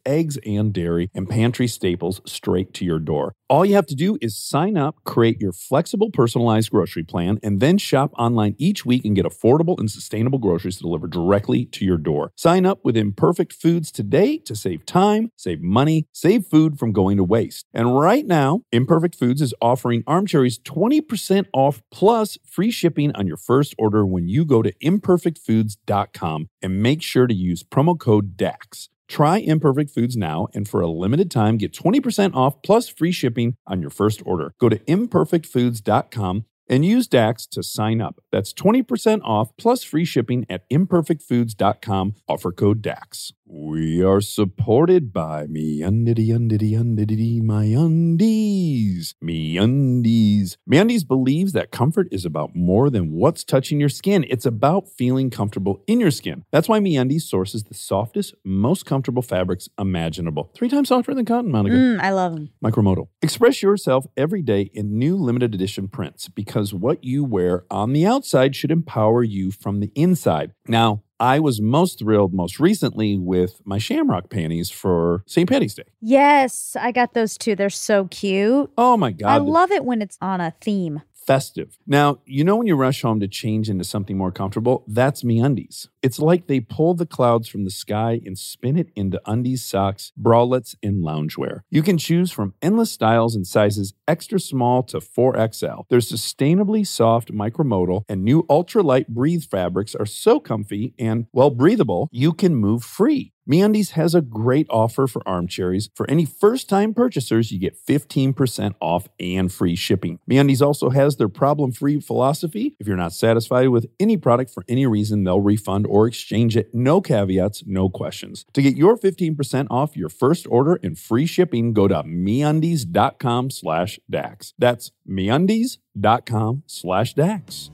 eggs, 0.04 0.38
and 0.44 0.72
dairy, 0.72 1.10
and 1.14 1.28
pantry 1.28 1.66
staples 1.66 2.20
straight 2.26 2.74
to 2.74 2.84
your 2.84 2.98
door. 2.98 3.34
All 3.50 3.66
you 3.66 3.74
have 3.74 3.86
to 3.86 3.96
do 3.96 4.16
is 4.20 4.38
sign 4.38 4.76
up, 4.76 5.02
create 5.02 5.40
your 5.40 5.50
flexible, 5.52 6.10
personalized 6.12 6.70
grocery 6.70 7.02
plan, 7.02 7.40
and 7.42 7.58
then 7.58 7.78
shop 7.78 8.12
online 8.16 8.54
each 8.58 8.86
week 8.86 9.04
and 9.04 9.16
get 9.16 9.26
affordable 9.26 9.76
and 9.76 9.90
sustainable 9.90 10.38
groceries 10.38 10.78
delivered 10.78 11.10
directly 11.10 11.64
to 11.64 11.84
your 11.84 11.96
door. 11.96 12.30
Sign 12.36 12.64
up 12.64 12.78
with 12.84 12.96
Imperfect 12.96 13.52
Foods 13.52 13.90
today 13.90 14.38
to 14.38 14.54
save 14.54 14.86
time, 14.86 15.32
save 15.36 15.60
money, 15.60 16.06
save 16.12 16.46
food 16.46 16.78
from 16.78 16.92
going 16.92 17.16
to 17.16 17.24
waste. 17.24 17.66
And 17.74 17.98
right 17.98 18.24
now, 18.24 18.60
Imperfect 18.70 19.16
Foods 19.16 19.42
is 19.42 19.52
offering 19.60 20.04
Armcherries 20.04 20.60
20% 20.60 21.46
off 21.52 21.82
plus 21.90 22.38
free 22.46 22.70
shipping 22.70 23.10
on 23.16 23.26
your 23.26 23.36
first 23.36 23.74
order 23.78 24.06
when 24.06 24.28
you 24.28 24.44
go 24.44 24.62
to 24.62 24.72
imperfectfoods.com 24.74 26.48
and 26.62 26.82
make 26.82 27.02
sure 27.02 27.26
to 27.26 27.34
use 27.34 27.64
promo 27.64 27.98
code 27.98 28.36
DAX. 28.36 28.90
Try 29.10 29.38
Imperfect 29.38 29.90
Foods 29.90 30.16
now 30.16 30.46
and 30.54 30.68
for 30.68 30.80
a 30.80 30.86
limited 30.86 31.32
time 31.32 31.58
get 31.58 31.72
20% 31.72 32.32
off 32.32 32.62
plus 32.62 32.88
free 32.88 33.10
shipping 33.10 33.56
on 33.66 33.80
your 33.80 33.90
first 33.90 34.22
order. 34.24 34.52
Go 34.60 34.68
to 34.68 34.78
imperfectfoods.com 34.78 36.44
and 36.70 36.84
use 36.86 37.06
DAX 37.08 37.46
to 37.48 37.62
sign 37.62 38.00
up. 38.00 38.22
That's 38.32 38.54
20% 38.54 39.20
off 39.24 39.50
plus 39.58 39.82
free 39.82 40.04
shipping 40.06 40.46
at 40.48 40.68
imperfectfoods.com. 40.70 42.14
Offer 42.28 42.52
code 42.52 42.80
DAX. 42.80 43.32
We 43.52 44.00
are 44.04 44.20
supported 44.20 45.12
by 45.12 45.48
me 45.48 45.80
undity 45.80 46.28
undity 46.28 46.70
undity 46.70 47.42
my 47.42 47.64
undies. 47.64 49.16
Me 49.20 49.58
undies. 49.58 50.56
Me 50.68 50.78
undies 50.78 51.02
believes 51.02 51.52
that 51.54 51.72
comfort 51.72 52.06
is 52.12 52.24
about 52.24 52.54
more 52.54 52.90
than 52.90 53.10
what's 53.10 53.42
touching 53.42 53.80
your 53.80 53.88
skin. 53.88 54.24
It's 54.30 54.46
about 54.46 54.88
feeling 54.88 55.30
comfortable 55.30 55.82
in 55.88 55.98
your 55.98 56.12
skin. 56.12 56.44
That's 56.52 56.68
why 56.68 56.78
Me 56.78 56.96
undies 56.96 57.28
sources 57.28 57.64
the 57.64 57.74
softest, 57.74 58.36
most 58.44 58.86
comfortable 58.86 59.20
fabrics 59.22 59.68
imaginable. 59.76 60.52
Three 60.54 60.68
times 60.68 60.88
softer 60.88 61.12
than 61.12 61.24
cotton, 61.24 61.50
Monica. 61.50 61.74
Mm, 61.74 62.00
I 62.00 62.12
love 62.12 62.34
them. 62.34 62.50
Micromodal. 62.64 63.08
Express 63.20 63.64
yourself 63.64 64.06
every 64.16 64.42
day 64.42 64.70
in 64.74 64.96
new 64.96 65.16
limited 65.16 65.56
edition 65.56 65.88
prints 65.88 66.28
because 66.28 66.59
what 66.74 67.02
you 67.02 67.24
wear 67.24 67.64
on 67.70 67.92
the 67.92 68.06
outside 68.06 68.54
should 68.54 68.70
empower 68.70 69.22
you 69.22 69.50
from 69.50 69.80
the 69.80 69.90
inside. 69.94 70.52
Now, 70.66 71.02
I 71.18 71.38
was 71.38 71.60
most 71.60 71.98
thrilled 71.98 72.32
most 72.32 72.58
recently 72.58 73.18
with 73.18 73.60
my 73.64 73.76
shamrock 73.78 74.30
panties 74.30 74.70
for 74.70 75.22
St. 75.26 75.46
Patty's 75.48 75.74
Day. 75.74 75.84
Yes, 76.00 76.76
I 76.80 76.92
got 76.92 77.12
those 77.12 77.36
too. 77.36 77.54
They're 77.54 77.68
so 77.68 78.06
cute. 78.06 78.70
Oh 78.78 78.96
my 78.96 79.12
God. 79.12 79.28
I 79.28 79.36
love 79.36 79.70
it 79.70 79.84
when 79.84 80.00
it's 80.00 80.16
on 80.22 80.40
a 80.40 80.54
theme. 80.62 81.02
festive. 81.26 81.78
Now, 81.86 82.20
you 82.24 82.42
know 82.42 82.56
when 82.56 82.66
you 82.66 82.74
rush 82.74 83.02
home 83.02 83.20
to 83.20 83.28
change 83.28 83.68
into 83.68 83.84
something 83.84 84.16
more 84.16 84.32
comfortable? 84.32 84.82
That's 84.88 85.22
me 85.22 85.38
undies. 85.40 85.89
It's 86.02 86.18
like 86.18 86.46
they 86.46 86.60
pull 86.60 86.94
the 86.94 87.06
clouds 87.06 87.48
from 87.48 87.64
the 87.64 87.70
sky 87.70 88.20
and 88.24 88.38
spin 88.38 88.78
it 88.78 88.88
into 88.96 89.20
undies, 89.26 89.64
socks, 89.64 90.12
bralettes, 90.20 90.74
and 90.82 91.04
loungewear. 91.04 91.60
You 91.70 91.82
can 91.82 91.98
choose 91.98 92.32
from 92.32 92.54
endless 92.62 92.90
styles 92.90 93.36
and 93.36 93.46
sizes 93.46 93.92
extra 94.08 94.40
small 94.40 94.82
to 94.84 94.98
4XL. 94.98 95.84
Their 95.90 95.98
sustainably 95.98 96.86
soft 96.86 97.32
micromodal 97.32 98.04
and 98.08 98.24
new 98.24 98.44
ultralight 98.44 99.08
breathe 99.08 99.44
fabrics 99.44 99.94
are 99.94 100.06
so 100.06 100.40
comfy 100.40 100.94
and 100.98 101.26
well 101.32 101.50
breathable, 101.50 102.08
you 102.10 102.32
can 102.32 102.56
move 102.56 102.82
free. 102.82 103.32
MeUndies 103.50 103.90
has 103.92 104.14
a 104.14 104.20
great 104.20 104.68
offer 104.70 105.08
for 105.08 105.22
armcherries. 105.22 105.88
For 105.96 106.08
any 106.08 106.24
first-time 106.24 106.94
purchasers, 106.94 107.50
you 107.50 107.58
get 107.58 107.76
15% 107.84 108.74
off 108.80 109.08
and 109.18 109.50
free 109.50 109.74
shipping. 109.74 110.20
MeUndies 110.30 110.62
also 110.64 110.90
has 110.90 111.16
their 111.16 111.28
problem-free 111.28 112.00
philosophy. 112.00 112.76
If 112.78 112.86
you're 112.86 112.96
not 112.96 113.12
satisfied 113.12 113.68
with 113.70 113.86
any 113.98 114.16
product 114.16 114.52
for 114.52 114.62
any 114.68 114.86
reason, 114.86 115.24
they'll 115.24 115.40
refund 115.40 115.86
or 115.90 116.06
exchange 116.06 116.56
it. 116.56 116.72
No 116.72 117.00
caveats, 117.00 117.64
no 117.66 117.90
questions. 117.90 118.46
To 118.54 118.62
get 118.62 118.76
your 118.76 118.96
15% 118.96 119.66
off 119.70 119.96
your 119.96 120.08
first 120.08 120.46
order 120.48 120.78
and 120.82 120.98
free 120.98 121.26
shipping, 121.26 121.72
go 121.72 121.88
to 121.88 122.02
MeUndies.com 122.04 123.50
slash 123.50 123.98
DAX. 124.08 124.54
That's 124.58 124.92
MeUndies.com 125.08 126.62
slash 126.66 127.14
DAX. 127.14 127.70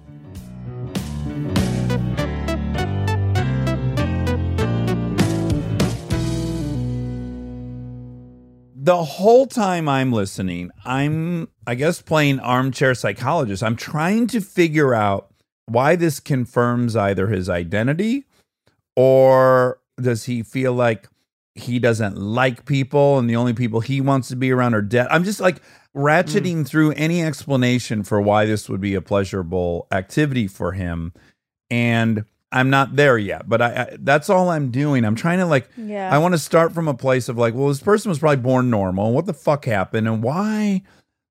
the 8.86 9.02
whole 9.02 9.46
time 9.46 9.88
I'm 9.88 10.12
listening, 10.12 10.70
I'm, 10.84 11.48
I 11.66 11.74
guess, 11.74 12.00
playing 12.00 12.38
armchair 12.38 12.94
psychologist. 12.94 13.64
I'm 13.64 13.74
trying 13.74 14.28
to 14.28 14.40
figure 14.40 14.94
out 14.94 15.32
why 15.66 15.96
this 15.96 16.20
confirms 16.20 16.96
either 16.96 17.28
his 17.28 17.48
identity 17.48 18.24
or 18.94 19.78
does 20.00 20.24
he 20.24 20.42
feel 20.42 20.72
like 20.72 21.08
he 21.56 21.78
doesn't 21.78 22.16
like 22.16 22.66
people 22.66 23.18
and 23.18 23.28
the 23.28 23.36
only 23.36 23.54
people 23.54 23.80
he 23.80 24.00
wants 24.00 24.28
to 24.28 24.36
be 24.36 24.52
around 24.52 24.74
are 24.74 24.82
dead. 24.82 25.06
I'm 25.10 25.24
just 25.24 25.40
like 25.40 25.62
ratcheting 25.96 26.58
mm. 26.58 26.68
through 26.68 26.92
any 26.92 27.22
explanation 27.22 28.02
for 28.02 28.20
why 28.20 28.44
this 28.44 28.68
would 28.68 28.80
be 28.80 28.94
a 28.94 29.00
pleasurable 29.00 29.86
activity 29.90 30.48
for 30.48 30.72
him. 30.72 31.14
And 31.70 32.26
I'm 32.52 32.68
not 32.68 32.96
there 32.96 33.16
yet, 33.16 33.48
but 33.48 33.62
I, 33.62 33.66
I 33.66 33.96
that's 33.98 34.28
all 34.28 34.50
I'm 34.50 34.70
doing. 34.70 35.04
I'm 35.04 35.16
trying 35.16 35.38
to 35.38 35.46
like 35.46 35.68
Yeah. 35.76 36.14
I 36.14 36.18
want 36.18 36.34
to 36.34 36.38
start 36.38 36.72
from 36.72 36.88
a 36.88 36.94
place 36.94 37.28
of 37.28 37.38
like, 37.38 37.54
well, 37.54 37.68
this 37.68 37.80
person 37.80 38.10
was 38.10 38.18
probably 38.18 38.42
born 38.42 38.68
normal. 38.68 39.12
What 39.12 39.26
the 39.26 39.34
fuck 39.34 39.64
happened 39.64 40.06
and 40.06 40.22
why 40.22 40.82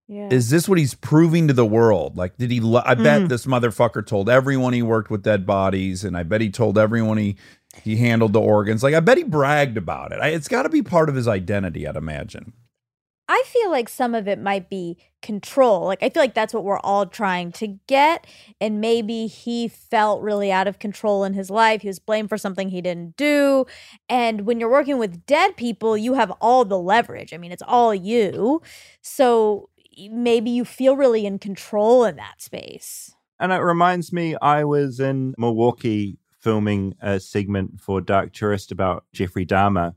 Yeah. 0.08 0.30
is 0.32 0.52
this 0.52 0.70
what 0.70 0.78
he's 0.78 0.94
proving 0.94 1.48
to 1.48 1.54
the 1.54 1.66
world? 1.66 2.16
Like, 2.16 2.38
did 2.38 2.52
he? 2.52 2.60
Lo- 2.60 2.84
I 2.86 2.94
bet 2.94 3.24
Mm. 3.24 3.30
this 3.30 3.46
motherfucker 3.48 4.06
told 4.06 4.30
everyone 4.30 4.74
he 4.74 4.84
worked 4.84 5.10
with 5.10 5.24
dead 5.24 5.46
bodies, 5.48 6.04
and 6.04 6.16
I 6.16 6.22
bet 6.24 6.42
he 6.42 6.50
told 6.52 6.78
everyone 6.78 7.18
he 7.18 7.38
he 7.84 7.98
handled 7.98 8.34
the 8.34 8.40
organs. 8.40 8.84
Like, 8.84 8.94
I 8.94 9.00
bet 9.00 9.18
he 9.18 9.24
bragged 9.24 9.78
about 9.78 10.12
it. 10.14 10.20
I, 10.22 10.28
it's 10.30 10.48
got 10.48 10.64
to 10.64 10.70
be 10.70 10.82
part 10.84 11.10
of 11.10 11.16
his 11.16 11.28
identity, 11.28 11.88
I'd 11.88 11.96
imagine. 11.98 12.54
I 13.28 13.42
feel 13.48 13.72
like 13.72 13.90
some 13.90 14.14
of 14.14 14.28
it 14.28 14.38
might 14.40 14.70
be 14.70 14.98
control. 15.24 15.86
Like 15.86 16.04
I 16.04 16.10
feel 16.10 16.22
like 16.22 16.36
that's 16.36 16.54
what 16.54 16.64
we're 16.64 16.78
all 16.82 17.08
trying 17.08 17.52
to 17.54 17.80
get 17.88 18.28
and 18.62 18.80
maybe 18.80 19.26
he 19.26 19.68
felt 19.68 20.22
really 20.22 20.52
out 20.52 20.68
of 20.68 20.78
control 20.78 21.24
in 21.24 21.34
his 21.34 21.50
life. 21.50 21.82
He 21.82 21.88
was 21.88 21.98
blamed 21.98 22.30
for 22.30 22.38
something 22.38 22.70
he 22.70 22.82
didn't 22.82 23.18
do. 23.18 23.66
And 24.08 24.42
when 24.46 24.60
you're 24.60 24.70
working 24.70 25.00
with 25.00 25.26
dead 25.26 25.58
people, 25.58 25.98
you 25.98 26.14
have 26.14 26.30
all 26.40 26.66
the 26.66 26.78
leverage. 26.78 27.34
I 27.34 27.38
mean, 27.38 27.52
it's 27.52 27.64
all 27.68 27.96
you. 27.96 28.62
So 29.02 29.70
maybe 30.12 30.50
you 30.50 30.66
feel 30.66 30.96
really 30.96 31.26
in 31.26 31.40
control 31.40 32.04
in 32.06 32.16
that 32.18 32.42
space. 32.42 33.14
And 33.40 33.52
it 33.52 33.58
reminds 33.58 34.14
me, 34.14 34.36
I 34.42 34.64
was 34.64 35.00
in 35.00 35.34
Milwaukee 35.38 36.18
filming 36.40 36.96
a 37.02 37.20
segment 37.20 37.82
for 37.82 38.00
Dark 38.02 38.32
Tourist 38.34 38.72
about 38.72 39.04
Jeffrey 39.14 39.46
Dahmer, 39.46 39.96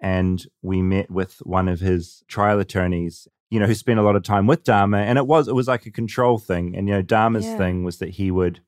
and 0.00 0.46
we 0.62 0.82
met 0.82 1.10
with 1.10 1.38
one 1.44 1.68
of 1.68 1.80
his 1.80 2.22
trial 2.28 2.58
attorneys, 2.58 3.28
you 3.50 3.60
know, 3.60 3.66
who 3.66 3.74
spent 3.74 3.98
a 3.98 4.02
lot 4.02 4.16
of 4.16 4.22
time 4.22 4.46
with 4.46 4.64
Dahmer, 4.64 4.98
and 5.02 5.18
it 5.18 5.26
was 5.26 5.48
it 5.48 5.54
was 5.54 5.68
like 5.68 5.84
a 5.86 5.90
control 5.90 6.38
thing. 6.38 6.74
And 6.76 6.88
you 6.88 6.94
know, 6.94 7.02
Dahmer's 7.02 7.44
Yeah. 7.46 7.56
thing 7.56 7.84
was 7.84 7.98
that 7.98 8.10
he 8.10 8.30
would 8.30 8.60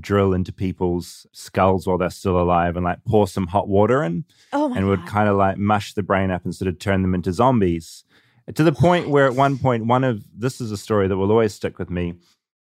drill 0.00 0.34
into 0.34 0.52
people's 0.52 1.24
skulls 1.32 1.86
while 1.86 1.96
they're 1.96 2.10
still 2.10 2.38
alive 2.40 2.74
and 2.76 2.84
like 2.84 2.98
pour 3.04 3.28
some 3.28 3.46
hot 3.46 3.68
water 3.68 4.02
in 4.02 4.24
Oh 4.52 4.74
and 4.74 4.88
would 4.88 5.06
kind 5.06 5.28
of 5.28 5.36
like 5.36 5.56
mush 5.56 5.94
the 5.94 6.02
brain 6.02 6.32
up 6.32 6.44
and 6.44 6.52
sort 6.52 6.68
of 6.68 6.80
turn 6.80 7.02
them 7.02 7.14
into 7.14 7.32
zombies 7.32 8.02
to 8.54 8.62
the 8.64 8.72
point 8.72 9.08
where 9.08 9.26
at 9.26 9.34
one 9.34 9.56
point 9.58 9.86
one 9.86 10.04
of 10.04 10.22
this 10.36 10.60
is 10.60 10.70
a 10.72 10.76
story 10.76 11.08
that 11.08 11.16
will 11.16 11.30
always 11.30 11.54
stick 11.54 11.78
with 11.78 11.90
me 11.90 12.14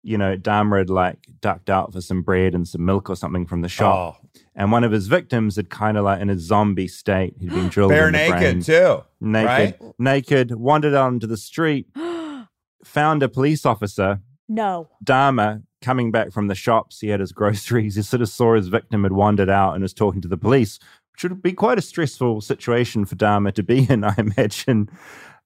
you 0.03 0.17
know 0.17 0.36
Dahmer 0.38 0.79
had 0.79 0.89
like 0.89 1.27
ducked 1.41 1.69
out 1.69 1.93
for 1.93 2.01
some 2.01 2.21
bread 2.21 2.53
and 2.55 2.67
some 2.67 2.86
milk 2.86 3.09
or 3.09 3.15
something 3.15 3.45
from 3.45 3.61
the 3.61 3.69
shop 3.69 4.19
Oh. 4.23 4.29
and 4.55 4.71
one 4.71 4.84
of 4.84 4.91
his 4.91 5.07
victims 5.07 5.55
had 5.55 5.69
kind 5.69 5.97
of 5.97 6.03
like 6.05 6.21
in 6.21 6.29
a 6.29 6.38
zombie 6.38 6.88
state 6.88 7.36
he'd 7.39 7.49
been 7.51 7.69
drilled 7.69 7.91
Bare 7.91 8.07
in 8.07 8.13
the 8.13 8.17
naked 8.19 8.39
brain, 8.39 8.61
too, 8.61 9.03
naked 9.21 9.47
right? 9.81 9.93
naked 9.99 10.55
wandered 10.55 10.93
out 10.93 11.07
onto 11.07 11.27
the 11.27 11.38
street 11.38 11.88
found 12.84 13.23
a 13.23 13.29
police 13.29 13.65
officer 13.65 14.19
No. 14.49 14.89
Dahmer 15.03 15.63
coming 15.81 16.11
back 16.11 16.31
from 16.31 16.47
the 16.47 16.55
shops, 16.55 17.01
he 17.01 17.09
had 17.09 17.19
his 17.19 17.31
groceries. 17.34 17.95
He 17.97 18.01
sort 18.03 18.21
of 18.21 18.29
saw 18.29 18.55
his 18.55 18.69
victim 18.69 19.03
had 19.03 19.11
wandered 19.11 19.49
out 19.49 19.73
and 19.73 19.81
was 19.81 19.93
talking 19.93 20.21
to 20.21 20.29
the 20.29 20.38
police, 20.38 20.79
which 21.11 21.23
would 21.23 21.41
be 21.41 21.51
quite 21.53 21.77
a 21.77 21.81
stressful 21.81 22.39
situation 22.39 23.03
for 23.03 23.15
Dahmer 23.15 23.53
to 23.53 23.63
be 23.63 23.86
in, 23.89 24.03
I 24.11 24.15
imagine. 24.17 24.89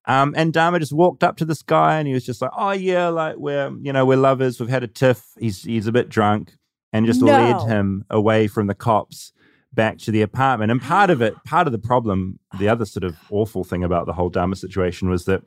Um, 0.08 0.34
and 0.38 0.54
Dahmer 0.54 0.80
just 0.80 0.94
walked 0.94 1.24
up 1.24 1.38
to 1.38 1.46
this 1.46 1.62
guy 1.62 2.00
and 2.00 2.08
he 2.08 2.14
was 2.14 2.26
just 2.26 2.42
like, 2.42 2.52
"Oh 2.58 2.72
yeah, 2.72 3.10
like 3.10 3.36
we're 3.38 3.72
you 3.82 3.92
know 3.94 4.06
we're 4.06 4.18
lovers. 4.18 4.60
We've 4.60 4.70
had 4.70 4.84
a 4.84 4.88
tiff. 4.88 5.26
He's 5.40 5.64
he's 5.64 5.86
a 5.88 5.92
bit 5.92 6.10
drunk." 6.10 6.54
And 6.94 7.06
just 7.06 7.22
No. 7.22 7.28
led 7.34 7.68
him 7.70 8.06
away 8.10 8.48
from 8.48 8.68
the 8.68 8.76
cops. 8.76 9.34
back 9.74 9.98
to 10.00 10.10
the 10.12 10.22
apartment. 10.24 10.72
And 10.72 10.82
part 10.82 11.10
of 11.12 11.22
it, 11.22 11.36
part 11.46 11.68
of 11.68 11.72
the 11.74 11.78
problem, 11.78 12.40
the 12.58 12.68
other 12.70 12.86
sort 12.86 13.04
of 13.04 13.16
awful 13.30 13.64
thing 13.64 13.84
about 13.84 14.08
the 14.08 14.14
whole 14.14 14.32
Dahmer 14.32 14.58
situation 14.58 15.08
was 15.10 15.26
that 15.26 15.44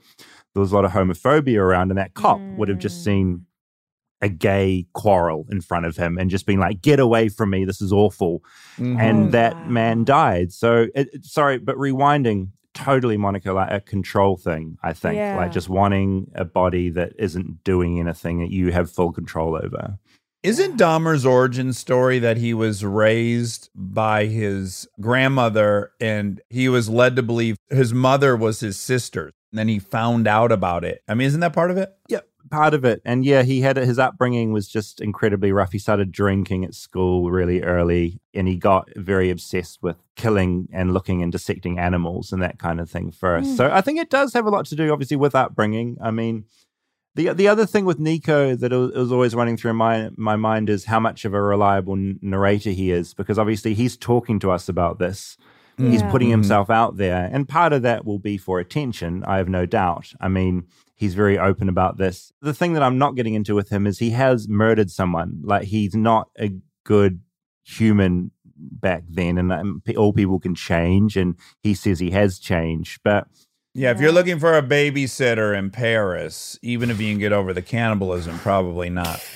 there 0.54 0.60
was 0.60 0.70
a 0.70 0.74
lot 0.76 0.84
of 0.84 0.92
homophobia 0.92 1.58
around, 1.58 1.90
and 1.90 1.98
that 1.98 2.14
cop 2.14 2.38
would 2.56 2.68
have 2.68 2.78
just 2.78 3.02
seen 3.02 3.46
a 4.20 4.28
gay 4.28 4.86
quarrel 4.92 5.46
in 5.50 5.60
front 5.62 5.86
of 5.86 5.96
him 5.96 6.16
and 6.18 6.30
just 6.30 6.44
been 6.46 6.60
like, 6.60 6.80
"Get 6.82 7.00
away 7.00 7.28
from 7.28 7.50
me! 7.50 7.64
This 7.64 7.80
is 7.80 7.92
awful." 7.92 8.44
Mhm. 8.76 9.00
And 9.00 9.32
that 9.32 9.68
man 9.70 10.04
died. 10.04 10.52
So, 10.52 10.86
it, 10.94 11.08
it- 11.14 11.24
sorry, 11.24 11.58
but 11.58 11.74
rewinding, 11.76 12.50
totally, 12.84 13.16
Monica, 13.16 13.52
like 13.52 13.70
a 13.70 13.80
control 13.80 14.36
thing. 14.36 14.76
I 14.82 14.92
think, 14.92 15.16
Yeah. 15.16 15.36
like 15.36 15.52
just 15.52 15.68
wanting 15.68 16.30
a 16.34 16.44
body 16.44 16.90
that 16.90 17.12
isn't 17.18 17.62
doing 17.64 17.98
anything 18.00 18.40
that 18.40 18.50
you 18.50 18.72
have 18.72 18.90
full 18.90 19.12
control 19.12 19.56
over. 19.56 19.98
Isn't 20.42 20.78
Dahmer's 20.78 21.26
origin 21.26 21.72
story 21.74 22.18
that 22.18 22.38
he 22.38 22.54
was 22.54 22.82
raised 22.84 23.68
by 23.74 24.24
his 24.24 24.88
grandmother 24.98 25.92
and 26.00 26.40
he 26.48 26.68
was 26.68 26.88
led 26.88 27.14
to 27.16 27.22
believe 27.22 27.56
his 27.68 27.92
mother 27.92 28.34
was 28.36 28.60
his 28.60 28.78
sister? 28.80 29.24
And 29.52 29.58
then 29.58 29.68
he 29.68 29.78
found 29.78 30.26
out 30.26 30.50
about 30.52 30.84
it. 30.84 31.02
I 31.08 31.14
mean, 31.14 31.26
isn't 31.26 31.40
that 31.40 31.52
part 31.52 31.70
of 31.70 31.76
it? 31.76 31.92
Yeah, 32.08 32.20
part 32.50 32.74
of 32.74 32.84
it. 32.84 33.02
And 33.04 33.24
yeah, 33.24 33.42
he 33.42 33.60
had 33.60 33.76
his 33.76 33.98
upbringing 33.98 34.52
was 34.52 34.68
just 34.68 35.00
incredibly 35.00 35.52
rough. 35.52 35.72
He 35.72 35.78
started 35.78 36.12
drinking 36.12 36.64
at 36.64 36.74
school 36.74 37.30
really 37.30 37.62
early 37.62 38.20
and 38.34 38.48
he 38.48 38.56
got 38.56 38.88
very 38.96 39.30
obsessed 39.30 39.82
with 39.82 39.96
killing 40.16 40.68
and 40.72 40.94
looking 40.94 41.22
and 41.22 41.30
dissecting 41.32 41.78
animals 41.78 42.32
and 42.32 42.42
that 42.42 42.58
kind 42.58 42.80
of 42.80 42.88
thing 42.90 43.10
first. 43.10 43.50
Mm. 43.50 43.56
So 43.56 43.70
I 43.72 43.80
think 43.80 43.98
it 43.98 44.10
does 44.10 44.32
have 44.34 44.46
a 44.46 44.50
lot 44.50 44.66
to 44.66 44.76
do, 44.76 44.92
obviously, 44.92 45.16
with 45.16 45.34
upbringing. 45.34 45.98
I 46.00 46.10
mean, 46.10 46.44
the 47.16 47.32
the 47.32 47.48
other 47.48 47.66
thing 47.66 47.84
with 47.84 47.98
Nico 47.98 48.54
that 48.54 48.70
was, 48.72 48.92
was 48.92 49.10
always 49.12 49.34
running 49.34 49.56
through 49.56 49.74
my 49.74 50.10
my 50.16 50.36
mind 50.36 50.70
is 50.70 50.84
how 50.84 51.00
much 51.00 51.24
of 51.24 51.34
a 51.34 51.42
reliable 51.42 51.96
narrator 52.22 52.70
he 52.70 52.92
is, 52.92 53.14
because 53.14 53.38
obviously 53.38 53.74
he's 53.74 53.96
talking 53.96 54.38
to 54.40 54.50
us 54.50 54.68
about 54.68 54.98
this. 54.98 55.36
He's 55.76 56.02
putting 56.02 56.28
Mhm. 56.28 56.32
himself 56.32 56.68
out 56.68 56.98
there, 56.98 57.30
and 57.32 57.48
part 57.48 57.72
of 57.72 57.80
that 57.82 58.04
will 58.04 58.18
be 58.18 58.36
for 58.36 58.60
attention. 58.60 59.24
I 59.26 59.38
have 59.38 59.48
no 59.48 59.64
doubt. 59.64 60.12
I 60.20 60.28
mean, 60.28 60.64
he's 61.00 61.14
very 61.14 61.38
open 61.38 61.70
about 61.70 61.96
this. 61.96 62.30
The 62.42 62.52
thing 62.52 62.74
that 62.74 62.82
I'm 62.82 62.98
not 62.98 63.16
getting 63.16 63.32
into 63.32 63.54
with 63.54 63.70
him 63.70 63.86
is 63.86 63.98
he 63.98 64.10
has 64.10 64.48
murdered 64.48 64.90
someone. 64.90 65.40
Like 65.42 65.64
he's 65.64 65.94
not 65.96 66.28
a 66.38 66.52
good 66.84 67.22
human 67.64 68.32
back 68.54 69.04
then, 69.08 69.38
and 69.38 69.50
um, 69.50 69.82
all 69.96 70.12
people 70.12 70.38
can 70.38 70.54
change. 70.54 71.16
And 71.16 71.36
he 71.62 71.72
says 71.72 71.98
he 72.00 72.10
has 72.10 72.38
changed, 72.38 73.00
but 73.02 73.26
Yeah, 73.72 73.92
if 73.92 74.00
you're 74.00 74.12
looking 74.12 74.38
for 74.38 74.58
a 74.58 74.62
babysitter 74.62 75.56
in 75.58 75.70
Paris, 75.70 76.58
even 76.62 76.90
if 76.90 77.00
you 77.00 77.10
can 77.10 77.18
get 77.18 77.32
over 77.32 77.54
the 77.54 77.62
cannibalism, 77.62 78.38
probably 78.38 78.90
not. 78.90 79.26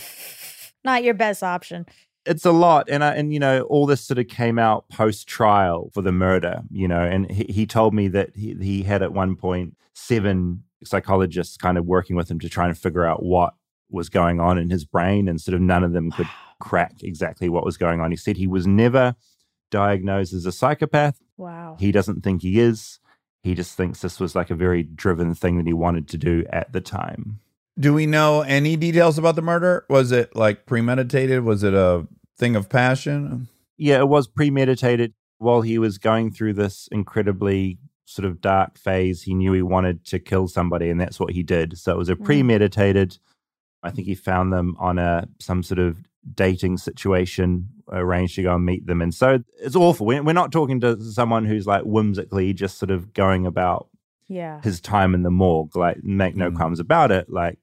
Not 0.84 1.02
your 1.02 1.14
best 1.14 1.42
option. 1.42 1.86
it's 2.26 2.44
a 2.44 2.52
lot 2.52 2.90
and 2.90 3.02
I, 3.02 3.14
and 3.14 3.32
you 3.32 3.40
know 3.40 3.62
all 3.62 3.86
this 3.86 4.02
sort 4.02 4.18
of 4.18 4.28
came 4.28 4.58
out 4.58 4.86
post 4.90 5.26
trial 5.26 5.90
for 5.94 6.02
the 6.02 6.12
murder 6.12 6.62
you 6.70 6.88
know 6.88 7.00
and 7.00 7.30
he, 7.30 7.44
he 7.44 7.66
told 7.66 7.92
me 7.94 8.08
that 8.08 8.34
he, 8.34 8.54
he 8.60 8.82
had 8.82 9.02
at 9.02 9.12
one 9.12 9.36
point 9.36 9.76
seven 9.94 10.62
psychologists 10.87 11.57
kind 11.57 11.78
of 11.78 11.85
working 11.87 12.16
with 12.16 12.30
him 12.30 12.39
to 12.41 12.49
try 12.49 12.66
and 12.66 12.76
figure 12.78 13.05
out 13.05 13.22
what 13.22 13.55
was 13.91 14.09
going 14.09 14.41
on 14.41 14.59
in 14.59 14.70
his 14.70 14.85
brain 14.85 15.28
and 15.28 15.41
sort 15.41 15.55
of 15.55 15.61
none 15.61 15.85
of 15.85 15.93
them 15.93 16.11
could 16.11 16.28
crack 16.61 16.95
exactly 17.03 17.49
what 17.49 17.64
was 17.64 17.76
going 17.76 18.01
on 18.01 18.11
he 18.11 18.16
said 18.16 18.37
he 18.37 18.47
was 18.47 18.66
never 18.66 19.14
diagnosed 19.70 20.32
as 20.32 20.47
a 20.47 20.53
psychopath 20.53 21.20
Wow. 21.37 21.76
he 21.80 21.91
doesn't 21.93 22.22
think 22.22 22.43
he 22.43 22.61
is 22.61 23.01
he 23.43 23.55
just 23.55 23.76
thinks 23.76 24.01
this 24.01 24.18
was 24.20 24.35
like 24.35 24.51
a 24.51 24.55
very 24.55 24.82
driven 24.82 25.35
thing 25.35 25.59
that 25.59 25.66
he 25.66 25.72
wanted 25.72 26.09
to 26.09 26.16
do 26.16 26.45
at 26.51 26.72
the 26.72 26.80
time 26.80 27.41
Do 27.78 27.93
we 27.93 28.07
know 28.07 28.43
any 28.43 28.76
details 28.76 29.18
about 29.18 29.35
the 29.37 29.43
murder? 29.43 29.85
Was 29.91 30.12
it 30.12 30.35
like 30.37 30.64
premeditated? 30.64 31.43
Was 31.45 31.62
it 31.64 31.74
a 31.74 32.07
thing 32.39 32.55
of 32.57 32.68
passion? 32.68 33.49
yeah, 33.76 33.99
it 33.99 34.09
was 34.09 34.28
premeditated 34.28 35.12
while 35.39 35.62
he 35.62 35.78
was 35.78 35.99
going 35.99 36.30
through 36.32 36.53
this 36.55 36.89
incredibly 36.93 37.78
sort 38.07 38.26
of 38.26 38.40
dark 38.40 38.76
phase. 38.78 39.22
He 39.22 39.34
knew 39.34 39.52
he 39.52 39.62
wanted 39.62 40.05
to 40.07 40.18
kill 40.18 40.48
somebody, 40.48 40.90
and 40.90 41.00
that's 41.00 41.18
what 41.18 41.32
he 41.32 41.42
did. 41.42 41.78
So 41.78 41.92
it 41.92 41.98
was 41.98 42.09
a 42.09 42.16
Mm. 42.16 42.24
premeditated. 42.24 43.18
I 43.82 43.90
think 43.90 44.07
he 44.07 44.14
found 44.14 44.52
them 44.52 44.76
on 44.78 44.98
a 44.98 45.28
some 45.40 45.62
sort 45.62 45.78
of 45.78 45.98
dating 46.34 46.78
situation, 46.78 47.68
arranged 47.92 48.34
to 48.36 48.42
go 48.42 48.55
and 48.55 48.64
meet 48.64 48.86
them, 48.86 49.02
and 49.02 49.14
so 49.14 49.42
it's 49.62 49.76
awful. 49.76 50.07
We're, 50.07 50.22
we're 50.22 50.32
not 50.32 50.52
talking 50.52 50.80
to 50.80 50.98
someone 51.02 51.44
who's 51.44 51.66
like 51.66 51.82
whimsically 51.82 52.55
just 52.55 52.78
sort 52.78 52.90
of 52.90 53.12
going 53.12 53.44
about 53.46 53.88
Yeah. 54.28 54.61
his 54.62 54.80
time 54.80 55.14
in 55.14 55.22
the 55.22 55.30
morgue. 55.30 55.76
Like, 55.76 56.02
make 56.02 56.34
no 56.34 56.50
Mm. 56.50 56.57
qualms 56.57 56.80
about 56.80 57.11
it. 57.11 57.28
Like, 57.30 57.59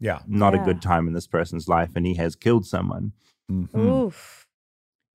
Yeah. 0.00 0.20
not 0.26 0.54
a 0.54 0.58
good 0.58 0.80
time 0.80 1.06
in 1.08 1.12
this 1.14 1.26
person's 1.26 1.68
life, 1.68 1.90
and 1.94 2.06
he 2.06 2.14
has 2.14 2.36
killed 2.36 2.66
someone. 2.66 3.12
Mhm. 3.50 3.76
Oof. 4.06 4.46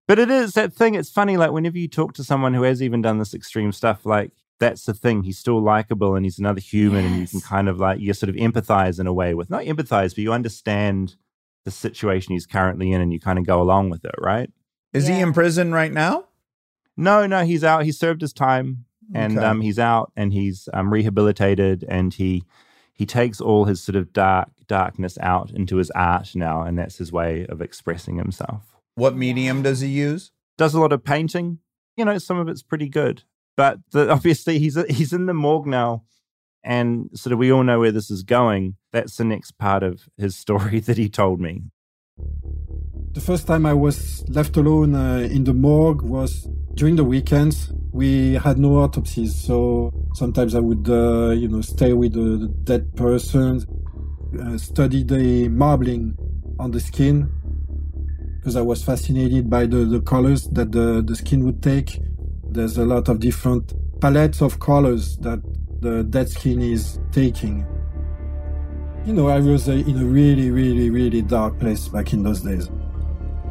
But 0.07 0.19
it 0.19 0.29
is 0.29 0.53
that 0.53 0.73
thing. 0.73 0.93
It's 0.95 1.09
funny, 1.09 1.37
like 1.37 1.51
whenever 1.51 1.77
you 1.77 1.87
talk 1.87 2.13
to 2.13 2.23
someone 2.23 2.53
who 2.53 2.63
has 2.63 2.83
even 2.83 3.01
done 3.01 3.17
this 3.17 3.33
extreme 3.33 3.71
stuff, 3.71 4.05
like 4.05 4.31
that's 4.61 4.85
the 4.85 4.93
thing. 4.93 5.23
He's 5.23 5.37
still 5.37 5.61
likable 5.61 6.15
and 6.15 6.25
he's 6.25 6.39
another 6.39 6.61
human, 6.61 7.03
and 7.03 7.19
you 7.19 7.27
can 7.27 7.41
kind 7.41 7.67
of 7.67 7.77
like 7.79 7.99
you 7.99 8.13
sort 8.13 8.29
of 8.29 8.35
empathize 8.37 8.97
in 8.99 9.07
a 9.07 9.13
way 9.13 9.33
with 9.33 9.49
not 9.49 9.63
empathize, 9.65 10.11
but 10.15 10.19
you 10.19 10.31
understand 10.31 11.15
the 11.65 11.71
situation 11.71 12.31
he's 12.33 12.45
currently 12.45 12.93
in, 12.93 13.01
and 13.01 13.11
you 13.11 13.19
kind 13.19 13.37
of 13.37 13.45
go 13.45 13.61
along 13.61 13.89
with 13.89 14.05
it, 14.05 14.15
right? 14.17 14.49
Is 14.93 15.07
he 15.07 15.19
in 15.19 15.33
prison 15.33 15.73
right 15.73 15.91
now? 15.91 16.25
No, 16.97 17.25
no, 17.27 17.43
he's 17.43 17.63
out. 17.63 17.83
He 17.85 17.91
served 17.91 18.21
his 18.21 18.33
time, 18.33 18.85
and 19.13 19.37
Okay. 19.37 19.45
um, 19.45 19.61
he's 19.61 19.79
out, 19.79 20.11
and 20.15 20.31
he's 20.33 20.69
um, 20.73 20.91
rehabilitated, 20.93 21.83
and 21.89 22.13
he 22.13 22.43
he 22.93 23.05
takes 23.05 23.41
all 23.41 23.65
his 23.65 23.81
sort 23.81 23.95
of 23.95 24.13
dark 24.13 24.49
darkness 24.67 25.17
out 25.21 25.51
into 25.51 25.77
his 25.77 25.89
art 25.91 26.31
now, 26.35 26.61
and 26.61 26.77
that's 26.79 26.97
his 26.97 27.11
way 27.11 27.45
of 27.47 27.61
expressing 27.61 28.17
himself. 28.17 28.75
What 28.95 29.15
medium 29.15 29.61
does 29.63 29.81
he 29.81 29.89
use? 29.89 30.31
does 30.57 30.73
a 30.75 30.79
lot 30.79 30.93
of 30.93 31.03
painting. 31.03 31.57
You 31.97 32.05
know, 32.05 32.17
some 32.19 32.37
of 32.37 32.47
it's 32.47 32.61
pretty 32.61 32.87
good, 32.87 33.23
but 33.55 33.79
the, 33.91 34.09
obviously 34.09 34.59
he's 34.59 34.77
he's 34.89 35.13
in 35.13 35.25
the 35.25 35.33
morgue 35.33 35.67
now, 35.67 36.03
and 36.63 37.09
sort 37.13 37.33
of 37.33 37.39
we 37.39 37.51
all 37.51 37.63
know 37.63 37.79
where 37.79 37.91
this 37.91 38.11
is 38.11 38.23
going. 38.23 38.75
That's 38.91 39.17
the 39.17 39.23
next 39.23 39.57
part 39.57 39.83
of 39.83 40.07
his 40.17 40.37
story 40.37 40.79
that 40.87 40.97
he 40.97 41.09
told 41.09 41.39
me. 41.39 41.63
The 43.13 43.21
first 43.21 43.45
time 43.45 43.65
I 43.65 43.73
was 43.73 44.23
left 44.29 44.55
alone 44.55 44.95
uh, 44.95 45.27
in 45.29 45.43
the 45.43 45.53
morgue 45.53 46.01
was 46.01 46.47
during 46.75 46.95
the 46.95 47.03
weekends. 47.03 47.71
We 47.91 48.35
had 48.35 48.57
no 48.57 48.77
autopsies, 48.77 49.35
so 49.35 49.91
sometimes 50.13 50.55
I 50.55 50.59
would, 50.59 50.87
uh, 50.89 51.31
you 51.31 51.49
know, 51.49 51.59
stay 51.61 51.91
with 51.91 52.13
the, 52.13 52.37
the 52.37 52.47
dead 52.47 52.95
person, 52.95 53.65
uh, 54.41 54.57
study 54.57 55.03
the 55.03 55.49
marbling 55.49 56.15
on 56.57 56.71
the 56.71 56.79
skin, 56.79 57.29
because 58.37 58.55
I 58.55 58.61
was 58.61 58.81
fascinated 58.81 59.49
by 59.49 59.65
the, 59.65 59.83
the 59.83 59.99
colors 59.99 60.47
that 60.53 60.71
the, 60.71 61.03
the 61.05 61.15
skin 61.15 61.43
would 61.43 61.61
take. 61.61 61.99
There's 62.51 62.77
a 62.77 62.85
lot 62.85 63.07
of 63.07 63.21
different 63.21 63.73
palettes 64.01 64.41
of 64.41 64.59
colors 64.59 65.15
that 65.19 65.39
the 65.79 66.03
dead 66.03 66.29
skin 66.29 66.61
is 66.61 66.99
taking. 67.13 67.65
You 69.05 69.13
know, 69.13 69.29
I 69.29 69.39
was 69.39 69.69
uh, 69.69 69.71
in 69.71 69.97
a 69.97 70.03
really, 70.03 70.51
really, 70.51 70.89
really 70.89 71.21
dark 71.21 71.57
place 71.59 71.87
back 71.87 72.11
in 72.11 72.23
those 72.23 72.41
days. 72.41 72.69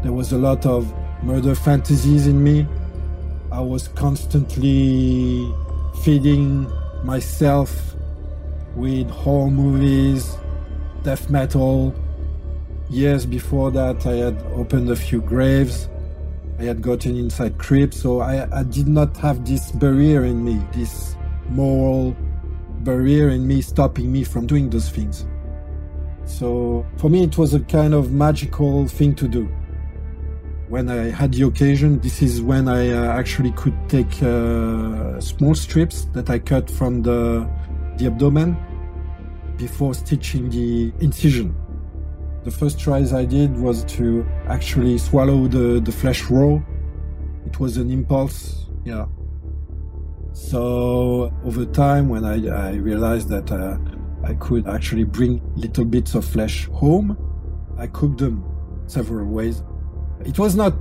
There 0.02 0.12
was 0.12 0.32
a 0.32 0.38
lot 0.38 0.66
of 0.66 0.92
murder 1.22 1.54
fantasies 1.54 2.26
in 2.26 2.44
me. 2.44 2.66
I 3.50 3.60
was 3.60 3.88
constantly 3.88 5.50
feeding 6.02 6.70
myself 7.02 7.94
with 8.76 9.08
horror 9.08 9.50
movies, 9.50 10.36
death 11.04 11.30
metal. 11.30 11.94
Years 12.90 13.24
before 13.24 13.70
that, 13.70 14.06
I 14.06 14.16
had 14.16 14.42
opened 14.54 14.90
a 14.90 14.96
few 14.96 15.22
graves. 15.22 15.88
I 16.60 16.64
had 16.64 16.82
gotten 16.82 17.16
inside 17.16 17.56
crypts, 17.56 18.02
so 18.02 18.20
I, 18.20 18.46
I 18.54 18.64
did 18.64 18.86
not 18.86 19.16
have 19.16 19.46
this 19.46 19.72
barrier 19.72 20.24
in 20.24 20.44
me, 20.44 20.60
this 20.72 21.16
moral 21.48 22.14
barrier 22.80 23.30
in 23.30 23.48
me 23.48 23.62
stopping 23.62 24.12
me 24.12 24.24
from 24.24 24.46
doing 24.46 24.68
those 24.68 24.90
things. 24.90 25.26
So 26.26 26.84
for 26.98 27.08
me, 27.08 27.24
it 27.24 27.38
was 27.38 27.54
a 27.54 27.60
kind 27.60 27.94
of 27.94 28.12
magical 28.12 28.86
thing 28.88 29.14
to 29.14 29.26
do. 29.26 29.46
When 30.68 30.90
I 30.90 31.10
had 31.10 31.32
the 31.32 31.46
occasion, 31.46 31.98
this 32.00 32.20
is 32.20 32.42
when 32.42 32.68
I 32.68 32.90
uh, 32.90 33.18
actually 33.18 33.52
could 33.52 33.74
take 33.88 34.22
uh, 34.22 35.18
small 35.18 35.54
strips 35.54 36.08
that 36.12 36.28
I 36.28 36.38
cut 36.40 36.70
from 36.70 37.00
the, 37.00 37.48
the 37.96 38.06
abdomen 38.06 38.54
before 39.56 39.94
stitching 39.94 40.50
the 40.50 40.92
incision. 41.00 41.54
The 42.44 42.50
first 42.50 42.78
tries 42.78 43.12
I 43.12 43.24
did 43.24 43.56
was 43.56 43.84
to 43.96 44.26
actually 44.48 44.96
swallow 44.98 45.46
the, 45.46 45.80
the 45.80 45.92
flesh 45.92 46.24
raw. 46.30 46.60
It 47.46 47.60
was 47.60 47.76
an 47.76 47.90
impulse, 47.90 48.66
yeah. 48.84 49.06
So 50.32 51.32
over 51.44 51.66
time, 51.66 52.08
when 52.08 52.24
I, 52.24 52.70
I 52.70 52.72
realized 52.76 53.28
that 53.28 53.50
uh, 53.50 53.76
I 54.24 54.34
could 54.34 54.66
actually 54.68 55.04
bring 55.04 55.42
little 55.54 55.84
bits 55.84 56.14
of 56.14 56.24
flesh 56.24 56.66
home, 56.68 57.16
I 57.78 57.86
cooked 57.88 58.18
them 58.18 58.44
several 58.86 59.26
ways. 59.26 59.62
It 60.24 60.38
was 60.38 60.54
not 60.56 60.74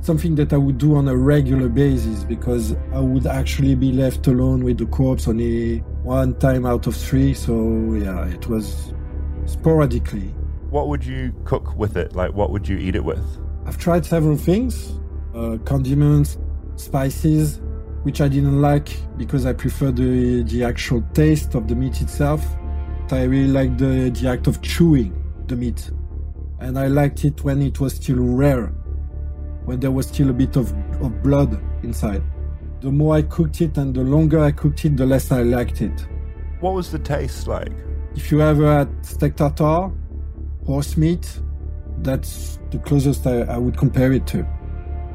something 0.00 0.34
that 0.36 0.52
I 0.52 0.56
would 0.56 0.78
do 0.78 0.94
on 0.96 1.08
a 1.08 1.16
regular 1.16 1.68
basis 1.68 2.24
because 2.24 2.74
I 2.92 3.00
would 3.00 3.26
actually 3.26 3.74
be 3.74 3.92
left 3.92 4.26
alone 4.26 4.62
with 4.62 4.78
the 4.78 4.86
corpse 4.86 5.26
only 5.26 5.78
one 6.02 6.38
time 6.38 6.66
out 6.66 6.86
of 6.86 6.96
three. 6.96 7.34
So 7.34 7.94
yeah, 7.94 8.26
it 8.26 8.46
was 8.46 8.92
sporadically. 9.46 10.34
What 10.70 10.88
would 10.88 11.04
you 11.04 11.32
cook 11.44 11.76
with 11.76 11.96
it? 11.96 12.14
Like, 12.14 12.34
what 12.34 12.50
would 12.50 12.68
you 12.68 12.76
eat 12.76 12.94
it 12.94 13.04
with? 13.04 13.24
I've 13.64 13.78
tried 13.78 14.04
several 14.04 14.36
things, 14.36 14.98
uh, 15.34 15.56
condiments, 15.64 16.38
spices, 16.76 17.60
which 18.02 18.20
I 18.20 18.28
didn't 18.28 18.60
like 18.60 18.96
because 19.16 19.46
I 19.46 19.52
prefer 19.52 19.90
the, 19.90 20.42
the 20.42 20.64
actual 20.64 21.02
taste 21.14 21.54
of 21.54 21.68
the 21.68 21.74
meat 21.74 22.00
itself. 22.00 22.44
I 23.10 23.22
really 23.22 23.48
like 23.48 23.78
the, 23.78 24.10
the 24.10 24.28
act 24.28 24.46
of 24.46 24.60
chewing 24.60 25.14
the 25.46 25.56
meat. 25.56 25.90
And 26.60 26.78
I 26.78 26.88
liked 26.88 27.24
it 27.24 27.42
when 27.44 27.62
it 27.62 27.80
was 27.80 27.94
still 27.94 28.18
rare, 28.18 28.66
when 29.64 29.80
there 29.80 29.90
was 29.90 30.06
still 30.06 30.28
a 30.28 30.34
bit 30.34 30.56
of, 30.56 30.72
of 31.00 31.22
blood 31.22 31.58
inside. 31.82 32.22
The 32.80 32.92
more 32.92 33.16
I 33.16 33.22
cooked 33.22 33.60
it 33.62 33.78
and 33.78 33.94
the 33.94 34.02
longer 34.02 34.40
I 34.40 34.50
cooked 34.50 34.84
it, 34.84 34.96
the 34.96 35.06
less 35.06 35.32
I 35.32 35.42
liked 35.42 35.80
it. 35.80 36.06
What 36.60 36.74
was 36.74 36.90
the 36.90 36.98
taste 36.98 37.46
like? 37.46 37.72
If 38.14 38.30
you 38.30 38.42
ever 38.42 38.70
had 38.78 39.06
steak 39.06 39.36
tartare, 39.36 39.90
horse 40.68 40.98
meat, 40.98 41.40
that's 42.02 42.58
the 42.70 42.78
closest 42.78 43.26
I, 43.26 43.40
I 43.54 43.56
would 43.56 43.76
compare 43.78 44.12
it 44.12 44.26
to. 44.28 44.46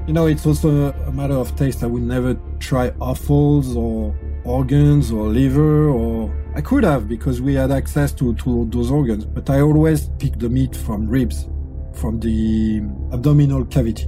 You 0.08 0.14
know, 0.14 0.26
it's 0.26 0.46
also 0.48 0.92
a 0.92 1.12
matter 1.12 1.36
of 1.36 1.56
taste. 1.56 1.84
I 1.84 1.86
would 1.86 2.02
never 2.02 2.36
try 2.60 2.90
offals 3.00 3.76
or 3.76 4.18
organs 4.44 5.12
or 5.12 5.28
liver 5.28 5.90
or 5.90 6.34
I 6.56 6.62
could 6.62 6.84
have 6.84 7.08
because 7.08 7.40
we 7.40 7.54
had 7.54 7.72
access 7.72 8.12
to, 8.14 8.34
to 8.34 8.66
those 8.72 8.90
organs, 8.90 9.26
but 9.26 9.48
I 9.52 9.62
always 9.62 10.10
pick 10.18 10.40
the 10.40 10.50
meat 10.50 10.76
from 10.76 11.08
ribs, 11.08 11.48
from 11.94 12.20
the 12.20 12.82
abdominal 13.14 13.64
cavity. 13.66 14.08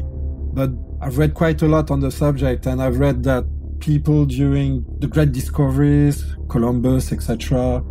But 0.59 0.71
I've 0.99 1.19
read 1.19 1.35
quite 1.35 1.61
a 1.61 1.67
lot 1.67 1.91
on 1.91 1.99
the 1.99 2.11
subject 2.11 2.65
and 2.65 2.81
I've 2.81 2.97
read 2.97 3.23
that 3.23 3.45
people 3.79 4.25
during 4.25 4.83
the 4.97 5.07
great 5.07 5.31
discoveries, 5.31 6.25
Columbus, 6.49 7.11
etc., 7.11 7.83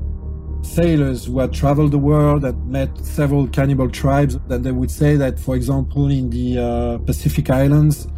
sailors 0.65 1.27
who 1.27 1.39
had 1.39 1.53
traveled 1.53 1.93
the 1.93 1.99
world 1.99 2.45
and 2.45 2.67
met 2.69 2.97
several 2.99 3.47
cannibal 3.49 3.89
tribes, 3.91 4.39
then 4.49 4.63
they 4.63 4.73
would 4.73 4.91
say 4.91 5.17
that, 5.17 5.39
for 5.39 5.55
example, 5.57 6.11
in 6.11 6.31
the 6.31 6.59
uh, 6.59 6.99
Pacific 6.99 7.51
Islands, 7.51 8.09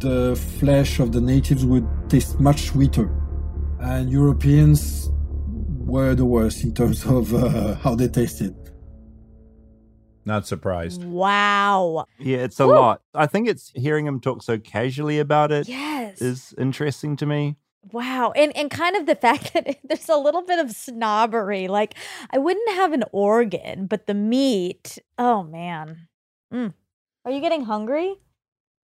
the 0.00 0.36
flesh 0.58 0.98
of 1.00 1.12
the 1.12 1.20
natives 1.20 1.64
would 1.64 1.86
taste 2.08 2.38
much 2.40 2.62
sweeter. 2.62 3.10
And 3.80 4.10
Europeans 4.10 5.10
were 5.78 6.14
the 6.14 6.24
worst 6.24 6.62
in 6.64 6.74
terms 6.74 7.04
of 7.16 7.34
uh, 7.34 7.74
how 7.76 7.94
they 7.94 8.08
tasted. 8.08 8.54
Not 10.24 10.46
surprised. 10.46 11.02
Wow. 11.04 12.06
Yeah, 12.18 12.38
it's 12.38 12.60
a 12.60 12.66
Woo. 12.66 12.74
lot. 12.74 13.02
I 13.12 13.26
think 13.26 13.48
it's 13.48 13.72
hearing 13.74 14.06
him 14.06 14.20
talk 14.20 14.42
so 14.44 14.56
casually 14.56 15.18
about 15.18 15.50
it 15.50 15.62
is 15.62 15.68
Yes. 15.68 16.22
is 16.22 16.54
interesting 16.58 17.16
to 17.16 17.26
me. 17.26 17.56
Wow. 17.90 18.32
And 18.36 18.56
and 18.56 18.70
kind 18.70 18.96
of 18.96 19.06
the 19.06 19.14
fact 19.26 19.54
that 19.54 19.78
there's 19.84 20.08
a 20.08 20.16
little 20.16 20.42
bit 20.42 20.58
of 20.58 20.70
snobbery. 20.70 21.68
Like 21.68 21.94
I 22.30 22.38
wouldn't 22.38 22.70
have 22.70 22.92
an 22.92 23.04
organ, 23.12 23.86
but 23.86 24.06
the 24.06 24.14
meat. 24.14 24.98
Oh 25.18 25.42
man. 25.42 26.08
Mm. 26.52 26.74
Are 27.24 27.30
you 27.30 27.40
getting 27.40 27.64
hungry? 27.64 28.16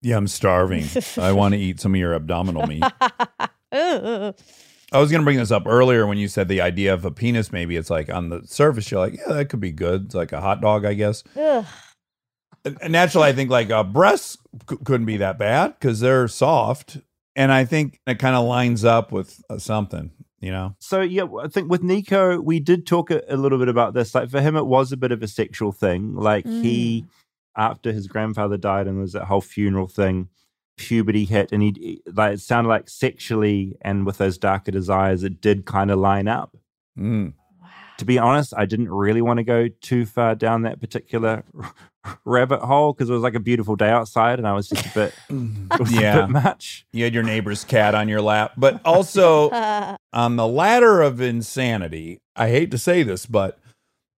Yeah, 0.02 0.18
I'm 0.18 0.28
starving. 0.28 0.86
I 1.18 1.32
want 1.32 1.54
to 1.54 1.60
eat 1.60 1.80
some 1.80 1.93
of 1.93 2.00
your 2.00 2.14
abdominal 2.14 2.68
meat. 2.68 2.84
I 3.72 5.00
was 5.00 5.12
going 5.12 5.22
to 5.22 5.26
bring 5.26 5.38
this 5.38 5.52
up 5.52 5.64
earlier 5.66 6.08
when 6.08 6.18
you 6.18 6.28
said 6.28 6.48
the 6.48 6.62
idea 6.62 6.93
of 6.93 7.04
a 7.04 7.12
penis. 7.12 7.52
Maybe 7.52 7.76
it's 7.76 7.89
like 7.89 8.10
on 8.10 8.30
the 8.30 8.41
surface, 8.45 8.89
you're 8.89 9.00
like, 9.02 9.18
yeah, 9.18 9.34
that 9.34 9.50
could 9.50 9.60
be 9.60 9.72
good. 9.72 10.06
It's 10.06 10.16
like 10.16 10.32
a 10.32 10.39
hot 10.39 10.62
dog, 10.62 10.86
I 10.86 10.93
guess. 10.93 11.24
Ugh. 11.36 11.66
And 12.64 12.91
naturally, 12.91 13.28
I 13.28 13.34
think 13.34 13.50
like 13.50 13.70
uh, 13.70 13.84
breasts 13.84 14.38
c- 14.70 14.78
couldn't 14.84 15.06
be 15.06 15.18
that 15.18 15.38
bad 15.38 15.76
because 15.80 16.00
they're 16.00 16.28
soft, 16.28 16.98
and 17.38 17.52
I 17.52 17.64
think 17.64 18.02
it 18.08 18.16
kind 18.20 18.36
of 18.36 18.46
lines 18.46 18.84
up 18.84 19.12
with 19.12 19.42
uh, 19.50 19.60
something, 19.60 20.12
you 20.42 20.52
know. 20.52 20.76
So 20.80 21.02
yeah, 21.02 21.28
I 21.42 21.48
think 21.48 21.70
with 21.70 21.84
Nico, 21.84 22.42
we 22.42 22.60
did 22.60 22.88
talk 22.88 23.12
a, 23.12 23.22
a 23.30 23.38
little 23.38 23.60
bit 23.60 23.70
about 23.70 23.94
this. 23.94 24.14
Like 24.16 24.30
for 24.30 24.42
him, 24.42 24.58
it 24.58 24.66
was 24.66 24.92
a 24.92 24.98
bit 24.98 25.12
of 25.12 25.22
a 25.22 25.28
sexual 25.28 25.72
thing. 25.72 26.16
Like 26.16 26.46
he, 26.46 27.06
after 27.56 27.94
his 27.94 28.08
grandfather 28.08 28.58
died, 28.58 28.88
and 28.88 28.98
there 28.98 29.02
was 29.04 29.14
that 29.14 29.26
whole 29.26 29.42
funeral 29.42 29.88
thing, 29.88 30.30
puberty 30.78 31.26
hit, 31.26 31.52
and 31.52 31.62
he 31.62 31.74
he- 31.78 32.02
like 32.12 32.34
it 32.34 32.42
sounded 32.42 32.70
like 32.70 32.90
sexually 32.90 33.78
and 33.82 34.06
with 34.06 34.18
those 34.18 34.40
darker 34.40 34.72
desires, 34.72 35.24
it 35.24 35.40
did 35.40 35.66
kind 35.66 35.92
of 35.92 36.00
line 36.00 36.28
up. 36.28 36.58
Mm. 36.98 37.34
To 38.00 38.06
be 38.06 38.18
honest, 38.20 38.54
I 38.58 38.66
didn't 38.66 38.90
really 38.90 39.22
want 39.22 39.38
to 39.38 39.44
go 39.44 39.70
too 39.82 40.06
far 40.06 40.36
down 40.36 40.64
that 40.64 40.80
particular 40.80 41.44
rabbit 42.26 42.60
hole 42.62 42.93
because 42.93 43.10
it 43.10 43.14
was 43.14 43.22
like 43.24 43.36
a 43.36 43.39
beautiful 43.39 43.76
day 43.76 43.89
outside, 43.89 44.39
and 44.39 44.47
I 44.47 44.53
was 44.53 44.68
just 44.70 44.86
a 44.86 44.89
bit, 44.93 45.14
it 45.30 45.34
mm-hmm. 45.34 45.68
was 45.80 45.91
a 45.95 46.01
Yeah. 46.01 46.22
bit 46.22 46.30
much. 46.30 46.86
You 46.91 47.03
had 47.03 47.14
your 47.14 47.24
neighbor's 47.24 47.64
cat 47.64 47.95
on 47.95 48.08
your 48.10 48.22
lap, 48.22 48.53
but 48.58 48.80
also 48.86 49.49
on 50.14 50.36
the 50.36 50.47
ladder 50.47 51.01
of 51.01 51.22
insanity, 51.22 52.20
I 52.36 52.49
hate 52.49 52.72
to 52.72 52.78
say 52.78 53.03
this, 53.03 53.26
but 53.26 53.60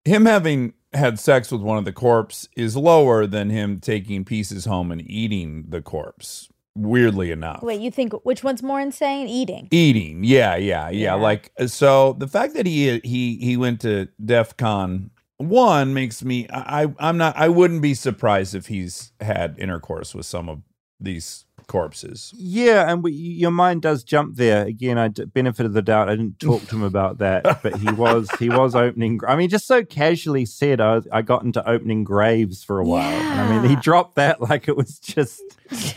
him 0.05 0.26
having 0.26 0.74
had 0.95 1.18
sex 1.18 1.51
with 1.53 1.61
one 1.61 1.76
of 1.78 1.84
the 1.84 1.93
corpse 1.93 2.49
is 2.57 2.74
lower 2.76 3.26
than 3.26 3.51
him 3.51 3.78
taking 3.78 4.24
pieces 4.24 4.64
home 4.64 4.91
and 4.91 5.03
eating 5.11 5.66
the 5.68 5.82
corpse. 5.82 6.49
Weirdly 6.74 7.32
enough. 7.32 7.61
wait, 7.62 7.80
you 7.80 7.91
think 7.91 8.12
which 8.24 8.45
one's 8.45 8.62
more 8.62 8.80
insane? 8.80 9.26
Eating. 9.26 9.66
Eating, 9.72 10.22
yeah, 10.22 10.55
yeah, 10.55 10.89
yeah, 10.89 10.91
Yeah. 10.91 11.14
Like 11.14 11.51
so, 11.66 12.12
the 12.14 12.28
fact 12.28 12.55
that 12.55 12.66
he 12.66 13.01
he 13.03 13.36
he 13.39 13.57
went 13.57 13.80
to 13.80 14.07
DEF 14.24 14.57
CON 14.57 15.11
one 15.39 15.95
makes 15.95 16.22
me 16.22 16.47
I 16.51 16.93
I'm 16.99 17.16
not 17.16 17.36
I 17.36 17.49
wouldn't 17.49 17.80
be 17.80 17.95
surprised 17.95 18.55
if 18.55 18.66
he's 18.66 19.12
had 19.20 19.57
intercourse 19.59 20.14
with 20.14 20.26
some 20.26 20.49
of 20.49 20.62
these 21.01 21.47
corpses. 21.69 22.33
Yeah, 22.37 22.91
and 22.91 23.03
we, 23.05 23.12
your 23.12 23.51
mind 23.53 23.83
does 23.83 24.03
jump 24.03 24.35
there 24.37 24.66
again. 24.66 24.99
I 24.99 25.09
d- 25.09 25.25
benefit 25.27 25.64
of 25.66 25.73
the 25.75 25.83
doubt. 25.83 26.09
I 26.09 26.16
didn't 26.16 26.41
talk 26.41 26.66
to 26.66 26.77
him 26.77 26.83
about 26.83 27.19
that, 27.19 27.45
but 27.62 27.77
he 27.77 27.91
was 27.93 28.29
he 28.41 28.49
was 28.49 28.75
opening. 28.75 29.21
I 29.29 29.37
mean, 29.37 29.49
just 29.49 29.66
so 29.69 29.85
casually 29.85 30.45
said, 30.47 30.81
I, 30.81 31.03
I 31.12 31.23
got 31.23 31.45
into 31.45 31.66
opening 31.69 32.03
graves 32.03 32.64
for 32.64 32.81
a 32.81 32.85
while. 32.85 33.03
And 33.12 33.41
I 33.41 33.61
mean, 33.61 33.69
he 33.71 33.77
dropped 33.77 34.16
that 34.16 34.41
like 34.51 34.66
it 34.66 34.77
was 34.77 34.99
just 34.99 35.41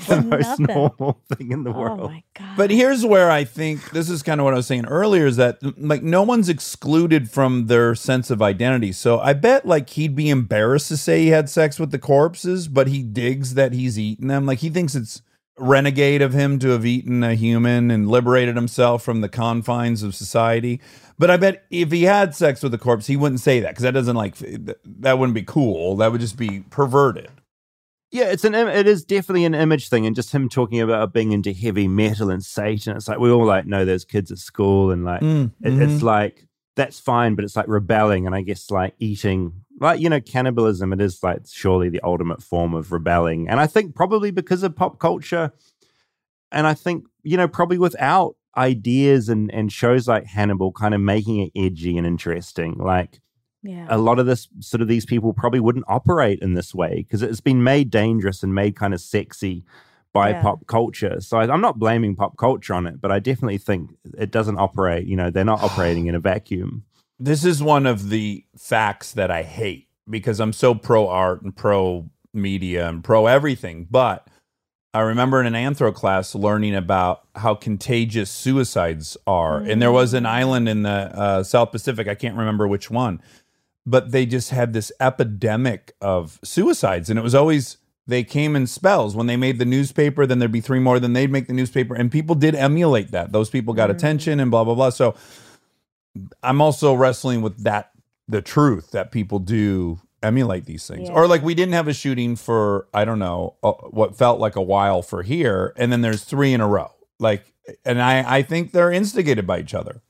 the 0.08 0.22
most 0.22 0.60
nothing. 0.60 0.66
normal 0.68 1.22
thing 1.36 1.52
in 1.52 1.64
the 1.64 1.72
Oh 1.72 1.80
world. 1.80 2.12
my 2.12 2.24
god. 2.38 2.58
But 2.58 2.70
here's 2.72 3.06
where 3.06 3.32
I 3.32 3.44
think 3.46 3.92
this 3.92 4.10
is 4.10 4.22
kind 4.22 4.42
of 4.42 4.46
what 4.46 4.54
I 4.54 4.58
was 4.58 4.68
saying 4.68 4.86
earlier 4.86 5.26
is 5.26 5.38
that 5.38 5.58
like 5.80 6.04
no 6.04 6.22
one's 6.24 6.50
excluded 6.50 7.32
from 7.32 7.68
their 7.68 7.96
sense 7.96 8.30
of 8.30 8.42
identity. 8.42 8.92
So 8.92 9.20
I 9.20 9.34
bet 9.34 9.66
like 9.66 9.90
he'd 9.92 10.16
be 10.16 10.30
embarrassed 10.30 10.90
to 10.90 10.98
say 10.98 11.22
he 11.22 11.30
had 11.30 11.50
sex 11.50 11.80
with 11.80 11.92
the 11.92 12.00
corpses, 12.00 12.68
but 12.68 12.88
he 12.88 13.02
digs 13.02 13.54
that 13.54 13.72
he's 13.72 13.98
eaten 13.98 14.28
them. 14.28 14.46
Like 14.46 14.60
he 14.60 14.70
thinks 14.70 14.94
it's 14.96 15.22
renegade 15.62 16.22
of 16.22 16.34
him 16.34 16.59
to 16.59 16.70
have 16.70 16.86
eaten 16.86 17.24
a 17.24 17.36
human 17.36 17.91
and 17.91 18.09
liberated 18.09 18.55
himself 18.55 19.03
from 19.03 19.22
the 19.22 19.30
confines 19.30 20.03
of 20.03 20.16
society. 20.16 20.82
But 21.18 21.30
I 21.30 21.38
bet 21.38 21.66
if 21.70 21.91
he 21.91 22.03
had 22.03 22.36
sex 22.36 22.64
with 22.64 22.74
a 22.74 22.78
corpse, 22.78 23.07
he 23.07 23.16
wouldn't 23.16 23.41
say 23.41 23.59
that 23.59 23.70
because 23.70 23.84
that 23.84 23.93
doesn't 23.93 24.16
like 24.16 24.36
that 24.38 25.20
wouldn't 25.20 25.36
be 25.36 25.43
cool. 25.43 25.95
That 25.97 26.12
would 26.12 26.22
just 26.22 26.38
be 26.38 26.62
perverted. 26.70 27.30
Yeah, 28.12 28.26
it's 28.26 28.43
an 28.43 28.55
it 28.55 28.88
is 28.88 29.05
definitely 29.05 29.45
an 29.45 29.55
image 29.55 29.88
thing, 29.88 30.05
and 30.05 30.16
just 30.16 30.34
him 30.34 30.49
talking 30.49 30.82
about 30.82 31.14
being 31.14 31.32
into 31.32 31.53
heavy 31.53 31.88
metal 31.88 32.30
and 32.30 32.43
Satan. 32.43 32.97
It's 32.97 33.07
like 33.07 33.20
we 33.20 33.32
all 33.32 33.45
like 33.45 33.66
know 33.66 33.86
those 33.86 34.03
kids 34.03 34.32
at 34.32 34.38
school, 34.39 34.91
and 34.91 35.05
like 35.05 35.22
Mm, 35.22 35.51
it, 35.62 35.80
it's 35.80 36.03
like 36.03 36.45
that's 36.76 36.99
fine, 36.99 37.36
but 37.36 37.45
it's 37.45 37.55
like 37.55 37.68
rebelling, 37.68 38.26
and 38.26 38.36
I 38.36 38.41
guess 38.41 38.70
like 38.70 38.95
eating, 38.99 39.64
like 39.82 40.00
you 40.00 40.10
know, 40.10 40.22
cannibalism. 40.22 40.94
It 40.94 41.02
is 41.02 41.22
like 41.24 41.42
surely 41.52 41.90
the 41.90 42.02
ultimate 42.02 42.42
form 42.42 42.74
of 42.74 42.92
rebelling, 42.92 43.50
and 43.50 43.60
I 43.60 43.68
think 43.68 43.96
probably 43.96 44.32
because 44.32 44.64
of 44.64 44.76
pop 44.76 45.00
culture, 45.00 45.52
and 46.52 46.68
I 46.68 46.74
think 46.74 47.06
you 47.24 47.36
know 47.36 47.48
probably 47.48 47.78
without 47.78 48.36
ideas 48.56 49.28
and 49.28 49.52
and 49.54 49.72
shows 49.72 50.08
like 50.08 50.26
Hannibal 50.26 50.72
kind 50.72 50.94
of 50.94 51.02
making 51.02 51.40
it 51.40 51.52
edgy 51.56 51.98
and 51.98 52.06
interesting, 52.06 52.76
like 52.78 53.20
yeah. 53.64 53.88
a 53.90 53.98
lot 53.98 54.20
of 54.20 54.28
this 54.28 54.48
sort 54.60 54.82
of 54.82 54.88
these 54.88 55.06
people 55.06 55.34
probably 55.34 55.60
wouldn't 55.60 55.86
operate 55.88 56.40
in 56.42 56.54
this 56.54 56.74
way 56.74 56.98
because 56.98 57.24
it's 57.24 57.42
been 57.42 57.64
made 57.64 57.90
dangerous 57.90 58.44
and 58.44 58.54
made 58.54 58.76
kind 58.76 58.94
of 58.94 59.02
sexy 59.02 59.64
by 60.14 60.30
Yeah. 60.30 60.42
pop 60.42 60.68
culture. 60.68 61.22
So 61.22 61.38
I, 61.38 61.52
I'm 61.52 61.62
not 61.62 61.80
blaming 61.80 62.16
pop 62.16 62.38
culture 62.38 62.74
on 62.74 62.86
it, 62.86 63.00
but 63.02 63.12
I 63.12 63.20
definitely 63.20 63.58
think 63.58 63.96
it 64.18 64.30
doesn't 64.30 64.58
operate. 64.58 65.08
You 65.08 65.16
know, 65.16 65.30
they're 65.30 65.46
not 65.46 65.64
operating 65.64 66.08
in 66.08 66.16
a 66.16 66.20
vacuum. 66.20 66.84
This 67.22 67.46
is 67.46 67.62
one 67.62 67.86
of 67.86 68.10
the 68.10 68.44
facts 68.58 69.12
that 69.14 69.30
I 69.30 69.44
hate 69.44 69.88
because 70.10 70.40
I'm 70.40 70.54
so 70.54 70.74
pro 70.74 71.08
art 71.08 71.44
and 71.44 71.56
pro 71.56 72.10
media 72.34 72.90
and 72.90 73.04
pro 73.04 73.28
everything. 73.28 73.88
But 73.90 74.28
I 74.94 75.02
remember 75.02 75.40
in 75.40 75.54
an 75.54 75.54
anthro 75.54 75.94
class 75.94 76.34
learning 76.34 76.76
about 76.76 77.22
how 77.36 77.54
contagious 77.54 78.32
suicides 78.32 79.16
are. 79.28 79.60
And 79.60 79.80
there 79.82 79.92
was 79.92 80.14
an 80.16 80.26
island 80.26 80.68
in 80.68 80.82
the 80.82 80.90
uh, 80.90 81.44
South 81.44 81.72
Pacific, 81.72 82.08
I 82.08 82.16
can't 82.16 82.36
remember 82.36 82.68
which 82.68 82.90
one, 82.90 83.22
but 83.86 84.12
they 84.12 84.26
just 84.26 84.50
had 84.50 84.74
this 84.74 84.92
epidemic 85.00 85.94
of 86.02 86.40
suicides. 86.44 87.10
And 87.10 87.20
it 87.20 87.22
was 87.22 87.36
always, 87.36 87.78
they 88.08 88.24
came 88.24 88.56
in 88.56 88.66
spells. 88.66 89.16
When 89.16 89.28
they 89.28 89.38
made 89.38 89.60
the 89.60 89.66
newspaper, 89.66 90.26
then 90.26 90.40
there'd 90.40 90.52
be 90.52 90.60
three 90.60 90.80
more, 90.80 91.00
then 91.00 91.14
they'd 91.14 91.32
make 91.32 91.48
the 91.48 91.54
newspaper. 91.54 91.94
And 91.94 92.12
people 92.12 92.34
did 92.34 92.56
emulate 92.56 93.12
that. 93.12 93.32
Those 93.32 93.52
people 93.52 93.76
got 93.76 93.92
attention 93.92 94.40
and 94.40 94.50
blah, 94.50 94.64
blah, 94.64 94.76
blah. 94.76 94.90
So, 94.90 95.16
I'm 96.43 96.62
also 96.62 96.93
wrestling 96.93 97.41
with 97.41 97.64
that 97.64 97.91
the 98.28 98.41
truth 98.41 98.91
that 98.91 99.12
people 99.12 99.39
do 99.39 99.99
emulate 100.24 100.66
these 100.66 100.88
things. 100.88 101.09
Yeah. 101.09 101.16
Or 101.16 101.28
like 101.28 101.41
we 101.41 101.55
didn't 101.55 101.74
have 101.74 101.88
a 101.88 101.93
shooting 101.93 102.36
for 102.36 102.88
I 102.93 103.05
don't 103.05 103.20
know 103.20 103.55
uh, 103.64 103.72
what 103.89 104.18
felt 104.18 104.39
like 104.39 104.55
a 104.55 104.62
while 104.62 105.01
for 105.01 105.24
here 105.24 105.74
and 105.78 105.91
then 105.91 106.01
there's 106.01 106.24
3 106.24 106.53
in 106.53 106.62
a 106.62 106.68
row. 106.68 106.91
Like 107.20 107.53
and 107.86 108.01
I 108.01 108.38
I 108.38 108.41
think 108.41 108.72
they're 108.72 108.91
instigated 108.91 109.47
by 109.47 109.59
each 109.59 109.74
other. 109.74 110.01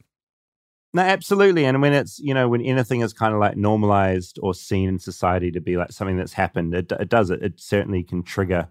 No, 0.94 1.02
absolutely. 1.02 1.66
And 1.66 1.82
when 1.82 1.94
it's, 1.94 2.20
you 2.20 2.34
know, 2.34 2.50
when 2.50 2.62
anything 2.62 3.00
is 3.00 3.14
kind 3.14 3.34
of 3.34 3.40
like 3.40 3.56
normalized 3.56 4.38
or 4.42 4.54
seen 4.54 4.90
in 4.90 5.00
society 5.00 5.50
to 5.52 5.62
be 5.62 5.78
like 5.78 5.92
something 5.92 6.18
that's 6.18 6.34
happened, 6.34 6.74
it, 6.74 6.92
it 6.92 7.08
does 7.08 7.30
it. 7.30 7.42
It 7.42 7.62
certainly 7.62 8.04
can 8.04 8.24
trigger 8.24 8.68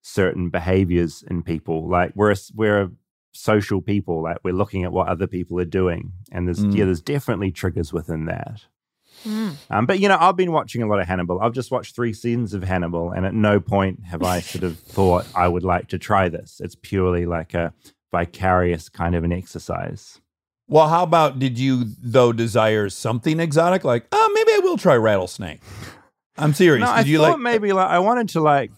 certain 0.00 0.48
behaviors 0.48 1.22
in 1.28 1.42
people. 1.42 1.86
Like 1.86 2.12
we're 2.14 2.32
a, 2.32 2.36
we're 2.54 2.80
a 2.80 2.90
social 3.32 3.80
people. 3.80 4.22
Like 4.22 4.38
we're 4.42 4.54
looking 4.54 4.84
at 4.84 4.92
what 4.92 5.08
other 5.08 5.26
people 5.26 5.58
are 5.60 5.64
doing, 5.64 6.12
and 6.32 6.46
there's 6.46 6.60
Mm. 6.60 6.76
yeah, 6.76 6.84
there's 6.84 7.00
definitely 7.00 7.50
triggers 7.50 7.92
within 7.92 8.26
that. 8.26 8.64
Mm. 9.24 9.56
Um, 9.68 9.86
but 9.86 10.00
you 10.00 10.08
know, 10.08 10.16
I've 10.18 10.36
been 10.36 10.52
watching 10.52 10.82
a 10.82 10.86
lot 10.86 10.98
of 11.00 11.06
Hannibal. 11.06 11.40
I've 11.40 11.52
just 11.52 11.70
watched 11.70 11.94
three 11.94 12.12
seasons 12.12 12.54
of 12.54 12.62
Hannibal, 12.62 13.10
and 13.12 13.26
at 13.26 13.34
no 13.34 13.60
point 13.60 14.04
have 14.06 14.22
I 14.22 14.40
sort 14.40 14.64
of 14.64 14.78
thought 14.96 15.26
I 15.34 15.46
would 15.48 15.64
like 15.64 15.88
to 15.88 15.98
try 15.98 16.28
this. 16.28 16.60
It's 16.64 16.74
purely 16.74 17.26
like 17.26 17.52
a 17.54 17.72
vicarious 18.12 18.88
kind 18.88 19.14
of 19.14 19.24
an 19.24 19.32
exercise. 19.32 20.20
Well, 20.68 20.88
how 20.88 21.02
about 21.02 21.38
did 21.38 21.58
you 21.58 21.84
though 22.02 22.32
desire 22.32 22.88
something 22.88 23.40
exotic? 23.40 23.84
Like, 23.84 24.06
oh, 24.12 24.30
maybe 24.34 24.52
I 24.52 24.60
will 24.62 24.78
try 24.78 24.96
rattlesnake. 24.96 25.60
I'm 26.38 26.54
serious. 26.54 26.80
No, 26.86 26.96
did 26.96 27.06
I 27.06 27.08
you 27.08 27.18
thought 27.18 27.30
like? 27.32 27.38
maybe 27.40 27.72
like 27.72 27.88
I 27.88 27.98
wanted 27.98 28.30
to 28.30 28.40
like 28.40 28.70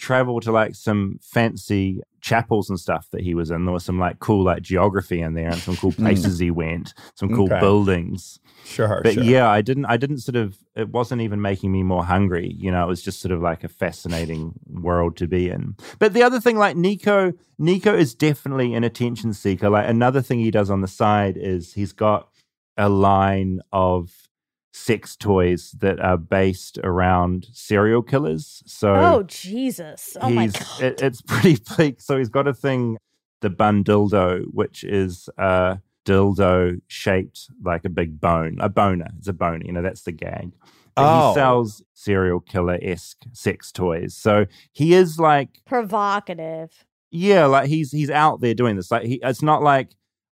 travel 0.00 0.40
to 0.40 0.50
like 0.50 0.74
some 0.74 1.18
fancy 1.22 2.00
chapels 2.20 2.68
and 2.70 2.78
stuff 2.78 3.08
that 3.12 3.20
he 3.22 3.34
was 3.34 3.50
in. 3.50 3.64
There 3.64 3.72
was 3.72 3.84
some 3.84 3.98
like 3.98 4.18
cool 4.18 4.44
like 4.44 4.62
geography 4.62 5.20
in 5.20 5.34
there 5.34 5.48
and 5.48 5.58
some 5.62 5.76
cool 5.76 5.92
places 5.92 6.38
he 6.38 6.50
went, 6.50 6.92
some 7.14 7.28
cool 7.28 7.46
Hmm. 7.46 7.52
Okay. 7.52 7.60
buildings. 7.60 8.40
Sure, 8.64 9.00
But 9.02 9.14
sure. 9.14 9.24
yeah, 9.24 9.48
I 9.48 9.62
didn't 9.62 9.86
I 9.86 9.96
didn't 9.96 10.18
sort 10.18 10.36
of 10.36 10.58
it 10.76 10.88
wasn't 10.90 11.22
even 11.22 11.40
making 11.40 11.72
me 11.72 11.82
more 11.82 12.04
hungry. 12.04 12.54
You 12.58 12.70
know, 12.70 12.84
it 12.84 12.88
was 12.88 13.02
just 13.02 13.20
sort 13.20 13.32
of 13.32 13.40
like 13.40 13.64
a 13.64 13.68
fascinating 13.68 14.52
world 14.68 15.16
to 15.18 15.26
be 15.26 15.48
in. 15.50 15.76
But 15.98 16.12
the 16.14 16.22
other 16.22 16.40
thing, 16.40 16.56
like 16.56 16.76
Nico, 16.76 17.32
Nico 17.58 17.94
is 17.96 18.14
definitely 18.14 18.74
an 18.74 18.84
attention 18.84 19.32
seeker. 19.34 19.68
Like 19.70 19.88
another 19.88 20.22
thing 20.22 20.38
he 20.40 20.50
does 20.50 20.70
on 20.70 20.80
the 20.82 20.88
side 20.88 21.36
is 21.36 21.72
he's 21.74 21.92
got 21.92 22.28
a 22.76 22.88
line 22.88 23.60
of 23.72 24.28
sex 24.72 25.16
toys 25.16 25.72
that 25.80 25.98
are 26.00 26.16
based 26.16 26.78
around 26.84 27.46
serial 27.52 28.02
killers. 28.02 28.62
So 28.66 28.94
Oh 28.94 29.22
Jesus! 29.24 30.16
Oh 30.20 30.30
my 30.30 30.42
he's 30.44 30.52
god! 30.52 30.82
it, 30.82 31.02
it's 31.02 31.20
pretty 31.26 31.56
bleak. 31.76 32.00
So 32.00 32.18
he's 32.18 32.28
got 32.28 32.46
a 32.46 32.54
thing, 32.54 32.98
the 33.40 33.50
bun 33.50 33.82
dildo, 33.84 34.44
which 34.52 34.84
is 34.84 35.28
a 35.38 35.78
dildo 36.06 36.80
shaped 36.88 37.50
like 37.62 37.84
a 37.84 37.88
big 37.90 38.20
bone, 38.20 38.58
a 38.60 38.68
boner. 38.68 39.08
It's 39.18 39.28
a 39.28 39.32
boner. 39.32 39.64
You 39.64 39.72
know, 39.72 39.82
that's 39.82 40.02
the 40.02 40.12
gag. 40.12 40.52
But 40.94 41.02
Oh. 41.02 41.28
He 41.28 41.34
sells 41.34 41.82
serial 41.94 42.40
killer 42.40 42.78
esque 42.82 43.22
sex 43.32 43.70
toys. 43.72 44.14
So 44.14 44.46
he 44.72 44.92
is 44.94 45.18
like, 45.20 45.48
Provocative. 45.64 46.84
yeah, 47.10 47.46
like 47.46 47.68
he's 47.68 47.90
he's 47.92 48.10
out 48.10 48.40
there 48.40 48.54
doing 48.54 48.76
this. 48.76 48.90
Like 48.90 49.04
he, 49.04 49.20
it's 49.22 49.42
not 49.42 49.62
like 49.62 49.90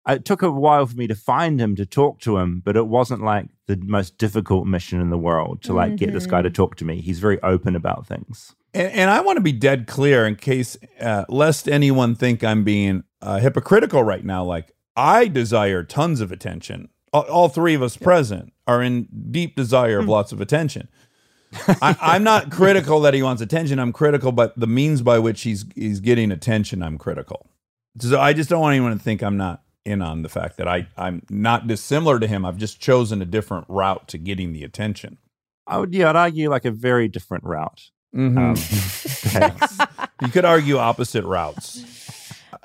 it 0.08 0.24
took 0.24 0.42
a 0.42 0.50
while 0.50 0.86
for 0.86 0.96
me 0.96 1.06
to 1.06 1.14
find 1.14 1.60
him 1.60 1.76
to 1.76 1.84
talk 1.84 2.20
to 2.20 2.38
him, 2.38 2.62
but 2.64 2.76
it 2.76 2.86
wasn't 2.86 3.22
like 3.22 3.46
the 3.66 3.76
most 3.76 4.16
difficult 4.16 4.66
mission 4.66 5.00
in 5.00 5.10
the 5.10 5.18
world 5.18 5.62
to 5.62 5.74
like 5.74 5.96
get 5.96 6.12
this 6.12 6.26
guy 6.26 6.40
to 6.40 6.50
talk 6.50 6.76
to 6.76 6.84
me. 6.84 7.00
He's 7.00 7.18
very 7.18 7.40
open 7.42 7.76
about 7.76 8.06
things. 8.06 8.54
And, 8.72 8.92
and 8.92 9.10
I 9.10 9.20
want 9.20 9.36
to 9.36 9.42
be 9.42 9.52
dead 9.52 9.86
clear 9.86 10.26
in 10.26 10.36
case, 10.36 10.76
uh, 11.00 11.24
lest 11.28 11.68
anyone 11.68 12.14
think 12.14 12.42
I'm 12.42 12.64
being 12.64 13.04
uh, 13.20 13.38
hypocritical 13.38 14.02
right 14.02 14.24
now. 14.24 14.44
Like, 14.44 14.72
I 14.96 15.28
desire 15.28 15.84
tons 15.84 16.20
of 16.20 16.32
attention. 16.32 16.88
All, 17.12 17.22
all 17.22 17.48
three 17.48 17.74
of 17.74 17.82
us 17.82 17.96
present 17.96 18.52
are 18.66 18.82
in 18.82 19.08
deep 19.30 19.56
desire 19.56 19.98
of 19.98 20.08
lots 20.08 20.32
of 20.32 20.40
attention. 20.40 20.88
I, 21.82 21.96
I'm 22.00 22.24
not 22.24 22.50
critical 22.50 23.00
that 23.00 23.14
he 23.14 23.22
wants 23.22 23.40
attention. 23.40 23.78
I'm 23.78 23.92
critical, 23.92 24.32
but 24.32 24.58
the 24.58 24.66
means 24.66 25.00
by 25.02 25.18
which 25.18 25.42
he's 25.42 25.64
he's 25.74 26.00
getting 26.00 26.30
attention, 26.30 26.82
I'm 26.82 26.98
critical. 26.98 27.48
So 28.00 28.20
I 28.20 28.34
just 28.34 28.50
don't 28.50 28.60
want 28.60 28.74
anyone 28.74 28.92
to 28.92 29.02
think 29.02 29.22
I'm 29.22 29.38
not 29.38 29.62
in 29.88 30.02
on 30.02 30.22
the 30.22 30.28
fact 30.28 30.56
that 30.58 30.68
I 30.68 30.86
I'm 30.96 31.22
not 31.30 31.66
dissimilar 31.66 32.20
to 32.20 32.26
him. 32.26 32.44
I've 32.44 32.58
just 32.58 32.80
chosen 32.80 33.20
a 33.22 33.24
different 33.24 33.66
route 33.68 34.06
to 34.08 34.18
getting 34.18 34.52
the 34.52 34.62
attention. 34.64 35.18
I 35.66 35.78
would, 35.78 35.92
yeah, 35.92 36.08
I'd 36.10 36.16
argue 36.16 36.48
like 36.50 36.64
a 36.64 36.70
very 36.70 37.08
different 37.08 37.44
route. 37.44 37.90
Mhm. 38.14 38.56
Um. 39.36 39.88
You 40.20 40.28
could 40.28 40.44
argue 40.44 40.78
opposite 40.78 41.24
routes. 41.24 41.84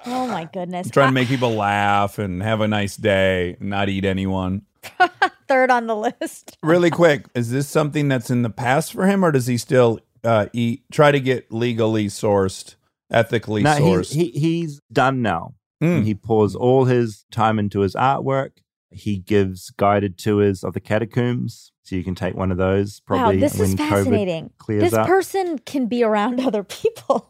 Oh 0.07 0.27
my 0.27 0.45
goodness! 0.51 0.89
trying 0.89 1.09
to 1.09 1.13
make 1.13 1.27
people 1.27 1.51
laugh 1.51 2.17
and 2.17 2.41
have 2.41 2.61
a 2.61 2.67
nice 2.67 2.97
day, 2.97 3.57
not 3.59 3.89
eat 3.89 4.05
anyone. 4.05 4.63
Third 5.47 5.69
on 5.69 5.85
the 5.87 5.95
list. 5.95 6.57
Really 6.63 6.89
quick, 7.01 7.27
is 7.35 7.51
this 7.51 7.67
something 7.69 8.07
that's 8.07 8.31
in 8.31 8.41
the 8.41 8.49
past 8.49 8.91
for 8.91 9.05
him, 9.05 9.23
or 9.23 9.31
does 9.31 9.45
he 9.47 9.57
still 9.57 9.99
uh, 10.23 10.47
eat? 10.51 10.83
Try 10.91 11.11
to 11.11 11.19
get 11.19 11.51
legally 11.51 12.07
sourced, 12.07 12.75
ethically 13.11 13.61
no, 13.61 13.71
sourced. 13.79 14.13
he's, 14.13 14.33
he, 14.33 14.39
he's 14.39 14.79
done 14.91 15.21
now. 15.21 15.53
Mm. 15.83 16.03
He 16.05 16.15
pours 16.15 16.55
all 16.55 16.85
his 16.85 17.25
time 17.31 17.59
into 17.59 17.81
his 17.81 17.93
artwork. 17.95 18.51
He 18.89 19.17
gives 19.17 19.69
guided 19.71 20.17
tours 20.17 20.63
of 20.63 20.73
the 20.73 20.79
catacombs, 20.79 21.71
so 21.81 21.95
you 21.95 22.03
can 22.03 22.15
take 22.15 22.35
one 22.35 22.51
of 22.51 22.57
those. 22.57 22.99
Probably 23.01 23.35
wow, 23.37 23.41
this 23.41 23.57
when 23.57 23.69
is 23.69 23.75
fascinating. 23.75 24.51
clears 24.59 24.83
This 24.83 24.93
up. 24.93 25.07
person 25.07 25.59
can 25.59 25.87
be 25.87 26.03
around 26.03 26.39
other 26.45 26.63
people. 26.63 27.29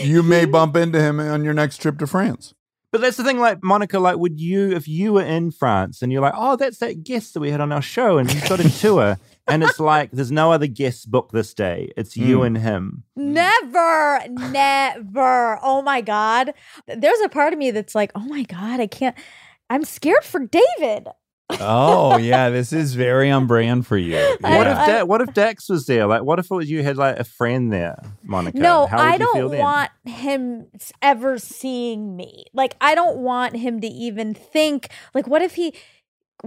you 0.00 0.22
may 0.22 0.44
bump 0.56 0.76
into 0.76 1.00
him 1.00 1.20
on 1.20 1.44
your 1.44 1.54
next 1.54 1.78
trip 1.78 1.98
to 1.98 2.06
France. 2.06 2.54
But 2.90 3.00
that's 3.00 3.16
the 3.16 3.24
thing, 3.24 3.38
like 3.38 3.62
Monica, 3.62 3.98
like 3.98 4.16
would 4.18 4.40
you, 4.40 4.70
if 4.70 4.86
you 4.88 5.12
were 5.14 5.24
in 5.24 5.50
France 5.50 6.00
and 6.00 6.12
you're 6.12 6.22
like, 6.22 6.34
oh, 6.36 6.56
that's 6.56 6.78
that 6.78 7.02
guest 7.02 7.34
that 7.34 7.40
we 7.40 7.50
had 7.50 7.60
on 7.60 7.72
our 7.72 7.82
show, 7.82 8.18
and 8.18 8.30
he's 8.30 8.48
got 8.48 8.60
a 8.60 8.70
tour, 8.70 9.18
and 9.46 9.62
it's 9.62 9.78
like 9.80 10.10
there's 10.12 10.32
no 10.32 10.52
other 10.52 10.66
guests 10.66 11.04
booked 11.06 11.32
this 11.32 11.52
day. 11.54 11.92
It's 11.96 12.16
you 12.16 12.38
Mm. 12.40 12.46
and 12.46 12.58
him. 12.58 13.04
Never, 13.16 14.20
never. 14.28 15.58
Oh 15.62 15.82
my 15.82 16.00
God. 16.00 16.52
There's 16.86 17.20
a 17.20 17.28
part 17.28 17.52
of 17.52 17.58
me 17.58 17.70
that's 17.70 17.94
like, 17.94 18.12
oh 18.14 18.20
my 18.26 18.42
God, 18.44 18.80
I 18.80 18.86
can't. 18.86 19.16
I'm 19.70 19.84
scared 19.84 20.24
for 20.24 20.40
David. 20.40 21.08
Oh 21.60 22.16
yeah, 22.32 22.48
this 22.48 22.72
is 22.72 22.94
very 22.94 23.30
on 23.30 23.46
brand 23.46 23.86
for 23.86 23.98
you. 23.98 24.16
What 24.40 24.66
if 24.66 24.76
da- 24.86 25.04
what 25.04 25.20
if 25.20 25.34
Dax 25.34 25.68
was 25.68 25.84
there? 25.86 26.06
Like, 26.06 26.22
what 26.22 26.38
if 26.38 26.50
it 26.50 26.54
was 26.54 26.70
you 26.70 26.82
had 26.82 26.96
like 26.96 27.18
a 27.18 27.24
friend 27.24 27.70
there, 27.72 27.98
Monica? 28.22 28.58
No, 28.58 28.86
How 28.86 28.96
would 28.96 29.04
I 29.06 29.12
you 29.12 29.18
feel 29.18 29.42
don't 29.42 29.50
then? 29.50 29.60
want 29.60 29.90
him 30.06 30.66
ever 31.02 31.38
seeing 31.38 32.16
me. 32.16 32.46
Like, 32.54 32.76
I 32.80 32.94
don't 32.94 33.18
want 33.18 33.56
him 33.56 33.80
to 33.82 33.86
even 33.86 34.32
think, 34.34 34.88
like, 35.14 35.26
what 35.26 35.42
if 35.42 35.54
he. 35.54 35.74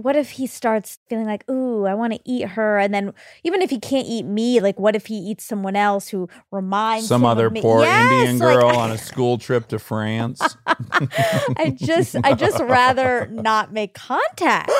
What 0.00 0.14
if 0.14 0.30
he 0.30 0.46
starts 0.46 0.98
feeling 1.08 1.26
like, 1.26 1.48
ooh, 1.50 1.84
I 1.84 1.94
want 1.94 2.12
to 2.12 2.20
eat 2.24 2.46
her, 2.50 2.78
and 2.78 2.94
then 2.94 3.12
even 3.42 3.62
if 3.62 3.70
he 3.70 3.80
can't 3.80 4.06
eat 4.06 4.24
me, 4.24 4.60
like, 4.60 4.78
what 4.78 4.94
if 4.94 5.06
he 5.06 5.16
eats 5.16 5.44
someone 5.44 5.74
else 5.74 6.06
who 6.08 6.28
reminds 6.52 7.08
some 7.08 7.22
him 7.22 7.26
other 7.26 7.46
of 7.46 7.52
me? 7.52 7.60
Some 7.60 7.70
other 7.70 7.78
poor 7.80 7.84
Yes, 7.84 8.28
Indian 8.28 8.38
like, 8.38 8.58
girl 8.58 8.68
on 8.68 8.92
a 8.92 8.98
school 8.98 9.38
trip 9.38 9.66
to 9.68 9.78
France? 9.80 10.40
I 10.66 11.74
just, 11.76 12.16
I 12.22 12.34
just 12.34 12.60
rather 12.62 13.26
not 13.26 13.72
make 13.72 13.94
contact. 13.94 14.70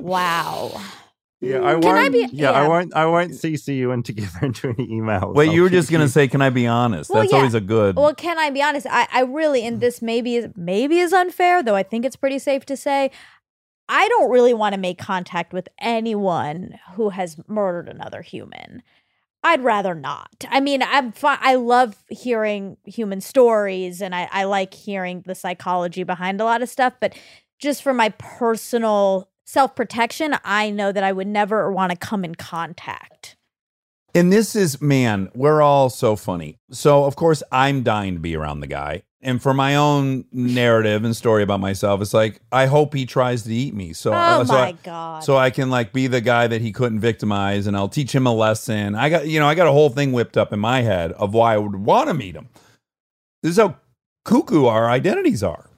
Wow. 0.00 0.70
Yeah, 1.40 1.56
I 1.62 1.74
Can 1.74 1.84
I 1.84 2.02
won't. 2.02 2.12
be- 2.12 2.28
yeah, 2.30 2.52
I 2.52 2.62
yeah. 2.62 2.68
won't. 2.68 2.94
I 2.94 3.06
won't 3.06 3.32
CC 3.32 3.74
you 3.76 3.90
in 3.90 4.04
together 4.04 4.38
into 4.42 4.68
any 4.78 4.86
emails. 4.86 5.34
Wait, 5.34 5.50
you 5.50 5.62
were 5.62 5.68
just 5.70 5.90
gonna 5.90 6.08
say, 6.08 6.28
"Can 6.28 6.40
I 6.40 6.50
be 6.50 6.68
honest?" 6.68 7.10
Well, 7.10 7.22
That's 7.22 7.32
yeah. 7.32 7.38
always 7.38 7.54
a 7.54 7.60
good. 7.60 7.96
Well, 7.96 8.14
can 8.14 8.38
I 8.38 8.50
be 8.50 8.62
honest? 8.62 8.86
I, 8.88 9.08
I 9.12 9.22
really, 9.22 9.66
and 9.66 9.80
this 9.80 10.00
maybe 10.00 10.36
is 10.36 10.50
maybe 10.54 10.98
is 11.00 11.12
unfair, 11.12 11.60
though 11.60 11.74
I 11.74 11.82
think 11.82 12.04
it's 12.04 12.14
pretty 12.14 12.38
safe 12.38 12.64
to 12.66 12.76
say. 12.76 13.10
I 13.94 14.08
don't 14.08 14.30
really 14.30 14.54
want 14.54 14.74
to 14.74 14.80
make 14.80 14.96
contact 14.96 15.52
with 15.52 15.68
anyone 15.78 16.78
who 16.94 17.10
has 17.10 17.36
murdered 17.46 17.90
another 17.90 18.22
human. 18.22 18.82
I'd 19.44 19.62
rather 19.62 19.94
not. 19.94 20.46
I 20.48 20.60
mean, 20.60 20.82
I'm 20.82 21.12
fi- 21.12 21.38
I 21.42 21.56
love 21.56 22.02
hearing 22.08 22.78
human 22.86 23.20
stories, 23.20 24.00
and 24.00 24.14
I, 24.14 24.30
I 24.32 24.44
like 24.44 24.72
hearing 24.72 25.24
the 25.26 25.34
psychology 25.34 26.04
behind 26.04 26.40
a 26.40 26.44
lot 26.44 26.62
of 26.62 26.70
stuff. 26.70 26.94
But 27.00 27.18
just 27.58 27.82
for 27.82 27.92
my 27.92 28.08
personal 28.18 29.28
self 29.44 29.76
protection, 29.76 30.36
I 30.42 30.70
know 30.70 30.90
that 30.90 31.04
I 31.04 31.12
would 31.12 31.26
never 31.26 31.70
want 31.70 31.90
to 31.90 31.98
come 31.98 32.24
in 32.24 32.34
contact. 32.34 33.36
And 34.14 34.32
this 34.32 34.56
is, 34.56 34.80
man, 34.80 35.30
we're 35.34 35.60
all 35.60 35.90
so 35.90 36.16
funny. 36.16 36.58
So, 36.70 37.04
of 37.04 37.14
course, 37.14 37.42
I'm 37.52 37.82
dying 37.82 38.14
to 38.14 38.20
be 38.20 38.34
around 38.34 38.60
the 38.60 38.66
guy. 38.68 39.02
And 39.24 39.40
for 39.40 39.54
my 39.54 39.76
own 39.76 40.24
narrative 40.32 41.04
and 41.04 41.14
story 41.14 41.44
about 41.44 41.60
myself, 41.60 42.00
it's 42.00 42.12
like, 42.12 42.40
I 42.50 42.66
hope 42.66 42.92
he 42.92 43.06
tries 43.06 43.44
to 43.44 43.54
eat 43.54 43.72
me. 43.72 43.92
So, 43.92 44.12
Oh 44.12 44.16
uh, 44.16 44.44
so 44.44 44.52
my 44.52 44.60
I, 44.60 44.72
God. 44.72 45.22
So 45.22 45.36
I 45.36 45.50
can 45.50 45.70
like 45.70 45.92
be 45.92 46.08
the 46.08 46.20
guy 46.20 46.48
that 46.48 46.60
he 46.60 46.72
couldn't 46.72 46.98
victimize 46.98 47.68
and 47.68 47.76
I'll 47.76 47.88
teach 47.88 48.12
him 48.12 48.26
a 48.26 48.34
lesson. 48.34 48.96
I 48.96 49.08
got, 49.10 49.28
you 49.28 49.38
know, 49.38 49.46
I 49.46 49.54
got 49.54 49.68
a 49.68 49.72
whole 49.72 49.90
thing 49.90 50.12
whipped 50.12 50.36
up 50.36 50.52
in 50.52 50.58
my 50.58 50.82
head 50.82 51.12
of 51.12 51.34
why 51.34 51.54
I 51.54 51.58
would 51.58 51.76
want 51.76 52.08
to 52.08 52.14
meet 52.14 52.34
him. 52.34 52.48
This 53.44 53.52
is 53.52 53.58
how 53.58 53.76
cuckoo 54.24 54.66
our 54.66 54.90
identities 54.90 55.44
are. 55.44 55.70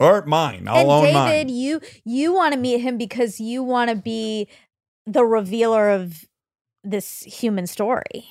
Or 0.00 0.24
mine. 0.26 0.66
I'll 0.68 0.76
and 0.76 0.90
own 0.90 1.04
David, 1.04 1.14
mine. 1.14 1.48
you 1.48 1.80
you 2.04 2.32
want 2.32 2.54
to 2.54 2.60
meet 2.60 2.78
him 2.78 2.98
because 2.98 3.40
you 3.40 3.64
want 3.64 3.90
to 3.90 3.96
be 3.96 4.48
the 5.06 5.24
revealer 5.24 5.90
of 5.90 6.24
this 6.84 7.22
human 7.22 7.66
story. 7.66 8.28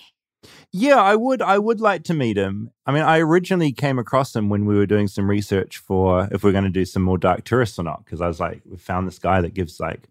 Yeah, 0.71 1.01
I 1.01 1.15
would. 1.15 1.41
I 1.41 1.57
would 1.57 1.81
like 1.81 2.03
to 2.05 2.13
meet 2.13 2.37
him. 2.37 2.71
I 2.85 2.91
mean, 2.91 3.03
I 3.03 3.19
originally 3.19 3.71
came 3.71 3.97
across 3.99 4.35
him 4.35 4.49
when 4.49 4.65
we 4.65 4.75
were 4.75 4.85
doing 4.85 5.07
some 5.07 5.29
research 5.29 5.77
for 5.77 6.27
if 6.31 6.43
we're 6.43 6.51
going 6.51 6.63
to 6.63 6.69
do 6.69 6.85
some 6.85 7.01
more 7.03 7.17
dark 7.17 7.43
tourists 7.43 7.79
or 7.79 7.83
not. 7.83 8.05
Because 8.05 8.21
I 8.21 8.27
was 8.27 8.39
like, 8.39 8.61
we 8.65 8.77
found 8.77 9.07
this 9.07 9.19
guy 9.19 9.41
that 9.41 9.53
gives 9.53 9.79
like, 9.79 10.07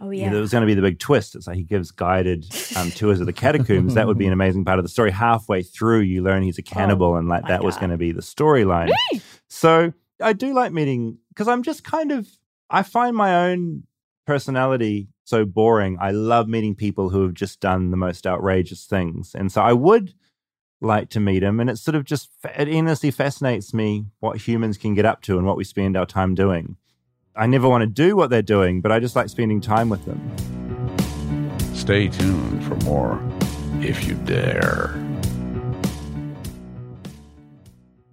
Oh 0.00 0.10
you 0.10 0.20
yeah. 0.20 0.26
know, 0.28 0.34
there 0.34 0.40
was 0.42 0.52
going 0.52 0.62
to 0.62 0.66
be 0.66 0.74
the 0.74 0.82
big 0.82 1.00
twist. 1.00 1.34
It's 1.34 1.48
like 1.48 1.56
he 1.56 1.64
gives 1.64 1.90
guided 1.90 2.46
um, 2.76 2.90
tours 2.92 3.18
of 3.18 3.26
the 3.26 3.32
catacombs. 3.32 3.94
that 3.94 4.06
would 4.06 4.18
be 4.18 4.26
an 4.26 4.32
amazing 4.32 4.64
part 4.64 4.78
of 4.78 4.84
the 4.84 4.88
story. 4.88 5.10
Halfway 5.10 5.62
through, 5.64 6.00
you 6.00 6.22
learn 6.22 6.42
he's 6.44 6.58
a 6.58 6.62
cannibal, 6.62 7.16
and 7.16 7.28
like 7.28 7.46
that 7.48 7.64
was 7.64 7.76
going 7.78 7.90
to 7.90 7.96
be 7.98 8.12
the 8.12 8.22
storyline. 8.22 8.90
so 9.48 9.92
I 10.22 10.34
do 10.34 10.54
like 10.54 10.72
meeting 10.72 11.18
because 11.30 11.48
I'm 11.48 11.64
just 11.64 11.82
kind 11.82 12.12
of 12.12 12.28
I 12.70 12.84
find 12.84 13.16
my 13.16 13.48
own 13.50 13.84
personality 14.24 15.08
so 15.28 15.44
boring. 15.44 15.98
I 16.00 16.10
love 16.10 16.48
meeting 16.48 16.74
people 16.74 17.10
who 17.10 17.22
have 17.22 17.34
just 17.34 17.60
done 17.60 17.90
the 17.90 17.96
most 17.96 18.26
outrageous 18.26 18.86
things, 18.86 19.34
and 19.34 19.52
so 19.52 19.60
I 19.60 19.74
would 19.74 20.14
like 20.80 21.10
to 21.10 21.20
meet 21.20 21.42
him. 21.42 21.60
And 21.60 21.68
it 21.68 21.76
sort 21.76 21.94
of 21.94 22.04
just, 22.04 22.30
it 22.44 22.68
endlessly 22.68 23.10
fascinates 23.10 23.74
me 23.74 24.06
what 24.20 24.38
humans 24.38 24.78
can 24.78 24.94
get 24.94 25.04
up 25.04 25.22
to 25.22 25.36
and 25.36 25.46
what 25.46 25.56
we 25.56 25.64
spend 25.64 25.96
our 25.96 26.06
time 26.06 26.34
doing. 26.34 26.76
I 27.36 27.46
never 27.46 27.68
want 27.68 27.82
to 27.82 27.86
do 27.86 28.16
what 28.16 28.30
they're 28.30 28.42
doing, 28.42 28.80
but 28.80 28.90
I 28.90 29.00
just 29.00 29.16
like 29.16 29.28
spending 29.28 29.60
time 29.60 29.88
with 29.88 30.04
them. 30.04 30.18
Stay 31.74 32.08
tuned 32.08 32.64
for 32.64 32.76
more 32.84 33.20
if 33.80 34.06
you 34.06 34.14
dare. 34.24 34.94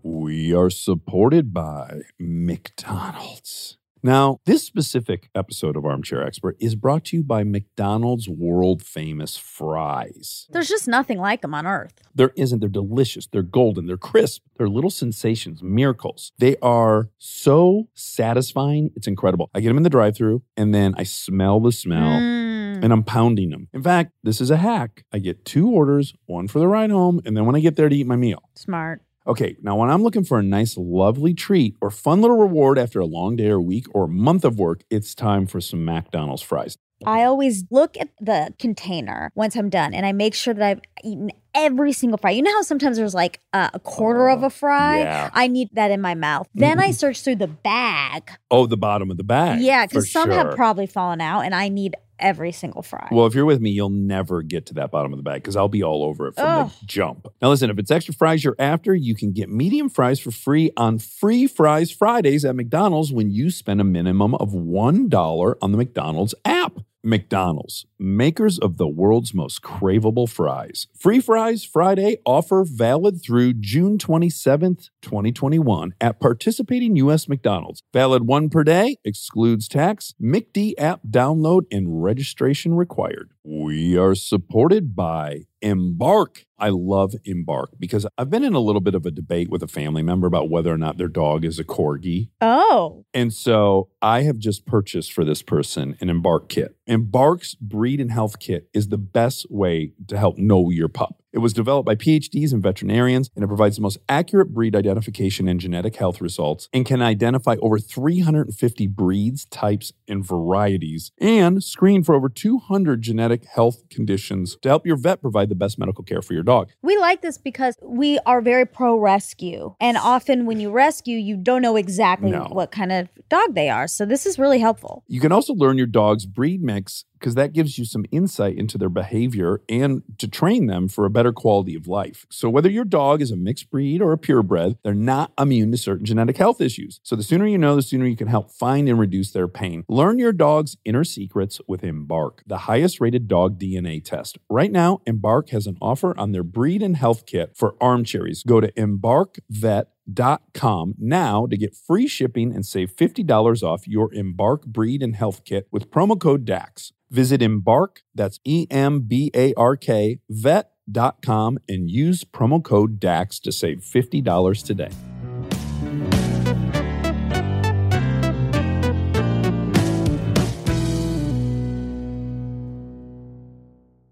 We 0.04 0.54
are 0.54 0.70
supported 0.70 1.54
by 1.54 2.02
McDonald's. 2.20 3.78
Now, 4.06 4.40
this 4.46 4.64
specific 4.64 5.32
episode 5.34 5.76
of 5.76 5.84
Armchair 5.84 6.22
Expert 6.24 6.58
is 6.60 6.76
brought 6.76 7.06
to 7.06 7.18
you 7.18 7.24
by 7.24 7.44
McDonald's 7.44 8.30
world 8.30 8.84
famous 8.84 9.36
fries. 9.36 10.46
There's 10.52 10.70
just 10.70 10.88
nothing 10.88 11.18
like 11.18 11.42
them 11.42 11.56
on 11.56 11.66
earth. 11.66 11.96
There 12.14 12.32
isn't. 12.38 12.60
They're 12.60 12.70
delicious. 12.70 13.26
They're 13.26 13.42
golden. 13.42 13.88
They're 13.88 13.98
crisp. 13.98 14.44
They're 14.58 14.70
little 14.70 14.92
sensations, 14.92 15.64
miracles. 15.64 16.34
They 16.38 16.56
are 16.62 17.10
so 17.18 17.88
satisfying. 17.96 18.92
It's 18.96 19.08
incredible. 19.08 19.50
I 19.56 19.60
get 19.60 19.70
them 19.70 19.78
in 19.78 19.84
the 19.84 19.90
drive 19.90 20.16
through 20.16 20.44
and 20.56 20.72
then 20.72 20.94
I 20.96 21.02
smell 21.04 21.60
the 21.60 21.72
smell 21.72 22.20
Mm. 22.20 22.84
and 22.84 22.94
I'm 22.94 23.04
pounding 23.04 23.50
them. 23.50 23.70
In 23.74 23.82
fact, 23.82 24.12
this 24.22 24.40
is 24.40 24.52
a 24.52 24.58
hack. 24.58 25.04
I 25.12 25.18
get 25.18 25.46
two 25.46 25.68
orders, 25.72 26.14
one 26.28 26.48
for 26.48 26.60
the 26.60 26.68
ride 26.68 26.92
home, 26.92 27.22
and 27.26 27.36
then 27.36 27.46
when 27.48 27.56
I 27.56 27.60
get 27.60 27.76
there 27.76 27.90
to 27.90 27.96
eat 27.96 28.06
my 28.06 28.18
meal. 28.18 28.44
Smart. 28.54 29.02
Okay, 29.28 29.58
now 29.62 29.76
when 29.76 29.90
I'm 29.90 30.04
looking 30.04 30.24
for 30.24 30.38
a 30.38 30.44
nice, 30.44 30.78
lovely 30.78 31.34
treat 31.34 31.76
or 31.82 31.90
fun 31.90 32.22
little 32.22 32.38
reward 32.38 32.78
after 32.78 33.00
a 33.00 33.06
long 33.06 33.36
day 33.36 33.50
or 33.50 33.60
week 33.60 33.86
or 33.92 34.08
month 34.08 34.46
of 34.46 34.60
work, 34.60 34.84
it's 34.92 35.16
time 35.16 35.48
for 35.48 35.60
some 35.60 35.84
McDonald's 35.84 36.44
fries. 36.44 36.78
I 37.06 37.24
always 37.24 37.66
look 37.72 37.98
at 38.00 38.10
the 38.20 38.54
container 38.58 39.32
once 39.36 39.56
I'm 39.56 39.70
done 39.70 39.94
and 39.94 40.06
I 40.06 40.12
make 40.12 40.34
sure 40.34 40.54
that 40.54 40.64
I've 40.64 40.82
eaten 41.04 41.32
every 41.54 41.92
single 41.92 42.18
fry. 42.18 42.32
You 42.32 42.42
know 42.42 42.52
how 42.54 42.62
sometimes 42.62 42.98
there's 42.98 43.14
like 43.14 43.42
a, 43.52 43.72
a 43.74 43.80
quarter 43.80 44.30
of 44.30 44.44
a 44.44 44.48
oh, 44.48 44.50
fry? 44.50 45.00
yeah. 45.00 45.30
I 45.34 45.48
need 45.48 45.70
that 45.74 45.92
in 45.92 46.02
my 46.02 46.16
mouth. 46.16 46.48
Then 46.54 46.80
I 46.80 46.86
mm-hmm. 46.86 46.94
search 46.94 47.22
through 47.22 47.36
the 47.36 47.48
bag. 47.48 48.32
Oh, 48.50 48.66
the 48.66 48.78
bottom 48.78 49.12
of 49.12 49.18
the 49.18 49.24
bag. 49.24 49.60
yeah, 49.62 49.86
because 49.86 50.12
some 50.12 50.32
have 50.32 50.56
probably 50.56 50.88
fallen 50.88 51.20
out 51.20 51.42
and 51.42 51.54
I 51.54 51.70
need 51.70 51.96
every 52.20 52.52
single 52.52 52.82
fry. 52.82 53.08
Well, 53.12 53.26
if 53.26 53.36
you're 53.36 53.46
with 53.46 53.62
me, 53.62 53.72
you'll 53.72 53.90
never 53.90 54.42
get 54.42 54.66
to 54.68 54.74
that 54.76 54.92
bottom 54.92 55.14
of 55.14 55.18
the 55.18 55.24
bag 55.24 55.42
because 55.42 55.56
I'll 55.56 55.68
be 55.68 55.84
all 55.84 56.04
over 56.04 56.28
it 56.28 56.36
from 56.36 56.46
Ugh. 56.46 56.72
the 56.80 56.86
jump. 56.86 57.28
Now, 57.42 57.50
listen, 57.50 57.70
if 57.70 57.80
it's 57.80 57.92
extra 57.92 58.14
fries 58.14 58.44
you're 58.44 58.56
after, 58.60 58.94
you 58.94 59.16
can 59.16 59.32
get 59.32 59.50
medium 59.50 59.90
fries 59.90 60.20
for 60.20 60.32
free 60.32 60.72
on 60.78 61.00
Free 61.00 61.48
Fries 61.48 61.92
Fridays 61.92 62.46
at 62.46 62.56
McDonald's 62.56 63.12
when 63.12 63.32
you 63.32 63.50
spend 63.50 63.82
a 63.82 63.86
minimum 63.86 64.36
of 64.36 64.52
$1 64.52 65.56
on 65.62 65.72
the 65.72 65.78
McDonald's 65.78 66.36
app. 66.44 66.80
McDonald's, 67.06 67.86
makers 68.00 68.58
of 68.58 68.78
the 68.78 68.88
world's 68.88 69.32
most 69.32 69.62
craveable 69.62 70.28
fries. 70.28 70.88
Free 70.98 71.20
Fries 71.20 71.64
Friday 71.64 72.18
offer 72.26 72.66
valid 72.68 73.22
through 73.24 73.54
June 73.54 74.00
27th, 74.00 74.90
2021 75.04 75.94
at 76.02 76.20
participating 76.20 76.96
U.S. 76.96 77.30
McDonald's. 77.30 77.84
Valid 77.94 78.26
one 78.26 78.50
per 78.50 78.64
day, 78.64 78.98
excludes 79.06 79.68
tax, 79.68 80.16
McD 80.20 80.74
app 80.80 81.02
download 81.08 81.66
and 81.72 82.04
registration 82.06 82.76
required. 82.76 83.32
We 83.44 83.98
are 83.98 84.14
supported 84.14 84.96
by 84.96 85.48
Embark. 85.66 86.46
I 86.58 86.70
love 86.70 87.16
Embark 87.26 87.72
because 87.80 88.06
I've 88.18 88.30
been 88.30 88.44
in 88.44 88.54
a 88.54 88.60
little 88.60 88.80
bit 88.80 88.96
of 88.96 89.06
a 89.06 89.12
debate 89.12 89.50
with 89.50 89.62
a 89.64 89.68
family 89.68 90.04
member 90.04 90.28
about 90.28 90.50
whether 90.50 90.72
or 90.72 90.78
not 90.78 90.98
their 90.98 91.10
dog 91.10 91.44
is 91.44 91.60
a 91.60 91.66
corgi. 91.66 92.30
oh, 92.40 93.04
And 93.14 93.34
so 93.34 93.90
I 94.02 94.22
have 94.22 94.38
just 94.38 94.66
purchased 94.66 95.12
for 95.12 95.26
this 95.26 95.42
person 95.42 95.98
an 96.00 96.10
Embark 96.10 96.48
kit. 96.48 96.78
Embark's 96.88 97.56
breed 97.56 98.00
and 98.00 98.12
health 98.12 98.40
kit 98.40 98.70
is 98.74 98.90
the 98.90 98.98
best 98.98 99.48
way 99.50 99.92
to 100.08 100.18
help 100.18 100.38
know 100.38 100.70
your 100.70 100.88
pup. 100.88 101.22
It 101.34 101.40
was 101.40 101.52
developed 101.52 101.86
by 101.86 101.96
PhDs 101.96 102.54
and 102.54 102.64
veterinarians, 102.64 103.30
and 103.36 103.44
it 103.44 103.48
provides 103.48 103.76
the 103.76 103.82
most 103.82 103.98
accurate 104.08 104.54
breed 104.54 104.74
identification 104.74 105.50
and 105.50 105.60
genetic 105.60 105.98
health 105.98 106.22
results 106.22 106.70
and 106.72 106.86
can 106.86 107.02
identify 107.02 107.58
over 107.62 107.78
350 107.78 108.88
breeds, 108.88 109.44
types, 109.48 109.92
and 110.08 110.26
varieties, 110.26 111.12
and 111.20 111.62
screen 111.62 112.04
for 112.04 112.16
over 112.16 112.30
200 112.30 113.02
genetic 113.02 113.44
health 113.54 113.90
conditions 113.90 114.56
to 114.62 114.70
help 114.70 114.86
your 114.86 114.96
vet 114.96 115.22
provide 115.22 115.50
the 115.50 115.55
best 115.56 115.80
medical 115.80 116.04
care 116.04 116.22
for 116.22 116.34
your 116.34 116.44
dog. 116.44 116.70
we 116.82 116.98
like 116.98 117.22
this 117.22 117.38
because 117.38 117.76
we 117.82 118.20
are 118.26 118.42
very 118.42 118.66
pro 118.66 118.98
rescue. 118.98 119.76
And 119.80 119.98
often 119.98 120.46
when 120.46 120.60
you 120.60 120.72
rescue, 120.72 121.18
you 121.18 121.38
don't 121.38 121.62
know 121.62 121.76
exactly 121.76 122.32
No. 122.32 122.48
what 122.52 122.72
kind 122.72 122.92
of 122.92 123.10
dog 123.30 123.56
they 123.56 123.70
are. 123.70 123.88
So 123.88 124.06
this 124.06 124.26
is 124.26 124.38
really 124.38 124.60
helpful. 124.60 125.04
You 125.08 125.20
can 125.20 125.32
also 125.32 125.54
learn 125.54 125.78
your 125.78 125.88
dog's 125.88 126.26
breed 126.26 126.62
mix 126.62 127.06
because 127.26 127.34
that 127.34 127.54
gives 127.54 127.80
you 127.80 127.86
some 127.86 128.06
insight 128.12 128.56
into 128.56 128.78
their 128.78 128.88
behavior 128.88 129.60
and 129.68 130.04
to 130.20 130.28
train 130.28 130.68
them 130.68 130.88
for 130.88 131.06
a 131.06 131.10
better 131.10 131.34
quality 131.34 131.74
of 131.74 131.88
life. 131.88 132.28
So, 132.30 132.52
whether 132.52 132.70
your 132.70 132.86
dog 132.86 133.20
is 133.20 133.32
a 133.32 133.36
mixed 133.36 133.72
breed 133.72 134.00
or 134.00 134.12
a 134.12 134.18
purebred, 134.18 134.78
they're 134.84 134.94
not 134.94 135.32
immune 135.40 135.72
to 135.72 135.78
certain 135.78 136.06
genetic 136.06 136.38
health 136.38 136.62
issues. 136.62 137.00
So, 137.02 137.16
the 137.16 137.24
sooner 137.24 137.48
you 137.48 137.58
know, 137.58 137.76
the 137.76 137.82
sooner 137.82 138.06
you 138.06 138.16
can 138.16 138.28
help 138.28 138.52
find 138.52 138.88
and 138.88 139.00
reduce 139.00 139.32
their 139.32 139.48
pain. 139.48 139.86
Learn 139.90 140.20
your 140.20 140.34
dog's 140.34 140.78
inner 140.86 141.04
secrets 141.04 141.60
with 141.68 141.84
Embark, 141.84 142.44
the 142.46 142.60
highest 142.60 143.02
rated 143.02 143.28
dog 143.28 143.60
DNA 143.60 144.04
test. 144.04 144.38
Right 144.48 144.72
now, 144.72 145.02
Embark 145.08 145.50
has 145.50 145.66
an 145.66 145.80
offer 145.82 146.16
on 146.20 146.32
their 146.32 146.44
breed 146.44 146.84
and 146.84 146.96
health 146.96 147.26
kit 147.26 147.58
for 147.58 147.74
armcherries. 147.82 148.46
Go 148.46 148.62
to 148.62 148.72
embarkvet.com 148.74 149.95
now 150.08 151.46
to 151.48 151.58
get 151.58 151.76
free 151.76 152.08
shipping 152.08 152.54
and 152.54 152.66
save 152.66 152.96
$50 152.96 153.64
off 153.64 153.88
your 153.88 154.14
Embark 154.14 154.66
breed 154.66 155.02
and 155.02 155.16
health 155.16 155.44
kit 155.46 155.68
with 155.72 155.90
promo 155.92 156.20
code 156.20 156.46
DAX. 156.46 156.92
Visit 157.10 157.42
Embark, 157.42 158.02
that's 158.14 158.40
E 158.44 158.68
M 158.70 159.02
B 159.02 159.32
A 159.34 159.54
R 159.56 159.76
K, 159.76 160.20
vet.com 160.30 161.60
and 161.70 161.90
use 161.90 162.24
promo 162.24 162.64
code 162.64 163.00
DAX 163.00 163.40
to 163.40 163.52
save 163.52 163.80
$50 163.80 164.64
today. 164.66 166.25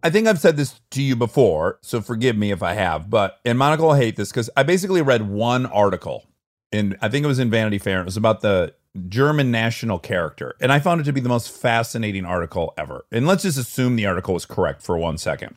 I 0.04 0.10
think 0.10 0.28
I've 0.28 0.40
said 0.40 0.58
this 0.58 0.80
to 0.92 1.02
you 1.02 1.16
before, 1.16 1.80
so 1.82 2.02
forgive 2.02 2.38
me 2.38 2.52
if 2.52 2.62
I 2.62 2.74
have, 2.74 3.10
but 3.10 3.40
and 3.46 3.58
Monica 3.58 3.84
will 3.84 3.94
hate 3.94 4.18
this 4.18 4.30
because 4.30 4.50
I 4.58 4.64
basically 4.64 5.02
read 5.02 5.30
one 5.30 5.66
article 5.66 6.28
and 6.74 6.98
I 7.02 7.08
think 7.08 7.24
it 7.24 7.28
was 7.28 7.40
in 7.40 7.50
Vanity 7.50 7.78
Fair. 7.78 8.00
and 8.00 8.02
It 8.02 8.06
was 8.06 8.18
about 8.18 8.42
the 8.42 8.74
German 9.08 9.52
national 9.52 10.00
character. 10.00 10.56
And 10.60 10.72
I 10.72 10.80
found 10.80 11.02
it 11.02 11.04
to 11.06 11.14
be 11.14 11.22
the 11.22 11.30
most 11.30 11.50
fascinating 11.50 12.26
article 12.26 12.74
ever. 12.78 13.06
And 13.12 13.28
let's 13.28 13.44
just 13.44 13.58
assume 13.58 13.96
the 13.96 14.06
article 14.06 14.34
was 14.34 14.46
correct 14.46 14.82
for 14.82 14.98
one 14.98 15.18
second. 15.18 15.56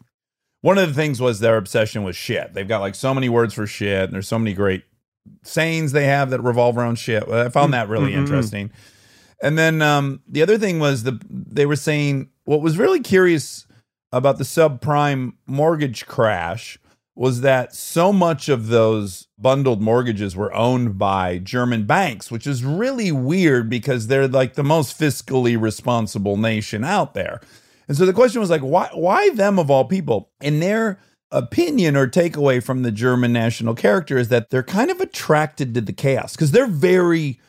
One 0.60 0.78
of 0.78 0.88
the 0.88 0.94
things 0.94 1.20
was 1.20 1.40
their 1.40 1.56
obsession 1.56 2.02
with 2.02 2.16
shit. 2.16 2.54
They've 2.54 2.68
got 2.68 2.80
like 2.80 2.94
so 2.94 3.14
many 3.14 3.28
words 3.28 3.54
for 3.54 3.66
shit, 3.66 4.04
and 4.04 4.14
there's 4.14 4.28
so 4.28 4.38
many 4.38 4.52
great 4.52 4.84
sayings 5.42 5.92
they 5.92 6.06
have 6.06 6.30
that 6.30 6.40
revolve 6.40 6.76
around 6.78 6.98
shit. 6.98 7.28
I 7.28 7.48
found 7.50 7.70
mm, 7.70 7.72
that 7.72 7.88
really 7.88 8.12
Mm-mm. 8.12 8.18
interesting. 8.18 8.70
And 9.42 9.58
then 9.58 9.82
um, 9.82 10.22
the 10.26 10.42
other 10.42 10.58
thing 10.58 10.78
was 10.78 11.02
the 11.02 11.20
they 11.28 11.66
were 11.66 11.76
saying 11.76 12.30
what 12.44 12.62
was 12.62 12.78
really 12.78 13.00
curious 13.00 13.65
about 14.16 14.38
the 14.38 14.44
subprime 14.44 15.34
mortgage 15.46 16.06
crash 16.06 16.78
was 17.14 17.40
that 17.40 17.74
so 17.74 18.12
much 18.12 18.48
of 18.50 18.68
those 18.68 19.26
bundled 19.38 19.80
mortgages 19.80 20.36
were 20.36 20.52
owned 20.54 20.98
by 20.98 21.38
German 21.38 21.86
banks, 21.86 22.30
which 22.30 22.46
is 22.46 22.62
really 22.62 23.10
weird 23.10 23.70
because 23.70 24.06
they're 24.06 24.28
like 24.28 24.54
the 24.54 24.62
most 24.62 25.00
fiscally 25.00 25.60
responsible 25.60 26.36
nation 26.36 26.84
out 26.84 27.14
there. 27.14 27.40
And 27.88 27.96
so 27.96 28.04
the 28.04 28.12
question 28.12 28.40
was 28.40 28.50
like, 28.50 28.60
why 28.60 28.90
why 28.92 29.30
them 29.30 29.58
of 29.58 29.70
all 29.70 29.86
people? 29.86 30.30
In 30.42 30.60
their 30.60 30.98
opinion 31.30 31.96
or 31.96 32.06
takeaway 32.06 32.62
from 32.62 32.82
the 32.82 32.92
German 32.92 33.32
national 33.32 33.74
character 33.74 34.18
is 34.18 34.28
that 34.28 34.50
they're 34.50 34.62
kind 34.62 34.90
of 34.90 35.00
attracted 35.00 35.74
to 35.74 35.80
the 35.80 35.92
chaos 35.92 36.32
because 36.32 36.52
they're 36.52 36.66
very 36.66 37.40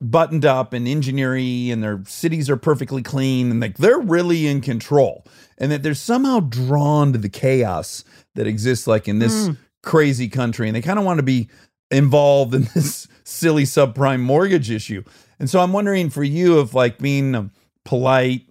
buttoned 0.00 0.44
up 0.46 0.72
and 0.72 0.88
engineering 0.88 1.70
and 1.70 1.82
their 1.82 2.02
cities 2.06 2.48
are 2.48 2.56
perfectly 2.56 3.02
clean 3.02 3.50
and 3.50 3.60
like 3.60 3.76
they're 3.78 3.98
really 3.98 4.46
in 4.46 4.60
control 4.60 5.26
and 5.58 5.70
that 5.70 5.82
they're 5.82 5.94
somehow 5.94 6.40
drawn 6.40 7.12
to 7.12 7.18
the 7.18 7.28
chaos 7.28 8.02
that 8.34 8.46
exists 8.46 8.86
like 8.86 9.06
in 9.06 9.18
this 9.18 9.48
Mm. 9.48 9.56
crazy 9.82 10.28
country 10.28 10.68
and 10.68 10.74
they 10.74 10.80
kind 10.80 10.98
of 10.98 11.04
want 11.04 11.18
to 11.18 11.22
be 11.22 11.48
involved 11.90 12.54
in 12.54 12.62
this 12.74 13.08
silly 13.24 13.64
subprime 13.64 14.20
mortgage 14.20 14.70
issue 14.70 15.02
and 15.38 15.50
so 15.50 15.60
i'm 15.60 15.72
wondering 15.72 16.08
for 16.08 16.24
you 16.24 16.60
if 16.60 16.72
like 16.74 16.96
being 16.98 17.34
a 17.34 17.50
polite 17.84 18.46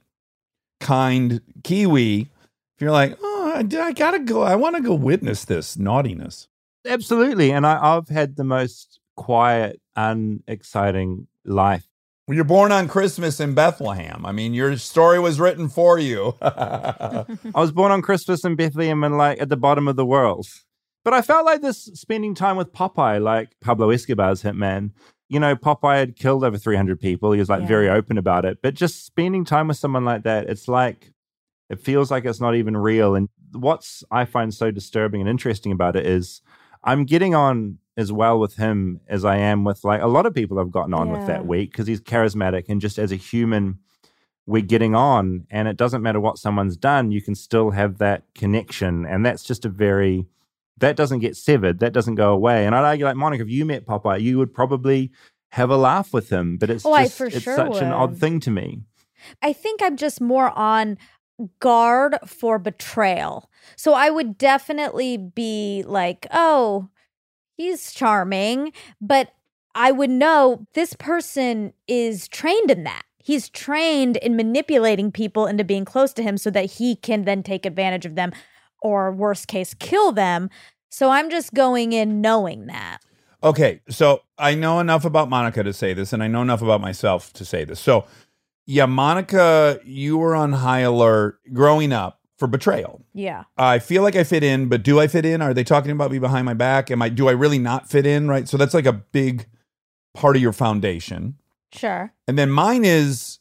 kind 0.80 1.42
kiwi 1.64 2.22
if 2.22 2.82
you're 2.82 2.92
like 2.92 3.18
oh 3.22 3.54
i, 3.56 3.60
I 3.82 3.92
gotta 3.92 4.20
go 4.20 4.44
i 4.44 4.56
want 4.56 4.76
to 4.76 4.82
go 4.84 4.94
witness 4.94 5.46
this 5.46 5.78
naughtiness 5.78 6.48
Absolutely. 6.88 7.52
And 7.52 7.68
I, 7.68 7.78
I've 7.98 8.08
had 8.08 8.38
the 8.38 8.46
most 8.46 9.02
quiet, 9.18 9.82
unexciting 9.98 11.28
life. 11.46 11.86
Well, 12.28 12.36
You're 12.36 12.46
born 12.46 12.72
on 12.72 12.88
Christmas 12.88 13.40
in 13.40 13.54
Bethlehem. 13.56 14.26
I 14.26 14.32
mean, 14.32 14.54
your 14.54 14.78
story 14.78 15.20
was 15.20 15.40
written 15.40 15.68
for 15.70 15.98
you. 15.98 16.36
I 16.42 17.26
was 17.56 17.72
born 17.72 17.92
on 17.92 18.02
Christmas 18.02 18.44
in 18.44 18.56
Bethlehem 18.56 19.04
and 19.04 19.18
like 19.18 19.42
at 19.42 19.50
the 19.50 19.58
bottom 19.58 19.88
of 19.88 19.96
the 19.96 20.06
world. 20.06 20.48
But 21.04 21.14
I 21.14 21.22
felt 21.22 21.46
like 21.46 21.62
this 21.62 21.86
spending 21.96 22.36
time 22.36 22.56
with 22.58 22.72
Popeye, 22.74 23.22
like 23.22 23.50
Pablo 23.62 23.90
Escobar's 23.90 24.44
hitman. 24.44 24.92
You 25.28 25.40
know, 25.40 25.56
Popeye 25.56 25.98
had 25.98 26.16
killed 26.16 26.44
over 26.44 26.58
300 26.58 27.00
people. 27.00 27.32
He 27.32 27.40
was 27.40 27.50
like 27.50 27.62
Yeah. 27.62 27.68
very 27.68 27.90
open 27.90 28.18
about 28.18 28.46
it. 28.46 28.60
But 28.62 28.74
just 28.74 29.06
spending 29.06 29.46
time 29.46 29.68
with 29.68 29.78
someone 29.78 30.06
like 30.06 30.24
that, 30.24 30.50
it's 30.50 30.68
like 30.68 31.12
It 31.70 31.80
feels 31.80 32.10
like 32.12 32.26
it's 32.26 32.42
not 32.42 32.56
even 32.56 32.76
real. 32.78 33.16
And 33.16 33.30
what's 33.54 34.04
I 34.12 34.26
find 34.26 34.54
so 34.54 34.72
disturbing 34.72 35.22
and 35.22 35.30
interesting 35.30 35.72
about 35.72 35.96
it 35.96 36.06
is 36.06 36.42
I'm 36.84 37.06
getting 37.06 37.36
on 37.36 37.78
as 37.98 38.12
well 38.12 38.40
with 38.40 38.56
him 38.56 39.02
as 39.08 39.26
I 39.26 39.38
am 39.38 39.66
with 39.66 39.84
like 39.84 40.02
a 40.02 40.08
lot 40.08 40.26
of 40.26 40.34
people 40.34 40.58
I've 40.60 40.72
gotten 40.72 40.94
on 40.94 41.12
with 41.12 41.28
that 41.28 41.46
week 41.46 41.72
because 41.72 41.86
he's 41.88 42.00
charismatic 42.00 42.66
and 42.70 42.80
just 42.80 42.98
as 42.98 43.12
a 43.12 43.18
human, 43.18 43.80
we're 44.46 44.62
getting 44.62 44.96
on. 44.96 45.46
And 45.52 45.68
it 45.68 45.76
doesn't 45.76 46.02
matter 46.02 46.20
what 46.20 46.38
someone's 46.38 46.78
done, 46.78 47.12
you 47.12 47.22
can 47.22 47.36
still 47.36 47.72
have 47.72 47.98
that 47.98 48.24
connection. 48.36 49.06
And 49.06 49.26
that's 49.26 49.44
just 49.44 49.66
a 49.66 49.70
very, 49.70 50.28
that 50.78 50.96
doesn't 50.96 51.20
get 51.20 51.36
severed, 51.36 51.80
that 51.80 51.92
doesn't 51.92 52.16
go 52.16 52.32
away. 52.32 52.66
And 52.66 52.74
I'd 52.74 52.86
argue, 52.86 53.06
like, 53.06 53.18
Monica, 53.18 53.44
if 53.44 53.50
you 53.50 53.66
met 53.66 53.86
Popeye, 53.86 54.22
you 54.22 54.38
would 54.38 54.54
probably 54.54 55.12
have 55.52 55.70
a 55.70 55.78
laugh 55.78 56.14
with 56.14 56.30
him, 56.30 56.58
but 56.58 56.70
it's 56.70 56.86
Oh, 56.86 56.98
just, 56.98 57.18
for 57.18 57.26
it's 57.26 57.42
sure 57.42 57.56
such 57.56 57.82
an 57.82 57.92
odd 57.92 58.18
thing 58.18 58.40
to 58.42 58.52
me. 58.52 58.84
I 59.42 59.52
think 59.52 59.82
I'm 59.84 59.98
just 59.98 60.22
more 60.22 60.58
on 60.58 60.98
guard 61.60 62.18
for 62.26 62.60
betrayal. 62.60 63.50
So 63.76 63.94
I 63.94 64.10
would 64.10 64.38
definitely 64.38 65.18
be 65.18 65.84
like, 65.86 66.28
oh, 66.32 66.90
he's 67.56 67.92
charming, 67.92 68.74
but 69.02 69.34
I 69.76 69.92
would 69.92 70.10
know 70.10 70.66
this 70.74 70.94
person 70.94 71.74
is 71.88 72.28
trained 72.28 72.72
in 72.72 72.84
that. 72.84 73.04
He's 73.18 73.50
trained 73.50 74.18
in 74.18 74.36
manipulating 74.36 75.12
people 75.12 75.46
into 75.46 75.64
being 75.64 75.86
close 75.86 76.14
to 76.14 76.24
him 76.24 76.38
so 76.38 76.50
that 76.52 76.66
he 76.66 76.96
can 76.96 77.26
then 77.26 77.44
take 77.44 77.66
advantage 77.66 78.06
of 78.06 78.16
them 78.16 78.32
or, 78.82 79.12
worst 79.12 79.48
case, 79.48 79.74
kill 79.74 80.12
them. 80.12 80.50
So 80.90 81.10
I'm 81.10 81.30
just 81.30 81.54
going 81.54 81.94
in 81.94 82.22
knowing 82.22 82.68
that. 82.68 83.00
Okay, 83.44 83.82
so 83.90 84.22
I 84.38 84.56
know 84.56 84.80
enough 84.80 85.06
about 85.06 85.30
Monica 85.30 85.64
to 85.64 85.72
say 85.72 85.94
this, 85.94 86.12
and 86.12 86.22
I 86.22 86.28
know 86.28 86.42
enough 86.42 86.62
about 86.62 86.82
myself 86.82 87.32
to 87.34 87.46
say 87.46 87.64
this. 87.64 87.80
So, 87.80 88.06
yeah, 88.70 88.86
Monica, 88.86 89.80
you 89.84 90.20
were 90.20 90.36
on 90.36 90.54
high 90.54 90.82
alert 90.82 91.40
growing 91.52 91.92
up 91.92 92.20
for 92.38 92.48
betrayal. 92.48 93.04
Yeah. 93.16 93.46
I 93.58 93.80
feel 93.80 94.04
like 94.04 94.16
I 94.16 94.24
fit 94.24 94.44
in, 94.44 94.68
but 94.68 94.84
do 94.84 95.00
I 95.00 95.08
fit 95.08 95.26
in? 95.26 95.42
Are 95.42 95.56
they 95.56 95.64
talking 95.64 95.90
about 95.90 96.12
me 96.12 96.20
behind 96.20 96.46
my 96.46 96.54
back? 96.54 96.92
Am 96.92 97.02
I? 97.02 97.10
Do 97.10 97.28
I 97.28 97.32
really 97.32 97.58
not 97.58 97.90
fit 97.90 98.06
in? 98.06 98.28
Right. 98.28 98.48
So 98.48 98.58
that's 98.58 98.76
like 98.76 98.86
a 98.86 98.94
big 98.94 99.48
part 100.14 100.36
of 100.36 100.42
your 100.44 100.54
foundation. 100.54 101.40
Sure. 101.74 102.14
And 102.28 102.38
then 102.38 102.52
mine 102.52 102.86
is, 102.86 103.40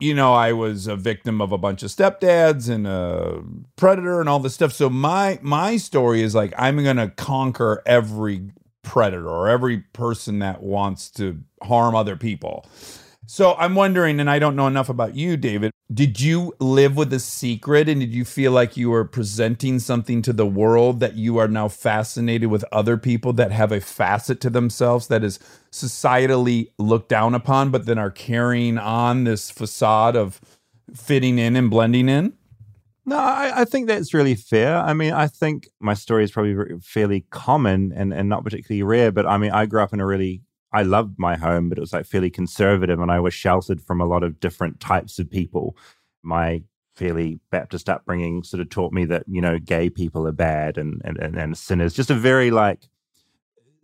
you 0.00 0.14
know, 0.14 0.32
I 0.32 0.54
was 0.54 0.86
a 0.86 0.96
victim 0.96 1.42
of 1.42 1.52
a 1.52 1.58
bunch 1.58 1.82
of 1.82 1.90
stepdads 1.90 2.70
and 2.70 2.86
a 2.86 3.42
predator 3.76 4.20
and 4.20 4.28
all 4.28 4.40
this 4.40 4.54
stuff. 4.54 4.72
So 4.72 4.88
my 4.88 5.38
my 5.42 5.76
story 5.76 6.22
is 6.22 6.34
like 6.34 6.54
I'm 6.56 6.82
gonna 6.82 7.10
conquer 7.10 7.82
every 7.84 8.52
predator 8.80 9.28
or 9.28 9.50
every 9.50 9.80
person 9.92 10.38
that 10.38 10.62
wants 10.62 11.10
to 11.10 11.42
harm 11.62 11.94
other 11.94 12.16
people. 12.16 12.64
So 13.26 13.54
I'm 13.54 13.74
wondering, 13.74 14.18
and 14.20 14.28
I 14.28 14.38
don't 14.38 14.56
know 14.56 14.66
enough 14.66 14.88
about 14.88 15.14
you, 15.14 15.36
David. 15.36 15.70
Did 15.92 16.20
you 16.20 16.54
live 16.58 16.96
with 16.96 17.12
a 17.12 17.20
secret 17.20 17.88
and 17.88 18.00
did 18.00 18.12
you 18.12 18.24
feel 18.24 18.52
like 18.52 18.76
you 18.76 18.90
were 18.90 19.04
presenting 19.04 19.78
something 19.78 20.22
to 20.22 20.32
the 20.32 20.46
world 20.46 21.00
that 21.00 21.16
you 21.16 21.38
are 21.38 21.48
now 21.48 21.68
fascinated 21.68 22.50
with 22.50 22.64
other 22.72 22.96
people 22.96 23.32
that 23.34 23.52
have 23.52 23.72
a 23.72 23.80
facet 23.80 24.40
to 24.40 24.50
themselves 24.50 25.06
that 25.08 25.22
is 25.22 25.38
societally 25.70 26.70
looked 26.78 27.08
down 27.08 27.34
upon, 27.34 27.70
but 27.70 27.86
then 27.86 27.98
are 27.98 28.10
carrying 28.10 28.78
on 28.78 29.24
this 29.24 29.50
facade 29.50 30.16
of 30.16 30.40
fitting 30.94 31.38
in 31.38 31.56
and 31.56 31.70
blending 31.70 32.08
in? 32.08 32.32
No, 33.04 33.16
I, 33.16 33.62
I 33.62 33.64
think 33.64 33.88
that's 33.88 34.14
really 34.14 34.34
fair. 34.34 34.76
I 34.78 34.94
mean, 34.94 35.12
I 35.12 35.26
think 35.26 35.68
my 35.80 35.94
story 35.94 36.24
is 36.24 36.30
probably 36.30 36.78
fairly 36.80 37.24
common 37.30 37.92
and, 37.94 38.12
and 38.14 38.28
not 38.28 38.44
particularly 38.44 38.82
rare, 38.82 39.10
but 39.12 39.26
I 39.26 39.38
mean, 39.38 39.50
I 39.50 39.66
grew 39.66 39.82
up 39.82 39.92
in 39.92 40.00
a 40.00 40.06
really, 40.06 40.42
I 40.72 40.82
loved 40.82 41.18
my 41.18 41.36
home, 41.36 41.68
but 41.68 41.78
it 41.78 41.82
was 41.82 41.92
like 41.92 42.06
fairly 42.06 42.30
conservative 42.30 43.00
and 43.00 43.10
I 43.10 43.20
was 43.20 43.34
sheltered 43.34 43.80
from 43.80 44.00
a 44.00 44.06
lot 44.06 44.22
of 44.22 44.40
different 44.40 44.80
types 44.80 45.18
of 45.18 45.30
people. 45.30 45.76
My 46.22 46.62
fairly 46.94 47.40
Baptist 47.50 47.88
upbringing 47.88 48.42
sort 48.42 48.60
of 48.60 48.70
taught 48.70 48.92
me 48.92 49.04
that, 49.06 49.24
you 49.26 49.40
know, 49.40 49.58
gay 49.58 49.90
people 49.90 50.26
are 50.26 50.32
bad 50.32 50.78
and, 50.78 51.00
and, 51.04 51.18
and, 51.18 51.36
and 51.36 51.58
sinners, 51.58 51.94
just 51.94 52.10
a 52.10 52.14
very 52.14 52.50
like 52.50 52.88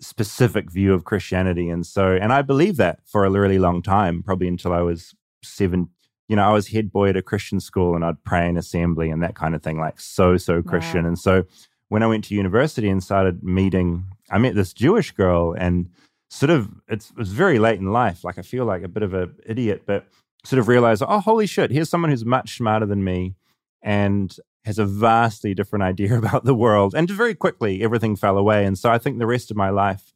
specific 0.00 0.70
view 0.70 0.94
of 0.94 1.04
Christianity. 1.04 1.68
And 1.68 1.86
so, 1.86 2.12
and 2.12 2.32
I 2.32 2.42
believed 2.42 2.78
that 2.78 3.00
for 3.04 3.24
a 3.24 3.30
really 3.30 3.58
long 3.58 3.82
time, 3.82 4.22
probably 4.22 4.48
until 4.48 4.72
I 4.72 4.80
was 4.80 5.14
seven. 5.42 5.90
You 6.28 6.36
know, 6.36 6.44
I 6.44 6.52
was 6.52 6.68
head 6.68 6.92
boy 6.92 7.08
at 7.08 7.16
a 7.16 7.22
Christian 7.22 7.58
school 7.58 7.94
and 7.94 8.04
I'd 8.04 8.22
pray 8.22 8.48
in 8.48 8.58
assembly 8.58 9.10
and 9.10 9.22
that 9.22 9.34
kind 9.34 9.54
of 9.54 9.62
thing, 9.62 9.80
like 9.80 9.98
so, 9.98 10.36
so 10.36 10.62
Christian. 10.62 11.06
And 11.06 11.18
so 11.18 11.44
when 11.88 12.02
I 12.02 12.06
went 12.06 12.24
to 12.24 12.34
university 12.34 12.90
and 12.90 13.02
started 13.02 13.42
meeting, 13.42 14.04
I 14.30 14.36
met 14.36 14.54
this 14.54 14.74
Jewish 14.74 15.10
girl 15.12 15.54
and 15.58 15.88
sort 16.28 16.50
of, 16.50 16.68
it's, 16.88 17.10
it 17.10 17.16
was 17.16 17.32
very 17.32 17.58
late 17.58 17.80
in 17.80 17.92
life. 17.92 18.24
Like 18.24 18.38
I 18.38 18.42
feel 18.42 18.64
like 18.64 18.82
a 18.82 18.88
bit 18.88 19.02
of 19.02 19.14
an 19.14 19.34
idiot, 19.46 19.82
but 19.86 20.06
sort 20.44 20.60
of 20.60 20.68
realize, 20.68 21.02
oh, 21.02 21.20
holy 21.20 21.46
shit, 21.46 21.70
here's 21.70 21.90
someone 21.90 22.10
who's 22.10 22.24
much 22.24 22.56
smarter 22.56 22.86
than 22.86 23.04
me 23.04 23.34
and 23.82 24.36
has 24.64 24.78
a 24.78 24.86
vastly 24.86 25.54
different 25.54 25.82
idea 25.82 26.16
about 26.18 26.44
the 26.44 26.54
world. 26.54 26.94
And 26.94 27.10
very 27.10 27.34
quickly, 27.34 27.82
everything 27.82 28.16
fell 28.16 28.38
away. 28.38 28.64
And 28.64 28.78
so 28.78 28.90
I 28.90 28.98
think 28.98 29.18
the 29.18 29.26
rest 29.26 29.50
of 29.50 29.56
my 29.56 29.70
life 29.70 30.12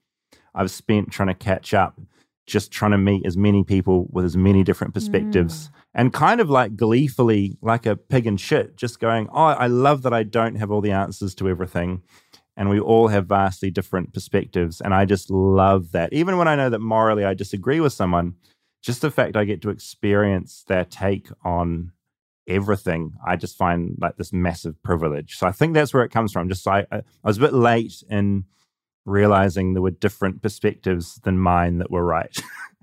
I've 0.55 0.71
spent 0.71 1.11
trying 1.11 1.29
to 1.29 1.35
catch 1.35 1.73
up, 1.73 1.99
just 2.47 2.71
trying 2.71 2.91
to 2.91 2.99
meet 2.99 3.25
as 3.25 3.37
many 3.37 3.65
people 3.65 4.07
with 4.11 4.25
as 4.25 4.37
many 4.37 4.63
different 4.63 4.93
perspectives. 4.95 5.69
Mm. 5.69 5.73
And 5.95 6.13
kind 6.13 6.41
of 6.41 6.51
like 6.51 6.77
gleefully, 6.77 7.57
like 7.63 7.87
a 7.87 7.97
pig 7.97 8.27
in 8.27 8.37
shit, 8.37 8.77
just 8.77 9.01
going, 9.01 9.29
Oh, 9.33 9.45
I 9.45 9.67
love 9.67 10.03
that 10.03 10.13
I 10.13 10.23
don't 10.23 10.57
have 10.57 10.71
all 10.71 10.81
the 10.81 10.93
answers 10.93 11.35
to 11.37 11.49
everything. 11.49 12.03
And 12.57 12.69
we 12.69 12.81
all 12.81 13.09
have 13.09 13.27
vastly 13.27 13.71
different 13.71 14.13
perspectives. 14.13 14.81
And 14.81 14.95
I 14.95 15.05
just 15.05 15.31
love 15.31 15.93
that. 15.93 16.13
Even 16.13 16.37
when 16.37 16.49
I 16.49 16.57
know 16.57 16.69
that 16.69 16.81
morally 16.81 17.25
I 17.25 17.35
disagree 17.35 17.81
with 17.81 17.93
someone, 17.93 18.35
just 18.83 19.01
the 19.01 19.11
fact 19.11 19.37
I 19.37 19.45
get 19.45 19.63
to 19.63 19.71
experience 19.71 20.65
their 20.67 20.85
take 20.85 21.29
on 21.45 21.93
everything, 22.47 23.15
I 23.27 23.37
just 23.37 23.57
find 23.57 23.97
like 24.01 24.17
this 24.17 24.33
massive 24.33 24.83
privilege. 24.83 25.37
So 25.37 25.47
I 25.47 25.53
think 25.53 25.75
that's 25.75 25.95
where 25.95 26.05
it 26.05 26.11
comes 26.11 26.33
from. 26.33 26.49
Just 26.49 26.67
I, 26.67 26.87
I 26.91 27.03
was 27.25 27.39
a 27.39 27.41
bit 27.41 27.55
late 27.55 28.03
in 28.11 28.45
realizing 29.05 29.73
there 29.73 29.83
were 29.83 29.91
different 29.91 30.43
perspectives 30.43 31.17
than 31.25 31.39
mine 31.39 31.79
that 31.79 31.91
were 31.91 32.05
right. 32.05 32.37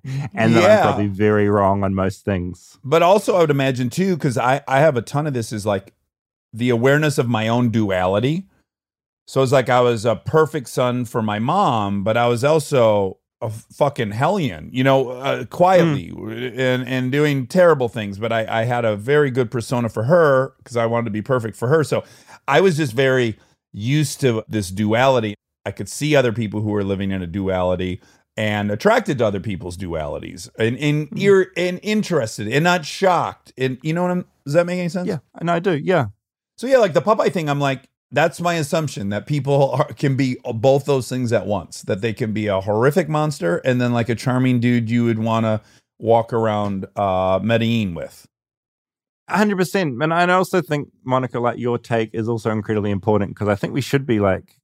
and 0.33 0.55
that 0.55 0.69
I'm 0.69 0.81
probably 0.81 1.07
very 1.07 1.49
wrong 1.49 1.83
on 1.83 1.93
most 1.93 2.25
things. 2.25 2.77
But 2.83 3.03
also, 3.03 3.35
I 3.35 3.41
would 3.41 3.51
imagine 3.51 3.89
too, 3.89 4.15
because 4.15 4.37
I, 4.37 4.61
I 4.67 4.79
have 4.79 4.97
a 4.97 5.01
ton 5.01 5.27
of 5.27 5.33
this, 5.33 5.51
is 5.51 5.65
like 5.65 5.93
the 6.53 6.69
awareness 6.69 7.17
of 7.17 7.27
my 7.27 7.47
own 7.47 7.69
duality. 7.69 8.45
So 9.29 9.43
it's 9.43 9.51
like 9.51 9.69
I 9.69 9.79
was 9.81 10.05
a 10.05 10.15
perfect 10.15 10.69
son 10.69 11.05
for 11.05 11.21
my 11.21 11.37
mom, 11.37 12.03
but 12.03 12.17
I 12.17 12.27
was 12.27 12.43
also 12.43 13.19
a 13.41 13.51
fucking 13.51 14.09
hellion, 14.09 14.71
you 14.73 14.83
know, 14.83 15.11
uh, 15.11 15.45
quietly 15.45 16.11
and, 16.57 16.87
and 16.87 17.11
doing 17.11 17.45
terrible 17.45 17.89
things. 17.89 18.17
But 18.17 18.31
I, 18.31 18.61
I 18.61 18.63
had 18.63 18.85
a 18.85 18.95
very 18.95 19.29
good 19.29 19.51
persona 19.51 19.87
for 19.87 20.05
her 20.05 20.55
because 20.57 20.77
I 20.77 20.87
wanted 20.87 21.05
to 21.05 21.11
be 21.11 21.21
perfect 21.21 21.57
for 21.57 21.67
her. 21.67 21.83
So 21.83 22.03
I 22.47 22.59
was 22.61 22.75
just 22.75 22.93
very 22.93 23.37
used 23.71 24.19
to 24.21 24.43
this 24.47 24.71
duality. 24.71 25.35
I 25.63 25.73
could 25.73 25.89
see 25.89 26.15
other 26.15 26.33
people 26.33 26.61
who 26.61 26.71
were 26.71 26.83
living 26.83 27.11
in 27.11 27.21
a 27.21 27.27
duality 27.27 28.01
and 28.35 28.71
attracted 28.71 29.19
to 29.19 29.27
other 29.27 29.39
people's 29.39 29.77
dualities 29.77 30.49
and, 30.57 30.75
and 30.79 31.07
you're 31.13 31.49
and 31.55 31.79
interested 31.83 32.47
and 32.47 32.63
not 32.63 32.83
shocked. 32.83 33.53
And 33.59 33.77
you 33.83 33.93
know 33.93 34.01
what 34.01 34.09
I'm 34.09 34.25
does 34.43 34.55
that 34.55 34.65
make 34.65 34.79
any 34.79 34.89
sense? 34.89 35.07
Yeah, 35.07 35.19
and 35.35 35.51
I 35.51 35.59
do. 35.59 35.77
Yeah. 35.77 36.07
So 36.57 36.65
yeah, 36.65 36.77
like 36.77 36.93
the 36.93 37.01
Popeye 37.03 37.31
thing, 37.31 37.47
I'm 37.47 37.59
like, 37.59 37.87
that's 38.11 38.41
my 38.41 38.55
assumption 38.55 39.09
that 39.09 39.27
people 39.27 39.71
are, 39.71 39.93
can 39.93 40.15
be 40.15 40.37
both 40.55 40.85
those 40.85 41.07
things 41.09 41.31
at 41.31 41.45
once. 41.45 41.83
That 41.83 42.01
they 42.01 42.13
can 42.13 42.33
be 42.33 42.47
a 42.47 42.59
horrific 42.61 43.07
monster 43.09 43.57
and 43.57 43.79
then 43.79 43.93
like 43.93 44.09
a 44.09 44.15
charming 44.15 44.59
dude 44.59 44.89
you 44.89 45.05
would 45.05 45.19
want 45.19 45.45
to 45.45 45.61
walk 45.99 46.33
around 46.33 46.85
uh 46.95 47.39
Medellin 47.43 47.93
with. 47.93 48.25
hundred 49.29 49.57
percent. 49.57 50.01
And 50.01 50.13
I 50.13 50.31
also 50.31 50.61
think 50.61 50.89
Monica, 51.03 51.39
like 51.39 51.59
your 51.59 51.77
take 51.77 52.09
is 52.13 52.27
also 52.27 52.49
incredibly 52.51 52.91
important 52.91 53.31
because 53.31 53.47
I 53.47 53.55
think 53.55 53.73
we 53.73 53.81
should 53.81 54.05
be 54.05 54.19
like 54.19 54.55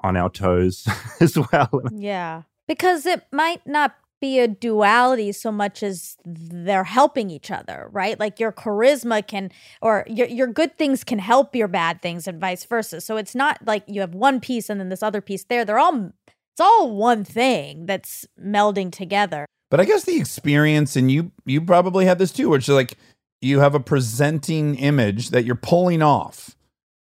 on 0.00 0.16
our 0.16 0.30
toes 0.30 0.86
as 1.20 1.36
well. 1.36 1.80
Yeah. 1.92 2.42
Because 2.68 3.06
it 3.06 3.24
might 3.32 3.66
not 3.66 3.94
be 4.22 4.38
a 4.38 4.48
duality 4.48 5.32
so 5.32 5.52
much 5.52 5.82
as 5.82 6.16
they're 6.24 6.84
helping 6.84 7.28
each 7.28 7.50
other, 7.50 7.88
right? 7.92 8.18
Like 8.18 8.40
your 8.40 8.52
charisma 8.52 9.26
can 9.26 9.50
or 9.82 10.06
your 10.08 10.28
your 10.28 10.46
good 10.46 10.78
things 10.78 11.04
can 11.04 11.18
help 11.18 11.54
your 11.54 11.68
bad 11.68 12.00
things 12.00 12.26
and 12.26 12.40
vice 12.40 12.64
versa. 12.64 13.02
So 13.02 13.18
it's 13.18 13.34
not 13.34 13.58
like 13.66 13.82
you 13.86 14.00
have 14.00 14.14
one 14.14 14.40
piece 14.40 14.70
and 14.70 14.80
then 14.80 14.88
this 14.88 15.02
other 15.02 15.20
piece 15.20 15.44
there. 15.44 15.64
They're 15.64 15.78
all 15.78 16.12
it's 16.26 16.60
all 16.60 16.94
one 16.94 17.24
thing 17.24 17.86
that's 17.86 18.26
melding 18.40 18.92
together. 18.92 19.44
But 19.70 19.80
I 19.80 19.84
guess 19.86 20.04
the 20.04 20.16
experience, 20.16 20.96
and 20.96 21.10
you 21.10 21.32
you 21.44 21.60
probably 21.60 22.04
had 22.06 22.18
this 22.18 22.32
too, 22.32 22.48
which 22.48 22.68
is 22.68 22.74
like 22.74 22.96
you 23.40 23.58
have 23.58 23.74
a 23.74 23.80
presenting 23.80 24.76
image 24.76 25.30
that 25.30 25.44
you're 25.44 25.56
pulling 25.56 26.00
off, 26.00 26.56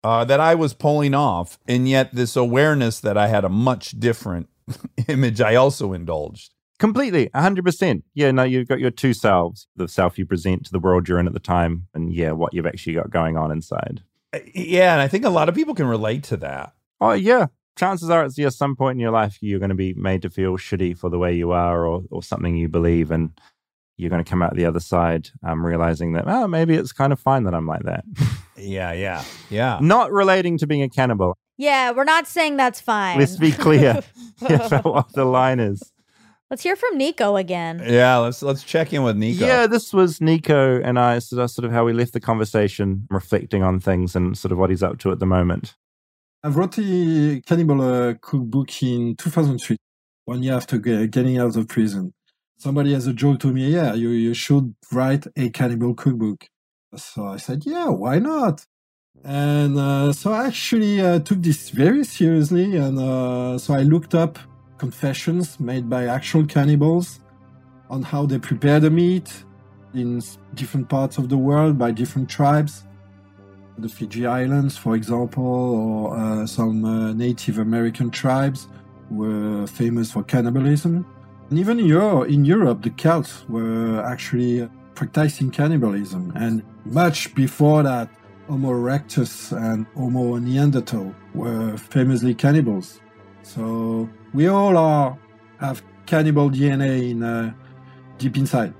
uh, 0.03 0.25
that 0.25 0.39
I 0.39 0.55
was 0.55 0.73
pulling 0.73 1.13
off, 1.13 1.59
and 1.67 1.87
yet 1.87 2.15
this 2.15 2.35
awareness 2.35 2.99
that 3.01 3.17
I 3.19 3.27
had 3.27 3.45
a 3.45 3.49
much 3.49 3.91
different 3.99 4.49
image 5.07 5.41
I 5.41 5.55
also 5.55 5.93
indulged. 5.93 6.53
Completely, 6.83 7.29
hundred 7.33 7.63
percent. 7.63 8.03
Yeah, 8.13 8.31
no, 8.31 8.43
you've 8.43 8.67
got 8.67 8.81
your 8.81 8.91
two 8.91 9.13
selves: 9.13 9.67
the 9.73 9.87
self 9.87 10.19
you 10.19 10.25
present 10.25 10.65
to 10.65 10.71
the 10.73 10.79
world 10.79 11.07
you're 11.07 11.17
in 11.17 11.27
at 11.27 11.33
the 11.33 11.39
time, 11.39 11.87
and 11.93 12.13
yeah, 12.13 12.31
what 12.31 12.53
you've 12.53 12.65
actually 12.65 12.95
got 12.95 13.09
going 13.09 13.37
on 13.37 13.53
inside. 13.53 14.03
Yeah, 14.53 14.91
and 14.91 15.01
I 15.01 15.07
think 15.07 15.23
a 15.23 15.29
lot 15.29 15.47
of 15.47 15.55
people 15.55 15.75
can 15.75 15.85
relate 15.85 16.23
to 16.23 16.35
that. 16.37 16.73
Oh 16.99 17.13
yeah, 17.13 17.45
chances 17.79 18.09
are 18.09 18.25
it's 18.25 18.37
yeah, 18.37 18.49
some 18.49 18.75
point 18.75 18.97
in 18.97 18.99
your 18.99 19.11
life 19.11 19.37
you're 19.39 19.59
going 19.59 19.69
to 19.69 19.75
be 19.75 19.93
made 19.93 20.23
to 20.23 20.29
feel 20.29 20.57
shitty 20.57 20.97
for 20.97 21.09
the 21.09 21.17
way 21.17 21.33
you 21.33 21.51
are 21.51 21.87
or 21.87 22.03
or 22.11 22.21
something 22.21 22.57
you 22.57 22.67
believe, 22.67 23.11
and 23.11 23.29
you're 23.95 24.09
going 24.09 24.21
to 24.21 24.29
come 24.29 24.41
out 24.41 24.53
the 24.53 24.65
other 24.65 24.81
side 24.81 25.29
um, 25.41 25.65
realizing 25.65 26.11
that, 26.13 26.25
oh, 26.27 26.49
maybe 26.49 26.75
it's 26.75 26.91
kind 26.91 27.13
of 27.13 27.19
fine 27.19 27.45
that 27.45 27.53
I'm 27.53 27.65
like 27.65 27.83
that. 27.83 28.03
Yeah, 28.55 28.93
yeah, 28.93 29.23
yeah. 29.49 29.79
Not 29.81 30.11
relating 30.11 30.57
to 30.59 30.67
being 30.67 30.83
a 30.83 30.89
cannibal. 30.89 31.35
Yeah, 31.57 31.91
we're 31.91 32.03
not 32.03 32.27
saying 32.27 32.57
that's 32.57 32.79
fine. 32.79 33.19
Let's 33.19 33.35
be 33.35 33.51
clear 33.51 34.01
about 34.41 34.85
what 34.85 35.13
the 35.13 35.25
line 35.25 35.59
is. 35.59 35.92
Let's 36.49 36.61
hear 36.61 36.75
from 36.75 36.97
Nico 36.97 37.35
again. 37.35 37.83
Yeah, 37.85 38.17
let's 38.17 38.43
let's 38.43 38.63
check 38.63 38.93
in 38.93 39.03
with 39.03 39.17
Nico. 39.17 39.45
Yeah, 39.45 39.65
this 39.65 39.91
was 39.91 40.21
Nico 40.21 40.79
and 40.81 40.99
I. 40.99 41.19
So 41.19 41.35
that's 41.35 41.53
sort 41.53 41.65
of 41.65 41.71
how 41.71 41.85
we 41.85 41.93
left 41.93 42.13
the 42.13 42.19
conversation, 42.19 43.07
reflecting 43.09 43.63
on 43.63 43.79
things 43.79 44.15
and 44.15 44.37
sort 44.37 44.51
of 44.51 44.57
what 44.57 44.69
he's 44.69 44.83
up 44.83 44.99
to 44.99 45.11
at 45.11 45.19
the 45.19 45.25
moment. 45.25 45.75
I 46.43 46.49
wrote 46.49 46.75
the 46.75 47.41
Cannibal 47.41 47.81
uh, 47.81 48.13
cookbook 48.21 48.83
in 48.83 49.15
2003, 49.15 49.77
one 50.25 50.43
year 50.43 50.53
after 50.55 50.77
ge- 50.77 51.09
getting 51.09 51.37
out 51.37 51.55
of 51.55 51.69
prison. 51.69 52.13
Somebody 52.57 52.93
has 52.93 53.07
a 53.07 53.13
joke 53.13 53.39
to 53.39 53.47
me, 53.47 53.71
yeah, 53.71 53.93
you, 53.93 54.09
you 54.09 54.33
should 54.33 54.75
write 54.91 55.25
a 55.35 55.49
cannibal 55.49 55.93
cookbook. 55.95 56.45
So 56.95 57.25
I 57.27 57.37
said, 57.37 57.65
yeah, 57.65 57.87
why 57.87 58.19
not? 58.19 58.65
And 59.23 59.77
uh, 59.77 60.11
so 60.11 60.33
I 60.33 60.47
actually 60.47 61.01
uh, 61.01 61.19
took 61.19 61.41
this 61.41 61.69
very 61.69 62.03
seriously. 62.03 62.75
And 62.75 62.99
uh, 62.99 63.57
so 63.57 63.73
I 63.73 63.83
looked 63.83 64.13
up 64.13 64.37
confessions 64.83 65.45
made 65.61 65.85
by 65.95 66.01
actual 66.17 66.45
cannibals 66.55 67.07
on 67.89 68.01
how 68.11 68.21
they 68.29 68.39
prepare 68.49 68.79
the 68.85 68.93
meat 69.01 69.29
in 70.01 70.21
different 70.55 70.87
parts 70.89 71.15
of 71.17 71.25
the 71.33 71.39
world 71.49 71.73
by 71.77 71.89
different 72.01 72.27
tribes. 72.37 72.73
The 73.77 73.87
Fiji 73.87 74.25
Islands, 74.41 74.75
for 74.83 74.93
example, 74.99 75.53
or 75.83 76.17
uh, 76.17 76.45
some 76.45 76.83
uh, 76.83 77.13
Native 77.13 77.57
American 77.67 78.09
tribes 78.21 78.67
were 79.09 79.65
famous 79.81 80.07
for 80.13 80.21
cannibalism. 80.33 80.93
And 81.49 81.55
even 81.63 81.75
in 81.79 81.89
in 82.35 82.41
Europe, 82.55 82.79
the 82.87 82.93
Celts 83.03 83.33
were 83.55 84.03
actually 84.13 84.55
practicing 84.99 85.49
cannibalism. 85.59 86.23
And 86.43 86.55
much 87.01 87.19
before 87.43 87.81
that, 87.89 88.07
Homo 88.49 88.71
erectus 88.79 89.33
and 89.65 89.79
Homo 89.95 90.25
neanderthal 90.47 91.07
were 91.41 91.77
famously 91.93 92.33
cannibals. 92.43 92.87
So 93.43 94.09
we 94.33 94.47
all 94.47 94.77
are 94.77 95.17
have 95.59 95.83
cannibal 96.05 96.49
DNA 96.49 97.11
in 97.11 97.23
uh, 97.23 97.53
deep 98.17 98.37
inside. 98.37 98.73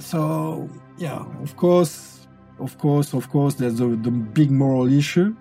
So 0.00 0.68
yeah, 0.98 1.24
of 1.42 1.56
course, 1.56 2.26
of 2.58 2.78
course, 2.78 3.12
of 3.12 3.28
course, 3.30 3.54
there's 3.54 3.80
a, 3.80 3.86
the 3.86 4.10
big 4.10 4.50
moral 4.50 4.90
issue, 4.92 5.34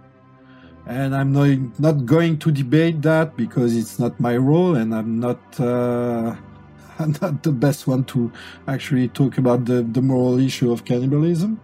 and 0.85 1.15
I'm 1.15 1.31
not 1.31 1.79
not 1.79 2.05
going 2.05 2.37
to 2.39 2.51
debate 2.51 3.01
that 3.03 3.37
because 3.37 3.75
it's 3.75 3.99
not 3.99 4.19
my 4.19 4.37
role, 4.37 4.75
and 4.75 4.93
I'm 4.93 5.19
not. 5.19 5.39
Uh, 5.59 6.35
I'm 6.99 7.15
not 7.19 7.41
the 7.41 7.51
best 7.51 7.87
one 7.87 8.03
to 8.13 8.31
actually 8.67 9.07
talk 9.07 9.39
about 9.39 9.65
the, 9.65 9.81
the 9.81 10.03
moral 10.03 10.37
issue 10.37 10.71
of 10.71 10.85
cannibalism. 10.85 11.59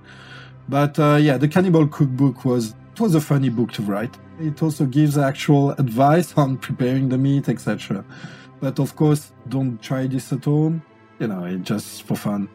But 0.68 0.98
uh, 0.98 1.20
yeah, 1.22 1.38
the 1.38 1.48
Cannibal 1.48 1.88
Cookbook 1.88 2.44
was 2.44 2.74
it 2.98 3.02
was 3.02 3.14
a 3.14 3.22
funny 3.22 3.50
book 3.50 3.72
to 3.74 3.84
write. 3.84 4.18
It 4.40 4.64
also 4.64 4.88
gives 4.88 5.20
actual 5.20 5.70
advice 5.74 6.34
on 6.36 6.58
preparing 6.58 7.10
the 7.10 7.18
meat, 7.20 7.48
etc. 7.48 8.04
But 8.60 8.80
of 8.80 8.96
course, 8.96 9.34
don't 9.50 9.80
try 9.80 10.08
this 10.08 10.34
at 10.34 10.46
home. 10.46 10.82
You 11.20 11.28
know, 11.28 11.44
it's 11.44 11.68
just 11.68 12.04
for 12.04 12.16
fun. 12.16 12.50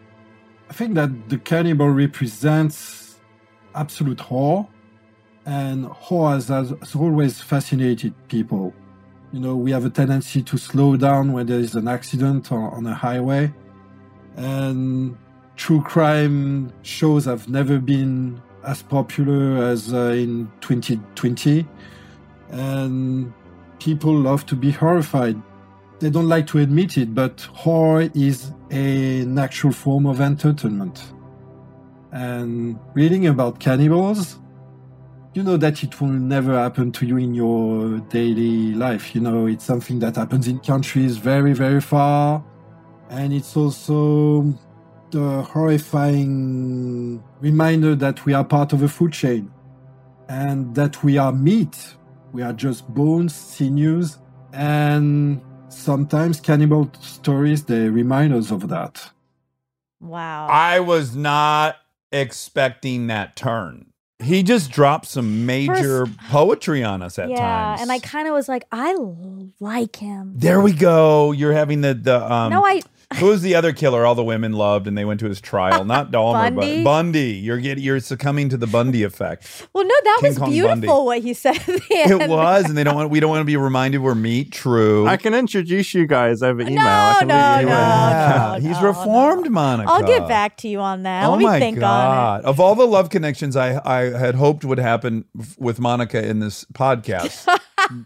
I 0.69 0.73
think 0.73 0.95
that 0.97 1.29
the 1.29 1.39
cannibal 1.39 1.91
represents 1.91 3.21
absolute 3.77 4.19
horror, 4.19 4.67
and 5.47 5.85
horror 5.87 6.35
has, 6.35 6.49
has 6.49 6.97
always 6.97 7.41
fascinated 7.41 8.13
people. 8.27 8.75
You 9.33 9.39
know, 9.39 9.55
we 9.55 9.71
have 9.71 9.85
a 9.85 9.91
tendency 9.91 10.43
to 10.43 10.59
slow 10.59 10.97
down 10.97 11.33
when 11.33 11.47
there 11.47 11.61
is 11.61 11.77
an 11.77 11.87
accident 11.87 12.51
on, 12.51 12.73
on 12.73 12.87
a 12.89 12.95
highway, 12.95 13.53
and 14.37 15.17
true 15.55 15.83
crime 15.83 16.73
shows 16.83 17.27
have 17.27 17.49
never 17.49 17.79
been 17.79 18.43
as 18.65 18.83
popular 18.83 19.63
as 19.65 19.93
uh, 19.93 20.15
in 20.17 20.51
2020 20.61 21.67
and 22.51 23.33
people 23.79 24.15
love 24.15 24.47
to 24.47 24.55
be 24.55 24.71
horrified. 24.71 25.41
They 25.99 26.11
don't 26.11 26.29
like 26.29 26.47
to 26.49 26.59
admit 26.59 26.99
it 26.99 27.15
but 27.15 27.41
horror 27.41 28.11
is 28.15 28.53
a 28.71 29.25
natural 29.25 29.73
form 29.73 30.07
of 30.07 30.21
entertainment. 30.21 31.13
And 32.13 32.79
reading 32.95 33.27
about 33.27 33.59
cannibals 33.59 34.39
you 35.35 35.43
know 35.43 35.57
that 35.57 35.83
it 35.83 35.99
will 35.99 36.09
never 36.09 36.59
happen 36.59 36.93
to 36.93 37.07
you 37.07 37.17
in 37.17 37.35
your 37.35 37.99
daily 38.11 38.75
life. 38.75 39.15
You 39.15 39.23
know 39.23 39.47
it's 39.47 39.65
something 39.65 39.99
that 40.01 40.17
happens 40.17 40.47
in 40.47 40.59
countries 40.59 41.17
very 41.17 41.55
very 41.55 41.81
far 41.81 42.45
and 43.09 43.33
it's 43.33 43.57
also 43.57 44.55
the 45.13 45.43
horrifying 45.43 47.23
reminder 47.41 47.95
that 47.95 48.25
we 48.25 48.33
are 48.35 48.45
part 48.45 48.73
of 48.73 48.83
a 48.83 48.89
food 48.89 49.13
chain 49.13 49.51
and 50.29 50.75
that 50.75 51.05
we 51.05 51.19
are 51.19 51.33
meat. 51.33 51.95
We 52.33 52.43
are 52.43 52.53
just 52.53 52.89
bones, 52.93 53.35
sinews, 53.35 54.19
and 54.53 55.41
sometimes 55.69 56.41
cannibal 56.41 56.91
stories, 57.01 57.65
they 57.65 57.89
remind 57.89 58.35
us 58.35 58.51
of 58.51 58.69
that. 58.69 59.11
Wow. 60.01 60.49
I 60.51 60.81
was 60.81 61.15
not 61.15 61.77
expecting 62.11 63.07
that 63.09 63.37
turn. 63.37 63.87
He 64.23 64.43
just 64.43 64.71
dropped 64.71 65.07
some 65.07 65.47
major 65.47 66.07
poetry 66.31 66.85
on 66.85 67.03
us 67.03 67.19
at 67.19 67.29
yeah, 67.29 67.37
times. 67.37 67.79
Yeah, 67.79 67.83
and 67.83 67.93
I 67.93 67.99
kind 67.99 68.29
of 68.29 68.35
was 68.35 68.49
like, 68.49 68.65
I 68.71 68.95
like 69.59 69.97
him. 69.97 70.35
There 70.37 70.61
we 70.61 70.73
go. 70.73 71.33
You're 71.33 71.53
having 71.53 71.81
the 71.81 71.95
the 71.95 72.33
um. 72.33 72.51
no, 72.51 72.65
I. 72.65 72.83
Who 73.17 73.27
was 73.27 73.43
the 73.43 73.55
other 73.55 73.73
killer 73.73 74.05
all 74.07 74.15
the 74.15 74.25
women 74.25 74.53
loved 74.53 74.87
and 74.87 74.97
they 74.97 75.05
went 75.05 75.21
to 75.21 75.27
his 75.27 75.41
trial? 75.41 75.85
Not 75.85 76.11
Dahmer, 76.13 76.55
Bundy? 76.55 76.79
but 76.79 76.85
Bundy. 76.85 77.31
You're 77.33 77.59
getting 77.59 77.83
you're 77.85 78.01
succumbing 78.01 78.49
to 78.51 78.57
the 78.57 78.67
Bundy 78.67 79.03
effect. 79.03 79.67
Well, 79.73 79.85
no, 79.85 79.95
that 80.05 80.19
King 80.21 80.31
was 80.31 80.39
Kong 80.39 80.51
beautiful 80.51 80.75
Bundy. 80.81 80.89
what 80.89 81.19
he 81.23 81.35
said 81.35 81.57
at 81.57 81.67
the 81.67 81.83
end. 81.91 82.23
It 82.23 82.29
was, 82.29 82.65
and 82.67 82.77
they 82.77 82.85
don't 82.85 82.95
want 82.95 83.11
we 83.11 83.21
don't 83.21 83.31
want 83.31 83.41
to 83.43 83.45
be 83.47 83.57
reminded 83.57 83.99
we're 83.99 84.15
meat. 84.15 84.53
True. 84.53 85.07
I 85.07 85.17
can 85.17 85.35
introduce 85.35 85.95
you 85.95 86.07
guys 86.07 86.43
over 86.43 86.63
email. 86.63 86.77
No, 86.77 86.83
I 86.83 87.17
can 87.21 87.29
no, 87.29 87.55
leave 87.59 87.67
no. 87.69 87.73
Yeah, 87.73 88.57
no, 88.59 88.69
he's 88.69 88.81
no, 88.81 88.89
reformed, 88.89 89.51
Monica. 89.51 89.91
I'll 89.91 90.07
get 90.07 90.27
back 90.29 90.57
to 90.59 90.69
you 90.69 90.81
on 90.81 91.03
that. 91.05 91.27
Oh 91.27 91.31
Let 91.31 91.39
me 91.39 91.45
my 91.45 91.59
think 91.59 91.77
on 91.77 91.81
god! 91.81 92.45
Of 92.45 92.61
all 92.61 92.75
the 92.75 92.87
love 92.87 93.11
connections 93.11 93.57
I 93.57 93.81
I 93.85 94.17
had 94.17 94.35
hoped 94.35 94.65
would 94.65 94.79
happen 94.79 95.25
f- 95.39 95.59
with 95.59 95.79
Monica 95.81 96.27
in 96.27 96.41
this 96.41 96.65
podcast, 96.73 97.45
th- 97.45 97.45
th- 97.47 97.59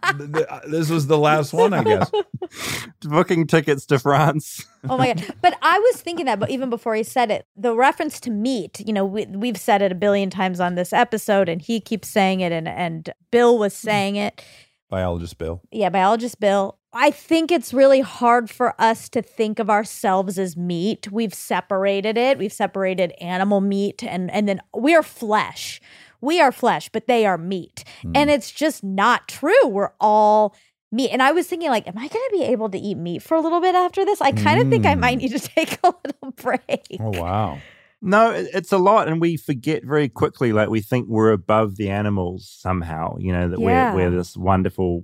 Uh, 0.02 0.60
this 0.66 0.90
was 0.90 1.06
the 1.06 1.18
last 1.18 1.52
one, 1.52 1.72
I 1.72 1.84
guess. 1.84 2.10
Booking 3.02 3.46
tickets 3.46 3.86
to 3.86 3.98
France. 3.98 4.64
Oh 4.88 4.96
my 4.96 5.12
god! 5.12 5.34
But 5.42 5.58
I 5.62 5.78
was 5.78 6.00
thinking 6.00 6.26
that, 6.26 6.38
but 6.40 6.50
even 6.50 6.70
before 6.70 6.94
he 6.94 7.02
said 7.02 7.30
it, 7.30 7.46
the 7.56 7.74
reference 7.74 8.20
to 8.20 8.30
meat. 8.30 8.80
You 8.86 8.92
know, 8.92 9.04
we, 9.04 9.26
we've 9.26 9.58
said 9.58 9.82
it 9.82 9.92
a 9.92 9.94
billion 9.96 10.30
times 10.30 10.60
on 10.60 10.74
this 10.74 10.92
episode, 10.92 11.48
and 11.48 11.60
he 11.60 11.80
keeps 11.80 12.08
saying 12.08 12.40
it, 12.40 12.52
and 12.52 12.68
and 12.68 13.10
Bill 13.30 13.58
was 13.58 13.74
saying 13.74 14.16
it. 14.16 14.42
Biologist 14.88 15.36
Bill. 15.38 15.60
yeah, 15.72 15.88
biologist 15.88 16.38
Bill. 16.38 16.78
I 16.92 17.10
think 17.10 17.50
it's 17.52 17.74
really 17.74 18.00
hard 18.00 18.48
for 18.48 18.80
us 18.80 19.08
to 19.10 19.20
think 19.20 19.58
of 19.58 19.68
ourselves 19.68 20.38
as 20.38 20.56
meat. 20.56 21.10
We've 21.12 21.34
separated 21.34 22.16
it. 22.16 22.38
We've 22.38 22.52
separated 22.52 23.12
animal 23.20 23.60
meat 23.60 24.02
and 24.02 24.30
and 24.30 24.48
then 24.48 24.60
we 24.74 24.94
are 24.94 25.02
flesh. 25.02 25.80
We 26.20 26.40
are 26.40 26.52
flesh, 26.52 26.88
but 26.88 27.06
they 27.06 27.26
are 27.26 27.38
meat. 27.38 27.84
And 28.02 28.30
hmm. 28.30 28.34
it's 28.34 28.50
just 28.50 28.82
not 28.82 29.28
true. 29.28 29.66
We're 29.66 29.92
all 30.00 30.54
meat. 30.92 31.10
And 31.10 31.22
I 31.22 31.32
was 31.32 31.46
thinking 31.46 31.70
like, 31.70 31.86
am 31.86 31.98
I 31.98 32.08
going 32.08 32.10
to 32.10 32.30
be 32.32 32.44
able 32.44 32.68
to 32.70 32.78
eat 32.78 32.96
meat 32.96 33.22
for 33.22 33.36
a 33.36 33.40
little 33.40 33.60
bit 33.60 33.74
after 33.74 34.04
this? 34.04 34.20
I 34.20 34.32
kind 34.32 34.60
of 34.60 34.68
think 34.68 34.86
I 34.86 34.94
might 34.94 35.14
hmm. 35.14 35.22
need 35.22 35.32
to 35.32 35.38
take 35.54 35.78
a 35.82 35.94
little 36.04 36.30
break. 36.32 36.96
Oh 37.00 37.20
wow! 37.20 37.58
No, 38.02 38.30
it's 38.30 38.72
a 38.72 38.78
lot, 38.78 39.08
and 39.08 39.20
we 39.20 39.36
forget 39.36 39.84
very 39.84 40.08
quickly. 40.08 40.52
Like 40.52 40.68
we 40.68 40.80
think 40.80 41.08
we're 41.08 41.32
above 41.32 41.76
the 41.76 41.90
animals 41.90 42.48
somehow. 42.48 43.16
You 43.18 43.32
know 43.32 43.48
that 43.48 43.58
Yeah. 43.58 43.94
we're 43.94 44.10
we're 44.10 44.16
this 44.16 44.36
wonderful 44.36 45.02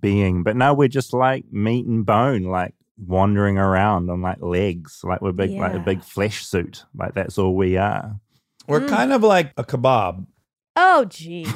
being, 0.00 0.42
but 0.42 0.56
no, 0.56 0.74
we're 0.74 0.88
just 0.88 1.12
like 1.12 1.44
meat 1.52 1.86
and 1.86 2.04
bone, 2.04 2.44
like 2.44 2.74
wandering 3.06 3.58
around 3.58 4.10
on 4.10 4.22
like 4.22 4.40
legs, 4.40 5.00
like 5.04 5.20
we're 5.20 5.32
big, 5.32 5.52
like 5.52 5.74
a 5.74 5.78
big 5.78 6.02
flesh 6.02 6.44
suit. 6.44 6.84
Like 6.94 7.14
that's 7.14 7.38
all 7.38 7.54
we 7.54 7.76
are. 7.76 8.18
We're 8.68 8.80
mm. 8.80 8.88
kind 8.88 9.12
of 9.12 9.22
like 9.22 9.52
a 9.56 9.64
kebab, 9.64 10.26
Oh 10.82 11.04
geez. 11.04 11.46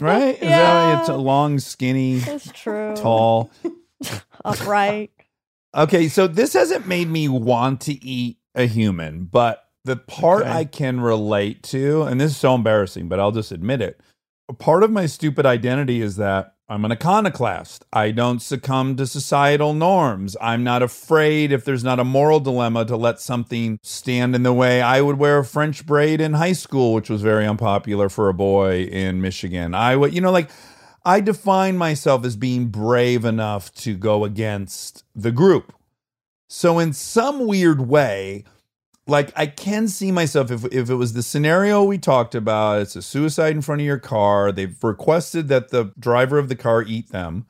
right? 0.00 0.34
Is 0.34 0.40
that 0.40 0.42
Yeah. 0.42 1.00
it's 1.00 1.08
a 1.08 1.16
long, 1.16 1.58
skinny, 1.60 2.16
That's 2.18 2.50
true. 2.52 2.94
tall. 2.96 3.50
Upright. 4.44 5.12
Okay, 5.74 6.08
so 6.08 6.26
this 6.26 6.52
hasn't 6.52 6.86
made 6.86 7.08
me 7.08 7.28
want 7.28 7.80
to 7.82 7.92
eat 8.04 8.38
a 8.54 8.66
human, 8.66 9.24
but 9.24 9.64
the 9.84 9.96
part 9.96 10.42
Okay. 10.42 10.50
I 10.50 10.64
can 10.64 11.00
relate 11.00 11.62
to, 11.64 12.02
and 12.02 12.20
this 12.20 12.32
is 12.32 12.36
so 12.36 12.54
embarrassing, 12.54 13.08
but 13.08 13.20
I'll 13.20 13.32
just 13.32 13.52
admit 13.52 13.80
it. 13.80 14.00
A 14.48 14.52
part 14.52 14.82
of 14.82 14.90
my 14.90 15.06
stupid 15.06 15.46
identity 15.46 16.00
is 16.00 16.16
that 16.16 16.53
I'm 16.66 16.86
an 16.86 16.92
iconoclast. 16.92 17.84
I 17.92 18.10
don't 18.10 18.40
succumb 18.40 18.96
to 18.96 19.06
societal 19.06 19.74
norms. 19.74 20.34
I'm 20.40 20.64
not 20.64 20.82
afraid 20.82 21.52
if 21.52 21.62
there's 21.62 21.84
not 21.84 22.00
a 22.00 22.04
moral 22.04 22.40
dilemma 22.40 22.86
to 22.86 22.96
let 22.96 23.20
something 23.20 23.78
stand 23.82 24.34
in 24.34 24.44
the 24.44 24.52
way. 24.52 24.80
I 24.80 25.02
would 25.02 25.18
wear 25.18 25.38
a 25.38 25.44
French 25.44 25.84
braid 25.84 26.22
in 26.22 26.32
high 26.32 26.54
school, 26.54 26.94
which 26.94 27.10
was 27.10 27.20
very 27.20 27.46
unpopular 27.46 28.08
for 28.08 28.30
a 28.30 28.34
boy 28.34 28.84
in 28.84 29.20
Michigan. 29.20 29.74
I 29.74 29.94
would, 29.96 30.14
you 30.14 30.22
know, 30.22 30.32
like 30.32 30.48
I 31.04 31.20
define 31.20 31.76
myself 31.76 32.24
as 32.24 32.34
being 32.34 32.68
brave 32.68 33.26
enough 33.26 33.70
to 33.74 33.94
go 33.94 34.24
against 34.24 35.04
the 35.14 35.32
group. 35.32 35.74
So 36.48 36.78
in 36.78 36.94
some 36.94 37.46
weird 37.46 37.88
way, 37.88 38.44
like 39.06 39.32
I 39.36 39.46
can 39.46 39.88
see 39.88 40.10
myself 40.10 40.50
if 40.50 40.64
if 40.66 40.88
it 40.88 40.94
was 40.94 41.12
the 41.12 41.22
scenario 41.22 41.84
we 41.84 41.98
talked 41.98 42.34
about, 42.34 42.82
it's 42.82 42.96
a 42.96 43.02
suicide 43.02 43.54
in 43.54 43.62
front 43.62 43.80
of 43.80 43.86
your 43.86 43.98
car. 43.98 44.50
They've 44.52 44.76
requested 44.82 45.48
that 45.48 45.70
the 45.70 45.92
driver 45.98 46.38
of 46.38 46.48
the 46.48 46.56
car 46.56 46.82
eat 46.82 47.10
them. 47.10 47.46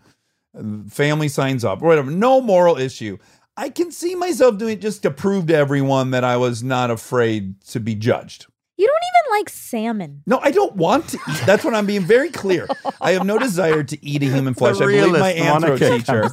Family 0.89 1.29
signs 1.29 1.65
up 1.65 1.83
or 1.83 1.87
whatever. 1.87 2.11
No 2.11 2.41
moral 2.41 2.77
issue. 2.77 3.19
I 3.57 3.69
can 3.69 3.93
see 3.93 4.15
myself 4.15 4.59
doing 4.59 4.75
it 4.75 4.81
just 4.81 5.03
to 5.03 5.11
prove 5.11 5.47
to 5.47 5.55
everyone 5.57 6.11
that 6.11 6.25
I 6.25 6.37
was 6.37 6.63
not 6.63 6.91
afraid 6.91 7.61
to 7.67 7.81
be 7.81 7.95
judged. 7.95 8.47
You 8.77 8.87
don't 8.89 8.97
even 8.97 9.39
like 9.39 9.49
salmon. 9.49 10.23
No, 10.27 10.39
I 10.39 10.51
don't 10.51 10.75
want 10.75 11.09
to 11.11 11.19
eat. 11.31 11.43
That's 11.47 11.65
what 11.65 11.75
I'm 11.75 11.87
being 11.87 12.03
very 12.05 12.31
clear. 12.31 12.67
I 13.01 13.13
have 13.13 13.25
no 13.25 13.39
desire 13.39 13.85
to 13.85 14.05
eat 14.05 14.23
a 14.25 14.27
human 14.27 14.55
flesh. 14.55 14.77
I 14.77 14.87
believe 14.87 15.13
my 15.13 15.33
realist 15.35 15.81
anthro 15.81 16.33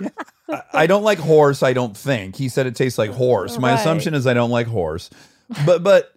teacher. 0.00 0.10
I- 0.48 0.62
I 0.72 0.86
don't 0.86 1.02
like 1.02 1.18
horse. 1.18 1.62
I 1.62 1.72
don't 1.72 1.96
think 1.96 2.36
he 2.36 2.48
said 2.48 2.66
it 2.66 2.74
tastes 2.76 2.98
like 2.98 3.10
horse. 3.10 3.58
My 3.58 3.70
Right. 3.72 3.80
assumption 3.80 4.14
is 4.14 4.26
I 4.26 4.34
don't 4.34 4.50
like 4.50 4.66
horse, 4.68 5.10
but 5.64 5.82
but 5.82 6.12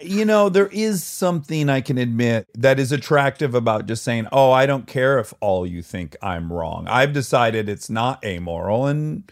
you 0.00 0.24
know 0.24 0.48
there 0.48 0.68
is 0.68 1.02
something 1.04 1.68
I 1.68 1.80
can 1.80 1.98
admit 1.98 2.46
that 2.58 2.78
is 2.80 2.90
attractive 2.92 3.54
about 3.54 3.86
just 3.86 4.02
saying, 4.04 4.26
"Oh, 4.32 4.50
I 4.50 4.66
don't 4.66 4.86
care 4.86 5.18
if 5.18 5.32
all 5.40 5.66
you 5.66 5.82
think 5.82 6.16
I'm 6.22 6.52
wrong. 6.52 6.86
I've 6.88 7.12
decided 7.12 7.68
it's 7.68 7.90
not 7.90 8.24
amoral, 8.24 8.86
and 8.86 9.30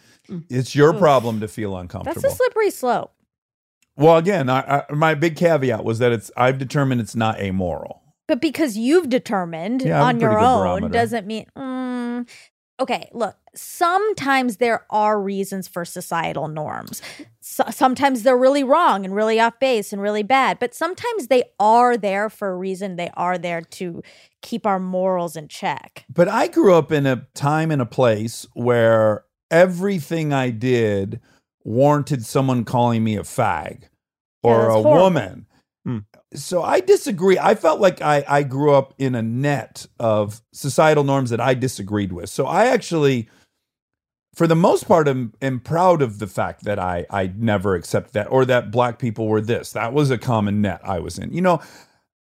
it's 0.49 0.75
your 0.75 0.93
problem 0.95 1.41
to 1.41 1.49
feel 1.49 1.77
uncomfortable." 1.77 2.21
That's 2.23 2.35
a 2.35 2.37
slippery 2.37 2.71
slope. 2.71 3.13
well, 3.97 4.17
again, 4.17 4.49
I, 4.49 4.61
I, 4.89 4.93
my 4.93 5.15
big 5.15 5.37
caveat 5.37 5.85
was 5.85 5.99
that 5.99 6.13
it's 6.13 6.31
I've 6.37 6.59
determined 6.59 7.01
it's 7.01 7.15
not 7.17 7.39
amoral. 7.41 8.01
But 8.29 8.41
because 8.41 8.77
you've 8.77 9.09
determined 9.11 9.83
Yeah, 9.83 10.03
on 10.03 10.21
your 10.21 10.39
own 10.39 10.61
barometer. 10.63 10.93
doesn't 10.93 11.27
mean. 11.27 11.45
Mm, 11.59 12.27
okay, 12.81 13.11
look, 13.13 13.37
sometimes 13.55 14.57
there 14.57 14.87
are 14.91 15.21
reasons 15.21 15.69
for 15.69 15.85
societal 15.85 16.49
norms. 16.49 17.03
So, 17.41 17.65
sometimes 17.71 18.23
they're 18.23 18.37
really 18.37 18.65
wrong 18.65 19.05
and 19.05 19.15
really 19.15 19.41
off 19.41 19.59
base 19.59 19.93
and 19.93 20.01
really 20.01 20.23
bad, 20.23 20.59
but 20.59 20.75
sometimes 20.75 21.27
they 21.27 21.45
are 21.59 21.97
there 21.97 22.31
for 22.31 22.51
a 22.53 22.57
reason. 22.57 22.97
They 22.97 23.11
are 23.15 23.37
there 23.37 23.61
to 23.63 24.03
keep 24.43 24.65
our 24.67 24.79
morals 24.79 25.37
in 25.37 25.49
check. 25.49 26.05
But 26.13 26.29
I 26.29 26.47
grew 26.49 26.75
up 26.75 26.93
in 26.93 27.05
a 27.07 27.27
time 27.35 27.71
and 27.71 27.83
a 27.83 27.87
place 27.87 28.47
where 28.55 29.25
everything 29.51 30.33
I 30.33 30.51
did 30.51 31.21
warranted 31.65 32.25
someone 32.25 32.65
calling 32.65 33.05
me 33.05 33.17
a 33.17 33.23
fag 33.23 33.85
or 34.43 34.61
Yeah, 34.61 34.67
a 34.67 34.83
horrible. 34.83 34.93
woman. 34.93 35.47
Hmm. 35.85 35.99
So 36.35 36.63
I 36.63 36.81
disagree. 36.81 37.39
I 37.39 37.55
felt 37.55 37.81
like 37.81 38.01
I, 38.01 38.25
I 38.27 38.43
grew 38.45 38.73
up 38.73 38.95
in 38.99 39.15
a 39.15 39.23
net 39.23 39.87
of 40.01 40.41
societal 40.53 41.05
norms 41.05 41.31
that 41.31 41.41
I 41.41 41.55
disagreed 41.55 42.13
with. 42.13 42.31
So 42.31 42.47
I 42.47 42.67
actually, 42.67 43.29
for 44.35 44.47
the 44.47 44.57
most 44.57 44.89
part, 44.89 45.09
am, 45.09 45.35
am 45.43 45.61
proud 45.61 46.01
of 46.01 46.19
the 46.19 46.27
fact 46.27 46.65
that 46.65 46.79
I, 46.79 47.05
I 47.11 47.33
never 47.37 47.75
accepted 47.75 48.15
that 48.15 48.31
or 48.31 48.45
that 48.47 48.71
black 48.71 48.99
people 48.99 49.27
were 49.29 49.43
this. 49.43 49.73
That 49.73 49.93
was 49.93 50.11
a 50.11 50.19
common 50.19 50.63
net 50.63 50.81
I 50.85 51.01
was 51.01 51.19
in. 51.19 51.33
You 51.33 51.43
know, 51.43 51.61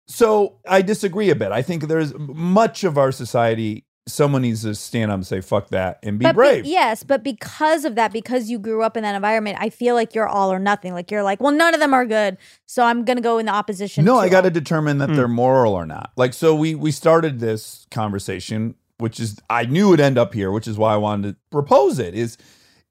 so 0.07 0.59
I 0.69 0.83
disagree 0.83 1.31
a 1.31 1.35
bit. 1.35 1.51
I 1.51 1.63
think 1.63 1.89
there's 1.89 2.15
much 2.17 2.85
of 2.85 2.97
our 2.97 3.11
society. 3.11 3.85
Someone 4.09 4.43
needs 4.43 4.63
to 4.63 4.73
stand 4.77 5.11
up 5.11 5.17
and 5.17 5.27
say 5.27 5.41
"fuck 5.41 5.71
that" 5.71 5.99
and 6.05 6.17
be 6.17 6.23
but 6.23 6.33
be- 6.33 6.37
brave. 6.37 6.65
yes, 6.65 7.03
but 7.03 7.25
because 7.25 7.85
of 7.85 7.97
that, 7.97 8.13
because 8.13 8.49
you 8.49 8.61
grew 8.61 8.85
up 8.85 8.97
in 8.97 9.03
that 9.03 9.17
environment, 9.17 9.57
I 9.61 9.69
feel 9.69 9.97
like 9.97 10.15
you're 10.15 10.29
all 10.29 10.53
or 10.53 10.61
nothing. 10.61 10.95
Like 10.95 11.11
you're 11.11 11.25
like, 11.25 11.41
well, 11.41 11.51
none 11.51 11.75
of 11.75 11.81
them 11.81 11.93
are 11.93 12.07
good, 12.07 12.39
so 12.67 12.85
I'm 12.85 13.05
gonna 13.05 13.21
go 13.21 13.39
in 13.39 13.47
the 13.47 13.53
opposition. 13.53 14.05
No, 14.05 14.15
to 14.15 14.21
I 14.21 14.29
got 14.29 14.43
to 14.43 14.51
determine 14.51 14.99
that 14.99 15.09
hmm. 15.09 15.17
they're 15.17 15.27
moral 15.27 15.75
or 15.75 15.87
not. 15.87 16.13
Like, 16.15 16.35
so 16.35 16.55
we 16.55 16.77
we 16.77 16.93
started 16.93 17.41
this 17.41 17.89
conversation, 17.91 18.77
which 18.99 19.21
is 19.21 19.39
I 19.51 19.65
knew 19.65 19.93
it'd 19.93 20.05
end 20.05 20.19
up 20.19 20.35
here, 20.35 20.51
which 20.51 20.69
is 20.69 20.79
why 20.79 20.95
I 20.95 20.97
wanted 20.97 21.33
to 21.33 21.37
propose 21.51 21.99
it. 21.99 22.15
Is 22.15 22.39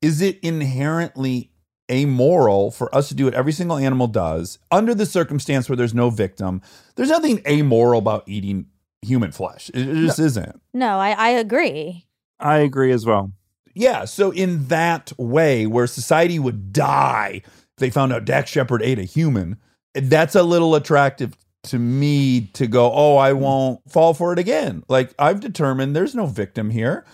is 0.01 0.21
it 0.21 0.39
inherently 0.41 1.51
amoral 1.91 2.71
for 2.71 2.93
us 2.95 3.09
to 3.09 3.15
do 3.15 3.25
what 3.25 3.33
every 3.33 3.51
single 3.51 3.77
animal 3.77 4.07
does 4.07 4.59
under 4.71 4.93
the 4.93 5.05
circumstance 5.05 5.69
where 5.69 5.75
there's 5.75 5.93
no 5.93 6.09
victim? 6.09 6.61
There's 6.95 7.09
nothing 7.09 7.41
amoral 7.47 7.99
about 7.99 8.23
eating 8.27 8.67
human 9.01 9.31
flesh. 9.31 9.69
It, 9.73 9.87
it 9.87 9.95
just 9.95 10.19
isn't. 10.19 10.61
No, 10.73 10.99
I, 10.99 11.11
I 11.11 11.29
agree. 11.29 12.07
I 12.39 12.57
agree 12.57 12.91
as 12.91 13.05
well. 13.05 13.31
Yeah. 13.73 14.05
So 14.05 14.31
in 14.31 14.67
that 14.67 15.11
way, 15.17 15.67
where 15.67 15.87
society 15.87 16.39
would 16.39 16.73
die 16.73 17.41
if 17.45 17.75
they 17.77 17.89
found 17.89 18.13
out 18.13 18.25
Dax 18.25 18.49
Shepard 18.49 18.81
ate 18.81 18.99
a 18.99 19.03
human, 19.03 19.57
that's 19.93 20.35
a 20.35 20.43
little 20.43 20.75
attractive 20.75 21.35
to 21.65 21.79
me 21.79 22.41
to 22.53 22.67
go, 22.67 22.91
oh, 22.93 23.17
I 23.17 23.33
won't 23.33 23.79
fall 23.91 24.13
for 24.13 24.33
it 24.33 24.39
again. 24.39 24.83
Like 24.87 25.13
I've 25.19 25.39
determined 25.39 25.95
there's 25.95 26.15
no 26.15 26.25
victim 26.25 26.69
here. 26.69 27.05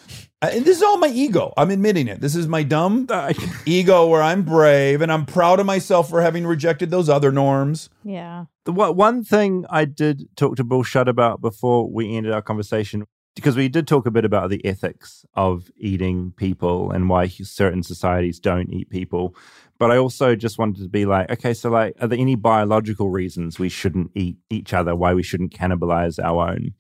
Uh, 0.42 0.50
And 0.54 0.66
this 0.66 0.78
is 0.78 0.84
all 0.84 0.98
my 0.98 1.08
ego. 1.10 1.54
I'm 1.58 1.70
admitting 1.72 2.08
it. 2.08 2.20
This 2.22 2.36
is 2.36 2.48
my 2.48 2.64
dumb 2.64 3.08
ego 3.66 4.08
where 4.08 4.22
I'm 4.24 4.44
brave 4.44 5.02
and 5.02 5.12
I'm 5.12 5.26
proud 5.26 5.60
of 5.60 5.66
myself 5.66 6.10
for 6.10 6.22
having 6.22 6.46
rejected 6.48 6.90
those 6.90 7.10
other 7.10 7.32
norms. 7.32 7.90
Yeah. 8.04 8.46
The 8.66 8.72
one 8.72 8.96
one 8.96 9.24
thing 9.24 9.66
I 9.70 9.86
did 9.86 10.28
talk 10.36 10.56
to 10.58 10.64
Bill 10.64 10.84
Schutt 10.84 11.08
about 11.08 11.42
before 11.42 11.90
we 11.92 12.16
ended 12.16 12.32
our 12.32 12.42
conversation, 12.42 13.06
because 13.36 13.56
we 13.56 13.70
did 13.70 13.88
talk 13.88 14.06
a 14.06 14.12
bit 14.12 14.26
about 14.26 14.50
the 14.50 14.64
ethics 14.66 15.26
of 15.36 15.72
eating 15.78 16.34
people 16.36 16.92
and 16.92 17.10
why 17.10 17.28
certain 17.28 17.82
societies 17.84 18.40
don't 18.40 18.72
eat 18.72 18.90
people. 18.90 19.36
But 19.82 19.90
I 19.90 19.98
also 19.98 20.36
just 20.36 20.60
wanted 20.60 20.84
to 20.84 20.90
be 20.90 21.08
like, 21.08 21.32
okay, 21.32 21.56
so 21.56 21.72
like, 21.72 21.96
are 22.00 22.08
there 22.08 22.20
any 22.20 22.36
biological 22.36 23.10
reasons 23.10 23.58
we 23.58 23.68
shouldn't 23.68 24.12
eat 24.14 24.38
each 24.52 24.76
other? 24.76 24.96
Why 24.96 25.16
we 25.16 25.24
shouldn't 25.24 25.54
cannibalize 25.54 26.24
our 26.24 26.52
own? 26.52 26.76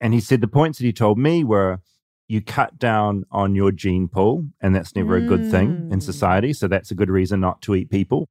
And 0.00 0.12
he 0.12 0.18
said 0.18 0.40
the 0.40 0.48
points 0.48 0.78
that 0.78 0.84
he 0.84 0.92
told 0.92 1.18
me 1.18 1.44
were 1.44 1.78
you 2.26 2.40
cut 2.42 2.80
down 2.80 3.26
on 3.30 3.54
your 3.54 3.70
gene 3.70 4.08
pool, 4.08 4.44
and 4.60 4.74
that's 4.74 4.96
never 4.96 5.14
a 5.14 5.20
good 5.20 5.46
thing 5.46 5.86
in 5.88 6.00
Mm. 6.00 6.02
society. 6.02 6.52
So 6.52 6.66
that's 6.66 6.90
a 6.90 6.96
good 6.96 7.10
reason 7.10 7.38
not 7.38 7.62
to 7.62 7.76
eat 7.76 7.90
people 7.90 8.28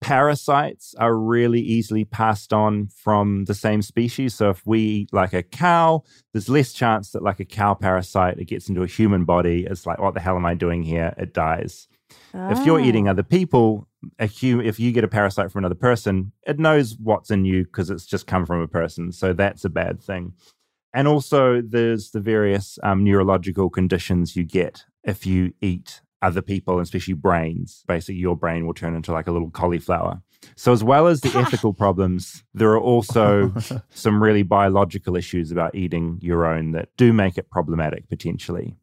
parasites 0.00 0.96
are 0.98 1.16
really 1.16 1.60
easily 1.60 2.04
passed 2.04 2.52
on 2.52 2.88
from 2.88 3.44
the 3.44 3.54
same 3.54 3.80
species. 3.80 4.34
So 4.34 4.50
if 4.50 4.66
we 4.66 4.80
eat 4.80 5.12
like 5.12 5.32
a 5.32 5.44
cow, 5.44 6.02
there's 6.32 6.48
less 6.48 6.72
chance 6.72 7.12
that 7.12 7.22
like 7.22 7.38
a 7.38 7.44
cow 7.44 7.74
parasite 7.74 8.38
it 8.38 8.46
gets 8.46 8.68
into 8.68 8.82
a 8.82 8.88
human 8.88 9.24
body. 9.24 9.64
It's 9.64 9.86
like, 9.86 10.00
what 10.00 10.14
the 10.14 10.20
hell 10.20 10.34
am 10.34 10.44
I 10.44 10.54
doing 10.54 10.82
here? 10.82 11.14
It 11.16 11.32
dies. 11.32 11.86
If 12.34 12.64
you're 12.66 12.80
eating 12.80 13.08
Ah. 13.08 13.12
other 13.12 13.22
people, 13.22 13.88
if 14.18 14.42
you 14.42 14.92
get 14.92 15.04
a 15.04 15.08
parasite 15.08 15.50
from 15.52 15.60
another 15.60 15.74
person, 15.74 16.32
it 16.46 16.58
knows 16.58 16.96
what's 16.98 17.30
in 17.30 17.44
you 17.44 17.64
because 17.64 17.90
it's 17.90 18.06
just 18.06 18.26
come 18.26 18.46
from 18.46 18.60
a 18.60 18.68
person. 18.68 19.12
So 19.12 19.32
that's 19.32 19.64
a 19.64 19.70
bad 19.70 20.02
thing. 20.02 20.32
And 20.94 21.08
also, 21.08 21.62
there's 21.62 22.10
the 22.10 22.20
various 22.20 22.78
um, 22.82 23.02
neurological 23.04 23.70
conditions 23.70 24.36
you 24.36 24.44
get 24.44 24.84
if 25.04 25.26
you 25.26 25.52
eat 25.60 26.02
other 26.20 26.42
people, 26.42 26.78
especially 26.80 27.14
brains. 27.14 27.82
Basically, 27.88 28.16
your 28.16 28.36
brain 28.36 28.66
will 28.66 28.74
turn 28.74 28.94
into 28.94 29.12
like 29.12 29.26
a 29.26 29.32
little 29.32 29.50
cauliflower. 29.50 30.20
So, 30.56 30.72
as 30.72 30.84
well 30.84 31.06
as 31.06 31.20
the 31.22 31.30
ethical 31.38 31.72
problems, 31.72 32.44
there 32.52 32.70
are 32.72 32.80
also 32.80 33.54
some 33.90 34.22
really 34.22 34.42
biological 34.42 35.16
issues 35.16 35.50
about 35.50 35.74
eating 35.74 36.18
your 36.20 36.44
own 36.44 36.72
that 36.72 36.90
do 36.96 37.12
make 37.12 37.38
it 37.38 37.50
problematic 37.50 38.08
potentially. 38.08 38.76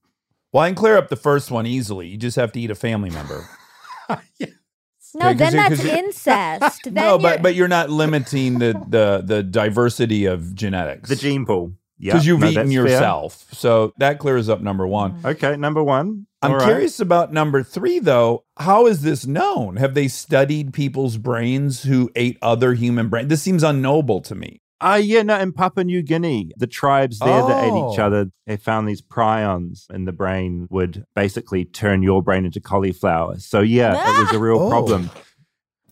Well, 0.52 0.64
I 0.64 0.70
can 0.70 0.76
clear 0.76 0.98
up 0.98 1.10
the 1.10 1.16
first 1.16 1.52
one 1.52 1.66
easily. 1.68 2.08
You 2.08 2.18
just 2.18 2.36
have 2.38 2.52
to 2.54 2.60
eat 2.60 2.72
a 2.72 2.76
family 2.76 3.10
member. 3.10 3.46
No, 5.16 5.30
Okay, 5.30 5.38
'cause 5.40 5.40
then 5.40 5.52
you- 5.54 5.58
that's 5.70 5.76
'cause 5.82 5.86
you- 5.86 5.92
incest. 5.98 6.80
Then 6.86 6.94
no, 6.94 7.10
you're- 7.18 7.22
but 7.24 7.42
but 7.42 7.56
you're 7.56 7.68
not 7.68 7.90
limiting 7.90 8.60
the 8.60 8.80
the 8.88 9.24
the 9.26 9.42
diversity 9.42 10.26
of 10.26 10.54
genetics. 10.54 11.10
The 11.10 11.16
gene 11.16 11.48
pool. 11.48 11.74
Yeah, 11.98 12.14
because 12.14 12.28
you've 12.28 12.40
no, 12.40 12.48
eaten 12.48 12.68
that's 12.68 12.76
fair. 12.76 12.84
yourself. 12.94 13.46
So 13.52 13.92
that 13.98 14.20
clears 14.20 14.50
up 14.50 14.62
number 14.62 14.86
one. 14.86 15.20
Mm. 15.22 15.32
Okay, 15.32 15.58
number 15.58 15.84
one. 15.84 16.28
I'm 16.44 16.52
All 16.52 16.58
right. 16.58 16.66
curious 16.66 17.00
about 17.00 17.34
number 17.34 17.64
three, 17.64 17.98
though. 17.98 18.44
How 18.58 18.86
is 18.86 19.02
this 19.02 19.26
known? 19.26 19.78
Have 19.78 19.96
they 19.96 20.08
studied 20.08 20.74
people's 20.74 21.18
brains 21.18 21.82
who 21.84 22.12
ate 22.16 22.38
other 22.44 22.74
human 22.76 23.10
brains? 23.10 23.30
This 23.30 23.42
seems 23.42 23.64
unknowable 23.64 24.22
to 24.22 24.36
me. 24.36 24.62
Uh, 24.82 25.00
yeah, 25.02 25.22
no, 25.24 25.38
in 25.40 25.52
Papua 25.52 25.84
New 25.84 26.02
Guinea, 26.02 26.52
the 26.58 26.68
tribes 26.68 27.20
there 27.20 27.42
that 27.42 27.64
ate 27.66 27.70
each 27.70 28.00
Oh. 28.00 28.06
other, 28.06 28.32
they 28.48 28.56
found 28.56 28.88
these 28.88 29.02
prions 29.02 29.90
in 29.94 30.06
the 30.06 30.14
brain 30.14 30.68
would 30.70 31.04
basically 31.16 31.66
turn 31.66 32.02
your 32.02 32.24
brain 32.24 32.46
into 32.46 32.62
cauliflower. 32.62 33.38
So, 33.40 33.60
yeah, 33.60 33.92
it 34.18 34.24
was 34.24 34.32
a 34.34 34.40
real 34.40 34.60
Oh. 34.60 34.70
problem. 34.70 35.10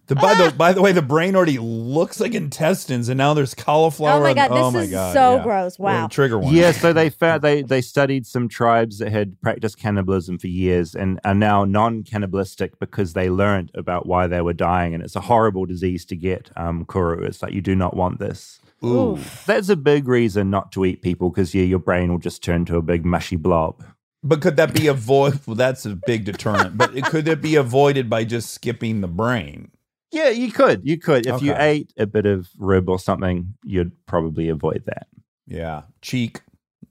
The, 0.08 0.16
by 0.16 0.36
the 0.36 0.52
by 0.58 0.72
the 0.72 0.82
way, 0.82 0.94
the 0.94 1.02
brain 1.02 1.36
already 1.36 1.58
looks 1.60 2.22
like 2.22 2.34
intestines, 2.34 3.10
and 3.10 3.18
now 3.18 3.34
there's 3.34 3.54
cauliflower. 3.54 4.20
Oh 4.22 4.24
my 4.24 4.30
and- 4.30 4.38
God, 4.38 4.52
this 4.52 4.58
oh 4.64 4.72
my 4.72 4.80
is 4.84 4.90
God, 4.92 5.14
so 5.14 5.36
yeah. 5.36 5.44
gross. 5.44 5.78
Well, 5.78 5.94
Wow. 6.04 6.08
trigger 6.08 6.40
one. 6.40 6.54
Yeah, 6.56 6.72
so 6.72 6.94
they 6.94 7.10
found 7.10 7.42
they 7.42 7.62
they 7.64 7.82
studied 7.82 8.26
some 8.26 8.48
tribes 8.48 9.00
that 9.00 9.12
had 9.12 9.42
practiced 9.42 9.78
cannibalism 9.78 10.38
for 10.40 10.48
years 10.48 10.96
and 10.96 11.20
are 11.26 11.36
now 11.36 11.66
non-cannibalistic 11.66 12.80
because 12.80 13.12
they 13.14 13.30
learned 13.30 13.72
about 13.76 14.06
why 14.06 14.28
they 14.28 14.40
were 14.40 14.54
dying, 14.54 14.94
and 14.94 15.04
it's 15.04 15.18
a 15.18 15.22
horrible 15.22 15.66
disease 15.66 16.06
to 16.06 16.16
get. 16.16 16.52
Um, 16.56 16.86
kuru, 16.86 17.24
it's 17.24 17.42
like 17.44 17.52
you 17.52 17.62
do 17.62 17.76
not 17.76 17.94
want 17.94 18.20
this. 18.20 18.62
Ooh. 18.84 19.20
That's 19.46 19.70
a 19.70 19.76
big 19.76 20.08
reason 20.08 20.50
not 20.50 20.72
to 20.74 20.86
eat 20.86 21.02
people 21.02 21.30
because 21.30 21.56
yeah, 21.56 21.64
your 21.64 21.80
brain 21.80 22.12
will 22.12 22.20
just 22.20 22.44
turn 22.44 22.66
to 22.66 22.78
a 22.78 22.82
big 22.82 23.06
mushy 23.06 23.36
blob. 23.36 23.84
But 24.24 24.42
could 24.42 24.56
that 24.58 24.74
be 24.74 24.88
avoided? 24.88 25.40
Well, 25.48 25.56
that's 25.56 25.86
a 25.86 25.96
big 25.96 26.26
deterrent. 26.26 26.78
but 26.78 26.96
it, 26.96 27.06
could 27.06 27.28
it 27.28 27.42
be 27.42 27.56
avoided 27.56 28.10
by 28.10 28.24
just 28.24 28.52
skipping 28.52 29.02
the 29.02 29.08
brain? 29.08 29.72
Yeah, 30.12 30.30
you 30.30 30.52
could. 30.52 30.82
You 30.88 30.98
could. 30.98 31.26
If 31.26 31.42
you 31.42 31.54
ate 31.58 31.94
a 31.98 32.06
bit 32.06 32.26
of 32.26 32.48
rib 32.58 32.90
or 32.90 33.00
something, 33.00 33.56
you'd 33.64 33.92
probably 34.06 34.50
avoid 34.50 34.84
that. 34.86 35.08
Yeah, 35.46 35.84
cheek. 36.02 36.42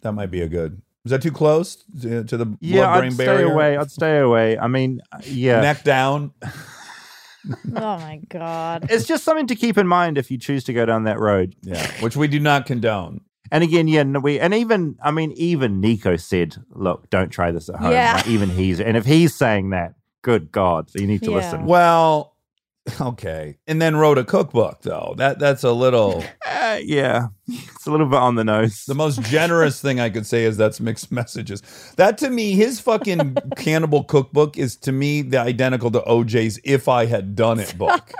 That 0.02 0.12
might 0.12 0.30
be 0.30 0.40
a 0.42 0.48
good 0.48 0.80
Is 1.04 1.10
that 1.10 1.22
too 1.22 1.32
close 1.32 1.76
to, 2.02 2.24
to 2.24 2.36
the 2.36 2.56
Yeah, 2.60 2.84
blood-brain 2.84 3.12
I'd 3.12 3.14
stay 3.14 3.42
away. 3.42 3.76
I'd 3.76 3.90
stay 3.90 4.18
away. 4.18 4.58
I 4.58 4.68
mean, 4.68 5.00
yeah. 5.24 5.60
Neck 5.60 5.82
down. 5.84 6.32
Oh 7.74 7.98
my 7.98 8.20
god. 8.28 8.86
It's 8.90 9.06
just 9.06 9.24
something 9.24 9.46
to 9.48 9.54
keep 9.54 9.78
in 9.78 9.86
mind 9.86 10.18
if 10.18 10.30
you 10.30 10.38
choose 10.38 10.64
to 10.64 10.72
go 10.72 10.86
down 10.86 11.04
that 11.04 11.18
road. 11.18 11.54
Yeah, 11.62 11.86
which 12.00 12.16
we 12.16 12.28
do 12.28 12.40
not 12.40 12.66
condone. 12.66 13.20
And 13.52 13.62
again, 13.62 13.86
yeah, 13.88 14.02
we 14.02 14.40
and 14.40 14.52
even 14.54 14.96
I 15.02 15.10
mean, 15.10 15.32
even 15.32 15.80
Nico 15.80 16.16
said, 16.16 16.56
"Look, 16.70 17.08
don't 17.10 17.30
try 17.30 17.50
this 17.52 17.68
at 17.68 17.76
home." 17.76 17.92
Yeah. 17.92 18.14
Like, 18.16 18.28
even 18.28 18.48
he's 18.50 18.80
and 18.80 18.96
if 18.96 19.04
he's 19.06 19.34
saying 19.34 19.70
that, 19.70 19.94
good 20.22 20.50
God, 20.50 20.90
you 20.94 21.06
need 21.06 21.22
to 21.22 21.30
Yeah. 21.30 21.36
listen. 21.36 21.66
Well, 21.66 22.35
okay. 23.00 23.58
And 23.66 23.80
then 23.80 23.96
wrote 23.96 24.18
a 24.18 24.24
cookbook 24.24 24.82
though. 24.82 25.14
That 25.16 25.38
that's 25.38 25.64
a 25.64 25.72
little 25.72 26.24
Uh, 26.66 26.80
yeah, 26.82 27.28
it's 27.46 27.86
a 27.86 27.90
little 27.92 28.06
bit 28.06 28.18
on 28.18 28.34
the 28.34 28.42
nose. 28.42 28.86
the 28.86 28.94
most 28.94 29.22
generous 29.22 29.80
thing 29.80 30.00
I 30.00 30.10
could 30.10 30.26
say 30.26 30.44
is 30.44 30.56
that's 30.56 30.80
mixed 30.80 31.12
messages. 31.12 31.62
That 31.96 32.18
to 32.18 32.30
me, 32.30 32.52
his 32.54 32.80
fucking 32.80 33.36
cannibal 33.56 34.02
cookbook 34.02 34.58
is 34.58 34.74
to 34.78 34.90
me 34.90 35.22
the 35.22 35.38
identical 35.38 35.92
to 35.92 36.00
OJ's 36.00 36.58
if 36.64 36.88
I 36.88 37.06
had 37.06 37.36
done 37.36 37.60
it 37.60 37.78
book. 37.78 38.10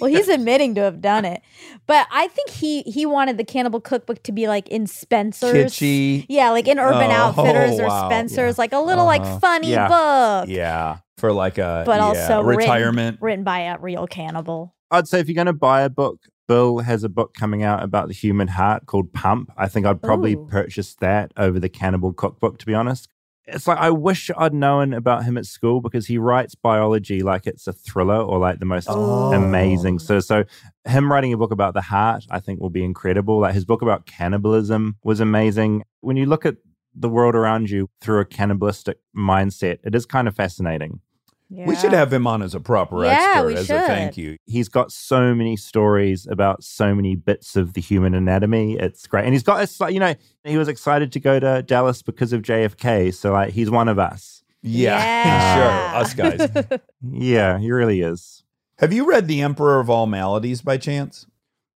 Well, 0.00 0.10
he's 0.10 0.28
admitting 0.28 0.74
to 0.76 0.82
have 0.82 1.00
done 1.00 1.24
it, 1.24 1.42
but 1.86 2.06
I 2.10 2.28
think 2.28 2.50
he 2.50 2.82
he 2.82 3.06
wanted 3.06 3.36
the 3.38 3.44
Cannibal 3.44 3.80
Cookbook 3.80 4.22
to 4.24 4.32
be 4.32 4.48
like 4.48 4.68
in 4.68 4.86
Spencer's, 4.86 5.72
Kitschy. 5.72 6.26
yeah, 6.28 6.50
like 6.50 6.68
in 6.68 6.78
Urban 6.78 7.10
Oh, 7.10 7.14
Outfitters 7.14 7.78
or 7.80 7.86
wow. 7.88 8.08
Spencer's, 8.08 8.58
like 8.58 8.72
a 8.72 8.78
little 8.80 9.08
Uh-huh. 9.08 9.18
like 9.32 9.40
funny 9.40 9.70
Yeah. 9.70 9.88
book, 9.88 10.48
Yeah. 10.48 10.98
For 11.18 11.32
like 11.32 11.56
a 11.58 11.82
but 11.86 11.96
yeah, 11.96 12.04
also 12.04 12.42
retirement. 12.42 13.14
written, 13.20 13.24
written 13.24 13.44
by 13.44 13.60
a 13.60 13.78
real 13.78 14.06
cannibal. 14.06 14.74
I'd 14.90 15.08
say 15.08 15.18
if 15.20 15.28
you're 15.28 15.34
going 15.34 15.46
to 15.46 15.52
buy 15.52 15.80
a 15.82 15.88
book, 15.88 16.20
Bill 16.46 16.78
has 16.80 17.02
a 17.02 17.08
book 17.08 17.34
coming 17.34 17.62
out 17.64 17.82
about 17.82 18.06
the 18.08 18.14
human 18.14 18.48
heart 18.48 18.86
called 18.86 19.12
Pump. 19.12 19.50
I 19.56 19.66
think 19.66 19.84
I'd 19.86 20.00
probably 20.02 20.34
Ooh. 20.34 20.46
purchase 20.48 20.94
that 21.00 21.32
over 21.36 21.58
the 21.58 21.68
Cannibal 21.68 22.12
Cookbook, 22.12 22.58
to 22.58 22.66
be 22.66 22.74
honest. 22.74 23.08
It's 23.46 23.66
like 23.68 23.78
I 23.78 23.90
wish 23.90 24.30
I'd 24.36 24.52
known 24.52 24.92
about 24.92 25.24
him 25.24 25.38
at 25.38 25.46
school 25.46 25.80
because 25.80 26.06
he 26.06 26.18
writes 26.18 26.54
biology 26.56 27.22
like 27.22 27.46
it's 27.46 27.66
a 27.68 27.72
thriller 27.72 28.20
or 28.20 28.38
like 28.38 28.58
the 28.58 28.64
most 28.66 28.88
Oh. 28.90 29.32
amazing. 29.32 30.00
So, 30.00 30.18
so 30.20 30.44
him 30.84 31.10
writing 31.12 31.32
a 31.32 31.36
book 31.36 31.52
about 31.52 31.74
the 31.74 31.80
heart, 31.82 32.24
I 32.30 32.40
think, 32.40 32.60
will 32.60 32.70
be 32.70 32.82
incredible. 32.84 33.40
Like 33.40 33.54
his 33.54 33.64
book 33.64 33.82
about 33.82 34.06
cannibalism 34.06 34.96
was 35.04 35.20
amazing. 35.20 35.84
When 36.00 36.16
you 36.16 36.26
look 36.26 36.44
at 36.44 36.56
the 36.94 37.08
world 37.08 37.34
around 37.36 37.70
you 37.70 37.88
through 38.00 38.20
a 38.20 38.24
cannibalistic 38.24 38.98
mindset, 39.16 39.78
it 39.84 39.94
is 39.94 40.06
kind 40.06 40.26
of 40.26 40.34
fascinating. 40.34 41.00
We 41.48 41.76
should 41.76 41.92
have 41.92 42.12
him 42.12 42.26
on 42.26 42.42
as 42.42 42.54
a 42.54 42.60
proper 42.60 43.04
Yeah, 43.04 43.12
expert 43.34 43.46
we 43.46 43.54
as 43.54 43.66
should. 43.66 43.76
a 43.76 43.86
thank 43.86 44.16
you. 44.16 44.36
He's 44.46 44.68
got 44.68 44.90
so 44.90 45.32
many 45.34 45.56
stories 45.56 46.26
about 46.26 46.64
so 46.64 46.94
many 46.94 47.14
bits 47.14 47.54
of 47.54 47.74
the 47.74 47.80
human 47.80 48.14
anatomy. 48.14 48.76
It's 48.78 49.06
great. 49.06 49.24
And 49.24 49.32
he's 49.32 49.44
got, 49.44 49.62
it's 49.62 49.78
like, 49.80 49.94
you 49.94 50.00
know, 50.00 50.14
he 50.44 50.58
was 50.58 50.66
excited 50.66 51.12
to 51.12 51.20
go 51.20 51.38
to 51.38 51.62
Dallas 51.62 52.02
because 52.02 52.32
of 52.32 52.42
JFK. 52.42 53.14
So, 53.14 53.32
like, 53.32 53.52
he's 53.52 53.70
one 53.70 53.88
of 53.88 53.98
us. 53.98 54.42
Yeah, 54.62 54.98
Yeah. 55.24 55.54
sure. 55.92 56.00
Us 56.00 56.14
guys. 56.14 56.80
Yeah, 57.08 57.58
he 57.58 57.70
really 57.70 58.00
is. 58.00 58.42
Have 58.78 58.92
you 58.92 59.08
read 59.08 59.28
The 59.28 59.40
Emperor 59.42 59.78
of 59.78 59.88
All 59.88 60.06
Maladies 60.06 60.62
by 60.62 60.76
chance? 60.78 61.26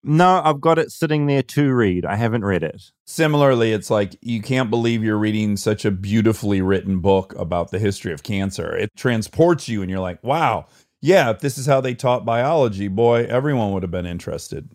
No, 0.02 0.42
I've 0.44 0.62
got 0.62 0.80
it 0.80 0.92
sitting 0.92 1.26
there 1.26 1.44
to 1.44 1.74
read. 1.74 2.06
I 2.06 2.16
haven't 2.16 2.46
read 2.46 2.64
it. 2.64 2.92
Similarly, 3.06 3.74
it's 3.74 3.90
like 3.90 4.16
you 4.22 4.42
can't 4.42 4.70
believe 4.70 5.04
you're 5.04 5.18
reading 5.18 5.58
such 5.58 5.84
a 5.84 5.92
beautifully 5.92 6.62
written 6.62 7.00
book 7.00 7.36
about 7.36 7.72
the 7.72 7.80
history 7.80 8.14
of 8.14 8.24
cancer. 8.24 8.74
It 8.76 8.96
transports 8.96 9.68
you, 9.68 9.82
and 9.82 9.92
you're 9.92 10.00
like, 10.00 10.24
wow, 10.24 10.68
yeah, 11.02 11.30
if 11.32 11.40
this 11.40 11.58
is 11.58 11.66
how 11.66 11.82
they 11.82 11.96
taught 11.96 12.26
biology, 12.26 12.88
boy, 12.88 13.26
everyone 13.26 13.74
would 13.74 13.84
have 13.84 13.92
been 13.92 14.06
interested. 14.06 14.70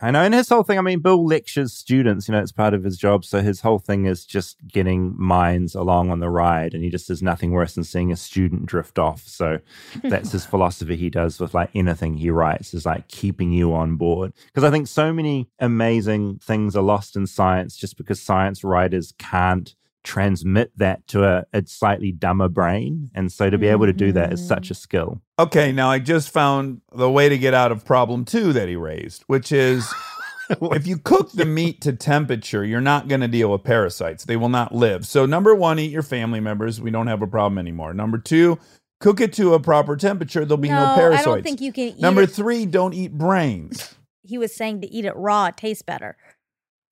I 0.00 0.10
know. 0.10 0.20
And 0.20 0.34
his 0.34 0.48
whole 0.50 0.62
thing, 0.62 0.78
I 0.78 0.82
mean, 0.82 1.00
Bill 1.00 1.24
lectures 1.24 1.72
students, 1.72 2.28
you 2.28 2.32
know, 2.32 2.40
it's 2.40 2.52
part 2.52 2.74
of 2.74 2.84
his 2.84 2.98
job. 2.98 3.24
So 3.24 3.40
his 3.40 3.62
whole 3.62 3.78
thing 3.78 4.04
is 4.04 4.26
just 4.26 4.58
getting 4.66 5.14
minds 5.16 5.74
along 5.74 6.10
on 6.10 6.20
the 6.20 6.28
ride. 6.28 6.74
And 6.74 6.84
he 6.84 6.90
just 6.90 7.08
does 7.08 7.22
nothing 7.22 7.52
worse 7.52 7.74
than 7.74 7.84
seeing 7.84 8.12
a 8.12 8.16
student 8.16 8.66
drift 8.66 8.98
off. 8.98 9.26
So 9.26 9.58
that's 10.04 10.32
his 10.32 10.44
philosophy 10.44 10.96
he 10.96 11.08
does 11.08 11.40
with 11.40 11.54
like 11.54 11.70
anything 11.74 12.18
he 12.18 12.28
writes 12.30 12.74
is 12.74 12.84
like 12.84 13.08
keeping 13.08 13.52
you 13.52 13.72
on 13.72 13.96
board. 13.96 14.34
Because 14.46 14.64
I 14.64 14.70
think 14.70 14.86
so 14.86 15.14
many 15.14 15.48
amazing 15.60 16.40
things 16.40 16.76
are 16.76 16.82
lost 16.82 17.16
in 17.16 17.26
science 17.26 17.74
just 17.74 17.96
because 17.96 18.20
science 18.20 18.62
writers 18.62 19.14
can't 19.18 19.74
transmit 20.06 20.70
that 20.76 21.06
to 21.08 21.24
a, 21.24 21.44
a 21.52 21.66
slightly 21.66 22.12
dumber 22.12 22.48
brain. 22.48 23.10
And 23.14 23.30
so 23.30 23.50
to 23.50 23.58
be 23.58 23.66
able 23.66 23.86
to 23.86 23.92
do 23.92 24.12
that 24.12 24.32
is 24.32 24.46
such 24.46 24.70
a 24.70 24.74
mm-hmm. 24.74 24.80
skill. 24.80 25.22
Okay, 25.38 25.72
now 25.72 25.90
I 25.90 25.98
just 25.98 26.30
found 26.30 26.80
the 26.94 27.10
way 27.10 27.28
to 27.28 27.36
get 27.36 27.52
out 27.52 27.72
of 27.72 27.84
problem 27.84 28.24
two 28.24 28.52
that 28.52 28.68
he 28.68 28.76
raised, 28.76 29.24
which 29.26 29.52
is 29.52 29.92
if 30.50 30.86
you 30.86 30.96
cook 30.96 31.32
the 31.32 31.44
meat 31.44 31.80
to 31.82 31.92
temperature, 31.92 32.64
you're 32.64 32.80
not 32.80 33.08
going 33.08 33.20
to 33.20 33.28
deal 33.28 33.50
with 33.50 33.64
parasites. 33.64 34.24
They 34.24 34.36
will 34.36 34.48
not 34.48 34.74
live. 34.74 35.04
So, 35.06 35.26
number 35.26 35.54
one, 35.54 35.78
eat 35.78 35.90
your 35.90 36.02
family 36.02 36.40
members. 36.40 36.80
We 36.80 36.90
don't 36.90 37.08
have 37.08 37.20
a 37.20 37.26
problem 37.26 37.58
anymore. 37.58 37.92
Number 37.92 38.18
two, 38.18 38.58
cook 39.00 39.20
it 39.20 39.32
to 39.34 39.54
a 39.54 39.60
proper 39.60 39.96
temperature. 39.96 40.44
There'll 40.44 40.56
be 40.56 40.68
no, 40.68 40.76
No, 40.76 40.92
I 40.92 40.94
parasites. 40.94 41.24
don't 41.26 41.42
think 41.42 41.60
you 41.60 41.72
can 41.72 41.88
eat 41.88 42.00
Number 42.00 42.22
it- 42.22 42.30
three, 42.30 42.64
don't 42.64 42.94
eat 42.94 43.12
brains. 43.12 43.94
He 44.22 44.38
was 44.38 44.52
saying 44.52 44.80
to 44.80 44.90
eat 44.90 45.04
it 45.04 45.14
raw, 45.14 45.46
it 45.46 45.56
tastes 45.56 45.82
better. 45.82 46.16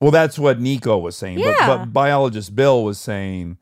Well, 0.05 0.11
that's 0.11 0.39
what 0.39 0.61
Nico 0.61 0.99
was 0.99 1.17
saying. 1.17 1.39
But, 1.39 1.57
Yeah. 1.59 1.67
but 1.79 1.87
biologist 1.95 2.55
Bill 2.55 2.85
was 2.85 2.99
saying 2.99 3.57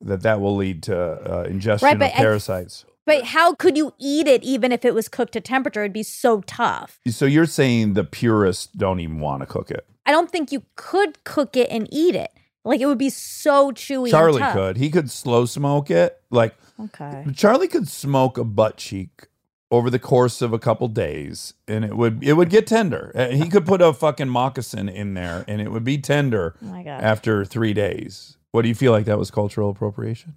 that 0.00 0.22
that 0.22 0.40
will 0.40 0.54
lead 0.54 0.84
to 0.84 0.96
uh, 0.96 1.42
ingestion 1.42 1.86
Right, 1.86 1.94
of 1.94 1.98
but 1.98 2.12
I- 2.14 2.16
parasites. 2.16 2.84
But 3.04 3.24
how 3.24 3.54
could 3.56 3.76
you 3.76 3.94
eat 3.98 4.28
it 4.28 4.44
even 4.44 4.70
if 4.70 4.84
it 4.84 4.94
was 4.94 5.08
cooked 5.08 5.32
to 5.32 5.40
temperature? 5.40 5.80
It'd 5.82 5.92
be 5.92 6.04
so 6.04 6.42
tough. 6.42 7.00
so 7.08 7.24
you're 7.26 7.46
saying 7.46 7.94
the 7.94 8.04
purists 8.04 8.66
don't 8.66 9.00
even 9.00 9.18
want 9.18 9.40
to 9.40 9.46
cook 9.46 9.72
it? 9.72 9.86
I 10.06 10.12
don't 10.12 10.30
think 10.30 10.52
you 10.52 10.62
could 10.76 11.24
cook 11.24 11.56
it 11.56 11.68
and 11.68 11.88
eat 11.90 12.14
it. 12.14 12.30
Like 12.64 12.80
it 12.80 12.86
would 12.86 12.98
be 12.98 13.10
so 13.10 13.72
chewy. 13.72 14.02
and 14.04 14.10
Charlie 14.10 14.42
could. 14.52 14.76
He 14.76 14.90
could 14.90 15.10
slow 15.10 15.46
smoke 15.46 15.90
it. 15.90 16.16
Like 16.30 16.54
Okay. 16.78 17.24
Charlie 17.34 17.66
could 17.66 17.88
smoke 17.88 18.38
a 18.38 18.44
butt 18.44 18.76
cheek 18.76 19.26
over 19.70 19.90
the 19.90 19.98
course 19.98 20.40
of 20.40 20.52
a 20.52 20.58
couple 20.58 20.88
days, 20.88 21.52
and 21.66 21.84
it 21.84 21.96
would 21.96 22.22
it 22.24 22.32
would 22.34 22.48
get 22.50 22.66
tender. 22.66 23.12
Uh, 23.14 23.28
He 23.28 23.48
could 23.48 23.66
put 23.66 23.82
a 23.82 23.92
fucking 23.92 24.28
moccasin 24.28 24.88
in 24.88 25.14
there, 25.14 25.44
and 25.46 25.60
it 25.60 25.70
would 25.70 25.84
be 25.84 25.98
tender 25.98 26.54
Oh 26.62 26.66
my 26.66 26.82
God. 26.82 27.02
after 27.02 27.44
three 27.44 27.74
days. 27.74 28.36
What 28.50 28.62
do 28.62 28.68
you 28.68 28.74
feel 28.74 28.92
like 28.92 29.04
that 29.04 29.18
was 29.18 29.30
cultural 29.30 29.68
appropriation? 29.70 30.36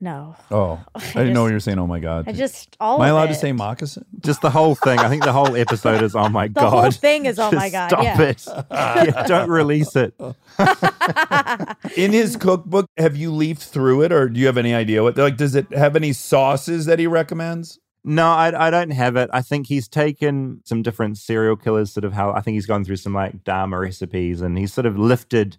No. 0.00 0.34
Oh, 0.50 0.84
I, 0.96 1.00
didn't 1.12 1.34
know 1.34 1.44
just- 1.44 1.50
you 1.50 1.54
were 1.54 1.60
saying. 1.60 1.78
Oh 1.78 1.86
my 1.86 2.00
god! 2.00 2.24
I 2.26 2.32
just 2.32 2.76
all 2.80 2.96
Am 2.96 3.02
I 3.02 3.08
of 3.10 3.12
allowed 3.14 3.26
to 3.28 3.34
say 3.36 3.52
moccasin? 3.52 4.04
Just 4.18 4.40
the 4.42 4.50
whole 4.50 4.74
thing. 4.74 4.98
I 4.98 5.08
think 5.08 5.22
the 5.22 5.32
whole 5.32 5.54
episode 5.54 6.02
is, 6.02 6.16
oh 6.16 6.28
my 6.28 6.48
The 6.48 6.54
God. 6.54 6.64
The 6.64 6.70
whole 6.70 6.90
thing 6.90 7.26
is, 7.26 7.38
oh 7.38 7.52
my 7.52 7.70
God, 7.70 7.90
Stop 7.90 8.02
yeah. 8.02 8.20
it. 8.20 8.44
Yeah, 8.72 9.26
don't 9.28 9.48
release 9.48 9.94
it. 9.94 10.14
In 11.96 12.12
his 12.12 12.36
cookbook, 12.36 12.86
have 12.98 13.16
you 13.16 13.30
leafed 13.32 13.62
through 13.62 14.02
it, 14.02 14.10
or 14.12 14.28
do 14.28 14.40
you 14.40 14.46
have 14.46 14.58
any 14.58 14.74
idea 14.74 15.04
what? 15.04 15.16
Like, 15.16 15.36
does 15.36 15.54
it 15.54 15.72
have 15.72 15.94
any 15.94 16.12
sauces 16.12 16.86
that 16.86 16.98
he 16.98 17.06
recommends? 17.06 17.78
No, 18.04 18.26
I, 18.26 18.66
I 18.66 18.70
don't 18.70 18.90
have 18.90 19.16
it. 19.16 19.30
I 19.32 19.42
think 19.42 19.68
he's 19.68 19.86
taken 19.86 20.60
some 20.64 20.82
different 20.82 21.18
serial 21.18 21.56
killers, 21.56 21.92
sort 21.92 22.04
of 22.04 22.12
how 22.12 22.32
I 22.32 22.40
think 22.40 22.54
he's 22.56 22.66
gone 22.66 22.84
through 22.84 22.96
some 22.96 23.14
like 23.14 23.44
Dahmer 23.44 23.80
recipes 23.80 24.40
and 24.40 24.58
he's 24.58 24.72
sort 24.72 24.86
of 24.86 24.98
lifted 24.98 25.56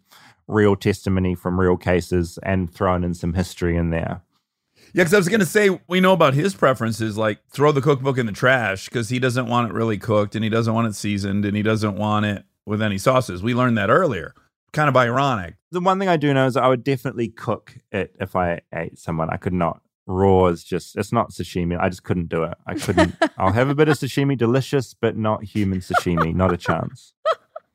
real 0.48 0.76
testimony 0.76 1.36
from 1.36 1.60
real 1.60 1.78
cases 1.78 2.38
and 2.44 2.74
thrown 2.74 3.04
in 3.04 3.14
some 3.14 3.34
history 3.34 3.78
in 3.78 3.92
there. 3.92 4.22
Yeah, 4.94 5.04
because 5.04 5.14
I 5.14 5.18
was 5.18 5.30
going 5.30 5.40
to 5.40 5.46
say, 5.46 5.80
we 5.88 6.02
know 6.02 6.14
about 6.14 6.34
his 6.34 6.54
preferences, 6.54 7.18
like 7.18 7.40
throw 7.50 7.72
the 7.72 7.82
cookbook 7.82 8.18
in 8.18 8.26
the 8.26 8.32
trash 8.32 8.90
because 8.90 9.10
he 9.10 9.18
doesn't 9.20 9.48
want 9.48 9.70
it 9.70 9.74
really 9.74 9.98
cooked 9.98 10.36
and 10.36 10.44
he 10.44 10.50
doesn't 10.50 10.74
want 10.74 10.88
it 10.88 10.96
seasoned 10.96 11.46
and 11.46 11.58
he 11.58 11.64
doesn't 11.64 11.96
want 11.96 12.26
it 12.26 12.44
with 12.66 12.82
any 12.82 12.98
sauces. 12.98 13.42
We 13.42 13.56
learned 13.56 13.78
that 13.78 13.90
earlier. 13.90 14.36
Kind 14.72 14.90
of 14.90 14.98
ironic. 14.98 15.56
The 15.72 15.80
one 15.80 15.98
thing 15.98 16.10
I 16.10 16.18
do 16.18 16.34
know 16.34 16.46
is 16.46 16.58
I 16.58 16.68
would 16.68 16.84
definitely 16.84 17.30
cook 17.30 17.76
it 17.92 18.16
if 18.20 18.36
I 18.36 18.62
ate 18.74 19.00
someone. 19.00 19.30
I 19.30 19.38
could 19.38 19.54
not. 19.54 19.82
Raw 20.06 20.48
is 20.48 20.64
just, 20.64 20.98
it's 20.98 21.12
not 21.14 21.32
sashimi. 21.32 21.80
I 21.80 21.90
just 21.90 22.04
couldn't 22.04 22.30
do 22.30 22.44
it. 22.44 22.58
I 22.68 22.74
couldn't. 22.76 23.16
I'll 23.38 23.54
have 23.54 23.70
a 23.70 23.76
bit 23.76 23.88
of 23.90 23.98
sashimi, 23.98 24.38
delicious, 24.38 24.94
but 24.94 25.16
not 25.18 25.44
human 25.44 25.80
sashimi. 25.80 26.34
Not 26.36 26.52
a 26.54 26.58
chance. 26.58 27.14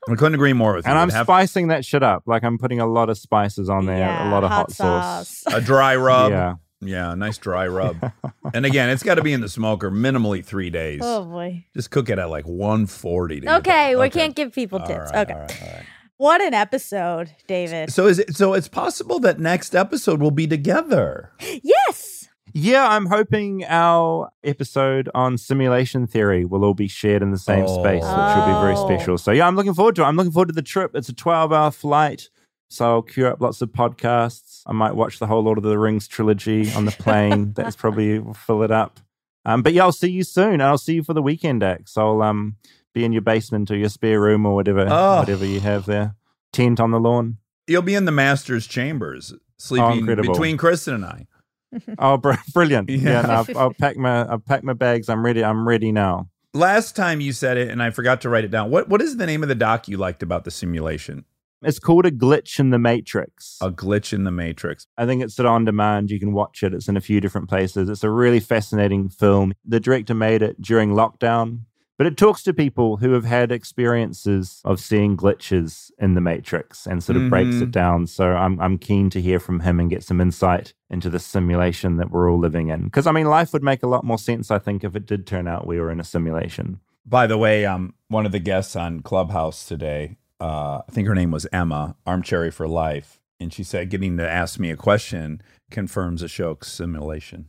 I 0.09 0.15
couldn't 0.15 0.35
agree 0.35 0.53
more 0.55 0.75
with 0.75 0.87
you. 0.87 0.91
And 0.91 0.99
I'm 0.99 1.11
have 1.11 1.27
spicing 1.27 1.69
that 1.69 1.85
shit 1.85 2.03
up. 2.03 2.23
Like 2.27 2.43
I'm 2.43 2.57
putting 2.59 2.81
a 2.81 2.87
lot 2.87 3.11
of 3.11 3.19
spices 3.19 3.69
on 3.69 3.87
there, 3.87 4.09
a 4.09 4.31
lot 4.31 4.43
of 4.45 4.51
hot 4.51 4.73
hot, 4.73 5.27
sauce. 5.27 5.45
a 5.47 5.61
dry 5.61 5.97
rub. 5.97 6.31
Yeah. 6.31 6.55
Yeah, 6.81 7.15
nice 7.15 7.39
dry 7.39 7.67
rub. 7.67 8.13
and 8.55 8.65
again, 8.65 8.89
it's 8.89 9.03
got 9.03 9.17
to 9.17 9.23
be 9.23 9.33
in 9.33 9.41
the 9.41 9.49
smoker 9.49 9.91
minimally 9.91 10.45
three 10.45 10.71
days. 10.71 11.01
Oh 11.03 11.25
boy. 11.25 11.65
Just 11.75 11.91
cook 11.91 12.09
it 12.09 12.19
at 12.21 12.31
like 12.31 12.47
140. 12.47 13.35
to 13.35 13.41
get 13.41 13.57
Okay, 13.59 13.95
that- 13.95 14.01
we 14.01 14.11
can't 14.11 14.37
give 14.37 14.53
people 14.53 14.79
tips. 14.81 15.11
right, 15.13 15.29
okay. 15.29 15.33
all 15.33 15.41
right, 15.41 15.63
all 15.63 15.69
right. 15.75 15.85
What 16.19 16.41
an 16.41 16.53
episode, 16.55 17.33
David. 17.47 17.93
So 17.93 18.07
is 18.07 18.19
it? 18.19 18.35
So 18.37 18.55
it's 18.55 18.67
possible 18.69 19.21
that 19.21 19.39
next 19.39 19.75
episode 19.75 20.21
will 20.21 20.31
be 20.33 20.47
together. 20.49 21.31
yes. 21.63 22.18
Yeah, 22.53 22.87
I'm 22.89 23.07
hoping 23.07 23.65
our 23.66 24.31
episode 24.45 25.09
on 25.15 25.39
simulation 25.39 26.07
theory 26.07 26.45
will 26.45 26.65
all 26.65 26.75
be 26.75 26.89
shared 26.89 27.23
in 27.23 27.31
the 27.31 27.39
same 27.39 27.66
space, 27.69 28.03
which 28.03 28.37
will 28.37 28.47
be 28.47 28.61
very 28.61 28.75
Oh. 28.77 28.87
special. 28.87 29.19
So, 29.19 29.31
yeah, 29.33 29.47
I'm 29.47 29.57
looking 29.57 29.75
forward 29.75 29.97
to 29.97 30.03
it. 30.03 30.07
I'm 30.07 30.16
looking 30.16 30.33
forward 30.33 30.49
to 30.49 30.55
the 30.55 30.62
trip. 30.62 30.93
It's 30.95 31.09
a 31.09 31.15
12 31.15 31.53
hour 31.53 31.70
flight. 31.70 32.29
So, 32.70 32.85
I'll 32.87 33.03
queue 33.03 33.27
up 33.27 33.41
lots 33.41 33.62
of 33.62 33.70
podcasts. 33.70 34.62
I 34.66 34.73
might 34.73 34.95
watch 34.95 35.19
the 35.19 35.27
whole 35.27 35.43
Lord 35.43 35.59
of 35.59 35.65
the 35.65 35.79
Rings 35.79 36.09
trilogy 36.09 36.70
on 36.73 36.85
the 36.85 36.91
plane. 36.93 37.53
That's 37.57 37.77
probably 37.77 38.19
will 38.19 38.35
fill 38.35 38.62
it 38.62 38.70
up. 38.70 39.01
Um, 39.45 39.62
but 39.62 39.73
yeah, 39.73 39.83
I'll 39.85 39.93
see 39.93 40.11
you 40.11 40.25
soon. 40.25 40.55
And 40.55 40.62
I'll 40.62 40.77
see 40.79 40.95
you 40.95 41.03
for 41.03 41.15
the 41.15 41.23
weekend, 41.23 41.62
X. 41.62 41.97
I'll 41.97 42.20
um, 42.23 42.57
be 42.93 43.05
in 43.05 43.12
your 43.12 43.23
basement 43.23 43.70
or 43.70 43.77
your 43.77 43.89
spare 43.89 44.20
room 44.20 44.45
or 44.45 44.55
whatever, 44.55 44.87
Oh. 44.91 45.20
whatever 45.20 45.45
you 45.47 45.61
have 45.61 45.87
there. 45.87 46.15
Tent 46.53 46.81
on 46.81 46.91
the 46.91 47.01
lawn. 47.01 47.39
You'll 47.66 47.83
be 47.83 47.95
in 47.95 48.05
the 48.07 48.12
master's 48.12 48.66
chambers, 48.66 49.33
sleeping 49.59 49.99
incredible. 50.01 50.33
between 50.33 50.57
Kristen 50.57 50.95
and 50.95 51.05
I. 51.05 51.27
Oh, 51.99 52.16
br- 52.16 52.32
brilliant! 52.53 52.89
Yeah. 52.90 52.99
Yeah, 52.99 53.23
no, 53.23 53.35
I've, 53.35 53.57
I've 53.57 53.78
packed 53.78 53.99
my 53.99 54.31
I've 54.32 54.45
packed 54.45 54.65
my 54.65 54.73
bags. 54.73 55.09
I'm 55.09 55.24
ready. 55.24 55.45
I'm 55.45 55.66
ready 55.66 55.93
now. 55.93 56.28
Last 56.55 56.97
time 56.97 57.20
you 57.20 57.32
said 57.32 57.57
it, 57.57 57.69
and 57.69 57.82
I 57.82 57.90
forgot 57.90 58.20
to 58.23 58.28
write 58.28 58.45
it 58.45 58.51
down. 58.51 58.70
What 58.70 58.89
What 58.89 59.03
is 59.03 59.16
the 59.16 59.27
name 59.27 59.43
of 59.43 59.49
the 59.49 59.55
doc 59.55 59.89
you 59.89 59.97
liked 59.97 60.23
about 60.23 60.45
the 60.45 60.51
simulation? 60.51 61.24
It's 61.61 61.81
called 61.81 62.07
a 62.07 62.11
glitch 62.12 62.61
in 62.61 62.70
the 62.70 62.78
matrix. 62.78 63.59
A 63.61 63.70
glitch 63.73 64.12
in 64.12 64.23
the 64.23 64.31
matrix. 64.31 64.86
I 64.97 65.07
think 65.07 65.23
it's 65.24 65.39
on 65.40 65.65
demand. 65.65 66.09
You 66.11 66.20
can 66.20 66.32
watch 66.32 66.62
it. 66.62 66.73
It's 66.73 66.89
in 66.89 66.97
a 66.97 67.01
few 67.01 67.20
different 67.20 67.49
places. 67.49 67.89
It's 67.89 68.05
a 68.05 68.11
really 68.11 68.39
fascinating 68.39 69.09
film. 69.09 69.53
The 69.65 69.81
director 69.81 70.15
made 70.15 70.40
it 70.40 70.62
during 70.62 70.90
lockdown, 70.90 71.62
but 71.99 72.07
it 72.07 72.16
talks 72.16 72.43
to 72.45 72.55
people 72.55 72.97
who 72.99 73.12
have 73.12 73.25
had 73.25 73.53
experiences 73.53 74.61
of 74.65 74.81
seeing 74.81 75.16
glitches 75.16 75.91
in 75.99 76.15
the 76.15 76.20
matrix 76.20 76.87
and 76.87 77.03
sort 77.05 77.16
of 77.16 77.29
breaks 77.29 77.57
Mhm. 77.57 77.62
it 77.62 77.70
down. 77.73 78.07
So 78.07 78.33
I'm 78.35 78.59
I'm 78.61 78.79
keen 78.79 79.11
to 79.11 79.20
hear 79.20 79.39
from 79.41 79.61
him 79.61 79.81
and 79.81 79.91
get 79.91 80.03
some 80.05 80.20
insight 80.20 80.75
into 80.91 81.11
the 81.11 81.19
simulation 81.19 81.97
that 81.97 82.11
we're 82.11 82.31
all 82.31 82.39
living 82.39 82.69
in. 82.69 82.85
Because 82.85 83.07
I 83.07 83.12
mean, 83.12 83.27
life 83.27 83.53
would 83.53 83.62
make 83.65 83.83
a 83.83 83.89
lot 83.89 84.05
more 84.05 84.19
sense, 84.19 84.51
I 84.51 84.59
think, 84.59 84.85
if 84.85 84.97
it 84.97 85.07
did 85.07 85.27
turn 85.27 85.47
out 85.49 85.66
we 85.66 85.81
were 85.81 85.91
in 85.91 86.01
a 86.01 86.05
simulation. 86.05 86.81
By 87.05 87.27
the 87.27 87.39
way, 87.39 87.65
um, 87.66 87.95
one 88.09 88.27
of 88.27 88.33
the 88.33 88.39
guests 88.39 88.77
on 88.77 89.01
Clubhouse 89.01 89.66
today, 89.66 90.19
uh, 90.41 90.83
I 90.87 90.91
think 90.93 91.09
her 91.09 91.15
name 91.15 91.31
was 91.31 91.47
Emma, 91.53 91.97
Armcherry 92.07 92.53
for 92.53 92.69
Life, 92.69 93.20
and 93.41 93.53
she 93.53 93.65
said 93.65 93.89
getting 93.91 94.16
to 94.19 94.29
ask 94.29 94.59
me 94.61 94.70
a 94.70 94.77
question 94.77 95.41
confirms 95.70 96.23
a 96.23 96.29
show 96.29 96.57
simulation. 96.62 97.47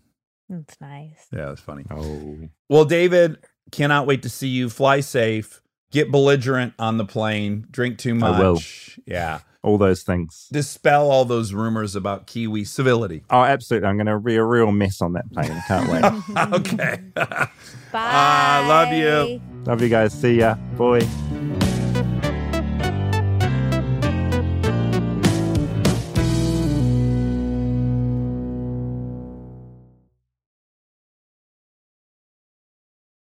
That's 0.49 0.79
nice. 0.81 1.27
Yeah, 1.31 1.51
it's 1.51 1.61
funny. 1.61 1.85
Oh, 1.91 2.49
Well, 2.69 2.85
David, 2.85 3.37
cannot 3.71 4.05
wait 4.07 4.21
to 4.23 4.29
see 4.29 4.47
you. 4.47 4.69
Fly 4.69 4.99
safe. 4.99 5.61
Get 5.91 6.11
belligerent 6.11 6.73
on 6.77 6.97
the 6.97 7.05
plane. 7.05 7.65
Drink 7.71 7.97
too 7.97 8.13
much. 8.15 8.35
I 8.35 8.39
will. 8.39 8.61
Yeah. 9.05 9.39
all 9.63 9.77
those 9.77 10.03
things. 10.03 10.47
Dispel 10.51 11.09
all 11.09 11.25
those 11.25 11.51
rumors 11.53 11.95
about 11.95 12.27
Kiwi 12.27 12.63
civility. 12.63 13.23
Oh, 13.29 13.41
absolutely. 13.41 13.87
I'm 13.89 13.97
going 13.97 14.05
to 14.05 14.19
be 14.19 14.35
a 14.35 14.43
real 14.43 14.71
mess 14.71 15.01
on 15.01 15.13
that 15.13 15.31
plane. 15.31 15.63
Can't 15.67 15.89
wait. 15.89 16.53
okay. 16.53 17.01
Bye. 17.15 17.47
Ah, 17.93 18.65
love 18.69 18.93
you. 18.93 19.41
Love 19.65 19.81
you 19.81 19.89
guys. 19.89 20.13
See 20.13 20.35
ya. 20.39 20.55
Boy. 20.77 21.01